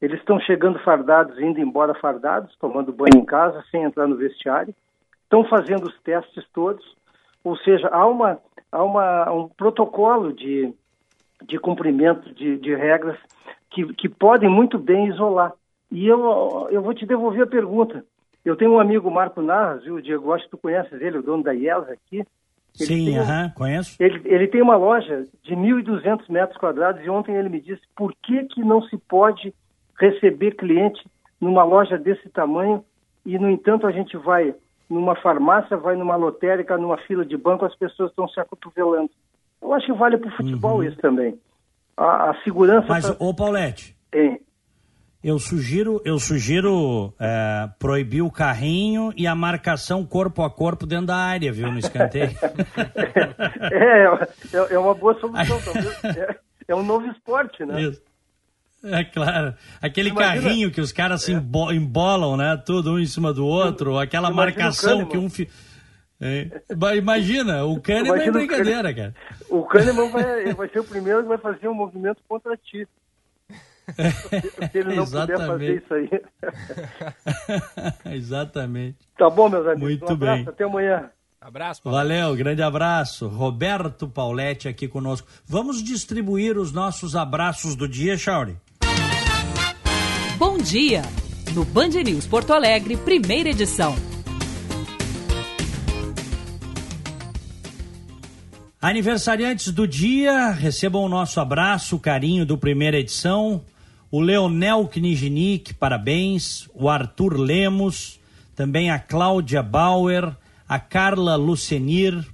Eles 0.00 0.18
estão 0.18 0.38
chegando 0.40 0.78
fardados, 0.80 1.38
indo 1.40 1.58
embora 1.60 1.94
fardados, 1.94 2.54
tomando 2.58 2.92
banho 2.92 3.16
em 3.22 3.24
casa, 3.24 3.64
sem 3.70 3.82
entrar 3.82 4.06
no 4.06 4.16
vestiário. 4.16 4.74
Estão 5.22 5.44
fazendo 5.44 5.84
os 5.86 5.98
testes 6.02 6.44
todos. 6.52 6.84
Ou 7.46 7.56
seja, 7.58 7.86
há, 7.92 8.04
uma, 8.04 8.40
há 8.72 8.82
uma, 8.82 9.32
um 9.32 9.48
protocolo 9.48 10.32
de, 10.32 10.74
de 11.46 11.60
cumprimento 11.60 12.34
de, 12.34 12.58
de 12.58 12.74
regras 12.74 13.16
que, 13.70 13.86
que 13.94 14.08
podem 14.08 14.50
muito 14.50 14.80
bem 14.80 15.06
isolar. 15.06 15.52
E 15.88 16.08
eu, 16.08 16.66
eu 16.72 16.82
vou 16.82 16.92
te 16.92 17.06
devolver 17.06 17.44
a 17.44 17.46
pergunta. 17.46 18.04
Eu 18.44 18.56
tenho 18.56 18.72
um 18.72 18.80
amigo, 18.80 19.08
Marco 19.12 19.40
Narras, 19.40 19.84
viu, 19.84 20.00
Diego? 20.00 20.32
Acho 20.32 20.46
que 20.46 20.50
tu 20.50 20.58
conheces 20.58 21.00
ele, 21.00 21.18
o 21.18 21.22
dono 21.22 21.44
da 21.44 21.54
IELS 21.54 21.88
aqui. 21.88 22.24
Ele 22.80 22.86
Sim, 22.88 23.16
aham, 23.16 23.44
uh 23.44 23.48
-huh, 23.48 23.54
conheço. 23.54 23.96
Ele, 24.02 24.20
ele 24.24 24.48
tem 24.48 24.60
uma 24.60 24.76
loja 24.76 25.24
de 25.44 25.54
1.200 25.54 26.28
metros 26.28 26.58
quadrados 26.58 27.00
e 27.04 27.08
ontem 27.08 27.36
ele 27.36 27.48
me 27.48 27.60
disse 27.60 27.82
por 27.94 28.12
que, 28.24 28.42
que 28.46 28.60
não 28.60 28.82
se 28.82 28.98
pode 28.98 29.54
receber 30.00 30.56
cliente 30.56 31.00
numa 31.40 31.62
loja 31.62 31.96
desse 31.96 32.28
tamanho 32.28 32.84
e, 33.24 33.38
no 33.38 33.48
entanto, 33.48 33.86
a 33.86 33.92
gente 33.92 34.16
vai 34.16 34.52
numa 34.88 35.16
farmácia, 35.16 35.76
vai 35.76 35.96
numa 35.96 36.16
lotérica, 36.16 36.78
numa 36.78 36.98
fila 36.98 37.24
de 37.24 37.36
banco, 37.36 37.64
as 37.64 37.74
pessoas 37.76 38.10
estão 38.10 38.28
se 38.28 38.40
acotovelando. 38.40 39.10
Eu 39.60 39.72
acho 39.72 39.86
que 39.86 39.92
vale 39.92 40.16
para 40.18 40.28
o 40.28 40.36
futebol 40.36 40.76
uhum. 40.76 40.84
isso 40.84 40.96
também. 40.98 41.38
A, 41.96 42.30
a 42.30 42.42
segurança... 42.42 42.86
Mas, 42.88 43.08
pra... 43.08 43.26
ô 43.26 43.34
Paulette... 43.34 43.96
Tem. 44.10 44.40
Eu 45.26 45.40
sugiro, 45.40 46.00
eu 46.04 46.20
sugiro 46.20 47.12
é, 47.18 47.68
proibir 47.80 48.22
o 48.22 48.30
carrinho 48.30 49.12
e 49.16 49.26
a 49.26 49.34
marcação 49.34 50.06
corpo 50.06 50.40
a 50.44 50.48
corpo 50.48 50.86
dentro 50.86 51.06
da 51.06 51.16
área, 51.16 51.52
viu, 51.52 51.68
no 51.72 51.80
escanteio. 51.80 52.30
é, 53.72 54.04
é, 54.04 54.74
é, 54.74 54.78
uma 54.78 54.94
boa 54.94 55.18
solução, 55.18 55.58
talvez. 55.64 56.04
É, 56.16 56.36
é, 56.68 56.76
um 56.76 56.84
novo 56.84 57.08
esporte, 57.08 57.64
né? 57.64 57.82
Isso. 57.82 58.00
É 58.92 59.04
claro. 59.04 59.54
Aquele 59.80 60.10
Imagina, 60.10 60.42
carrinho 60.42 60.70
que 60.70 60.80
os 60.80 60.92
caras 60.92 61.22
se 61.22 61.32
é. 61.32 61.36
embolam, 61.36 62.36
né? 62.36 62.56
Tudo 62.64 62.94
um 62.94 62.98
em 62.98 63.06
cima 63.06 63.32
do 63.32 63.46
outro, 63.46 63.98
aquela 63.98 64.30
Imagina 64.30 64.64
marcação 64.64 65.04
que 65.06 65.18
um. 65.18 65.28
Fi... 65.28 65.48
É. 66.18 66.48
Imagina, 66.96 67.66
o 67.66 67.78
Kahneman 67.78 68.22
é 68.22 68.30
brincadeira, 68.30 68.94
cara. 68.94 69.14
O 69.50 69.64
Kahneman 69.64 70.10
vai, 70.10 70.54
vai 70.54 70.68
ser 70.70 70.80
o 70.80 70.84
primeiro 70.84 71.20
que 71.20 71.28
vai 71.28 71.36
fazer 71.36 71.68
um 71.68 71.74
movimento 71.74 72.22
contra 72.26 72.56
ti. 72.56 72.88
Se 74.72 74.78
ele 74.78 74.94
não 74.94 75.04
puder 75.04 75.36
fazer 75.36 75.76
isso 75.76 75.94
aí. 75.94 76.10
Exatamente. 78.16 78.96
Tá 79.18 79.28
bom, 79.28 79.50
meus 79.50 79.66
amigos. 79.66 79.82
Muito 79.82 80.12
um 80.12 80.16
bem. 80.16 80.48
Até 80.48 80.64
amanhã. 80.64 81.10
Abraço, 81.38 81.82
Paulo. 81.82 81.98
Valeu, 81.98 82.34
grande 82.34 82.62
abraço. 82.62 83.28
Roberto 83.28 84.08
Pauletti 84.08 84.68
aqui 84.68 84.88
conosco. 84.88 85.28
Vamos 85.44 85.82
distribuir 85.82 86.58
os 86.58 86.72
nossos 86.72 87.14
abraços 87.14 87.76
do 87.76 87.86
dia, 87.86 88.16
Chauri. 88.16 88.56
Bom 90.38 90.58
dia! 90.58 91.02
No 91.54 91.64
Band 91.64 91.88
News 92.04 92.26
Porto 92.26 92.52
Alegre, 92.52 92.96
primeira 92.96 93.50
edição. 93.50 93.96
Aniversariantes 98.80 99.72
do 99.72 99.86
dia, 99.86 100.50
recebam 100.50 101.02
o 101.02 101.08
nosso 101.08 101.40
abraço, 101.40 101.98
carinho 101.98 102.46
do 102.46 102.58
primeira 102.58 102.98
edição 102.98 103.64
o 104.10 104.20
Leonel 104.20 104.88
Knijnik, 104.88 105.74
parabéns, 105.74 106.68
o 106.72 106.88
Arthur 106.88 107.38
Lemos, 107.38 108.20
também 108.54 108.90
a 108.90 108.98
Cláudia 108.98 109.62
Bauer, 109.62 110.34
a 110.68 110.78
Carla 110.78 111.36
Lucenir, 111.36 112.24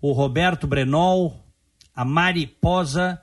o 0.00 0.12
Roberto 0.12 0.66
Brenol, 0.66 1.40
a 1.94 2.04
Mari 2.04 2.46
Posa 2.46 3.20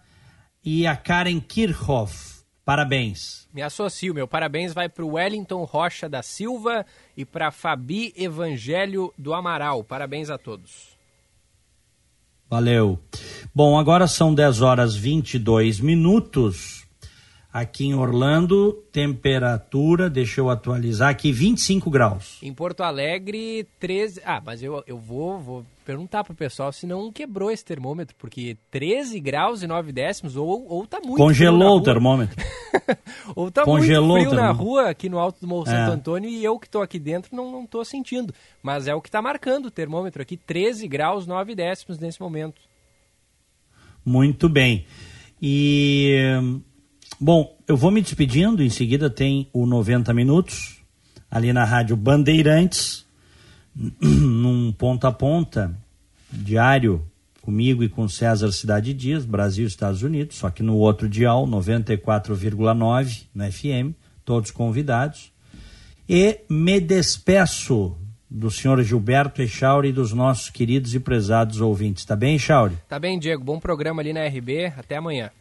e 0.64 0.88
a 0.88 0.96
Karen 0.96 1.40
Kirchhoff. 1.40 2.33
Parabéns. 2.66 3.48
Me 3.54 3.62
associo, 3.62 4.14
meu 4.14 4.28
parabéns 4.28 4.74
vai 4.74 4.88
para 4.88 5.04
o 5.04 5.14
Wellington 5.14 5.64
Rocha 5.64 6.08
da 6.08 6.24
Silva 6.24 6.86
e 7.16 7.26
para 7.26 7.52
Fabi 7.52 8.14
Evangelho 8.16 9.14
do 9.18 9.34
Amaral. 9.34 9.84
Parabéns 9.84 10.30
a 10.30 10.38
todos. 10.38 10.94
Valeu. 12.50 13.00
Bom, 13.54 13.78
agora 13.78 14.08
são 14.08 14.34
10 14.34 14.62
horas 14.62 14.96
22 14.96 15.80
minutos. 15.80 16.83
Aqui 17.54 17.86
em 17.86 17.94
Orlando, 17.94 18.74
temperatura, 18.92 20.10
deixa 20.10 20.42
eu 20.42 20.50
atualizar 20.50 21.12
aqui, 21.12 21.32
25 21.32 21.88
graus. 21.88 22.40
Em 22.42 22.52
Porto 22.52 22.82
Alegre, 22.82 23.68
13. 23.80 24.22
Ah, 24.26 24.42
mas 24.44 24.64
eu, 24.64 24.84
eu 24.88 24.98
vou, 24.98 25.38
vou 25.38 25.66
perguntar 25.86 26.24
pro 26.24 26.34
pessoal 26.34 26.72
se 26.72 26.88
não 26.88 27.12
quebrou 27.12 27.52
esse 27.52 27.64
termômetro, 27.64 28.16
porque 28.18 28.58
13 28.72 29.20
graus 29.20 29.62
e 29.62 29.68
9 29.68 29.92
décimos, 29.92 30.36
ou, 30.36 30.66
ou 30.68 30.88
tá 30.88 31.00
muito 31.00 31.18
Congelou 31.18 31.78
o 31.78 31.84
termômetro. 31.84 32.36
ou 33.36 33.52
tá 33.52 33.64
Congelou 33.64 34.18
muito 34.18 34.30
frio 34.30 34.42
na 34.42 34.52
rua, 34.52 34.90
aqui 34.90 35.08
no 35.08 35.20
alto 35.20 35.40
do 35.40 35.46
Morro 35.46 35.70
é. 35.70 35.76
Santo 35.76 35.92
Antônio, 35.92 36.28
e 36.28 36.44
eu 36.44 36.58
que 36.58 36.68
tô 36.68 36.82
aqui 36.82 36.98
dentro 36.98 37.36
não, 37.36 37.52
não 37.52 37.68
tô 37.68 37.86
sentindo. 37.86 38.34
Mas 38.64 38.88
é 38.88 38.96
o 38.96 39.02
que 39.02 39.12
tá 39.12 39.22
marcando 39.22 39.68
o 39.68 39.72
termômetro 39.72 40.24
aqui, 40.24 40.38
13 40.38 40.88
graus 40.88 41.28
9 41.28 41.54
décimos 41.54 42.00
nesse 42.00 42.20
momento. 42.20 42.60
Muito 44.04 44.50
bem. 44.50 44.88
E 45.40 46.18
Bom, 47.26 47.58
eu 47.70 47.78
vou 47.78 47.90
me 47.90 48.02
despedindo, 48.02 48.62
em 48.62 48.70
seguida 48.70 49.10
tem 49.10 49.48
o 49.54 49.66
90 49.66 50.14
Minutos, 50.14 50.84
ali 51.32 51.54
na 51.54 51.64
Rádio 51.64 51.96
Bandeirantes, 51.96 53.06
num 53.74 54.74
ponta 54.74 55.08
a 55.08 55.12
ponta, 55.14 55.74
diário, 56.30 57.02
comigo 57.42 57.82
e 57.82 57.88
com 57.88 58.10
César 58.10 58.52
Cidade 58.52 58.94
Dias, 58.94 59.24
Brasil 59.24 59.66
Estados 59.66 60.04
Unidos, 60.04 60.36
só 60.36 60.50
que 60.50 60.62
no 60.62 60.76
outro 60.76 61.08
dial, 61.08 61.48
94,9 61.48 63.24
na 63.34 63.50
FM, 63.50 63.96
todos 64.26 64.52
convidados. 64.52 65.32
E 66.10 66.42
me 66.50 66.82
despeço 66.82 67.96
do 68.30 68.52
senhor 68.52 68.84
Gilberto 68.84 69.42
Echauri 69.42 69.88
e 69.88 69.94
dos 69.94 70.12
nossos 70.12 70.50
queridos 70.50 70.94
e 70.94 71.00
prezados 71.00 71.62
ouvintes. 71.62 72.04
Tá 72.04 72.18
bem, 72.18 72.36
Echauri? 72.36 72.78
Tá 72.90 73.00
bem, 73.00 73.18
Diego. 73.18 73.46
Bom 73.46 73.62
programa 73.62 74.02
ali 74.02 74.12
na 74.12 74.28
RB. 74.28 74.66
Até 74.78 74.98
amanhã. 74.98 75.32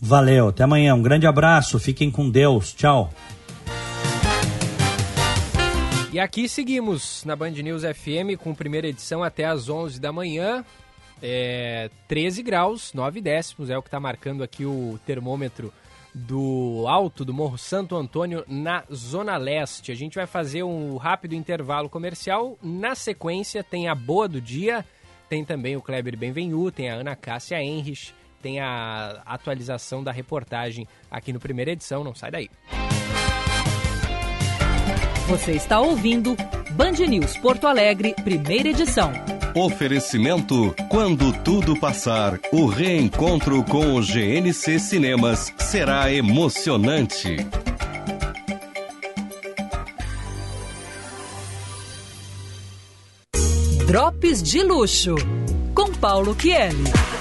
Valeu, 0.00 0.48
até 0.48 0.64
amanhã. 0.64 0.94
Um 0.94 1.02
grande 1.02 1.26
abraço, 1.26 1.78
fiquem 1.78 2.10
com 2.10 2.28
Deus. 2.28 2.74
Tchau. 2.74 3.10
E 6.12 6.20
aqui 6.20 6.48
seguimos 6.48 7.24
na 7.24 7.34
Band 7.34 7.50
News 7.50 7.82
FM 7.82 8.38
com 8.38 8.54
primeira 8.54 8.88
edição 8.88 9.22
até 9.22 9.44
às 9.44 9.68
11 9.68 10.00
da 10.00 10.12
manhã. 10.12 10.64
É, 11.22 11.90
13 12.08 12.42
graus, 12.42 12.92
9 12.92 13.20
décimos 13.20 13.70
é 13.70 13.76
o 13.76 13.82
que 13.82 13.88
está 13.88 13.98
marcando 13.98 14.42
aqui 14.42 14.66
o 14.66 14.98
termômetro 15.06 15.72
do 16.14 16.84
alto 16.86 17.24
do 17.24 17.34
Morro 17.34 17.58
Santo 17.58 17.96
Antônio 17.96 18.44
na 18.46 18.84
Zona 18.92 19.36
Leste. 19.36 19.92
A 19.92 19.94
gente 19.94 20.14
vai 20.14 20.26
fazer 20.26 20.62
um 20.62 20.96
rápido 20.96 21.34
intervalo 21.34 21.88
comercial. 21.88 22.58
Na 22.62 22.94
sequência 22.94 23.64
tem 23.64 23.88
a 23.88 23.94
boa 23.94 24.28
do 24.28 24.40
dia, 24.40 24.84
tem 25.28 25.44
também 25.44 25.76
o 25.76 25.82
Kleber 25.82 26.16
Benvenu, 26.16 26.70
tem 26.70 26.90
a 26.90 26.94
Ana 26.94 27.16
Cássia 27.16 27.62
Henrich 27.62 28.14
tem 28.46 28.60
a 28.60 29.22
atualização 29.26 30.04
da 30.04 30.12
reportagem 30.12 30.86
aqui 31.10 31.32
no 31.32 31.40
primeira 31.40 31.72
edição, 31.72 32.04
não 32.04 32.14
sai 32.14 32.30
daí. 32.30 32.48
Você 35.26 35.50
está 35.50 35.80
ouvindo 35.80 36.36
Band 36.70 36.92
News 37.08 37.36
Porto 37.38 37.66
Alegre, 37.66 38.14
primeira 38.22 38.68
edição. 38.68 39.10
Oferecimento: 39.52 40.72
quando 40.88 41.32
tudo 41.42 41.76
passar, 41.80 42.38
o 42.52 42.66
reencontro 42.66 43.64
com 43.64 43.96
o 43.96 44.00
GNC 44.00 44.78
Cinemas 44.78 45.52
será 45.58 46.12
emocionante. 46.12 47.38
Drops 53.88 54.40
de 54.40 54.62
luxo 54.62 55.16
com 55.74 55.92
Paulo 55.92 56.32
Kieli. 56.36 57.15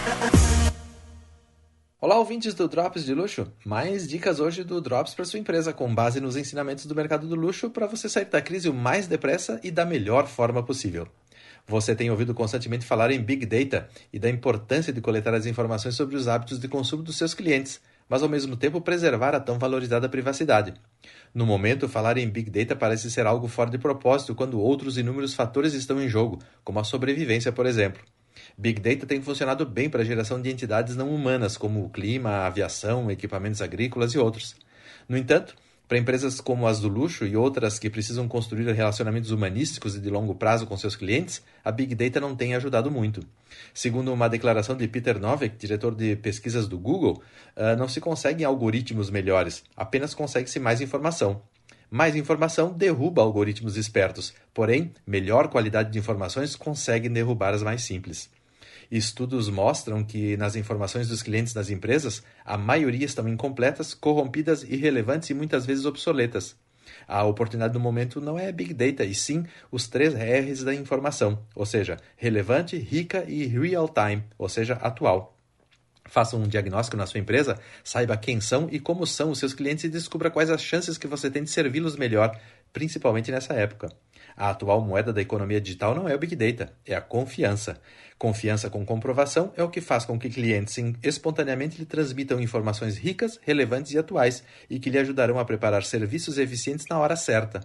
Olá, 2.06 2.20
ouvintes 2.20 2.54
do 2.54 2.68
Drops 2.68 3.04
de 3.04 3.16
Luxo. 3.16 3.52
Mais 3.66 4.08
dicas 4.08 4.40
hoje 4.40 4.64
do 4.64 4.80
Drops 4.80 5.16
para 5.16 5.26
sua 5.26 5.40
empresa, 5.40 5.74
com 5.74 5.92
base 5.92 6.22
nos 6.22 6.38
ensinamentos 6.38 6.86
do 6.86 6.94
mercado 6.94 7.28
do 7.28 7.34
luxo 7.34 7.72
para 7.72 7.88
você 7.88 8.08
sair 8.08 8.26
da 8.26 8.40
crise 8.40 8.70
o 8.70 8.74
mais 8.76 9.08
depressa 9.08 9.60
e 9.64 9.72
da 9.72 9.84
melhor 9.88 10.28
forma 10.28 10.62
possível. 10.62 11.08
Você 11.68 11.96
tem 11.96 12.12
ouvido 12.12 12.36
constantemente 12.36 12.86
falar 12.86 13.10
em 13.10 13.20
Big 13.20 13.48
Data 13.48 13.90
e 14.14 14.20
da 14.20 14.30
importância 14.30 14.94
de 14.94 15.02
coletar 15.02 15.34
as 15.34 15.48
informações 15.48 15.96
sobre 15.96 16.16
os 16.16 16.28
hábitos 16.28 16.60
de 16.60 16.68
consumo 16.68 17.02
dos 17.02 17.18
seus 17.18 17.34
clientes, 17.34 17.82
mas 18.08 18.22
ao 18.22 18.30
mesmo 18.30 18.56
tempo 18.56 18.82
preservar 18.82 19.34
a 19.34 19.40
tão 19.40 19.58
valorizada 19.58 20.08
privacidade. 20.08 20.76
No 21.34 21.44
momento, 21.44 21.90
falar 21.90 22.20
em 22.20 22.30
Big 22.30 22.52
Data 22.52 22.76
parece 22.76 23.10
ser 23.10 23.26
algo 23.26 23.48
fora 23.48 23.72
de 23.72 23.80
propósito 23.80 24.36
quando 24.36 24.62
outros 24.62 25.00
inúmeros 25.00 25.34
fatores 25.34 25.74
estão 25.74 26.00
em 26.00 26.08
jogo, 26.08 26.38
como 26.64 26.80
a 26.80 26.84
sobrevivência, 26.84 27.52
por 27.52 27.66
exemplo. 27.66 28.00
Big 28.58 28.82
Data 28.82 29.06
tem 29.06 29.22
funcionado 29.22 29.66
bem 29.66 29.90
para 29.90 30.02
a 30.02 30.06
geração 30.06 30.42
de 30.42 30.52
entidades 30.52 30.96
não 30.96 31.14
humanas, 31.14 31.58
como 31.58 31.84
o 31.84 31.90
clima, 31.90 32.30
a 32.30 32.48
aviação, 32.48 33.10
equipamentos 33.12 33.62
agrícolas 33.62 34.14
e 34.14 34.18
outros. 34.18 34.56
No 35.08 35.18
entanto, 35.18 35.56
Para 35.88 36.00
empresas 36.00 36.42
como 36.42 36.66
as 36.66 36.80
do 36.80 36.88
luxo 36.88 37.28
e 37.28 37.38
outras 37.38 37.78
que 37.78 37.92
precisam 37.92 38.28
construir 38.28 38.66
relacionamentos 38.74 39.30
humanísticos 39.30 39.96
e 39.96 40.00
de 40.00 40.10
longo 40.10 40.34
prazo 40.34 40.66
com 40.66 40.76
seus 40.76 40.96
clientes, 40.96 41.44
a 41.64 41.72
Big 41.72 41.94
Data 41.94 42.20
não 42.20 42.36
tem 42.36 42.56
ajudado 42.56 42.90
muito. 42.90 43.22
Segundo 43.72 44.12
uma 44.12 44.28
declaração 44.28 44.76
de 44.76 44.88
Peter 44.88 45.20
Novak, 45.20 45.56
diretor 45.58 45.94
de 45.94 46.16
pesquisas 46.16 46.68
do 46.68 46.80
Google, 46.80 47.22
ah, 47.56 47.76
não 47.76 47.88
se 47.88 48.02
conseguem 48.02 48.46
algoritmos 48.46 49.12
melhores, 49.12 49.64
apenas 49.78 50.16
consegue-se 50.16 50.60
mais 50.60 50.82
informação. 50.82 51.44
Mais 51.90 52.16
informação 52.16 52.74
derruba 52.74 53.22
algoritmos 53.22 53.78
espertos, 53.78 54.34
porém, 54.54 54.92
melhor 55.06 55.48
qualidade 55.48 55.92
de 55.92 56.00
informações 56.00 56.56
consegue 56.56 57.08
derrubar 57.08 57.54
as 57.54 57.64
mais 57.64 57.84
simples. 57.84 58.30
Estudos 58.92 59.50
mostram 59.50 60.04
que 60.04 60.38
nas 60.38 60.56
informações 60.56 61.08
dos 61.08 61.24
clientes 61.24 61.54
das 61.54 61.70
empresas, 61.70 62.24
a 62.44 62.58
maioria 62.58 63.06
estão 63.06 63.28
incompletas, 63.28 63.94
corrompidas, 63.94 64.64
irrelevantes 64.64 65.30
e 65.30 65.34
muitas 65.34 65.66
vezes 65.66 65.86
obsoletas. 65.86 66.56
A 67.08 67.24
oportunidade 67.24 67.74
do 67.74 67.80
momento 67.80 68.22
não 68.22 68.38
é 68.38 68.52
Big 68.52 68.74
Data, 68.74 69.04
e 69.04 69.16
sim 69.16 69.46
os 69.72 69.88
três 69.88 70.14
R's 70.14 70.64
da 70.64 70.74
informação, 70.74 71.40
ou 71.56 71.66
seja, 71.66 71.98
relevante, 72.16 72.78
rica 72.78 73.26
e 73.28 73.46
real 73.46 73.90
time, 73.90 74.24
ou 74.38 74.48
seja, 74.48 74.76
atual. 74.76 75.35
Faça 76.08 76.38
um 76.38 76.48
diagnóstico 76.48 76.96
na 76.96 77.08
sua 77.08 77.20
empresa, 77.20 77.58
saiba 77.84 78.16
quem 78.16 78.40
são 78.40 78.68
e 78.72 78.80
como 78.80 79.08
são 79.08 79.32
os 79.32 79.40
seus 79.40 79.54
clientes 79.54 79.84
e 79.84 79.90
descubra 79.90 80.30
quais 80.30 80.50
as 80.50 80.62
chances 80.62 80.98
que 80.98 81.08
você 81.08 81.32
tem 81.32 81.44
de 81.44 81.50
servi-los 81.50 81.96
melhor, 81.96 82.40
principalmente 82.72 83.32
nessa 83.32 83.54
época. 83.54 83.90
A 84.38 84.50
atual 84.50 84.82
moeda 84.82 85.14
da 85.14 85.22
economia 85.22 85.62
digital 85.62 85.96
não 85.96 86.08
é 86.08 86.14
o 86.14 86.20
Big 86.20 86.36
Data, 86.36 86.74
é 86.86 86.94
a 86.94 87.02
confiança. 87.02 87.80
Confiança 88.18 88.70
com 88.70 88.86
comprovação 88.86 89.52
é 89.56 89.64
o 89.64 89.70
que 89.70 89.82
faz 89.82 90.06
com 90.06 90.20
que 90.20 90.30
clientes 90.30 90.76
espontaneamente 91.02 91.78
lhe 91.78 91.86
transmitam 91.86 92.40
informações 92.40 92.98
ricas, 92.98 93.40
relevantes 93.42 93.94
e 93.94 93.98
atuais 93.98 94.44
e 94.70 94.80
que 94.80 94.90
lhe 94.90 95.00
ajudarão 95.00 95.40
a 95.40 95.46
preparar 95.46 95.84
serviços 95.84 96.38
eficientes 96.38 96.86
na 96.90 97.00
hora 97.00 97.16
certa. 97.16 97.62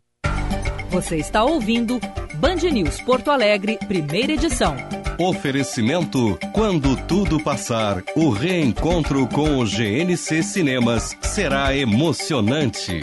Você 0.90 1.16
está 1.16 1.44
ouvindo 1.44 2.00
Band 2.34 2.56
News 2.70 3.00
Porto 3.00 3.30
Alegre, 3.30 3.78
primeira 3.86 4.32
edição. 4.32 4.76
Oferecimento: 5.18 6.38
quando 6.52 6.96
tudo 7.06 7.42
passar, 7.42 8.02
o 8.16 8.30
reencontro 8.30 9.26
com 9.28 9.58
o 9.58 9.64
GNC 9.64 10.42
Cinemas 10.42 11.16
será 11.20 11.76
emocionante. 11.76 13.00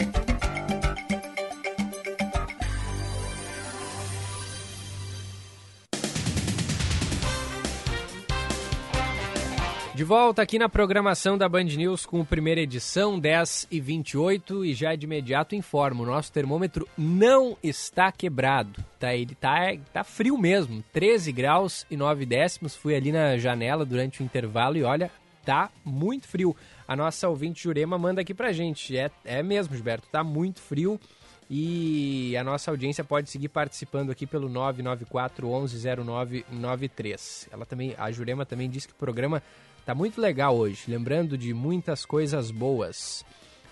Volta 10.14 10.42
aqui 10.42 10.58
na 10.58 10.68
programação 10.68 11.38
da 11.38 11.48
Band 11.48 11.64
News 11.64 12.04
com 12.04 12.20
a 12.20 12.24
primeira 12.26 12.60
edição, 12.60 13.18
10 13.18 13.68
e 13.70 13.80
28 13.80 14.62
e 14.62 14.74
já 14.74 14.94
de 14.94 15.06
imediato 15.06 15.54
informo, 15.54 16.02
o 16.02 16.06
nosso 16.06 16.30
termômetro 16.30 16.86
não 16.98 17.56
está 17.62 18.12
quebrado, 18.12 18.84
tá? 19.00 19.14
Ele 19.14 19.34
tá, 19.34 19.74
tá 19.90 20.04
frio 20.04 20.36
mesmo, 20.36 20.84
13 20.92 21.32
graus 21.32 21.86
e 21.90 21.96
9 21.96 22.26
décimos, 22.26 22.76
fui 22.76 22.94
ali 22.94 23.10
na 23.10 23.38
janela 23.38 23.86
durante 23.86 24.20
o 24.20 24.22
intervalo 24.22 24.76
e 24.76 24.82
olha, 24.82 25.10
tá 25.46 25.70
muito 25.82 26.28
frio. 26.28 26.54
A 26.86 26.94
nossa 26.94 27.26
ouvinte 27.30 27.62
Jurema 27.62 27.96
manda 27.96 28.20
aqui 28.20 28.34
pra 28.34 28.52
gente, 28.52 28.94
é, 28.94 29.10
é 29.24 29.42
mesmo, 29.42 29.74
Gilberto, 29.74 30.06
tá 30.12 30.22
muito 30.22 30.60
frio 30.60 31.00
e 31.48 32.36
a 32.36 32.44
nossa 32.44 32.70
audiência 32.70 33.02
pode 33.02 33.30
seguir 33.30 33.48
participando 33.48 34.10
aqui 34.10 34.26
pelo 34.26 34.50
994 34.50 35.48
110993. 35.48 37.48
Ela 37.50 37.64
também, 37.64 37.94
a 37.96 38.12
Jurema 38.12 38.44
também 38.44 38.68
disse 38.68 38.88
que 38.88 38.92
o 38.92 38.96
programa 38.96 39.42
Tá 39.84 39.96
muito 39.96 40.20
legal 40.20 40.56
hoje, 40.56 40.84
lembrando 40.86 41.36
de 41.36 41.52
muitas 41.52 42.04
coisas 42.06 42.52
boas. 42.52 43.24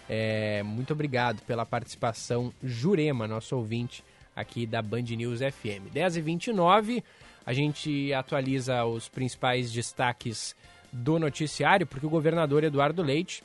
É, 0.08 0.61
muito 0.64 0.92
obrigado 0.92 1.40
pela 1.42 1.64
participação, 1.64 2.52
Jurema, 2.61 3.28
nosso 3.28 3.56
ouvinte 3.56 4.02
aqui 4.34 4.66
da 4.66 4.82
Band 4.82 5.02
News 5.02 5.38
FM. 5.38 5.94
10h29, 5.94 7.04
a 7.46 7.52
gente 7.52 8.12
atualiza 8.12 8.84
os 8.84 9.08
principais 9.08 9.70
destaques 9.70 10.56
do 10.92 11.16
noticiário, 11.16 11.86
porque 11.86 12.06
o 12.06 12.11
governador 12.11 12.64
Eduardo 12.64 13.02
Leite 13.02 13.44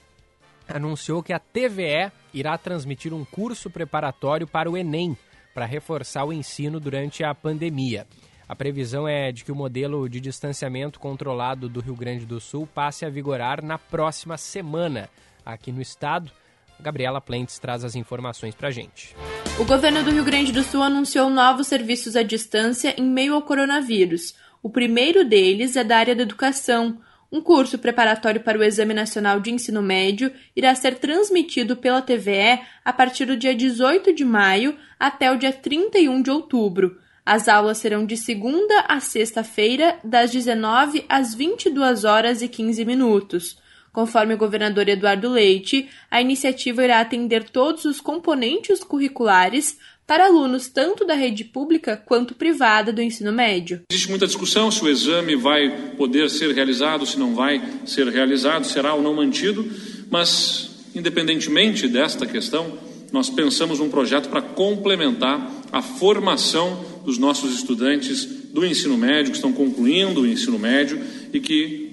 anunciou 0.68 1.22
que 1.22 1.34
a 1.34 1.40
TVE 1.40 2.12
irá 2.34 2.58
transmitir 2.58 3.14
um 3.14 3.24
curso 3.24 3.70
preparatório 3.70 4.48
para 4.48 4.72
o 4.72 4.76
Enem, 4.76 5.16
para 5.54 5.66
reforçar 5.66 6.26
o 6.26 6.34
ensino 6.34 6.80
durante 6.80 7.24
a 7.24 7.36
pandemia. 7.36 8.08
A 8.48 8.56
previsão 8.56 9.08
é 9.08 9.32
de 9.32 9.44
que 9.44 9.52
o 9.52 9.56
modelo 9.56 10.08
de 10.08 10.20
distanciamento 10.20 11.00
controlado 11.00 11.68
do 11.68 11.80
Rio 11.80 11.96
Grande 11.96 12.28
do 12.28 12.40
Sul 12.40 12.68
passe 12.68 13.04
a 13.04 13.10
vigorar 13.10 13.64
na 13.64 13.80
próxima 13.80 14.38
semana 14.38 15.10
aqui 15.44 15.72
no 15.72 15.82
estado. 15.82 16.32
Gabriela 16.80 17.20
Plentes 17.20 17.58
traz 17.58 17.84
as 17.84 17.96
informações 17.96 18.54
para 18.54 18.68
a 18.68 18.72
gente. 18.72 19.16
O 19.60 19.66
governo 19.66 20.04
do 20.04 20.12
Rio 20.12 20.24
Grande 20.24 20.52
do 20.52 20.62
Sul 20.62 20.84
anunciou 20.84 21.28
novos 21.28 21.66
serviços 21.66 22.16
à 22.16 22.22
distância 22.22 22.94
em 23.00 23.10
meio 23.10 23.34
ao 23.34 23.42
coronavírus. 23.42 24.36
O 24.62 24.70
primeiro 24.70 25.26
deles 25.26 25.76
é 25.76 25.84
da 25.84 25.98
área 25.98 26.16
da 26.16 26.22
educação. 26.22 27.00
Um 27.32 27.42
curso 27.42 27.80
preparatório 27.80 28.42
para 28.42 28.60
o 28.60 28.64
Exame 28.64 28.94
Nacional 28.94 29.40
de 29.40 29.52
Ensino 29.52 29.82
Médio 29.82 30.32
irá 30.56 30.76
ser 30.76 31.00
transmitido 31.00 31.76
pela 31.76 32.02
TVE 32.02 32.62
a 32.84 32.94
partir 32.94 33.26
do 33.26 33.36
dia 33.36 33.56
18 33.56 34.14
de 34.14 34.24
maio 34.24 34.78
até 35.00 35.32
o 35.32 35.38
dia 35.38 35.52
31 35.52 36.22
de 36.22 36.30
outubro. 36.30 37.04
As 37.26 37.48
aulas 37.48 37.80
serão 37.80 38.06
de 38.06 38.16
segunda 38.16 38.82
a 38.88 39.00
sexta-feira, 39.00 39.98
das 40.04 40.30
19 40.30 41.04
às 41.10 41.34
22 41.34 42.04
horas 42.04 42.44
e 42.44 42.48
15 42.48 42.86
minutos. 42.86 43.58
Conforme 43.92 44.36
o 44.36 44.38
governador 44.38 44.88
Eduardo 44.88 45.30
Leite, 45.30 45.90
a 46.12 46.22
iniciativa 46.22 46.84
irá 46.84 47.00
atender 47.00 47.50
todos 47.50 47.86
os 47.86 48.00
componentes 48.00 48.84
curriculares 48.84 49.80
para 50.06 50.26
alunos 50.26 50.68
tanto 50.68 51.04
da 51.04 51.16
rede 51.16 51.44
pública 51.44 51.98
quanto 51.98 52.36
privada 52.36 52.94
do 52.94 53.02
ensino 53.02 53.34
médio. 53.34 53.82
Existe 53.90 54.10
muita 54.12 54.28
discussão 54.28 54.70
se 54.70 54.84
o 54.84 54.88
exame 54.88 55.36
vai 55.36 55.94
poder 55.98 56.30
ser 56.30 56.54
realizado, 56.54 57.08
se 57.08 57.18
não 57.18 57.34
vai 57.34 57.60
ser 57.88 58.08
realizado, 58.08 58.68
será 58.68 58.94
ou 58.94 59.02
não 59.02 59.16
mantido, 59.16 59.68
mas 60.12 60.86
independentemente 60.94 61.88
desta 61.88 62.28
questão, 62.28 62.78
nós 63.12 63.32
pensamos 63.32 63.80
um 63.80 63.90
projeto 63.90 64.30
para 64.30 64.44
complementar 64.44 65.50
a 65.72 65.82
formação 65.82 66.95
dos 67.06 67.18
nossos 67.18 67.54
estudantes 67.54 68.26
do 68.52 68.66
ensino 68.66 68.98
médio, 68.98 69.32
que 69.32 69.38
estão 69.38 69.54
concluindo 69.54 70.22
o 70.22 70.28
ensino 70.28 70.58
médio 70.58 71.00
e 71.34 71.40
que 71.40 71.92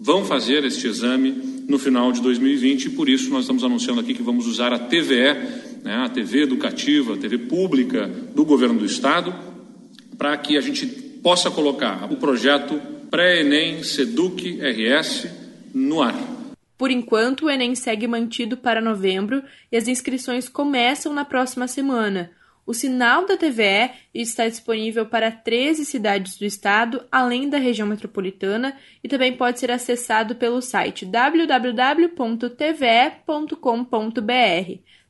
vão 0.00 0.24
fazer 0.24 0.64
este 0.64 0.86
exame 0.86 1.30
no 1.68 1.78
final 1.78 2.10
de 2.10 2.20
2020 2.20 2.86
e 2.86 2.90
por 2.90 3.08
isso 3.08 3.30
nós 3.30 3.42
estamos 3.42 3.62
anunciando 3.62 4.00
aqui 4.00 4.14
que 4.14 4.22
vamos 4.22 4.46
usar 4.46 4.72
a 4.72 4.78
TVE, 4.78 5.34
né, 5.84 5.94
a 6.04 6.08
TV 6.08 6.42
educativa, 6.42 7.14
a 7.14 7.16
TV 7.16 7.38
pública 7.38 8.08
do 8.34 8.44
governo 8.44 8.78
do 8.78 8.84
estado, 8.84 9.34
para 10.18 10.36
que 10.36 10.56
a 10.56 10.60
gente 10.60 10.86
possa 11.22 11.50
colocar 11.50 12.10
o 12.10 12.16
projeto 12.16 12.80
Pré-ENEM 13.10 13.82
Seduc 13.84 14.58
RS 14.60 15.28
no 15.72 16.02
ar. 16.02 16.40
Por 16.80 16.90
enquanto, 16.90 17.44
o 17.44 17.50
Enem 17.50 17.74
segue 17.74 18.06
mantido 18.06 18.56
para 18.56 18.80
novembro 18.80 19.42
e 19.70 19.76
as 19.76 19.86
inscrições 19.86 20.48
começam 20.48 21.12
na 21.12 21.26
próxima 21.26 21.68
semana. 21.68 22.30
O 22.70 22.72
sinal 22.72 23.26
da 23.26 23.36
TVE 23.36 23.90
está 24.14 24.48
disponível 24.48 25.04
para 25.04 25.32
13 25.32 25.84
cidades 25.84 26.38
do 26.38 26.44
estado, 26.44 27.04
além 27.10 27.48
da 27.48 27.58
região 27.58 27.84
metropolitana, 27.84 28.76
e 29.02 29.08
também 29.08 29.36
pode 29.36 29.58
ser 29.58 29.72
acessado 29.72 30.36
pelo 30.36 30.62
site 30.62 31.04
www.tve.com.br. 31.04 32.10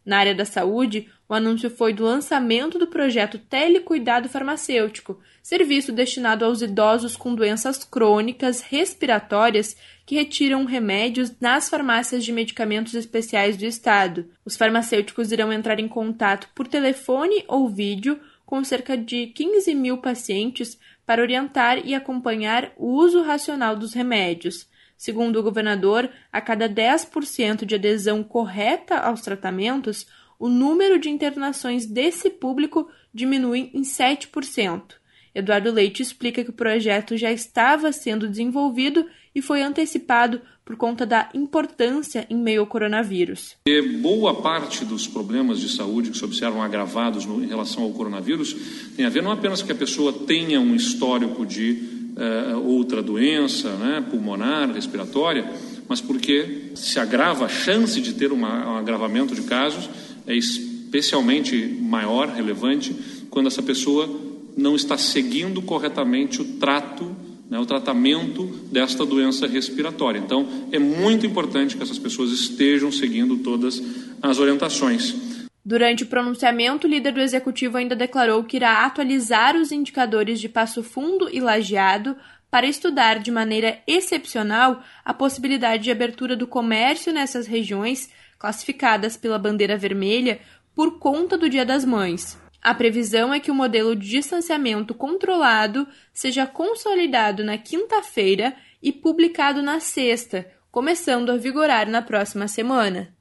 Na 0.06 0.16
área 0.16 0.34
da 0.34 0.46
saúde, 0.46 1.10
o 1.28 1.34
anúncio 1.34 1.68
foi 1.68 1.92
do 1.92 2.02
lançamento 2.02 2.78
do 2.78 2.86
projeto 2.86 3.38
Telecuidado 3.38 4.26
Farmacêutico, 4.26 5.20
serviço 5.42 5.92
destinado 5.92 6.46
aos 6.46 6.62
idosos 6.62 7.14
com 7.14 7.34
doenças 7.34 7.84
crônicas 7.84 8.62
respiratórias 8.62 9.76
que 10.10 10.16
retiram 10.16 10.64
remédios 10.64 11.32
nas 11.40 11.68
farmácias 11.68 12.24
de 12.24 12.32
medicamentos 12.32 12.94
especiais 12.94 13.56
do 13.56 13.64
Estado. 13.64 14.28
Os 14.44 14.56
farmacêuticos 14.56 15.30
irão 15.30 15.52
entrar 15.52 15.78
em 15.78 15.86
contato 15.86 16.48
por 16.52 16.66
telefone 16.66 17.44
ou 17.46 17.68
vídeo 17.68 18.18
com 18.44 18.64
cerca 18.64 18.98
de 18.98 19.28
15 19.28 19.72
mil 19.72 19.98
pacientes 19.98 20.76
para 21.06 21.22
orientar 21.22 21.86
e 21.86 21.94
acompanhar 21.94 22.72
o 22.76 22.88
uso 22.88 23.22
racional 23.22 23.76
dos 23.76 23.94
remédios. 23.94 24.68
Segundo 24.96 25.38
o 25.38 25.44
governador, 25.44 26.10
a 26.32 26.40
cada 26.40 26.68
10% 26.68 27.64
de 27.64 27.76
adesão 27.76 28.24
correta 28.24 28.96
aos 28.96 29.20
tratamentos, 29.20 30.08
o 30.40 30.48
número 30.48 30.98
de 30.98 31.08
internações 31.08 31.86
desse 31.86 32.30
público 32.30 32.90
diminui 33.14 33.70
em 33.72 33.82
7%. 33.82 34.94
Eduardo 35.32 35.70
Leite 35.70 36.02
explica 36.02 36.42
que 36.42 36.50
o 36.50 36.54
projeto 36.54 37.16
já 37.16 37.30
estava 37.30 37.92
sendo 37.92 38.28
desenvolvido 38.28 39.06
e 39.34 39.40
foi 39.40 39.62
antecipado 39.62 40.40
por 40.64 40.76
conta 40.76 41.04
da 41.04 41.28
importância 41.34 42.26
em 42.30 42.36
meio 42.36 42.60
ao 42.60 42.66
coronavírus. 42.66 43.56
E 43.66 43.82
boa 43.82 44.40
parte 44.40 44.84
dos 44.84 45.06
problemas 45.06 45.58
de 45.60 45.68
saúde 45.68 46.10
que 46.10 46.18
se 46.18 46.24
observam 46.24 46.62
agravados 46.62 47.26
no, 47.26 47.42
em 47.42 47.48
relação 47.48 47.82
ao 47.82 47.90
coronavírus 47.90 48.54
tem 48.96 49.04
a 49.04 49.10
ver 49.10 49.22
não 49.22 49.32
apenas 49.32 49.62
que 49.62 49.72
a 49.72 49.74
pessoa 49.74 50.12
tenha 50.12 50.60
um 50.60 50.74
histórico 50.74 51.44
de 51.44 51.72
uh, 52.16 52.58
outra 52.64 53.02
doença 53.02 53.70
né, 53.76 54.04
pulmonar, 54.10 54.72
respiratória, 54.72 55.50
mas 55.88 56.00
porque 56.00 56.70
se 56.74 57.00
agrava 57.00 57.46
a 57.46 57.48
chance 57.48 58.00
de 58.00 58.12
ter 58.14 58.30
uma, 58.30 58.74
um 58.74 58.76
agravamento 58.76 59.34
de 59.34 59.42
casos 59.42 59.88
é 60.26 60.34
especialmente 60.36 61.56
maior, 61.80 62.28
relevante, 62.28 62.94
quando 63.28 63.46
essa 63.46 63.62
pessoa 63.62 64.08
não 64.56 64.76
está 64.76 64.96
seguindo 64.96 65.62
corretamente 65.62 66.42
o 66.42 66.44
trato, 66.58 67.14
né, 67.50 67.58
o 67.58 67.66
tratamento 67.66 68.46
desta 68.70 69.04
doença 69.04 69.46
respiratória. 69.48 70.20
Então, 70.20 70.46
é 70.70 70.78
muito 70.78 71.26
importante 71.26 71.76
que 71.76 71.82
essas 71.82 71.98
pessoas 71.98 72.30
estejam 72.30 72.92
seguindo 72.92 73.38
todas 73.38 73.82
as 74.22 74.38
orientações. 74.38 75.16
Durante 75.62 76.04
o 76.04 76.06
pronunciamento, 76.06 76.86
o 76.86 76.90
líder 76.90 77.12
do 77.12 77.20
executivo 77.20 77.76
ainda 77.76 77.96
declarou 77.96 78.44
que 78.44 78.56
irá 78.56 78.86
atualizar 78.86 79.56
os 79.56 79.72
indicadores 79.72 80.40
de 80.40 80.48
Passo 80.48 80.82
Fundo 80.82 81.28
e 81.30 81.40
Lajeado 81.40 82.16
para 82.50 82.66
estudar 82.66 83.18
de 83.18 83.30
maneira 83.30 83.78
excepcional 83.86 84.82
a 85.04 85.12
possibilidade 85.12 85.84
de 85.84 85.90
abertura 85.90 86.34
do 86.34 86.46
comércio 86.46 87.12
nessas 87.12 87.46
regiões, 87.46 88.10
classificadas 88.38 89.16
pela 89.16 89.38
bandeira 89.38 89.76
vermelha, 89.76 90.40
por 90.74 90.98
conta 90.98 91.36
do 91.36 91.48
Dia 91.48 91.64
das 91.64 91.84
Mães. 91.84 92.38
A 92.62 92.74
previsão 92.74 93.32
é 93.32 93.40
que 93.40 93.50
o 93.50 93.54
modelo 93.54 93.96
de 93.96 94.08
distanciamento 94.08 94.94
controlado 94.94 95.86
seja 96.12 96.46
consolidado 96.46 97.42
na 97.42 97.56
quinta-feira 97.56 98.54
e 98.82 98.92
publicado 98.92 99.62
na 99.62 99.80
sexta, 99.80 100.46
começando 100.70 101.30
a 101.30 101.36
vigorar 101.36 101.88
na 101.88 102.02
próxima 102.02 102.46
semana 102.46 103.14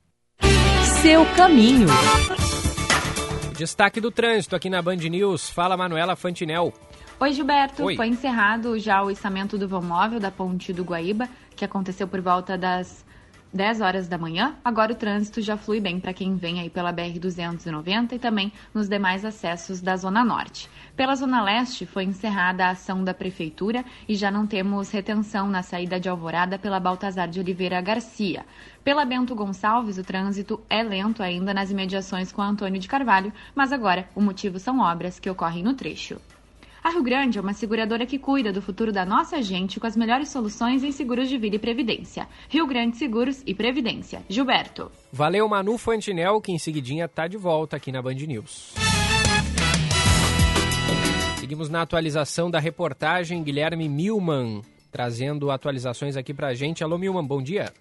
seu 1.02 1.26
caminho. 1.34 1.88
Destaque 3.58 4.02
do 4.02 4.12
trânsito 4.12 4.54
aqui 4.54 4.70
na 4.70 4.82
Band 4.82 4.98
News. 4.98 5.50
Fala, 5.50 5.78
Manuela 5.78 6.14
Fantinel. 6.14 6.74
Oi, 7.18 7.32
Gilberto. 7.32 7.84
Oi. 7.84 7.96
Foi 7.96 8.08
encerrado 8.08 8.78
já 8.78 9.02
o 9.02 9.10
içamento 9.10 9.58
do 9.58 9.66
vão 9.66 9.82
móvel 9.82 10.20
da 10.20 10.30
Ponte 10.30 10.74
do 10.74 10.84
Guaíba, 10.84 11.30
que 11.56 11.64
aconteceu 11.64 12.06
por 12.06 12.20
volta 12.20 12.58
das 12.58 13.06
10 13.52 13.82
horas 13.82 14.08
da 14.08 14.18
manhã. 14.18 14.56
Agora 14.64 14.94
o 14.94 14.96
trânsito 14.96 15.42
já 15.42 15.58
flui 15.58 15.80
bem 15.80 16.00
para 16.00 16.14
quem 16.14 16.36
vem 16.36 16.60
aí 16.60 16.70
pela 16.70 16.94
BR-290 16.94 18.14
e 18.14 18.20
também 18.20 18.54
nos 18.74 18.88
demais 18.88 19.26
acessos 19.26 19.82
da 19.82 19.98
Zona 19.98 20.24
Norte. 20.24 20.70
Pela 20.96 21.16
Zona 21.16 21.42
Leste 21.42 21.86
foi 21.86 22.04
encerrada 22.04 22.66
a 22.66 22.72
ação 22.72 23.04
da 23.04 23.14
Prefeitura 23.14 23.84
e 24.08 24.16
já 24.16 24.30
não 24.30 24.46
temos 24.46 24.92
retenção 24.92 25.48
na 25.48 25.64
saída 25.64 26.00
de 26.00 26.08
Alvorada 26.08 26.60
pela 26.60 26.80
Baltazar 26.80 27.28
de 27.28 27.40
Oliveira 27.40 27.82
Garcia. 27.82 28.46
Pela 28.84 29.06
Bento 29.06 29.34
Gonçalves, 29.34 29.98
o 29.98 30.04
trânsito 30.04 30.62
é 30.70 30.84
lento 30.84 31.24
ainda 31.24 31.54
nas 31.54 31.72
imediações 31.72 32.32
com 32.32 32.42
Antônio 32.42 32.80
de 32.80 32.88
Carvalho, 32.88 33.34
mas 33.56 33.72
agora 33.72 34.08
o 34.16 34.22
motivo 34.22 34.60
são 34.60 34.80
obras 34.80 35.20
que 35.20 35.30
ocorrem 35.30 35.64
no 35.64 35.74
trecho. 35.74 36.20
A 36.82 36.92
Rio 36.92 37.04
Grande 37.04 37.38
é 37.38 37.42
uma 37.42 37.54
seguradora 37.54 38.06
que 38.06 38.18
cuida 38.18 38.54
do 38.54 38.62
futuro 38.62 38.92
da 38.92 39.06
nossa 39.06 39.42
gente 39.42 39.80
com 39.80 39.86
as 39.88 39.98
melhores 39.98 40.30
soluções 40.30 40.82
em 40.82 40.92
seguros 40.92 41.28
de 41.28 41.38
vida 41.38 41.58
e 41.58 41.60
previdência. 41.60 42.28
Rio 42.48 42.66
Grande 42.66 42.96
Seguros 42.96 43.44
e 43.46 43.54
Previdência. 43.54 44.22
Gilberto. 44.30 44.90
Valeu, 45.12 45.48
Manu 45.50 45.78
Fantinel, 45.78 46.40
que 46.40 46.54
em 46.54 46.58
seguidinha 46.58 47.08
tá 47.08 47.28
de 47.28 47.36
volta 47.36 47.76
aqui 47.76 47.92
na 47.92 48.02
Band 48.02 48.14
News. 48.14 48.76
Seguimos 51.38 51.70
na 51.70 51.82
atualização 51.82 52.50
da 52.50 52.60
reportagem 52.60 53.44
Guilherme 53.44 53.90
Milman, 53.90 54.62
trazendo 54.90 55.52
atualizações 55.52 56.16
aqui 56.16 56.34
pra 56.34 56.54
gente. 56.54 56.84
Alô, 56.84 56.98
Milman, 56.98 57.26
bom 57.26 57.42
dia. 57.42 57.74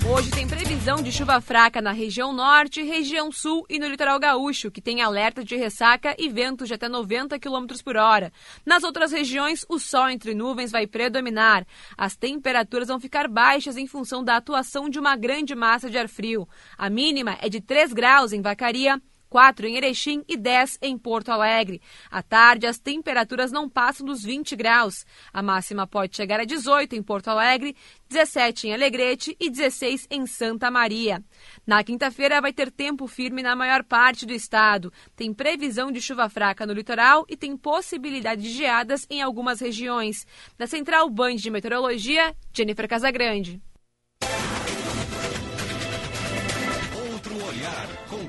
Hoje 0.08 0.30
tem 0.30 0.46
previsão 0.46 1.02
de 1.02 1.10
chuva 1.10 1.40
fraca 1.40 1.82
na 1.82 1.90
região 1.90 2.32
norte, 2.32 2.80
região 2.80 3.32
sul 3.32 3.66
e 3.68 3.76
no 3.76 3.88
litoral 3.88 4.20
gaúcho, 4.20 4.70
que 4.70 4.80
tem 4.80 5.02
alerta 5.02 5.42
de 5.42 5.56
ressaca 5.56 6.14
e 6.16 6.28
ventos 6.28 6.68
de 6.68 6.74
até 6.74 6.88
90 6.88 7.36
km 7.40 7.66
por 7.84 7.96
hora. 7.96 8.32
Nas 8.64 8.84
outras 8.84 9.10
regiões, 9.10 9.66
o 9.68 9.80
sol 9.80 10.08
entre 10.08 10.32
nuvens 10.32 10.70
vai 10.70 10.86
predominar. 10.86 11.66
As 11.98 12.14
temperaturas 12.14 12.86
vão 12.86 13.00
ficar 13.00 13.26
baixas 13.26 13.76
em 13.76 13.88
função 13.88 14.22
da 14.22 14.36
atuação 14.36 14.88
de 14.88 14.98
uma 15.00 15.16
grande 15.16 15.56
massa 15.56 15.90
de 15.90 15.98
ar 15.98 16.08
frio. 16.08 16.48
A 16.78 16.88
mínima 16.88 17.36
é 17.40 17.48
de 17.48 17.60
3 17.60 17.92
graus 17.92 18.32
em 18.32 18.40
Vacaria, 18.40 19.02
4 19.28 19.66
em 19.66 19.76
Erechim 19.76 20.24
e 20.28 20.36
10 20.36 20.78
em 20.82 20.96
Porto 20.96 21.30
Alegre. 21.30 21.80
À 22.10 22.22
tarde, 22.22 22.66
as 22.66 22.78
temperaturas 22.78 23.52
não 23.52 23.68
passam 23.68 24.06
dos 24.06 24.22
20 24.22 24.56
graus. 24.56 25.04
A 25.32 25.42
máxima 25.42 25.86
pode 25.86 26.16
chegar 26.16 26.40
a 26.40 26.44
18 26.44 26.94
em 26.94 27.02
Porto 27.02 27.28
Alegre, 27.28 27.76
17 28.08 28.68
em 28.68 28.74
Alegrete 28.74 29.36
e 29.40 29.50
16 29.50 30.06
em 30.10 30.26
Santa 30.26 30.70
Maria. 30.70 31.22
Na 31.66 31.82
quinta-feira 31.82 32.40
vai 32.40 32.52
ter 32.52 32.70
tempo 32.70 33.06
firme 33.06 33.42
na 33.42 33.56
maior 33.56 33.82
parte 33.84 34.24
do 34.24 34.32
estado. 34.32 34.92
Tem 35.14 35.32
previsão 35.34 35.90
de 35.90 36.00
chuva 36.00 36.28
fraca 36.28 36.66
no 36.66 36.72
litoral 36.72 37.24
e 37.28 37.36
tem 37.36 37.56
possibilidade 37.56 38.42
de 38.42 38.50
geadas 38.50 39.06
em 39.10 39.22
algumas 39.22 39.60
regiões. 39.60 40.26
Da 40.56 40.66
Central 40.66 41.08
Band 41.10 41.36
de 41.36 41.50
Meteorologia, 41.50 42.34
Jennifer 42.52 42.88
Casagrande. 42.88 43.60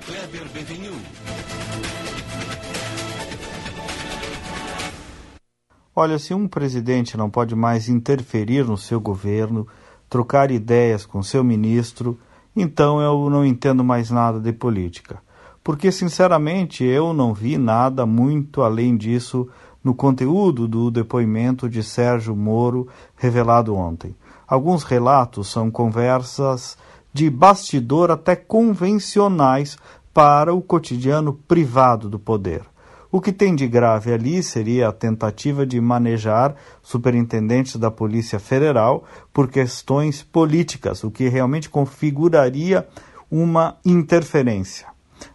Kleber 0.07 0.47
Benvenu. 0.53 0.95
Olha, 5.93 6.17
se 6.17 6.33
um 6.33 6.47
presidente 6.47 7.17
não 7.17 7.29
pode 7.29 7.53
mais 7.55 7.89
interferir 7.89 8.63
no 8.63 8.77
seu 8.77 9.01
governo, 9.01 9.67
trocar 10.09 10.49
ideias 10.49 11.05
com 11.05 11.21
seu 11.21 11.43
ministro, 11.43 12.17
então 12.55 13.01
eu 13.01 13.29
não 13.29 13.45
entendo 13.45 13.83
mais 13.83 14.09
nada 14.09 14.39
de 14.39 14.53
política. 14.53 15.21
Porque, 15.61 15.91
sinceramente, 15.91 16.85
eu 16.85 17.11
não 17.11 17.33
vi 17.33 17.57
nada 17.57 18.05
muito 18.05 18.61
além 18.61 18.95
disso 18.95 19.49
no 19.83 19.93
conteúdo 19.93 20.69
do 20.69 20.89
depoimento 20.89 21.67
de 21.67 21.83
Sérgio 21.83 22.33
Moro 22.33 22.87
revelado 23.17 23.75
ontem. 23.75 24.15
Alguns 24.47 24.83
relatos 24.83 25.51
são 25.51 25.69
conversas 25.69 26.77
de 27.17 27.31
bastidor 27.31 28.11
até 28.11 28.35
convencionais 28.35 29.75
para 30.17 30.51
o 30.51 30.63
cotidiano 30.63 31.31
privado 31.31 32.09
do 32.09 32.17
poder. 32.17 32.63
O 33.11 33.21
que 33.21 33.31
tem 33.31 33.53
de 33.53 33.67
grave 33.67 34.11
ali 34.11 34.41
seria 34.41 34.87
a 34.87 34.91
tentativa 34.91 35.63
de 35.63 35.79
manejar 35.79 36.55
superintendentes 36.81 37.75
da 37.75 37.91
Polícia 37.91 38.39
Federal 38.39 39.03
por 39.31 39.47
questões 39.47 40.23
políticas, 40.23 41.03
o 41.03 41.11
que 41.11 41.29
realmente 41.29 41.69
configuraria 41.69 42.87
uma 43.29 43.77
interferência. 43.85 44.87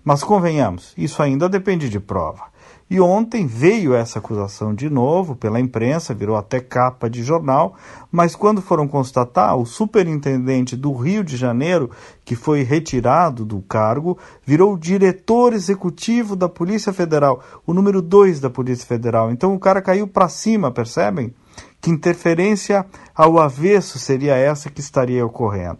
Mas 0.03 0.25
convenhamos, 0.25 0.93
isso 0.99 1.23
ainda 1.23 1.49
depende 1.49 1.89
de 1.89 2.01
prova. 2.01 2.47
E 2.93 3.01
ontem 3.01 3.47
veio 3.47 3.95
essa 3.95 4.19
acusação 4.19 4.75
de 4.75 4.91
novo 4.91 5.35
pela 5.35 5.59
imprensa, 5.59 6.13
virou 6.13 6.37
até 6.37 6.61
capa 6.61 7.09
de 7.09 7.23
jornal, 7.23 7.75
mas 8.11 8.37
quando 8.37 8.61
foram 8.61 8.87
constatar, 8.87 9.57
o 9.57 9.65
superintendente 9.65 10.77
do 10.77 10.93
Rio 10.93 11.25
de 11.25 11.35
Janeiro, 11.35 11.91
que 12.23 12.37
foi 12.37 12.63
retirado 12.63 13.47
do 13.47 13.63
cargo, 13.63 14.19
virou 14.45 14.77
diretor 14.77 15.55
executivo 15.55 16.37
da 16.37 16.51
Polícia 16.51 16.93
Federal, 16.93 17.43
o 17.67 17.73
número 17.73 18.03
2 18.03 18.41
da 18.41 18.51
Polícia 18.51 18.87
Federal. 18.87 19.31
Então 19.31 19.55
o 19.55 19.59
cara 19.59 19.81
caiu 19.81 20.07
para 20.07 20.29
cima, 20.29 20.71
percebem? 20.71 21.33
Que 21.81 21.91
interferência 21.91 22.85
ao 23.15 23.39
avesso 23.39 23.99
seria 23.99 24.35
essa 24.37 24.69
que 24.69 24.83
estaria 24.83 25.25
ocorrendo? 25.25 25.79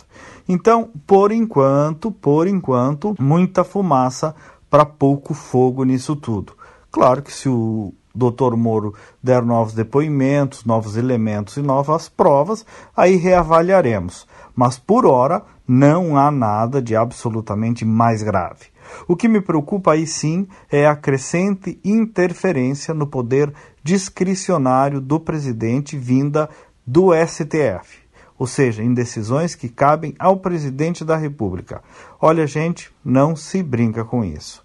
Então, 0.49 0.89
por 1.07 1.31
enquanto, 1.31 2.11
por 2.11 2.47
enquanto, 2.47 3.15
muita 3.21 3.65
fumaça 3.65 4.35
para 4.71 4.87
pouco 4.87 5.35
fogo 5.35 5.85
nisso 5.85 6.17
tudo. 6.17 6.55
Claro 6.93 7.23
que 7.23 7.33
se 7.33 7.49
o 7.49 7.95
Dr. 8.15 8.55
Moro 8.55 8.95
der 9.23 9.43
novos 9.43 9.73
depoimentos, 9.73 10.67
novos 10.67 10.99
elementos 10.99 11.57
e 11.57 11.63
novas 11.63 12.07
provas, 12.07 12.67
aí 12.95 13.17
reavaliaremos. 13.17 14.27
Mas 14.55 14.79
por 14.79 15.07
hora 15.07 15.43
não 15.67 16.19
há 16.19 16.31
nada 16.31 16.83
de 16.83 16.95
absolutamente 16.95 17.83
mais 17.85 18.23
grave. 18.23 18.67
O 19.09 19.17
que 19.17 19.27
me 19.27 19.41
preocupa 19.41 19.93
aí 19.93 20.07
sim 20.07 20.47
é 20.71 20.87
a 20.87 20.95
crescente 20.95 21.81
interferência 21.83 22.93
no 22.93 23.07
poder 23.07 23.53
discricionário 23.83 25.01
do 25.01 25.19
presidente 25.19 25.97
vinda 25.97 26.51
do 26.87 27.11
STF, 27.15 28.03
ou 28.39 28.47
seja, 28.47 28.83
em 28.83 28.93
decisões 28.93 29.55
que 29.55 29.69
cabem 29.69 30.15
ao 30.19 30.37
presidente 30.37 31.05
da 31.07 31.17
República. 31.17 31.81
Olha, 32.21 32.47
gente, 32.47 32.93
não 33.03 33.35
se 33.35 33.63
brinca 33.63 34.05
com 34.05 34.23
isso. 34.23 34.63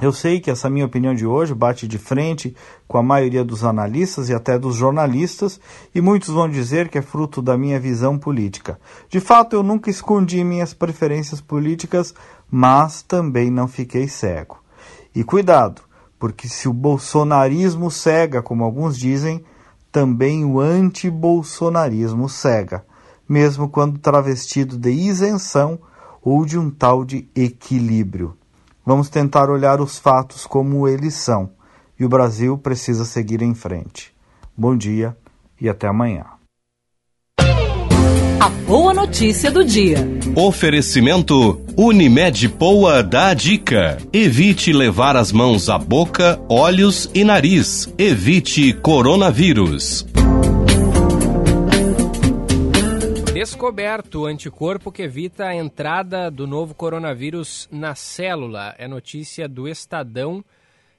Eu 0.00 0.12
sei 0.12 0.40
que 0.40 0.50
essa 0.50 0.70
minha 0.70 0.86
opinião 0.86 1.14
de 1.14 1.26
hoje 1.26 1.54
bate 1.54 1.86
de 1.86 1.98
frente 1.98 2.56
com 2.88 2.96
a 2.96 3.02
maioria 3.02 3.44
dos 3.44 3.64
analistas 3.64 4.30
e 4.30 4.34
até 4.34 4.58
dos 4.58 4.74
jornalistas, 4.74 5.60
e 5.94 6.00
muitos 6.00 6.30
vão 6.30 6.48
dizer 6.48 6.88
que 6.88 6.96
é 6.96 7.02
fruto 7.02 7.42
da 7.42 7.58
minha 7.58 7.78
visão 7.78 8.18
política. 8.18 8.80
De 9.10 9.20
fato, 9.20 9.54
eu 9.54 9.62
nunca 9.62 9.90
escondi 9.90 10.42
minhas 10.42 10.72
preferências 10.72 11.42
políticas, 11.42 12.14
mas 12.50 13.02
também 13.02 13.50
não 13.50 13.68
fiquei 13.68 14.08
cego. 14.08 14.58
E 15.14 15.22
cuidado, 15.22 15.82
porque 16.18 16.48
se 16.48 16.66
o 16.66 16.72
bolsonarismo 16.72 17.90
cega, 17.90 18.40
como 18.40 18.64
alguns 18.64 18.96
dizem, 18.96 19.44
também 19.92 20.46
o 20.46 20.60
anti-bolsonarismo 20.60 22.26
cega, 22.26 22.86
mesmo 23.28 23.68
quando 23.68 23.98
travestido 23.98 24.78
de 24.78 24.92
isenção 24.92 25.78
ou 26.22 26.46
de 26.46 26.58
um 26.58 26.70
tal 26.70 27.04
de 27.04 27.28
equilíbrio. 27.34 28.39
Vamos 28.84 29.08
tentar 29.08 29.50
olhar 29.50 29.80
os 29.80 29.98
fatos 29.98 30.46
como 30.46 30.88
eles 30.88 31.14
são 31.14 31.50
e 31.98 32.04
o 32.04 32.08
Brasil 32.08 32.56
precisa 32.56 33.04
seguir 33.04 33.42
em 33.42 33.54
frente. 33.54 34.12
Bom 34.56 34.76
dia 34.76 35.16
e 35.60 35.68
até 35.68 35.86
amanhã. 35.86 36.24
A 38.40 38.48
boa 38.66 38.94
notícia 38.94 39.50
do 39.50 39.62
dia. 39.62 39.98
Oferecimento 40.34 41.60
Unimed 41.76 42.48
Poa 42.48 43.02
dá 43.02 43.28
a 43.28 43.34
dica. 43.34 43.98
Evite 44.12 44.72
levar 44.72 45.14
as 45.14 45.30
mãos 45.30 45.68
à 45.68 45.76
boca, 45.76 46.40
olhos 46.48 47.10
e 47.14 47.22
nariz. 47.22 47.92
Evite 47.98 48.72
coronavírus. 48.72 50.06
Descoberto 53.40 54.16
o 54.16 54.26
anticorpo 54.26 54.92
que 54.92 55.00
evita 55.00 55.46
a 55.46 55.54
entrada 55.54 56.30
do 56.30 56.46
novo 56.46 56.74
coronavírus 56.74 57.66
na 57.72 57.94
célula. 57.94 58.74
É 58.76 58.86
notícia 58.86 59.48
do 59.48 59.66
Estadão. 59.66 60.44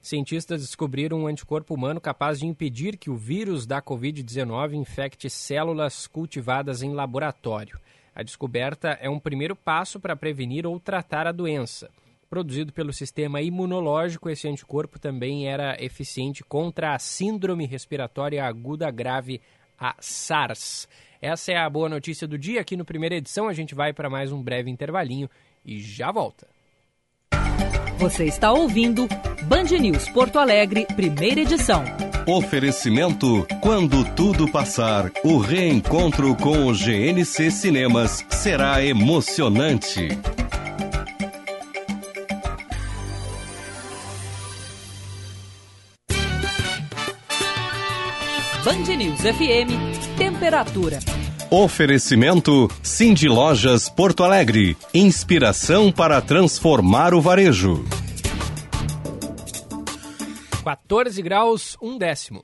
Cientistas 0.01 0.61
descobriram 0.61 1.19
um 1.19 1.27
anticorpo 1.27 1.75
humano 1.75 2.01
capaz 2.01 2.39
de 2.39 2.47
impedir 2.47 2.97
que 2.97 3.11
o 3.11 3.15
vírus 3.15 3.67
da 3.67 3.79
Covid-19 3.79 4.73
infecte 4.73 5.29
células 5.29 6.07
cultivadas 6.07 6.81
em 6.81 6.95
laboratório. 6.95 7.79
A 8.15 8.23
descoberta 8.23 8.97
é 8.99 9.07
um 9.07 9.19
primeiro 9.19 9.55
passo 9.55 9.99
para 9.99 10.15
prevenir 10.15 10.65
ou 10.65 10.79
tratar 10.79 11.27
a 11.27 11.31
doença. 11.31 11.91
Produzido 12.27 12.73
pelo 12.73 12.91
sistema 12.91 13.39
imunológico, 13.39 14.31
esse 14.31 14.47
anticorpo 14.47 14.97
também 14.97 15.47
era 15.47 15.77
eficiente 15.79 16.43
contra 16.43 16.95
a 16.95 16.97
síndrome 16.97 17.67
respiratória 17.67 18.43
aguda 18.43 18.89
grave, 18.89 19.39
a 19.77 19.95
SARS. 19.99 20.87
Essa 21.21 21.51
é 21.51 21.57
a 21.57 21.69
boa 21.69 21.87
notícia 21.87 22.27
do 22.27 22.37
dia. 22.37 22.61
Aqui 22.61 22.75
no 22.75 22.83
primeira 22.83 23.15
edição 23.15 23.47
a 23.47 23.53
gente 23.53 23.75
vai 23.75 23.93
para 23.93 24.09
mais 24.09 24.31
um 24.31 24.41
breve 24.41 24.71
intervalinho 24.71 25.29
e 25.63 25.79
já 25.79 26.11
volta. 26.11 26.47
Você 27.99 28.25
está 28.25 28.51
ouvindo 28.51 29.07
Band 29.43 29.77
News 29.79 30.09
Porto 30.09 30.39
Alegre, 30.39 30.87
primeira 30.95 31.41
edição. 31.41 31.83
Oferecimento: 32.25 33.45
quando 33.61 34.03
tudo 34.15 34.51
passar, 34.51 35.11
o 35.23 35.37
reencontro 35.37 36.35
com 36.35 36.65
o 36.65 36.73
GNC 36.73 37.51
Cinemas 37.51 38.25
será 38.31 38.83
emocionante. 38.83 40.07
Band 48.63 48.95
News 48.95 49.21
FM, 49.21 50.00
temperatura. 50.21 50.99
Oferecimento 51.49 52.69
Cindy 52.83 53.27
Lojas 53.27 53.89
Porto 53.89 54.23
Alegre. 54.23 54.77
Inspiração 54.93 55.91
para 55.91 56.21
transformar 56.21 57.15
o 57.15 57.19
varejo. 57.19 57.83
14 60.63 61.19
graus, 61.23 61.75
um 61.81 61.97
décimo. 61.97 62.43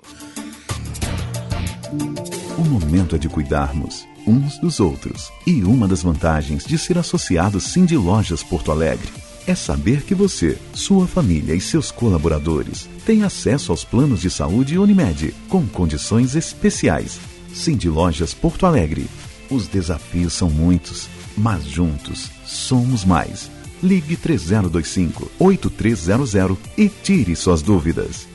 O 2.57 2.63
momento 2.63 3.15
é 3.15 3.19
de 3.19 3.29
cuidarmos 3.29 4.07
uns 4.25 4.57
dos 4.57 4.79
outros. 4.79 5.31
E 5.45 5.63
uma 5.63 5.87
das 5.87 6.01
vantagens 6.01 6.65
de 6.65 6.79
ser 6.79 6.97
associado 6.97 7.59
Cindy 7.59 7.95
Lojas 7.95 8.41
Porto 8.41 8.71
Alegre 8.71 9.07
é 9.45 9.53
saber 9.53 10.01
que 10.01 10.15
você, 10.15 10.57
sua 10.73 11.05
família 11.05 11.53
e 11.53 11.61
seus 11.61 11.91
colaboradores 11.91 12.89
têm 13.05 13.21
acesso 13.21 13.71
aos 13.71 13.83
planos 13.85 14.19
de 14.19 14.31
saúde 14.31 14.79
Unimed, 14.79 15.31
com 15.47 15.65
condições 15.67 16.35
especiais. 16.35 17.19
Cindy 17.57 17.89
Lojas 17.89 18.33
Porto 18.33 18.65
Alegre. 18.65 19.07
Os 19.49 19.67
desafios 19.67 20.33
são 20.33 20.49
muitos, 20.49 21.09
mas 21.35 21.65
juntos 21.65 22.29
somos 22.45 23.03
mais. 23.03 23.49
Ligue 23.81 24.15
3025 24.15 25.29
8300 25.39 26.57
e 26.77 26.87
tire 26.89 27.35
suas 27.35 27.61
dúvidas. 27.61 28.27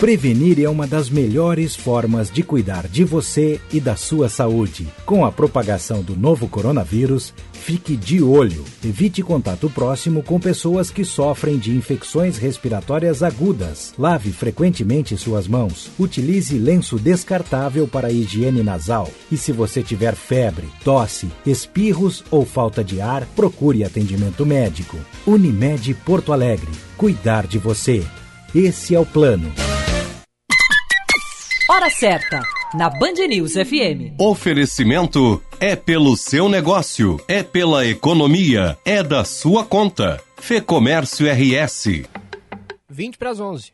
Prevenir 0.00 0.58
é 0.58 0.66
uma 0.66 0.86
das 0.86 1.10
melhores 1.10 1.76
formas 1.76 2.30
de 2.30 2.42
cuidar 2.42 2.88
de 2.88 3.04
você 3.04 3.60
e 3.70 3.78
da 3.78 3.96
sua 3.96 4.30
saúde. 4.30 4.88
Com 5.04 5.26
a 5.26 5.30
propagação 5.30 6.02
do 6.02 6.16
novo 6.16 6.48
coronavírus, 6.48 7.34
fique 7.60 7.94
de 7.96 8.22
olho. 8.22 8.64
Evite 8.84 9.22
contato 9.22 9.68
próximo 9.68 10.22
com 10.22 10.40
pessoas 10.40 10.90
que 10.90 11.04
sofrem 11.04 11.58
de 11.58 11.70
infecções 11.76 12.38
respiratórias 12.38 13.22
agudas. 13.22 13.92
Lave 13.98 14.32
frequentemente 14.32 15.16
suas 15.16 15.46
mãos. 15.46 15.90
Utilize 15.98 16.58
lenço 16.58 16.98
descartável 16.98 17.86
para 17.86 18.10
higiene 18.10 18.62
nasal. 18.62 19.08
E 19.30 19.36
se 19.36 19.52
você 19.52 19.82
tiver 19.82 20.16
febre, 20.16 20.68
tosse, 20.82 21.28
espirros 21.46 22.24
ou 22.30 22.44
falta 22.44 22.82
de 22.82 23.00
ar, 23.00 23.26
procure 23.36 23.84
atendimento 23.84 24.46
médico. 24.46 24.98
Unimed 25.26 25.94
Porto 25.94 26.32
Alegre. 26.32 26.72
Cuidar 26.96 27.46
de 27.46 27.58
você. 27.58 28.02
Esse 28.54 28.94
é 28.94 28.98
o 28.98 29.06
plano. 29.06 29.52
Hora 31.68 31.88
certa, 31.88 32.40
na 32.74 32.90
Band 32.90 33.28
News 33.28 33.52
FM. 33.52 34.18
Oferecimento 34.18 35.40
é 35.60 35.76
pelo 35.76 36.16
seu 36.16 36.48
negócio, 36.48 37.20
é 37.28 37.42
pela 37.42 37.86
economia, 37.86 38.78
é 38.82 39.02
da 39.02 39.24
sua 39.24 39.62
conta. 39.62 40.18
Fê 40.38 40.58
Comércio 40.58 41.26
RS. 41.30 42.04
20 42.88 43.18
para 43.18 43.30
as 43.30 43.38
11. 43.38 43.72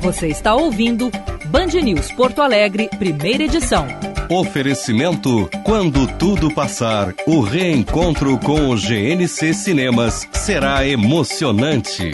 Você 0.00 0.28
está 0.28 0.54
ouvindo 0.54 1.10
Band 1.46 1.66
News 1.82 2.10
Porto 2.12 2.40
Alegre, 2.40 2.88
primeira 2.98 3.44
edição. 3.44 3.86
Oferecimento: 4.30 5.48
quando 5.62 6.06
tudo 6.18 6.52
passar, 6.52 7.14
o 7.26 7.40
reencontro 7.42 8.38
com 8.38 8.70
o 8.70 8.76
GNC 8.76 9.52
Cinemas 9.52 10.26
será 10.32 10.86
emocionante. 10.86 12.12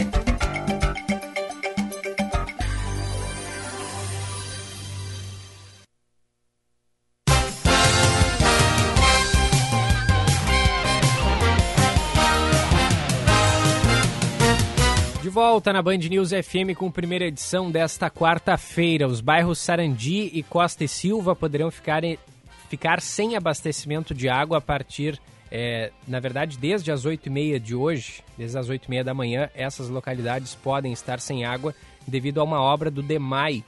Volta 15.51 15.73
na 15.73 15.83
Band 15.83 15.99
News 15.99 16.31
FM 16.31 16.77
com 16.77 16.89
primeira 16.93 17.25
edição 17.25 17.73
desta 17.73 18.09
quarta-feira. 18.09 19.09
Os 19.09 19.21
bairros 19.21 19.59
Sarandi 19.59 20.31
e 20.33 20.45
Costa 20.45 20.85
e 20.85 20.89
Silva 20.89 21.35
poderão 21.35 21.73
ficar, 21.73 22.03
ficar 22.69 23.01
sem 23.01 23.35
abastecimento 23.35 24.15
de 24.15 24.29
água 24.29 24.59
a 24.59 24.61
partir, 24.61 25.21
é, 25.51 25.91
na 26.07 26.21
verdade, 26.21 26.57
desde 26.57 26.93
as 26.93 27.05
8h30 27.05 27.59
de 27.59 27.75
hoje, 27.75 28.23
desde 28.39 28.57
as 28.57 28.69
8h30 28.69 29.03
da 29.03 29.13
manhã, 29.13 29.51
essas 29.53 29.89
localidades 29.89 30.55
podem 30.55 30.93
estar 30.93 31.19
sem 31.19 31.45
água 31.45 31.75
devido 32.07 32.41
a 32.41 32.45
uma 32.45 32.63
obra 32.63 32.89
do 32.89 33.03
DEMAI. 33.03 33.65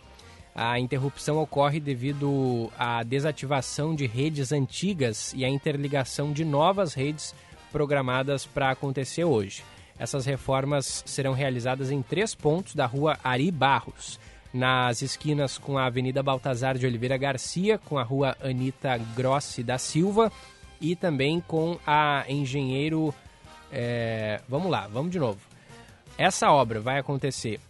A 0.54 0.78
interrupção 0.78 1.38
ocorre 1.38 1.80
devido 1.80 2.70
à 2.78 3.02
desativação 3.02 3.92
de 3.92 4.06
redes 4.06 4.52
antigas 4.52 5.34
e 5.36 5.44
à 5.44 5.48
interligação 5.48 6.32
de 6.32 6.44
novas 6.44 6.94
redes 6.94 7.34
programadas 7.72 8.46
para 8.46 8.70
acontecer 8.70 9.24
hoje. 9.24 9.64
Essas 10.02 10.26
reformas 10.26 11.04
serão 11.06 11.32
realizadas 11.32 11.92
em 11.92 12.02
três 12.02 12.34
pontos 12.34 12.74
da 12.74 12.86
rua 12.86 13.16
Ari 13.22 13.52
Barros, 13.52 14.18
nas 14.52 15.00
esquinas 15.00 15.58
com 15.58 15.78
a 15.78 15.86
Avenida 15.86 16.20
Baltazar 16.24 16.76
de 16.76 16.84
Oliveira 16.84 17.16
Garcia, 17.16 17.78
com 17.78 17.96
a 17.96 18.02
rua 18.02 18.36
Anita 18.42 18.98
Grossi 19.14 19.62
da 19.62 19.78
Silva 19.78 20.32
e 20.80 20.96
também 20.96 21.40
com 21.40 21.78
a 21.86 22.24
Engenheiro. 22.28 23.14
É... 23.70 24.40
Vamos 24.48 24.72
lá, 24.72 24.88
vamos 24.88 25.12
de 25.12 25.20
novo. 25.20 25.38
Essa 26.18 26.50
obra 26.50 26.80
vai 26.80 26.98
acontecer 26.98 27.60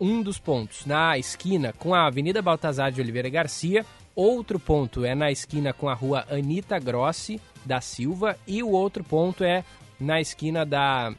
um 0.00 0.22
dos 0.22 0.38
pontos 0.38 0.86
na 0.86 1.18
esquina 1.18 1.74
com 1.74 1.94
a 1.94 2.06
Avenida 2.06 2.40
Baltazar 2.40 2.90
de 2.90 3.02
Oliveira 3.02 3.28
Garcia, 3.28 3.84
outro 4.14 4.58
ponto 4.58 5.04
é 5.04 5.14
na 5.14 5.30
esquina 5.30 5.74
com 5.74 5.90
a 5.90 5.94
rua 5.94 6.24
Anita 6.30 6.78
Grossi 6.78 7.38
da 7.66 7.82
Silva 7.82 8.34
e 8.46 8.62
o 8.62 8.70
outro 8.70 9.04
ponto 9.04 9.44
é 9.44 9.62
na 10.00 10.22
esquina 10.22 10.64
da 10.64 11.12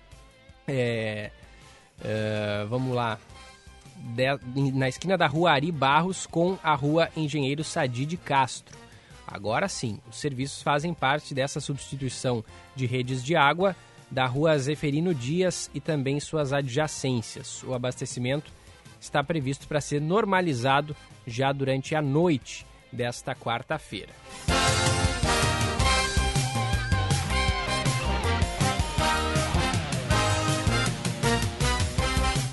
é, 0.67 1.31
é, 2.03 2.65
vamos 2.69 2.93
lá. 2.93 3.17
De, 3.95 4.71
na 4.73 4.87
esquina 4.87 5.17
da 5.17 5.25
rua 5.25 5.51
Ari 5.51 5.71
Barros 5.71 6.27
com 6.27 6.57
a 6.61 6.75
rua 6.75 7.09
Engenheiro 7.15 7.63
Sadi 7.63 8.05
de 8.05 8.17
Castro. 8.17 8.77
Agora 9.27 9.67
sim, 9.67 9.99
os 10.09 10.17
serviços 10.17 10.61
fazem 10.61 10.93
parte 10.93 11.33
dessa 11.33 11.59
substituição 11.59 12.43
de 12.75 12.85
redes 12.85 13.23
de 13.23 13.35
água 13.35 13.75
da 14.09 14.25
rua 14.25 14.57
Zeferino 14.57 15.13
Dias 15.13 15.69
e 15.73 15.81
também 15.81 16.19
suas 16.19 16.53
adjacências. 16.53 17.63
O 17.63 17.73
abastecimento 17.73 18.51
está 19.01 19.23
previsto 19.23 19.67
para 19.67 19.81
ser 19.81 19.99
normalizado 19.99 20.95
já 21.25 21.51
durante 21.51 21.95
a 21.95 22.01
noite 22.01 22.65
desta 22.91 23.35
quarta-feira. 23.35 24.13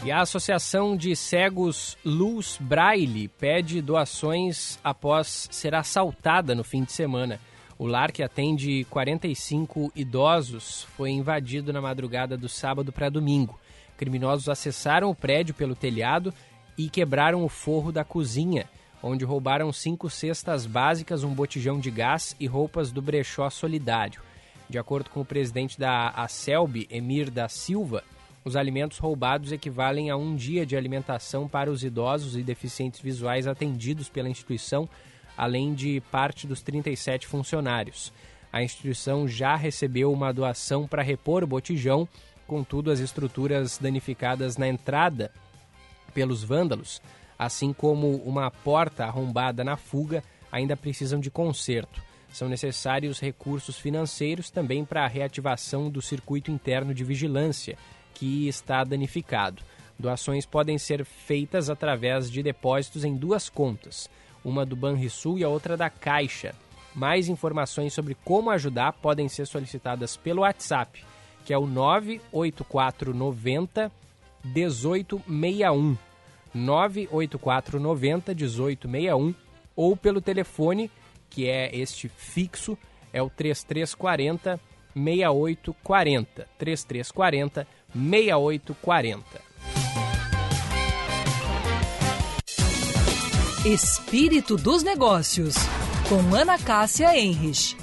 E 0.04 0.12
a 0.12 0.20
Associação 0.20 0.94
de 0.94 1.16
Cegos 1.16 1.96
Luz 2.04 2.58
Braille 2.60 3.26
pede 3.26 3.80
doações 3.80 4.78
após 4.84 5.48
ser 5.50 5.74
assaltada 5.74 6.54
no 6.54 6.62
fim 6.62 6.84
de 6.84 6.92
semana. 6.92 7.40
O 7.78 7.86
lar, 7.86 8.12
que 8.12 8.22
atende 8.22 8.84
45 8.90 9.90
idosos, 9.96 10.86
foi 10.94 11.10
invadido 11.10 11.72
na 11.72 11.80
madrugada 11.80 12.36
do 12.36 12.50
sábado 12.50 12.92
para 12.92 13.08
domingo. 13.08 13.58
Criminosos 13.96 14.50
acessaram 14.50 15.08
o 15.08 15.14
prédio 15.14 15.54
pelo 15.54 15.74
telhado 15.74 16.34
e 16.76 16.90
quebraram 16.90 17.42
o 17.42 17.48
forro 17.48 17.90
da 17.90 18.04
cozinha, 18.04 18.68
onde 19.02 19.24
roubaram 19.24 19.72
cinco 19.72 20.10
cestas 20.10 20.66
básicas, 20.66 21.24
um 21.24 21.32
botijão 21.32 21.80
de 21.80 21.90
gás 21.90 22.36
e 22.38 22.46
roupas 22.46 22.92
do 22.92 23.00
brechó 23.00 23.48
solidário. 23.48 24.20
De 24.68 24.78
acordo 24.78 25.08
com 25.08 25.22
o 25.22 25.24
presidente 25.24 25.78
da 25.78 26.08
ACELB, 26.10 26.86
Emir 26.90 27.30
da 27.30 27.48
Silva, 27.48 28.04
os 28.44 28.56
alimentos 28.56 28.98
roubados 28.98 29.52
equivalem 29.52 30.10
a 30.10 30.16
um 30.16 30.36
dia 30.36 30.66
de 30.66 30.76
alimentação 30.76 31.48
para 31.48 31.70
os 31.70 31.82
idosos 31.82 32.36
e 32.36 32.42
deficientes 32.42 33.00
visuais 33.00 33.46
atendidos 33.46 34.08
pela 34.08 34.28
instituição, 34.28 34.88
além 35.36 35.72
de 35.72 36.02
parte 36.10 36.46
dos 36.46 36.60
37 36.60 37.26
funcionários. 37.26 38.12
A 38.52 38.62
instituição 38.62 39.26
já 39.26 39.56
recebeu 39.56 40.12
uma 40.12 40.32
doação 40.32 40.86
para 40.86 41.02
repor 41.02 41.42
o 41.42 41.46
botijão, 41.46 42.06
contudo, 42.46 42.90
as 42.90 43.00
estruturas 43.00 43.78
danificadas 43.78 44.58
na 44.58 44.68
entrada 44.68 45.32
pelos 46.12 46.44
vândalos, 46.44 47.00
assim 47.38 47.72
como 47.72 48.16
uma 48.18 48.50
porta 48.50 49.06
arrombada 49.06 49.64
na 49.64 49.76
fuga, 49.76 50.22
ainda 50.52 50.76
precisam 50.76 51.18
de 51.18 51.30
conserto. 51.30 52.00
São 52.30 52.48
necessários 52.48 53.20
recursos 53.20 53.78
financeiros 53.78 54.50
também 54.50 54.84
para 54.84 55.04
a 55.04 55.08
reativação 55.08 55.88
do 55.88 56.02
circuito 56.02 56.50
interno 56.50 56.92
de 56.92 57.02
vigilância 57.02 57.78
que 58.14 58.48
está 58.48 58.84
danificado. 58.84 59.62
Doações 59.98 60.46
podem 60.46 60.78
ser 60.78 61.04
feitas 61.04 61.68
através 61.68 62.30
de 62.30 62.42
depósitos 62.42 63.04
em 63.04 63.16
duas 63.16 63.48
contas, 63.48 64.08
uma 64.44 64.64
do 64.64 64.76
Banrisul 64.76 65.38
e 65.38 65.44
a 65.44 65.48
outra 65.48 65.76
da 65.76 65.90
Caixa. 65.90 66.54
Mais 66.94 67.28
informações 67.28 67.92
sobre 67.92 68.16
como 68.24 68.50
ajudar 68.50 68.92
podem 68.92 69.28
ser 69.28 69.46
solicitadas 69.46 70.16
pelo 70.16 70.42
WhatsApp, 70.42 71.04
que 71.44 71.52
é 71.52 71.58
o 71.58 71.66
98490 71.66 73.90
1861. 74.44 75.96
98490 76.54 78.32
1861 78.32 79.34
ou 79.74 79.96
pelo 79.96 80.20
telefone, 80.20 80.88
que 81.28 81.48
é 81.48 81.76
este 81.76 82.08
fixo, 82.08 82.78
é 83.12 83.20
o 83.20 83.28
3340 83.28 84.60
6840. 84.94 86.48
3340 86.56 87.66
6840. 87.94 89.22
Espírito 93.64 94.56
dos 94.56 94.82
Negócios, 94.82 95.54
com 96.08 96.34
Ana 96.34 96.58
Cássia 96.58 97.16
Enrich. 97.16 97.76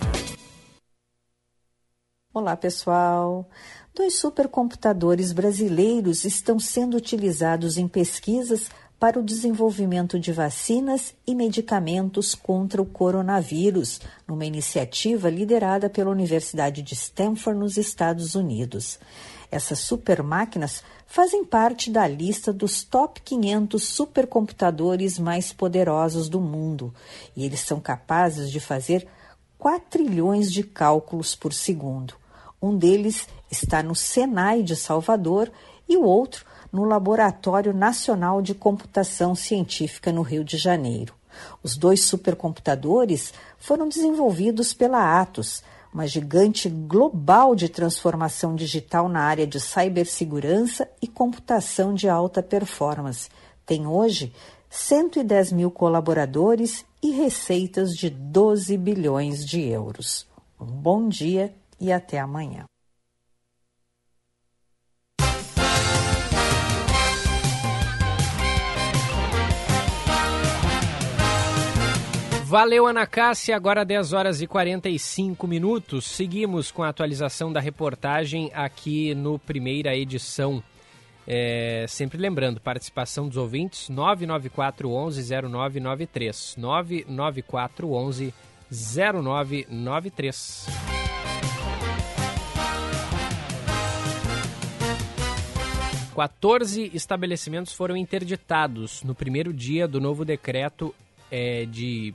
Olá, 2.33 2.57
pessoal. 2.57 3.49
Dois 3.95 4.19
supercomputadores 4.19 5.31
brasileiros 5.31 6.25
estão 6.25 6.59
sendo 6.59 6.97
utilizados 6.97 7.77
em 7.77 7.87
pesquisas 7.87 8.69
para 8.99 9.19
o 9.19 9.23
desenvolvimento 9.23 10.19
de 10.19 10.31
vacinas 10.31 11.15
e 11.25 11.33
medicamentos 11.33 12.35
contra 12.35 12.81
o 12.81 12.85
coronavírus, 12.85 13.99
numa 14.27 14.45
iniciativa 14.45 15.29
liderada 15.29 15.89
pela 15.89 16.11
Universidade 16.11 16.83
de 16.83 16.93
Stanford, 16.93 17.59
nos 17.59 17.77
Estados 17.77 18.35
Unidos. 18.35 18.99
Essas 19.51 19.79
supermáquinas 19.79 20.81
fazem 21.05 21.43
parte 21.43 21.91
da 21.91 22.07
lista 22.07 22.53
dos 22.53 22.83
top 22.83 23.21
500 23.21 23.83
supercomputadores 23.83 25.19
mais 25.19 25.51
poderosos 25.51 26.29
do 26.29 26.39
mundo 26.39 26.93
e 27.35 27.45
eles 27.45 27.59
são 27.59 27.81
capazes 27.81 28.49
de 28.49 28.61
fazer 28.61 29.05
4 29.59 29.89
trilhões 29.89 30.49
de 30.51 30.63
cálculos 30.63 31.35
por 31.35 31.53
segundo. 31.53 32.13
Um 32.61 32.77
deles 32.77 33.27
está 33.51 33.83
no 33.83 33.93
Senai 33.93 34.63
de 34.63 34.75
Salvador 34.75 35.51
e 35.87 35.97
o 35.97 36.03
outro 36.03 36.45
no 36.71 36.85
Laboratório 36.85 37.73
Nacional 37.73 38.41
de 38.41 38.55
Computação 38.55 39.35
Científica 39.35 40.13
no 40.13 40.21
Rio 40.21 40.45
de 40.45 40.57
Janeiro. 40.57 41.13
Os 41.61 41.75
dois 41.75 42.05
supercomputadores 42.05 43.33
foram 43.57 43.89
desenvolvidos 43.89 44.73
pela 44.73 45.19
Atos, 45.19 45.63
uma 45.93 46.07
gigante 46.07 46.69
global 46.69 47.53
de 47.53 47.67
transformação 47.67 48.55
digital 48.55 49.09
na 49.09 49.21
área 49.21 49.45
de 49.45 49.59
cibersegurança 49.59 50.89
e 51.01 51.07
computação 51.07 51.93
de 51.93 52.07
alta 52.07 52.41
performance. 52.41 53.29
Tem 53.65 53.85
hoje 53.85 54.33
110 54.69 55.51
mil 55.51 55.69
colaboradores 55.69 56.85
e 57.03 57.11
receitas 57.11 57.91
de 57.91 58.09
12 58.09 58.77
bilhões 58.77 59.45
de 59.45 59.61
euros. 59.61 60.27
Um 60.59 60.65
bom 60.65 61.09
dia 61.09 61.53
e 61.79 61.91
até 61.91 62.19
amanhã. 62.19 62.70
Valeu, 72.51 72.85
Ana 72.85 73.07
Cássia. 73.07 73.55
Agora 73.55 73.85
10 73.85 74.11
horas 74.11 74.41
e 74.41 74.45
45 74.45 75.47
minutos. 75.47 76.05
Seguimos 76.05 76.69
com 76.69 76.83
a 76.83 76.89
atualização 76.89 77.49
da 77.49 77.61
reportagem 77.61 78.51
aqui 78.53 79.15
no 79.15 79.39
primeira 79.39 79.95
edição. 79.95 80.61
É, 81.25 81.85
sempre 81.87 82.17
lembrando, 82.17 82.59
participação 82.59 83.29
dos 83.29 83.37
ouvintes 83.37 83.87
994 83.87 84.91
11 84.91 85.33
0993. 85.49 86.55
994 86.57 87.89
11 87.89 88.33
0993. 88.69 90.67
Quatorze 96.13 96.91
estabelecimentos 96.93 97.71
foram 97.71 97.95
interditados 97.95 99.03
no 99.03 99.15
primeiro 99.15 99.53
dia 99.53 99.87
do 99.87 100.01
novo 100.01 100.25
decreto 100.25 100.93
é, 101.31 101.65
de 101.65 102.13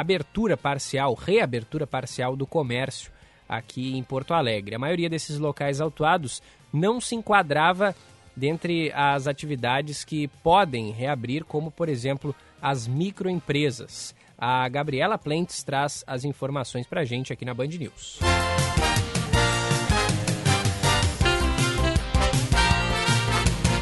abertura 0.00 0.56
parcial, 0.56 1.14
reabertura 1.14 1.86
parcial 1.86 2.36
do 2.36 2.46
comércio 2.46 3.10
aqui 3.48 3.96
em 3.96 4.02
Porto 4.02 4.34
Alegre. 4.34 4.74
A 4.74 4.78
maioria 4.78 5.08
desses 5.08 5.38
locais 5.38 5.80
autuados 5.80 6.42
não 6.72 7.00
se 7.00 7.14
enquadrava 7.14 7.94
dentre 8.36 8.92
as 8.92 9.26
atividades 9.26 10.04
que 10.04 10.28
podem 10.42 10.90
reabrir, 10.90 11.44
como 11.44 11.70
por 11.70 11.88
exemplo 11.88 12.34
as 12.62 12.86
microempresas. 12.86 14.14
A 14.36 14.68
Gabriela 14.68 15.18
Plentes 15.18 15.64
traz 15.64 16.04
as 16.06 16.24
informações 16.24 16.86
para 16.86 17.00
a 17.00 17.04
gente 17.04 17.32
aqui 17.32 17.44
na 17.44 17.54
Band 17.54 17.66
News. 17.66 18.20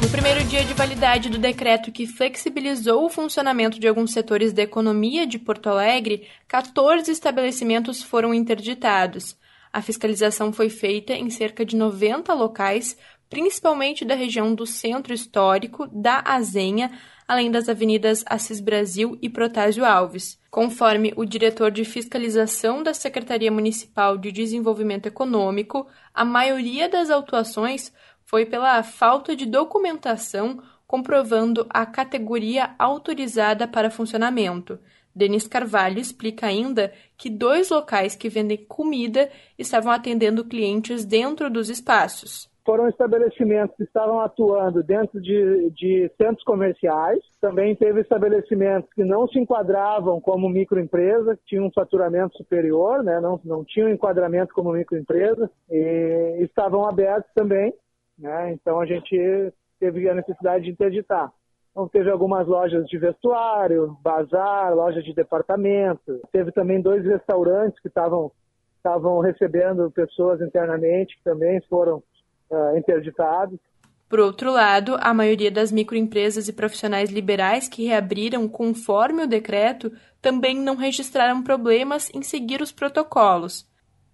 No 0.07 0.11
primeiro 0.11 0.41
dia 0.45 0.63
de 0.63 0.73
validade 0.73 1.29
do 1.29 1.37
decreto 1.37 1.91
que 1.91 2.07
flexibilizou 2.07 3.03
o 3.03 3.09
funcionamento 3.09 3.77
de 3.77 3.89
alguns 3.89 4.13
setores 4.13 4.53
da 4.53 4.63
economia 4.63 5.27
de 5.27 5.37
Porto 5.37 5.67
Alegre, 5.67 6.25
14 6.47 7.11
estabelecimentos 7.11 8.01
foram 8.01 8.33
interditados. 8.33 9.35
A 9.71 9.81
fiscalização 9.81 10.53
foi 10.53 10.69
feita 10.69 11.11
em 11.11 11.29
cerca 11.29 11.65
de 11.65 11.75
90 11.75 12.33
locais, 12.33 12.97
principalmente 13.29 14.05
da 14.05 14.15
região 14.15 14.55
do 14.55 14.65
Centro 14.65 15.13
Histórico, 15.13 15.85
da 15.91 16.23
Azenha, 16.25 16.89
além 17.27 17.51
das 17.51 17.67
avenidas 17.67 18.23
Assis 18.27 18.61
Brasil 18.61 19.17
e 19.21 19.29
Protásio 19.29 19.83
Alves. 19.83 20.39
Conforme 20.49 21.11
o 21.17 21.25
diretor 21.25 21.69
de 21.69 21.83
fiscalização 21.83 22.81
da 22.81 22.93
Secretaria 22.93 23.51
Municipal 23.51 24.17
de 24.17 24.31
Desenvolvimento 24.31 25.07
Econômico, 25.07 25.85
a 26.13 26.23
maioria 26.23 26.87
das 26.87 27.09
autuações 27.09 27.91
foi 28.27 28.45
pela 28.45 28.83
falta 28.83 29.35
de 29.35 29.45
documentação 29.45 30.61
comprovando 30.85 31.65
a 31.69 31.85
categoria 31.85 32.75
autorizada 32.77 33.67
para 33.67 33.89
funcionamento. 33.89 34.77
Denis 35.15 35.47
Carvalho 35.47 35.99
explica 35.99 36.45
ainda 36.45 36.93
que 37.17 37.29
dois 37.29 37.69
locais 37.69 38.15
que 38.15 38.29
vendem 38.29 38.65
comida 38.65 39.29
estavam 39.57 39.91
atendendo 39.91 40.45
clientes 40.45 41.05
dentro 41.05 41.49
dos 41.49 41.69
espaços 41.69 42.49
foram 42.67 42.89
estabelecimentos 42.89 43.73
que 43.77 43.83
estavam 43.83 44.19
atuando 44.19 44.83
dentro 44.83 45.21
de, 45.21 45.71
de, 45.71 46.11
centros 46.21 46.43
comerciais. 46.43 47.19
Também 47.39 47.73
teve 47.77 48.01
estabelecimentos 48.01 48.91
que 48.93 49.05
não 49.05 49.25
se 49.25 49.39
enquadravam 49.39 50.19
como 50.19 50.49
microempresa, 50.49 51.37
que 51.37 51.45
tinham 51.45 51.67
um 51.67 51.71
faturamento 51.71 52.35
superior, 52.35 53.01
né? 53.01 53.21
não, 53.21 53.39
não 53.45 53.63
tinham 53.63 53.89
enquadramento 53.89 54.53
como 54.53 54.73
microempresa, 54.73 55.49
e 55.71 56.39
estavam 56.41 56.85
abertos 56.85 57.31
também. 57.33 57.73
Né? 58.17 58.53
Então 58.53 58.79
a 58.79 58.85
gente 58.85 59.53
teve 59.79 60.09
a 60.09 60.15
necessidade 60.15 60.65
de 60.65 60.71
interditar. 60.71 61.31
Então, 61.71 61.87
teve 61.87 62.09
algumas 62.09 62.47
lojas 62.47 62.87
de 62.87 62.97
vestuário, 62.97 63.95
bazar, 64.01 64.73
lojas 64.73 65.03
de 65.03 65.13
departamento. 65.13 66.19
Teve 66.31 66.51
também 66.51 66.81
dois 66.81 67.05
restaurantes 67.05 67.79
que 67.79 67.87
estavam 67.87 68.31
estavam 68.77 69.19
recebendo 69.19 69.91
pessoas 69.91 70.39
internamente, 70.41 71.17
que 71.17 71.23
também 71.23 71.61
foram 71.69 72.01
uh, 72.49 72.77
interditados. 72.77 73.59
Por 74.09 74.19
outro 74.19 74.51
lado, 74.51 74.97
a 75.01 75.13
maioria 75.13 75.51
das 75.51 75.71
microempresas 75.71 76.47
e 76.47 76.53
profissionais 76.53 77.11
liberais 77.11 77.67
que 77.67 77.85
reabriram 77.85 78.47
conforme 78.47 79.23
o 79.23 79.27
decreto 79.27 79.91
também 80.21 80.55
não 80.55 80.75
registraram 80.75 81.43
problemas 81.43 82.09
em 82.15 82.21
seguir 82.21 82.61
os 82.61 82.71
protocolos. 82.71 83.67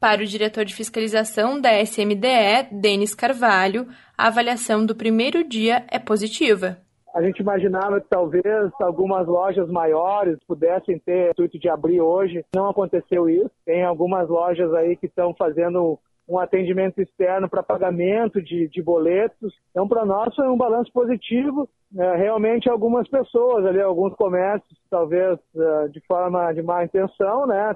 Para 0.03 0.21
o 0.21 0.25
diretor 0.25 0.65
de 0.65 0.75
fiscalização 0.75 1.61
da 1.61 1.79
SMDE, 1.79 2.67
Denis 2.73 3.15
Carvalho, 3.15 3.87
a 4.17 4.27
avaliação 4.27 4.85
do 4.85 4.93
primeiro 4.93 5.47
dia 5.47 5.85
é 5.89 5.97
positiva. 5.97 6.75
A 7.15 7.21
gente 7.21 7.39
imaginava 7.39 8.01
que 8.01 8.09
talvez 8.09 8.69
algumas 8.81 9.25
lojas 9.25 9.69
maiores 9.69 10.37
pudessem 10.45 10.99
ter 10.99 11.29
intuito 11.29 11.57
de 11.57 11.69
abrir 11.69 12.01
hoje. 12.01 12.43
Não 12.53 12.69
aconteceu 12.69 13.29
isso. 13.29 13.49
Tem 13.65 13.85
algumas 13.85 14.27
lojas 14.27 14.73
aí 14.73 14.97
que 14.97 15.05
estão 15.05 15.33
fazendo 15.33 15.97
um 16.27 16.37
atendimento 16.37 17.01
externo 17.01 17.47
para 17.47 17.63
pagamento 17.63 18.41
de, 18.41 18.67
de 18.67 18.81
boletos. 18.83 19.53
Então, 19.71 19.87
para 19.87 20.03
nós 20.03 20.35
foi 20.35 20.49
um 20.49 20.57
balanço 20.57 20.91
positivo. 20.91 21.69
É, 21.97 22.17
realmente, 22.17 22.69
algumas 22.69 23.07
pessoas 23.07 23.65
ali, 23.65 23.79
alguns 23.79 24.13
comércios, 24.15 24.77
talvez 24.89 25.39
uh, 25.55 25.87
de 25.89 26.01
forma 26.01 26.51
de 26.51 26.61
má 26.61 26.83
intenção, 26.83 27.47
né, 27.47 27.73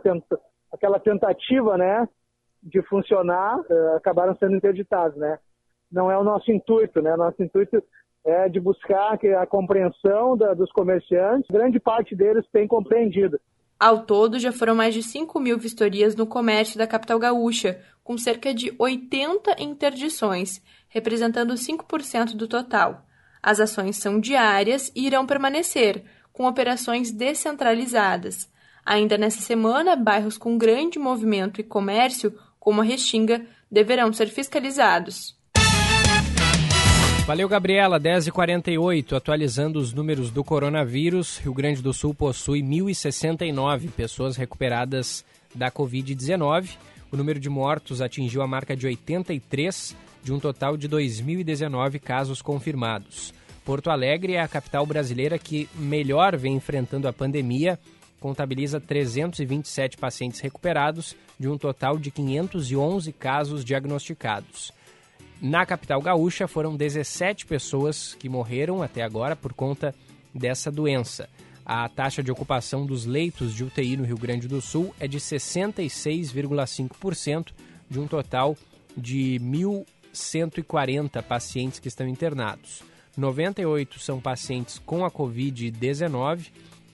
aquela 0.71 0.99
tentativa, 0.99 1.77
né, 1.77 2.07
de 2.61 2.81
funcionar, 2.83 3.59
uh, 3.59 3.95
acabaram 3.97 4.35
sendo 4.37 4.55
interditados, 4.55 5.17
né. 5.17 5.39
Não 5.91 6.11
é 6.11 6.17
o 6.17 6.23
nosso 6.23 6.51
intuito, 6.51 7.01
né. 7.01 7.15
Nosso 7.15 7.41
intuito 7.41 7.81
é 8.25 8.49
de 8.49 8.59
buscar 8.59 9.17
a 9.41 9.47
compreensão 9.47 10.35
da, 10.35 10.53
dos 10.53 10.71
comerciantes. 10.71 11.49
Grande 11.49 11.79
parte 11.79 12.13
deles 12.15 12.45
tem 12.51 12.67
compreendido. 12.67 13.39
Ao 13.79 14.05
todo, 14.05 14.39
já 14.39 14.51
foram 14.51 14.75
mais 14.75 14.93
de 14.93 15.03
5 15.03 15.39
mil 15.39 15.57
vistorias 15.57 16.15
no 16.15 16.25
comércio 16.25 16.77
da 16.77 16.87
capital 16.87 17.19
gaúcha, 17.19 17.79
com 18.03 18.17
cerca 18.17 18.53
de 18.53 18.75
80 18.77 19.61
interdições, 19.61 20.61
representando 20.89 21.53
5% 21.53 22.35
do 22.35 22.47
total. 22.47 23.03
As 23.41 23.59
ações 23.59 23.97
são 23.97 24.19
diárias 24.19 24.91
e 24.95 25.05
irão 25.05 25.27
permanecer, 25.27 26.03
com 26.33 26.45
operações 26.45 27.11
descentralizadas. 27.11 28.51
Ainda 28.87 29.17
nessa 29.17 29.41
semana, 29.41 29.97
bairros 29.97 30.37
com 30.37 30.57
grande 30.57 30.97
movimento 30.97 31.59
e 31.59 31.63
comércio, 31.63 32.33
como 32.57 32.79
a 32.79 32.85
Restinga, 32.85 33.45
deverão 33.69 34.13
ser 34.13 34.29
fiscalizados. 34.29 35.35
Valeu, 37.25 37.49
Gabriela. 37.49 37.99
10h48, 37.99 39.17
atualizando 39.17 39.77
os 39.77 39.91
números 39.91 40.31
do 40.31 40.41
coronavírus. 40.41 41.37
Rio 41.39 41.53
Grande 41.53 41.81
do 41.81 41.91
Sul 41.91 42.13
possui 42.13 42.61
1.069 42.61 43.91
pessoas 43.91 44.37
recuperadas 44.37 45.25
da 45.53 45.69
Covid-19. 45.69 46.77
O 47.11 47.17
número 47.17 47.41
de 47.41 47.49
mortos 47.49 48.01
atingiu 48.01 48.41
a 48.41 48.47
marca 48.47 48.73
de 48.73 48.87
83, 48.87 49.97
de 50.23 50.31
um 50.31 50.39
total 50.39 50.77
de 50.77 50.87
2.019 50.87 51.99
casos 51.99 52.41
confirmados. 52.41 53.33
Porto 53.65 53.89
Alegre 53.89 54.35
é 54.35 54.41
a 54.41 54.47
capital 54.47 54.85
brasileira 54.85 55.37
que 55.37 55.67
melhor 55.75 56.37
vem 56.37 56.55
enfrentando 56.55 57.05
a 57.05 57.11
pandemia. 57.11 57.77
Contabiliza 58.19 58.79
327 58.79 59.97
pacientes 59.97 60.39
recuperados, 60.39 61.15
de 61.39 61.47
um 61.47 61.57
total 61.57 61.97
de 61.97 62.09
511 62.09 63.11
casos 63.13 63.63
diagnosticados. 63.63 64.71
Na 65.39 65.67
capital 65.67 66.01
gaúcha 66.01 66.47
foram 66.47 66.75
17 66.75 67.45
pessoas 67.45 68.15
que 68.15 68.27
morreram 68.27 68.81
até 68.81 69.03
agora 69.03 69.35
por 69.35 69.53
conta 69.53 69.93
dessa 70.33 70.71
doença. 70.71 71.29
A 71.63 71.87
taxa 71.89 72.23
de 72.23 72.31
ocupação 72.31 72.83
dos 72.85 73.05
leitos 73.05 73.53
de 73.53 73.63
UTI 73.63 73.97
no 73.97 74.05
Rio 74.05 74.17
Grande 74.17 74.47
do 74.47 74.59
Sul 74.61 74.95
é 74.99 75.07
de 75.07 75.19
66,5%, 75.19 77.51
de 77.89 77.99
um 77.99 78.07
total 78.07 78.57
de 78.95 79.39
1.140 79.43 81.21
pacientes 81.21 81.77
que 81.77 81.87
estão 81.87 82.07
internados. 82.07 82.81
98 83.15 83.99
são 83.99 84.19
pacientes 84.19 84.79
com 84.79 85.03
a 85.03 85.11
Covid-19 85.11 86.47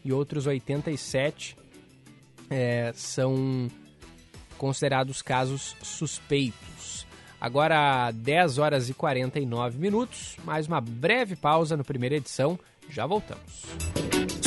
e 0.04 0.12
outros 0.12 0.48
87 0.48 1.58
é, 2.50 2.92
são 2.96 3.70
considerados 4.58 5.22
casos 5.22 5.76
suspeitos. 5.82 7.06
Agora 7.40 8.12
10 8.12 8.58
horas 8.58 8.90
e 8.90 8.94
49 8.94 9.78
minutos, 9.78 10.38
mais 10.46 10.68
uma 10.68 10.80
breve 10.80 11.36
pausa 11.36 11.76
no 11.76 11.84
primeira 11.84 12.16
edição, 12.16 12.58
já 12.90 13.06
voltamos. 13.06 14.03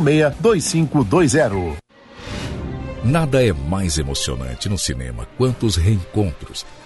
2520. 0.00 1.76
Nada 3.04 3.44
é 3.44 3.52
mais 3.52 3.98
emocionante 3.98 4.68
no 4.68 4.78
cinema 4.78 5.26
quanto 5.36 5.66
os 5.66 5.76
reencontros. 5.76 6.64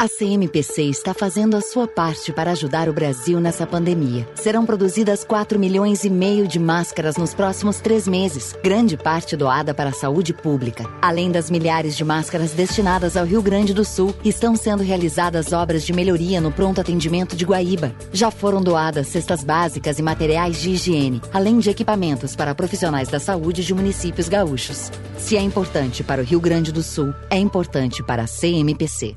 A 0.00 0.06
CMPC 0.06 0.82
está 0.82 1.12
fazendo 1.12 1.56
a 1.56 1.60
sua 1.60 1.88
parte 1.88 2.32
para 2.32 2.52
ajudar 2.52 2.88
o 2.88 2.92
Brasil 2.92 3.40
nessa 3.40 3.66
pandemia. 3.66 4.28
Serão 4.36 4.64
produzidas 4.64 5.24
4 5.24 5.58
milhões 5.58 6.04
e 6.04 6.08
meio 6.08 6.46
de 6.46 6.60
máscaras 6.60 7.16
nos 7.16 7.34
próximos 7.34 7.80
três 7.80 8.06
meses, 8.06 8.54
grande 8.62 8.96
parte 8.96 9.36
doada 9.36 9.74
para 9.74 9.90
a 9.90 9.92
saúde 9.92 10.32
pública. 10.32 10.88
Além 11.02 11.32
das 11.32 11.50
milhares 11.50 11.96
de 11.96 12.04
máscaras 12.04 12.52
destinadas 12.52 13.16
ao 13.16 13.26
Rio 13.26 13.42
Grande 13.42 13.74
do 13.74 13.84
Sul, 13.84 14.14
estão 14.24 14.54
sendo 14.54 14.84
realizadas 14.84 15.52
obras 15.52 15.82
de 15.82 15.92
melhoria 15.92 16.40
no 16.40 16.52
pronto 16.52 16.80
atendimento 16.80 17.34
de 17.34 17.44
Guaíba. 17.44 17.92
Já 18.12 18.30
foram 18.30 18.62
doadas 18.62 19.08
cestas 19.08 19.42
básicas 19.42 19.98
e 19.98 20.02
materiais 20.02 20.62
de 20.62 20.70
higiene, 20.70 21.20
além 21.32 21.58
de 21.58 21.70
equipamentos 21.70 22.36
para 22.36 22.54
profissionais 22.54 23.08
da 23.08 23.18
saúde 23.18 23.64
de 23.64 23.74
municípios 23.74 24.28
gaúchos. 24.28 24.92
Se 25.16 25.36
é 25.36 25.40
importante 25.40 26.04
para 26.04 26.22
o 26.22 26.24
Rio 26.24 26.38
Grande 26.38 26.70
do 26.70 26.84
Sul, 26.84 27.12
é 27.28 27.36
importante 27.36 28.00
para 28.00 28.22
a 28.22 28.28
CMPC. 28.28 29.16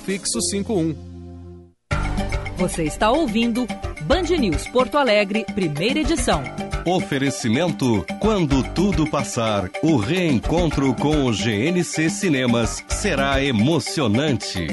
Prefixo 0.03 0.41
51. 0.49 0.95
Você 2.57 2.83
está 2.83 3.11
ouvindo 3.11 3.67
Band 4.01 4.23
News 4.39 4.67
Porto 4.69 4.97
Alegre, 4.97 5.45
primeira 5.53 5.99
edição. 5.99 6.41
Oferecimento: 6.85 8.03
quando 8.19 8.63
tudo 8.73 9.07
passar, 9.07 9.69
o 9.83 9.97
reencontro 9.97 10.95
com 10.95 11.25
o 11.25 11.31
GNC 11.31 12.09
Cinemas 12.09 12.83
será 12.89 13.43
emocionante. 13.43 14.67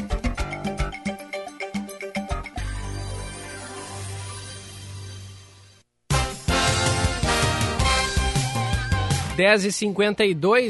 Dez 9.37 9.65
e 9.65 9.73
cinquenta 9.73 10.25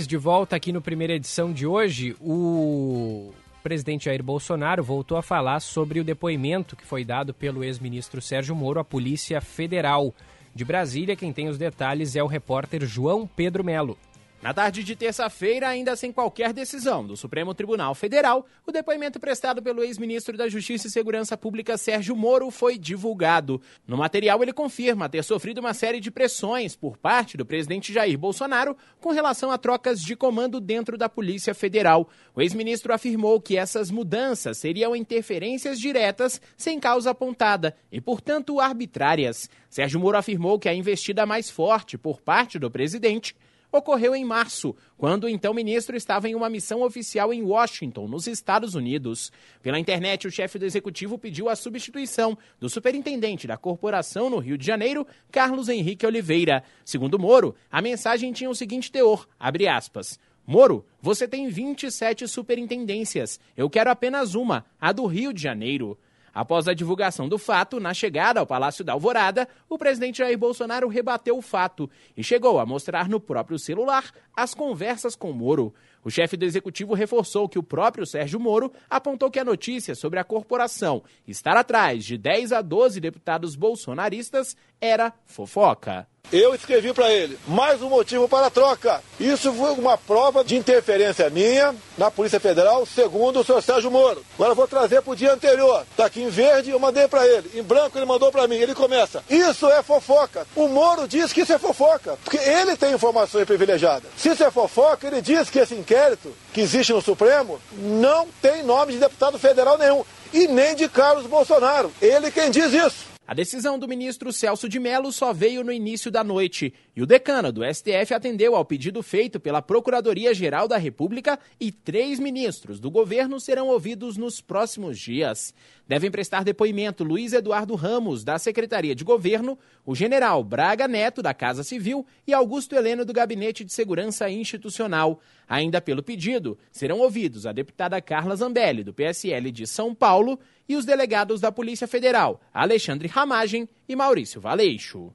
de 0.07 0.17
volta 0.17 0.57
aqui 0.57 0.73
no 0.73 0.83
primeira 0.83 1.15
edição 1.15 1.53
de 1.53 1.65
hoje. 1.65 2.17
O 2.21 3.33
presidente 3.69 4.07
Jair 4.07 4.23
Bolsonaro 4.23 4.83
voltou 4.83 5.19
a 5.19 5.23
falar 5.23 5.61
sobre 5.61 6.01
o 6.01 6.05
depoimento 6.05 6.75
que 6.75 6.87
foi 6.87 7.05
dado 7.05 7.35
pelo 7.35 7.63
ex-ministro 7.63 8.19
Sérgio 8.19 8.57
Moro 8.57 8.81
à 8.81 8.85
Polícia 8.85 9.43
Federal 9.43 10.15
de 10.55 10.65
Brasília. 10.65 11.15
Quem 11.15 11.35
tem 11.35 11.51
os 11.51 11.59
detalhes 11.59 12.17
é 12.17 12.23
o 12.23 12.27
repórter 12.27 12.87
João 12.87 13.27
Pedro 13.27 13.63
Melo. 13.63 13.99
Na 14.41 14.55
tarde 14.55 14.85
de 14.85 14.95
terça-feira, 14.95 15.69
ainda 15.69 15.97
sem 15.97 16.13
qualquer 16.13 16.53
decisão 16.53 17.05
do 17.05 17.17
Supremo 17.17 17.53
Tribunal 17.53 17.93
Federal, 17.93 18.47
o 18.65 18.71
depoimento 18.71 19.19
prestado 19.19 19.61
pelo 19.61 19.83
ex-ministro 19.83 20.37
da 20.37 20.49
Justiça 20.49 20.87
e 20.87 20.91
Segurança 20.91 21.37
Pública 21.37 21.77
Sérgio 21.77 22.15
Moro 22.15 22.49
foi 22.49 22.79
divulgado. 22.79 23.61
No 23.85 23.97
material, 23.97 24.41
ele 24.41 24.53
confirma 24.53 25.09
ter 25.09 25.25
sofrido 25.25 25.59
uma 25.59 25.75
série 25.75 25.99
de 25.99 26.09
pressões 26.09 26.77
por 26.77 26.97
parte 26.97 27.37
do 27.37 27.45
presidente 27.45 27.93
Jair 27.93 28.17
Bolsonaro 28.17 28.77
com 29.01 29.11
relação 29.11 29.51
a 29.51 29.59
trocas 29.59 30.01
de 30.01 30.15
comando 30.15 30.61
dentro 30.61 30.97
da 30.97 31.09
Polícia 31.09 31.53
Federal. 31.53 32.09
O 32.33 32.41
ex-ministro 32.41 32.95
afirmou 32.95 33.41
que 33.41 33.57
essas 33.57 33.91
mudanças 33.91 34.57
seriam 34.57 34.95
interferências 34.95 35.81
diretas 35.81 36.41
sem 36.57 36.79
causa 36.79 37.11
apontada 37.11 37.75
e, 37.91 38.01
portanto, 38.01 38.61
arbitrárias. 38.61 39.51
Sérgio 39.69 39.99
Moro 39.99 40.17
afirmou 40.17 40.61
que 40.61 40.69
a 40.69 40.75
investida 40.75 41.27
mais 41.27 41.51
forte 41.51 41.99
por 41.99 42.21
parte 42.21 42.57
do 42.57 42.71
presidente 42.71 43.35
ocorreu 43.71 44.15
em 44.15 44.25
março, 44.25 44.75
quando 44.97 45.25
o 45.25 45.29
então 45.29 45.53
ministro 45.53 45.97
estava 45.97 46.29
em 46.29 46.35
uma 46.35 46.49
missão 46.49 46.83
oficial 46.83 47.33
em 47.33 47.43
Washington, 47.43 48.09
nos 48.09 48.27
Estados 48.27 48.75
Unidos. 48.75 49.31
Pela 49.63 49.79
internet, 49.79 50.27
o 50.27 50.31
chefe 50.31 50.59
do 50.59 50.65
executivo 50.65 51.19
pediu 51.19 51.49
a 51.49 51.57
substituição 51.57 52.37
do 52.59 52.69
superintendente 52.69 53.47
da 53.47 53.57
corporação 53.57 54.31
no 54.31 54.39
Rio 54.39 54.59
de 54.59 54.67
Janeiro, 54.67 55.07
Carlos 55.31 55.69
Henrique 55.69 56.07
Oliveira. 56.07 56.63
Segundo 56.85 57.19
Moro, 57.19 57.55
a 57.71 57.83
mensagem 57.83 58.33
tinha 58.33 58.51
o 58.51 58.55
seguinte 58.55 58.91
teor, 58.91 59.29
abre 59.39 59.69
aspas, 59.69 60.19
Moro, 60.51 60.83
você 61.03 61.29
tem 61.29 61.47
27 61.49 62.27
superintendências. 62.27 63.39
Eu 63.55 63.69
quero 63.69 63.91
apenas 63.91 64.35
uma, 64.35 64.65
a 64.81 64.93
do 64.93 65.05
Rio 65.05 65.31
de 65.31 65.43
Janeiro. 65.43 65.99
Após 66.39 66.69
a 66.69 66.73
divulgação 66.73 67.29
do 67.29 67.37
fato, 67.37 67.81
na 67.81 67.93
chegada 67.93 68.39
ao 68.39 68.47
Palácio 68.47 68.85
da 68.85 68.93
Alvorada, 68.93 69.49
o 69.69 69.77
presidente 69.77 70.19
Jair 70.19 70.39
Bolsonaro 70.39 70.87
rebateu 70.87 71.37
o 71.37 71.43
fato 71.43 71.91
e 72.17 72.23
chegou 72.23 72.61
a 72.61 72.65
mostrar 72.65 73.09
no 73.09 73.19
próprio 73.19 73.59
celular 73.59 74.05
as 74.37 74.55
conversas 74.55 75.17
com 75.17 75.33
Moro. 75.33 75.75
O 76.05 76.11
chefe 76.11 76.37
do 76.37 76.45
executivo 76.45 76.95
reforçou 76.95 77.49
que 77.49 77.59
o 77.59 77.63
próprio 77.63 78.07
Sérgio 78.07 78.39
Moro 78.39 78.73
apontou 78.89 79.33
que 79.33 79.41
a 79.41 79.45
notícia 79.45 79.97
sobre 79.97 80.21
a 80.21 80.25
corporação 80.25 81.03
estar 81.27 81.57
atrás 81.57 82.05
de 82.05 82.17
10 82.17 82.53
a 82.53 82.63
12 82.63 83.01
deputados 83.01 83.57
bolsonaristas 83.57 84.57
era 84.81 85.13
fofoca. 85.27 86.07
Eu 86.31 86.55
escrevi 86.55 86.93
para 86.93 87.11
ele, 87.11 87.39
mais 87.47 87.81
um 87.81 87.89
motivo 87.89 88.29
para 88.29 88.49
a 88.49 88.51
troca. 88.51 89.03
Isso 89.19 89.51
foi 89.51 89.71
uma 89.73 89.97
prova 89.97 90.45
de 90.45 90.57
interferência 90.57 91.31
minha 91.31 91.75
na 91.97 92.11
Polícia 92.11 92.39
Federal, 92.39 92.85
segundo 92.85 93.41
o 93.41 93.45
senhor 93.45 93.63
Sérgio 93.63 93.91
Moro. 93.91 94.23
Agora 94.35 94.55
vou 94.55 94.69
trazer 94.69 95.01
para 95.01 95.13
o 95.13 95.17
dia 95.17 95.33
anterior. 95.33 95.87
Está 95.91 96.05
aqui 96.05 96.23
em 96.23 96.29
verde, 96.29 96.71
eu 96.71 96.79
mandei 96.79 97.09
para 97.09 97.27
ele. 97.27 97.51
Em 97.55 97.63
branco 97.63 97.97
ele 97.97 98.05
mandou 98.05 98.31
para 98.31 98.47
mim. 98.47 98.57
Ele 98.57 98.75
começa, 98.75 99.25
isso 99.31 99.71
é 99.71 99.83
fofoca. 99.83 100.47
O 100.55 100.69
Moro 100.69 101.09
diz 101.09 101.33
que 101.33 101.41
isso 101.41 101.53
é 101.55 101.59
fofoca, 101.59 102.19
porque 102.23 102.37
ele 102.37 102.77
tem 102.77 102.93
informações 102.93 103.47
privilegiadas. 103.47 104.11
Se 104.19 104.29
isso 104.29 104.45
é 104.45 104.51
fofoca, 104.51 105.07
ele 105.07 105.23
diz 105.23 105.49
que 105.49 105.59
esse 105.59 105.75
inquérito 105.75 106.35
que 106.53 106.61
existe 106.61 106.93
no 106.93 107.01
Supremo 107.01 107.59
não 107.73 108.29
tem 108.43 108.63
nome 108.63 108.93
de 108.93 108.99
deputado 108.99 109.39
federal 109.39 109.79
nenhum. 109.79 110.05
E 110.31 110.47
nem 110.47 110.77
de 110.77 110.91
Carlos 110.91 111.27
Bolsonaro. 111.27 111.91
Ele 112.03 112.31
quem 112.31 112.51
diz 112.51 112.71
isso. 112.75 113.18
A 113.29 113.35
decisão 113.35 113.79
do 113.79 113.87
ministro 113.87 114.33
Celso 114.33 114.71
de 114.71 114.81
Mello 114.81 115.13
só 115.13 115.35
veio 115.35 115.63
no 115.63 115.71
início 115.71 116.11
da 116.11 116.25
noite 116.25 116.73
e 116.97 117.03
o 117.03 117.07
decano 117.07 117.53
do 117.53 117.61
STF 117.63 118.15
atendeu 118.15 118.57
ao 118.57 118.65
pedido 118.65 119.03
feito 119.03 119.39
pela 119.39 119.61
Procuradoria-Geral 119.61 120.67
da 120.67 120.79
República 120.79 121.39
e 121.61 121.71
três 121.71 122.19
ministros 122.19 122.81
do 122.81 122.91
governo 122.91 123.39
serão 123.39 123.69
ouvidos 123.69 124.17
nos 124.17 124.41
próximos 124.41 124.99
dias. 124.99 125.53
Devem 125.89 126.11
prestar 126.11 126.45
depoimento 126.45 127.03
Luiz 127.03 127.33
Eduardo 127.33 127.75
Ramos, 127.75 128.23
da 128.23 128.39
Secretaria 128.39 128.95
de 128.95 129.03
Governo, 129.03 129.59
o 129.87 129.95
general 129.95 130.45
Braga 130.45 130.87
Neto, 130.87 131.23
da 131.23 131.33
Casa 131.33 131.65
Civil 131.65 132.05
e 132.27 132.35
Augusto 132.35 132.75
Heleno, 132.75 133.07
do 133.07 133.13
Gabinete 133.15 133.65
de 133.65 133.73
Segurança 133.73 134.29
Institucional. 134.29 135.19
Ainda 135.49 135.81
pelo 135.81 136.03
pedido, 136.03 136.59
serão 136.71 136.99
ouvidos 136.99 137.47
a 137.47 137.53
deputada 137.53 137.99
Carla 138.03 138.37
Zambelli, 138.37 138.85
do 138.85 138.93
PSL 138.93 139.51
de 139.51 139.67
São 139.67 139.95
Paulo, 139.95 140.39
e 140.69 140.77
os 140.77 140.85
delegados 140.85 141.41
da 141.41 141.51
Polícia 141.51 141.89
Federal, 141.89 142.39
Alexandre 142.53 143.09
Ramagem 143.09 143.67
e 143.89 143.97
Maurício 143.97 144.43
Valeixo. 144.43 145.11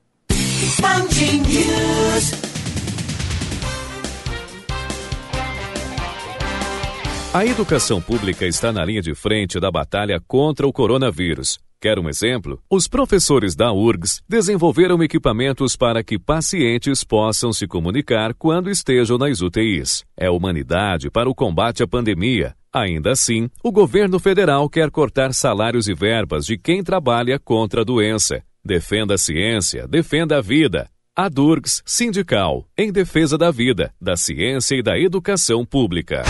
A 7.33 7.43
educação 7.43 7.99
pública 7.99 8.45
está 8.45 8.71
na 8.71 8.85
linha 8.85 9.01
de 9.01 9.15
frente 9.15 9.59
da 9.59 9.71
batalha 9.71 10.21
contra 10.27 10.67
o 10.67 10.71
coronavírus. 10.71 11.57
Quer 11.81 11.97
um 11.97 12.07
exemplo? 12.07 12.61
Os 12.69 12.87
professores 12.87 13.55
da 13.55 13.73
URGS 13.73 14.21
desenvolveram 14.29 15.01
equipamentos 15.01 15.75
para 15.75 16.03
que 16.03 16.19
pacientes 16.19 17.03
possam 17.03 17.51
se 17.51 17.65
comunicar 17.65 18.35
quando 18.35 18.69
estejam 18.69 19.17
nas 19.17 19.41
UTIs. 19.41 20.05
É 20.15 20.29
humanidade 20.29 21.09
para 21.09 21.27
o 21.27 21.33
combate 21.33 21.81
à 21.81 21.87
pandemia. 21.87 22.53
Ainda 22.71 23.09
assim, 23.09 23.49
o 23.63 23.71
governo 23.71 24.19
federal 24.19 24.69
quer 24.69 24.91
cortar 24.91 25.33
salários 25.33 25.87
e 25.87 25.95
verbas 25.95 26.45
de 26.45 26.55
quem 26.55 26.83
trabalha 26.83 27.39
contra 27.39 27.81
a 27.81 27.83
doença. 27.83 28.43
Defenda 28.63 29.15
a 29.15 29.17
ciência, 29.17 29.87
defenda 29.87 30.37
a 30.37 30.41
vida. 30.41 30.87
A 31.15 31.29
Durgs 31.29 31.81
Sindical, 31.83 32.67
em 32.77 32.91
defesa 32.91 33.39
da 33.39 33.49
vida, 33.49 33.91
da 33.99 34.15
ciência 34.15 34.75
e 34.75 34.83
da 34.83 34.99
educação 34.99 35.65
pública. 35.65 36.21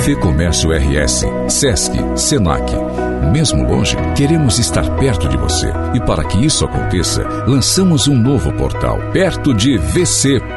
Fê 0.00 0.14
Comércio 0.16 0.70
RS, 0.70 1.24
Sesc, 1.48 1.92
Senac. 2.16 3.07
Mesmo 3.32 3.62
longe, 3.62 3.96
queremos 4.16 4.58
estar 4.58 4.88
perto 4.96 5.28
de 5.28 5.36
você. 5.36 5.72
E 5.94 6.00
para 6.00 6.24
que 6.24 6.44
isso 6.44 6.64
aconteça, 6.64 7.22
lançamos 7.46 8.08
um 8.08 8.16
novo 8.16 8.52
portal, 8.52 8.98
perto 9.12 9.52
de 9.54 9.76
vc.com.br. 9.76 10.48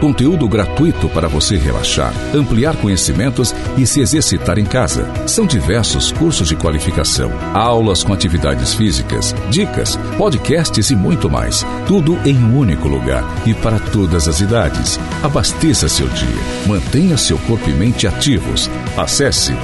Conteúdo 0.00 0.48
gratuito 0.48 1.08
para 1.08 1.28
você 1.28 1.56
relaxar, 1.56 2.12
ampliar 2.34 2.76
conhecimentos 2.76 3.54
e 3.76 3.86
se 3.86 4.00
exercitar 4.00 4.58
em 4.58 4.64
casa. 4.64 5.06
São 5.26 5.46
diversos 5.46 6.12
cursos 6.12 6.48
de 6.48 6.56
qualificação, 6.56 7.30
aulas 7.54 8.02
com 8.02 8.12
atividades 8.12 8.74
físicas, 8.74 9.34
dicas, 9.50 9.96
podcasts 10.16 10.90
e 10.90 10.96
muito 10.96 11.30
mais. 11.30 11.64
Tudo 11.86 12.18
em 12.24 12.36
um 12.36 12.58
único 12.58 12.88
lugar 12.88 13.24
e 13.46 13.54
para 13.54 13.78
todas 13.78 14.28
as 14.28 14.40
idades. 14.40 14.98
Abasteça 15.22 15.88
seu 15.88 16.08
dia, 16.08 16.28
mantenha 16.66 17.16
seu 17.16 17.38
corpo 17.38 17.68
e 17.68 17.72
mente 17.72 18.06
ativos. 18.06 18.70
Acesse 18.96 19.54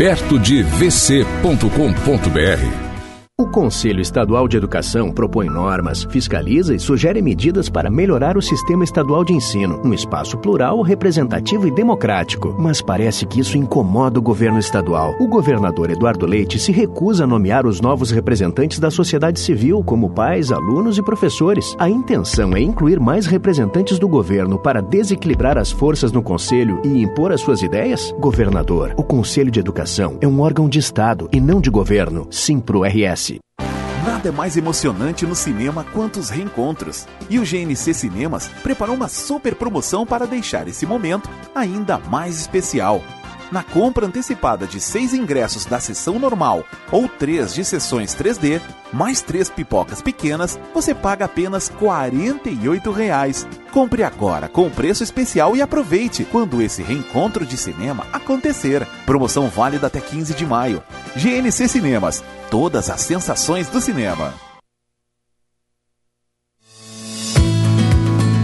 perto 0.00 0.38
de 0.38 0.62
vc.com.br. 0.62 1.60
O 3.40 3.46
Conselho 3.46 4.02
Estadual 4.02 4.46
de 4.46 4.58
Educação 4.58 5.10
propõe 5.10 5.46
normas, 5.46 6.02
fiscaliza 6.10 6.74
e 6.74 6.78
sugere 6.78 7.22
medidas 7.22 7.70
para 7.70 7.88
melhorar 7.88 8.36
o 8.36 8.42
sistema 8.42 8.84
estadual 8.84 9.24
de 9.24 9.32
ensino, 9.32 9.80
um 9.82 9.94
espaço 9.94 10.36
plural, 10.36 10.82
representativo 10.82 11.66
e 11.66 11.70
democrático. 11.70 12.54
Mas 12.58 12.82
parece 12.82 13.24
que 13.24 13.40
isso 13.40 13.56
incomoda 13.56 14.18
o 14.18 14.22
governo 14.22 14.58
estadual. 14.58 15.14
O 15.18 15.26
governador 15.26 15.88
Eduardo 15.88 16.26
Leite 16.26 16.58
se 16.58 16.70
recusa 16.70 17.24
a 17.24 17.26
nomear 17.26 17.66
os 17.66 17.80
novos 17.80 18.10
representantes 18.10 18.78
da 18.78 18.90
sociedade 18.90 19.40
civil, 19.40 19.82
como 19.82 20.10
pais, 20.10 20.52
alunos 20.52 20.98
e 20.98 21.02
professores. 21.02 21.74
A 21.78 21.88
intenção 21.88 22.54
é 22.54 22.60
incluir 22.60 23.00
mais 23.00 23.24
representantes 23.24 23.98
do 23.98 24.06
governo 24.06 24.58
para 24.58 24.82
desequilibrar 24.82 25.56
as 25.56 25.70
forças 25.70 26.12
no 26.12 26.22
Conselho 26.22 26.78
e 26.84 27.02
impor 27.02 27.32
as 27.32 27.40
suas 27.40 27.62
ideias? 27.62 28.14
Governador, 28.20 28.92
o 28.98 29.02
Conselho 29.02 29.50
de 29.50 29.60
Educação 29.60 30.18
é 30.20 30.28
um 30.28 30.42
órgão 30.42 30.68
de 30.68 30.78
Estado 30.78 31.26
e 31.32 31.40
não 31.40 31.58
de 31.58 31.70
governo. 31.70 32.26
Sim 32.30 32.60
pro 32.60 32.82
RS. 32.84 33.29
Nada 34.04 34.30
é 34.30 34.32
mais 34.32 34.56
emocionante 34.56 35.26
no 35.26 35.34
cinema 35.34 35.84
quanto 35.92 36.18
os 36.18 36.30
reencontros. 36.30 37.06
E 37.28 37.38
o 37.38 37.42
GNC 37.42 37.92
Cinemas 37.92 38.48
preparou 38.62 38.96
uma 38.96 39.08
super 39.08 39.54
promoção 39.54 40.06
para 40.06 40.26
deixar 40.26 40.66
esse 40.66 40.86
momento 40.86 41.28
ainda 41.54 41.98
mais 41.98 42.40
especial. 42.40 43.02
Na 43.50 43.64
compra 43.64 44.06
antecipada 44.06 44.66
de 44.66 44.80
seis 44.80 45.12
ingressos 45.12 45.64
da 45.64 45.80
sessão 45.80 46.18
normal 46.18 46.64
ou 46.92 47.08
três 47.08 47.52
de 47.52 47.64
sessões 47.64 48.14
3D, 48.14 48.60
mais 48.92 49.20
três 49.20 49.50
pipocas 49.50 50.00
pequenas, 50.00 50.58
você 50.72 50.94
paga 50.94 51.24
apenas 51.24 51.68
48 51.68 52.90
reais. 52.92 53.46
Compre 53.72 54.04
agora 54.04 54.48
com 54.48 54.70
preço 54.70 55.02
especial 55.02 55.56
e 55.56 55.62
aproveite 55.62 56.24
quando 56.24 56.62
esse 56.62 56.82
reencontro 56.82 57.44
de 57.44 57.56
cinema 57.56 58.06
acontecer. 58.12 58.86
Promoção 59.04 59.48
válida 59.48 59.88
até 59.88 60.00
15 60.00 60.34
de 60.34 60.46
maio. 60.46 60.82
GNC 61.16 61.66
Cinemas. 61.68 62.22
Todas 62.50 62.88
as 62.88 63.00
sensações 63.00 63.68
do 63.68 63.80
cinema. 63.80 64.32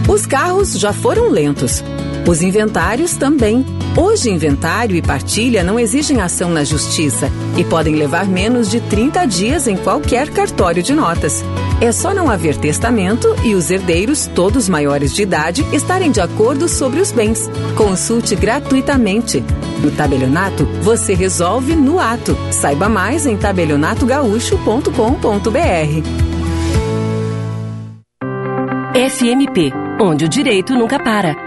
Os 0.09 0.25
carros 0.25 0.79
já 0.79 0.93
foram 0.93 1.29
lentos. 1.29 1.83
Os 2.27 2.41
inventários 2.41 3.15
também. 3.15 3.63
Hoje, 3.95 4.29
inventário 4.29 4.97
e 4.97 5.01
partilha 5.01 5.63
não 5.63 5.79
exigem 5.79 6.19
ação 6.19 6.49
na 6.49 6.65
justiça 6.65 7.31
e 7.55 7.63
podem 7.63 7.95
levar 7.95 8.27
menos 8.27 8.69
de 8.69 8.81
30 8.81 9.25
dias 9.25 9.65
em 9.65 9.77
qualquer 9.77 10.29
cartório 10.29 10.83
de 10.83 10.93
notas. 10.93 11.41
É 11.79 11.89
só 11.91 12.13
não 12.13 12.29
haver 12.29 12.57
testamento 12.57 13.33
e 13.45 13.55
os 13.55 13.71
herdeiros, 13.71 14.29
todos 14.35 14.67
maiores 14.67 15.15
de 15.15 15.21
idade, 15.21 15.65
estarem 15.71 16.11
de 16.11 16.19
acordo 16.19 16.67
sobre 16.67 16.99
os 16.99 17.13
bens. 17.13 17.49
Consulte 17.77 18.35
gratuitamente. 18.35 19.41
No 19.81 19.89
tabelionato, 19.91 20.65
você 20.81 21.13
resolve 21.13 21.77
no 21.77 21.97
ato. 21.97 22.37
Saiba 22.51 22.89
mais 22.89 23.25
em 23.25 23.37
tabelionatogaúcho.com.br. 23.37 26.27
FMP, 28.93 29.71
onde 30.01 30.25
o 30.25 30.29
direito 30.29 30.73
nunca 30.73 30.99
para. 30.99 31.46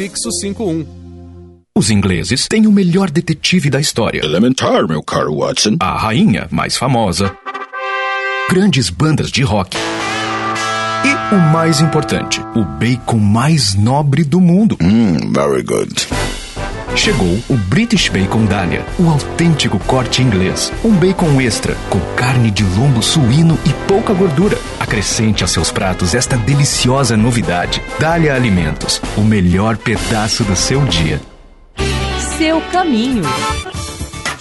Prefixo 0.01 0.31
51. 0.31 0.83
Os 1.77 1.91
ingleses 1.91 2.47
têm 2.47 2.65
o 2.65 2.71
melhor 2.71 3.11
detetive 3.11 3.69
da 3.69 3.79
história. 3.79 4.25
Elementar, 4.25 4.87
meu 4.87 5.03
caro 5.03 5.37
Watson. 5.37 5.77
A 5.79 5.95
rainha 5.95 6.47
mais 6.49 6.75
famosa. 6.75 7.37
Grandes 8.49 8.89
bandas 8.89 9.29
de 9.31 9.43
rock. 9.43 9.77
E 11.05 11.35
o 11.35 11.39
mais 11.53 11.81
importante, 11.81 12.41
o 12.55 12.65
bacon 12.65 13.19
mais 13.19 13.75
nobre 13.75 14.23
do 14.23 14.41
mundo. 14.41 14.75
Mmm, 14.81 15.31
very 15.33 15.61
good. 15.61 15.93
Chegou 16.95 17.39
o 17.49 17.55
British 17.55 18.09
Bacon 18.09 18.45
Dahlia, 18.45 18.85
o 18.99 19.09
autêntico 19.09 19.79
corte 19.79 20.21
inglês. 20.21 20.71
Um 20.83 20.91
bacon 20.91 21.41
extra, 21.41 21.75
com 21.89 21.99
carne 22.15 22.51
de 22.51 22.63
lombo 22.63 23.01
suíno 23.01 23.57
e 23.65 23.73
pouca 23.87 24.13
gordura. 24.13 24.57
Acrescente 24.79 25.41
aos 25.41 25.51
seus 25.51 25.71
pratos 25.71 26.13
esta 26.13 26.37
deliciosa 26.37 27.17
novidade. 27.17 27.81
Dahlia 27.99 28.35
Alimentos, 28.35 29.01
o 29.17 29.21
melhor 29.21 29.77
pedaço 29.77 30.43
do 30.43 30.55
seu 30.55 30.83
dia. 30.85 31.19
Seu 32.37 32.61
caminho. 32.71 33.23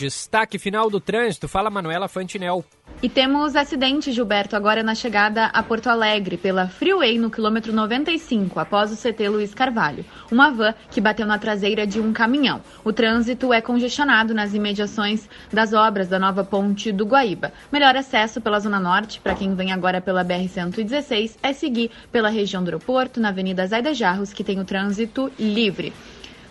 Destaque 0.00 0.58
final 0.58 0.88
do 0.88 0.98
trânsito. 0.98 1.46
Fala, 1.46 1.68
Manuela 1.68 2.08
Fantinel. 2.08 2.64
E 3.02 3.08
temos 3.08 3.54
acidente, 3.54 4.12
Gilberto, 4.12 4.56
agora 4.56 4.82
na 4.82 4.94
chegada 4.94 5.44
a 5.52 5.62
Porto 5.62 5.88
Alegre, 5.88 6.38
pela 6.38 6.68
Freeway, 6.68 7.18
no 7.18 7.30
quilômetro 7.30 7.70
95, 7.70 8.58
após 8.58 8.90
o 8.90 8.96
CT 8.96 9.28
Luiz 9.28 9.52
Carvalho. 9.52 10.02
Uma 10.32 10.50
van 10.50 10.74
que 10.90 11.02
bateu 11.02 11.26
na 11.26 11.38
traseira 11.38 11.86
de 11.86 12.00
um 12.00 12.14
caminhão. 12.14 12.62
O 12.82 12.94
trânsito 12.94 13.52
é 13.52 13.60
congestionado 13.60 14.32
nas 14.32 14.54
imediações 14.54 15.28
das 15.52 15.74
obras 15.74 16.08
da 16.08 16.18
nova 16.18 16.44
ponte 16.44 16.90
do 16.92 17.04
Guaíba. 17.04 17.52
Melhor 17.70 17.94
acesso 17.94 18.40
pela 18.40 18.58
Zona 18.58 18.80
Norte, 18.80 19.20
para 19.20 19.34
quem 19.34 19.54
vem 19.54 19.70
agora 19.70 20.00
pela 20.00 20.24
BR-116, 20.24 21.36
é 21.42 21.52
seguir 21.52 21.90
pela 22.10 22.30
região 22.30 22.64
do 22.64 22.68
aeroporto, 22.68 23.20
na 23.20 23.28
Avenida 23.28 23.66
Zaida 23.66 23.92
Jarros, 23.92 24.32
que 24.32 24.44
tem 24.44 24.58
o 24.58 24.64
trânsito 24.64 25.30
livre. 25.38 25.92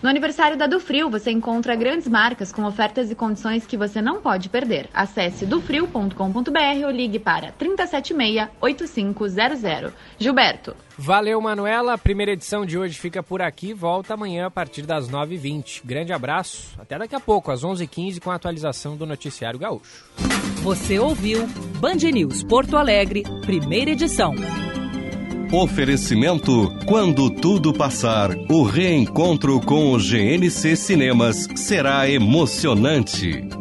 No 0.01 0.07
aniversário 0.07 0.57
da 0.57 0.65
Dufrio, 0.65 1.09
você 1.09 1.29
encontra 1.29 1.75
grandes 1.75 2.07
marcas 2.07 2.53
com 2.53 2.63
ofertas 2.63 3.11
e 3.11 3.15
condições 3.15 3.65
que 3.65 3.75
você 3.75 4.01
não 4.01 4.21
pode 4.21 4.47
perder. 4.47 4.87
Acesse 4.93 5.45
dufrio.com.br 5.45 6.85
ou 6.85 6.91
ligue 6.91 7.19
para 7.19 7.51
376-8500. 7.51 9.91
Gilberto. 10.17 10.73
Valeu, 10.97 11.41
Manuela. 11.41 11.91
A 11.93 11.97
primeira 11.97 12.31
edição 12.31 12.65
de 12.65 12.77
hoje 12.77 12.97
fica 12.97 13.21
por 13.21 13.41
aqui. 13.41 13.73
Volta 13.73 14.13
amanhã 14.13 14.45
a 14.45 14.51
partir 14.51 14.83
das 14.83 15.09
9h20. 15.09 15.81
Grande 15.83 16.13
abraço. 16.13 16.79
Até 16.79 16.97
daqui 16.97 17.15
a 17.15 17.19
pouco, 17.19 17.51
às 17.51 17.63
11h15, 17.63 18.21
com 18.21 18.31
a 18.31 18.35
atualização 18.35 18.95
do 18.95 19.05
Noticiário 19.05 19.59
Gaúcho. 19.59 20.05
Você 20.63 20.97
ouviu 20.97 21.45
Band 21.79 22.09
News 22.13 22.41
Porto 22.43 22.77
Alegre, 22.77 23.23
primeira 23.45 23.91
edição. 23.91 24.33
Oferecimento: 25.51 26.71
quando 26.85 27.27
tudo 27.29 27.73
passar, 27.73 28.29
o 28.47 28.61
reencontro 28.61 29.59
com 29.59 29.91
o 29.91 29.97
GNC 29.97 30.75
Cinemas 30.75 31.47
será 31.55 32.07
emocionante. 32.07 33.58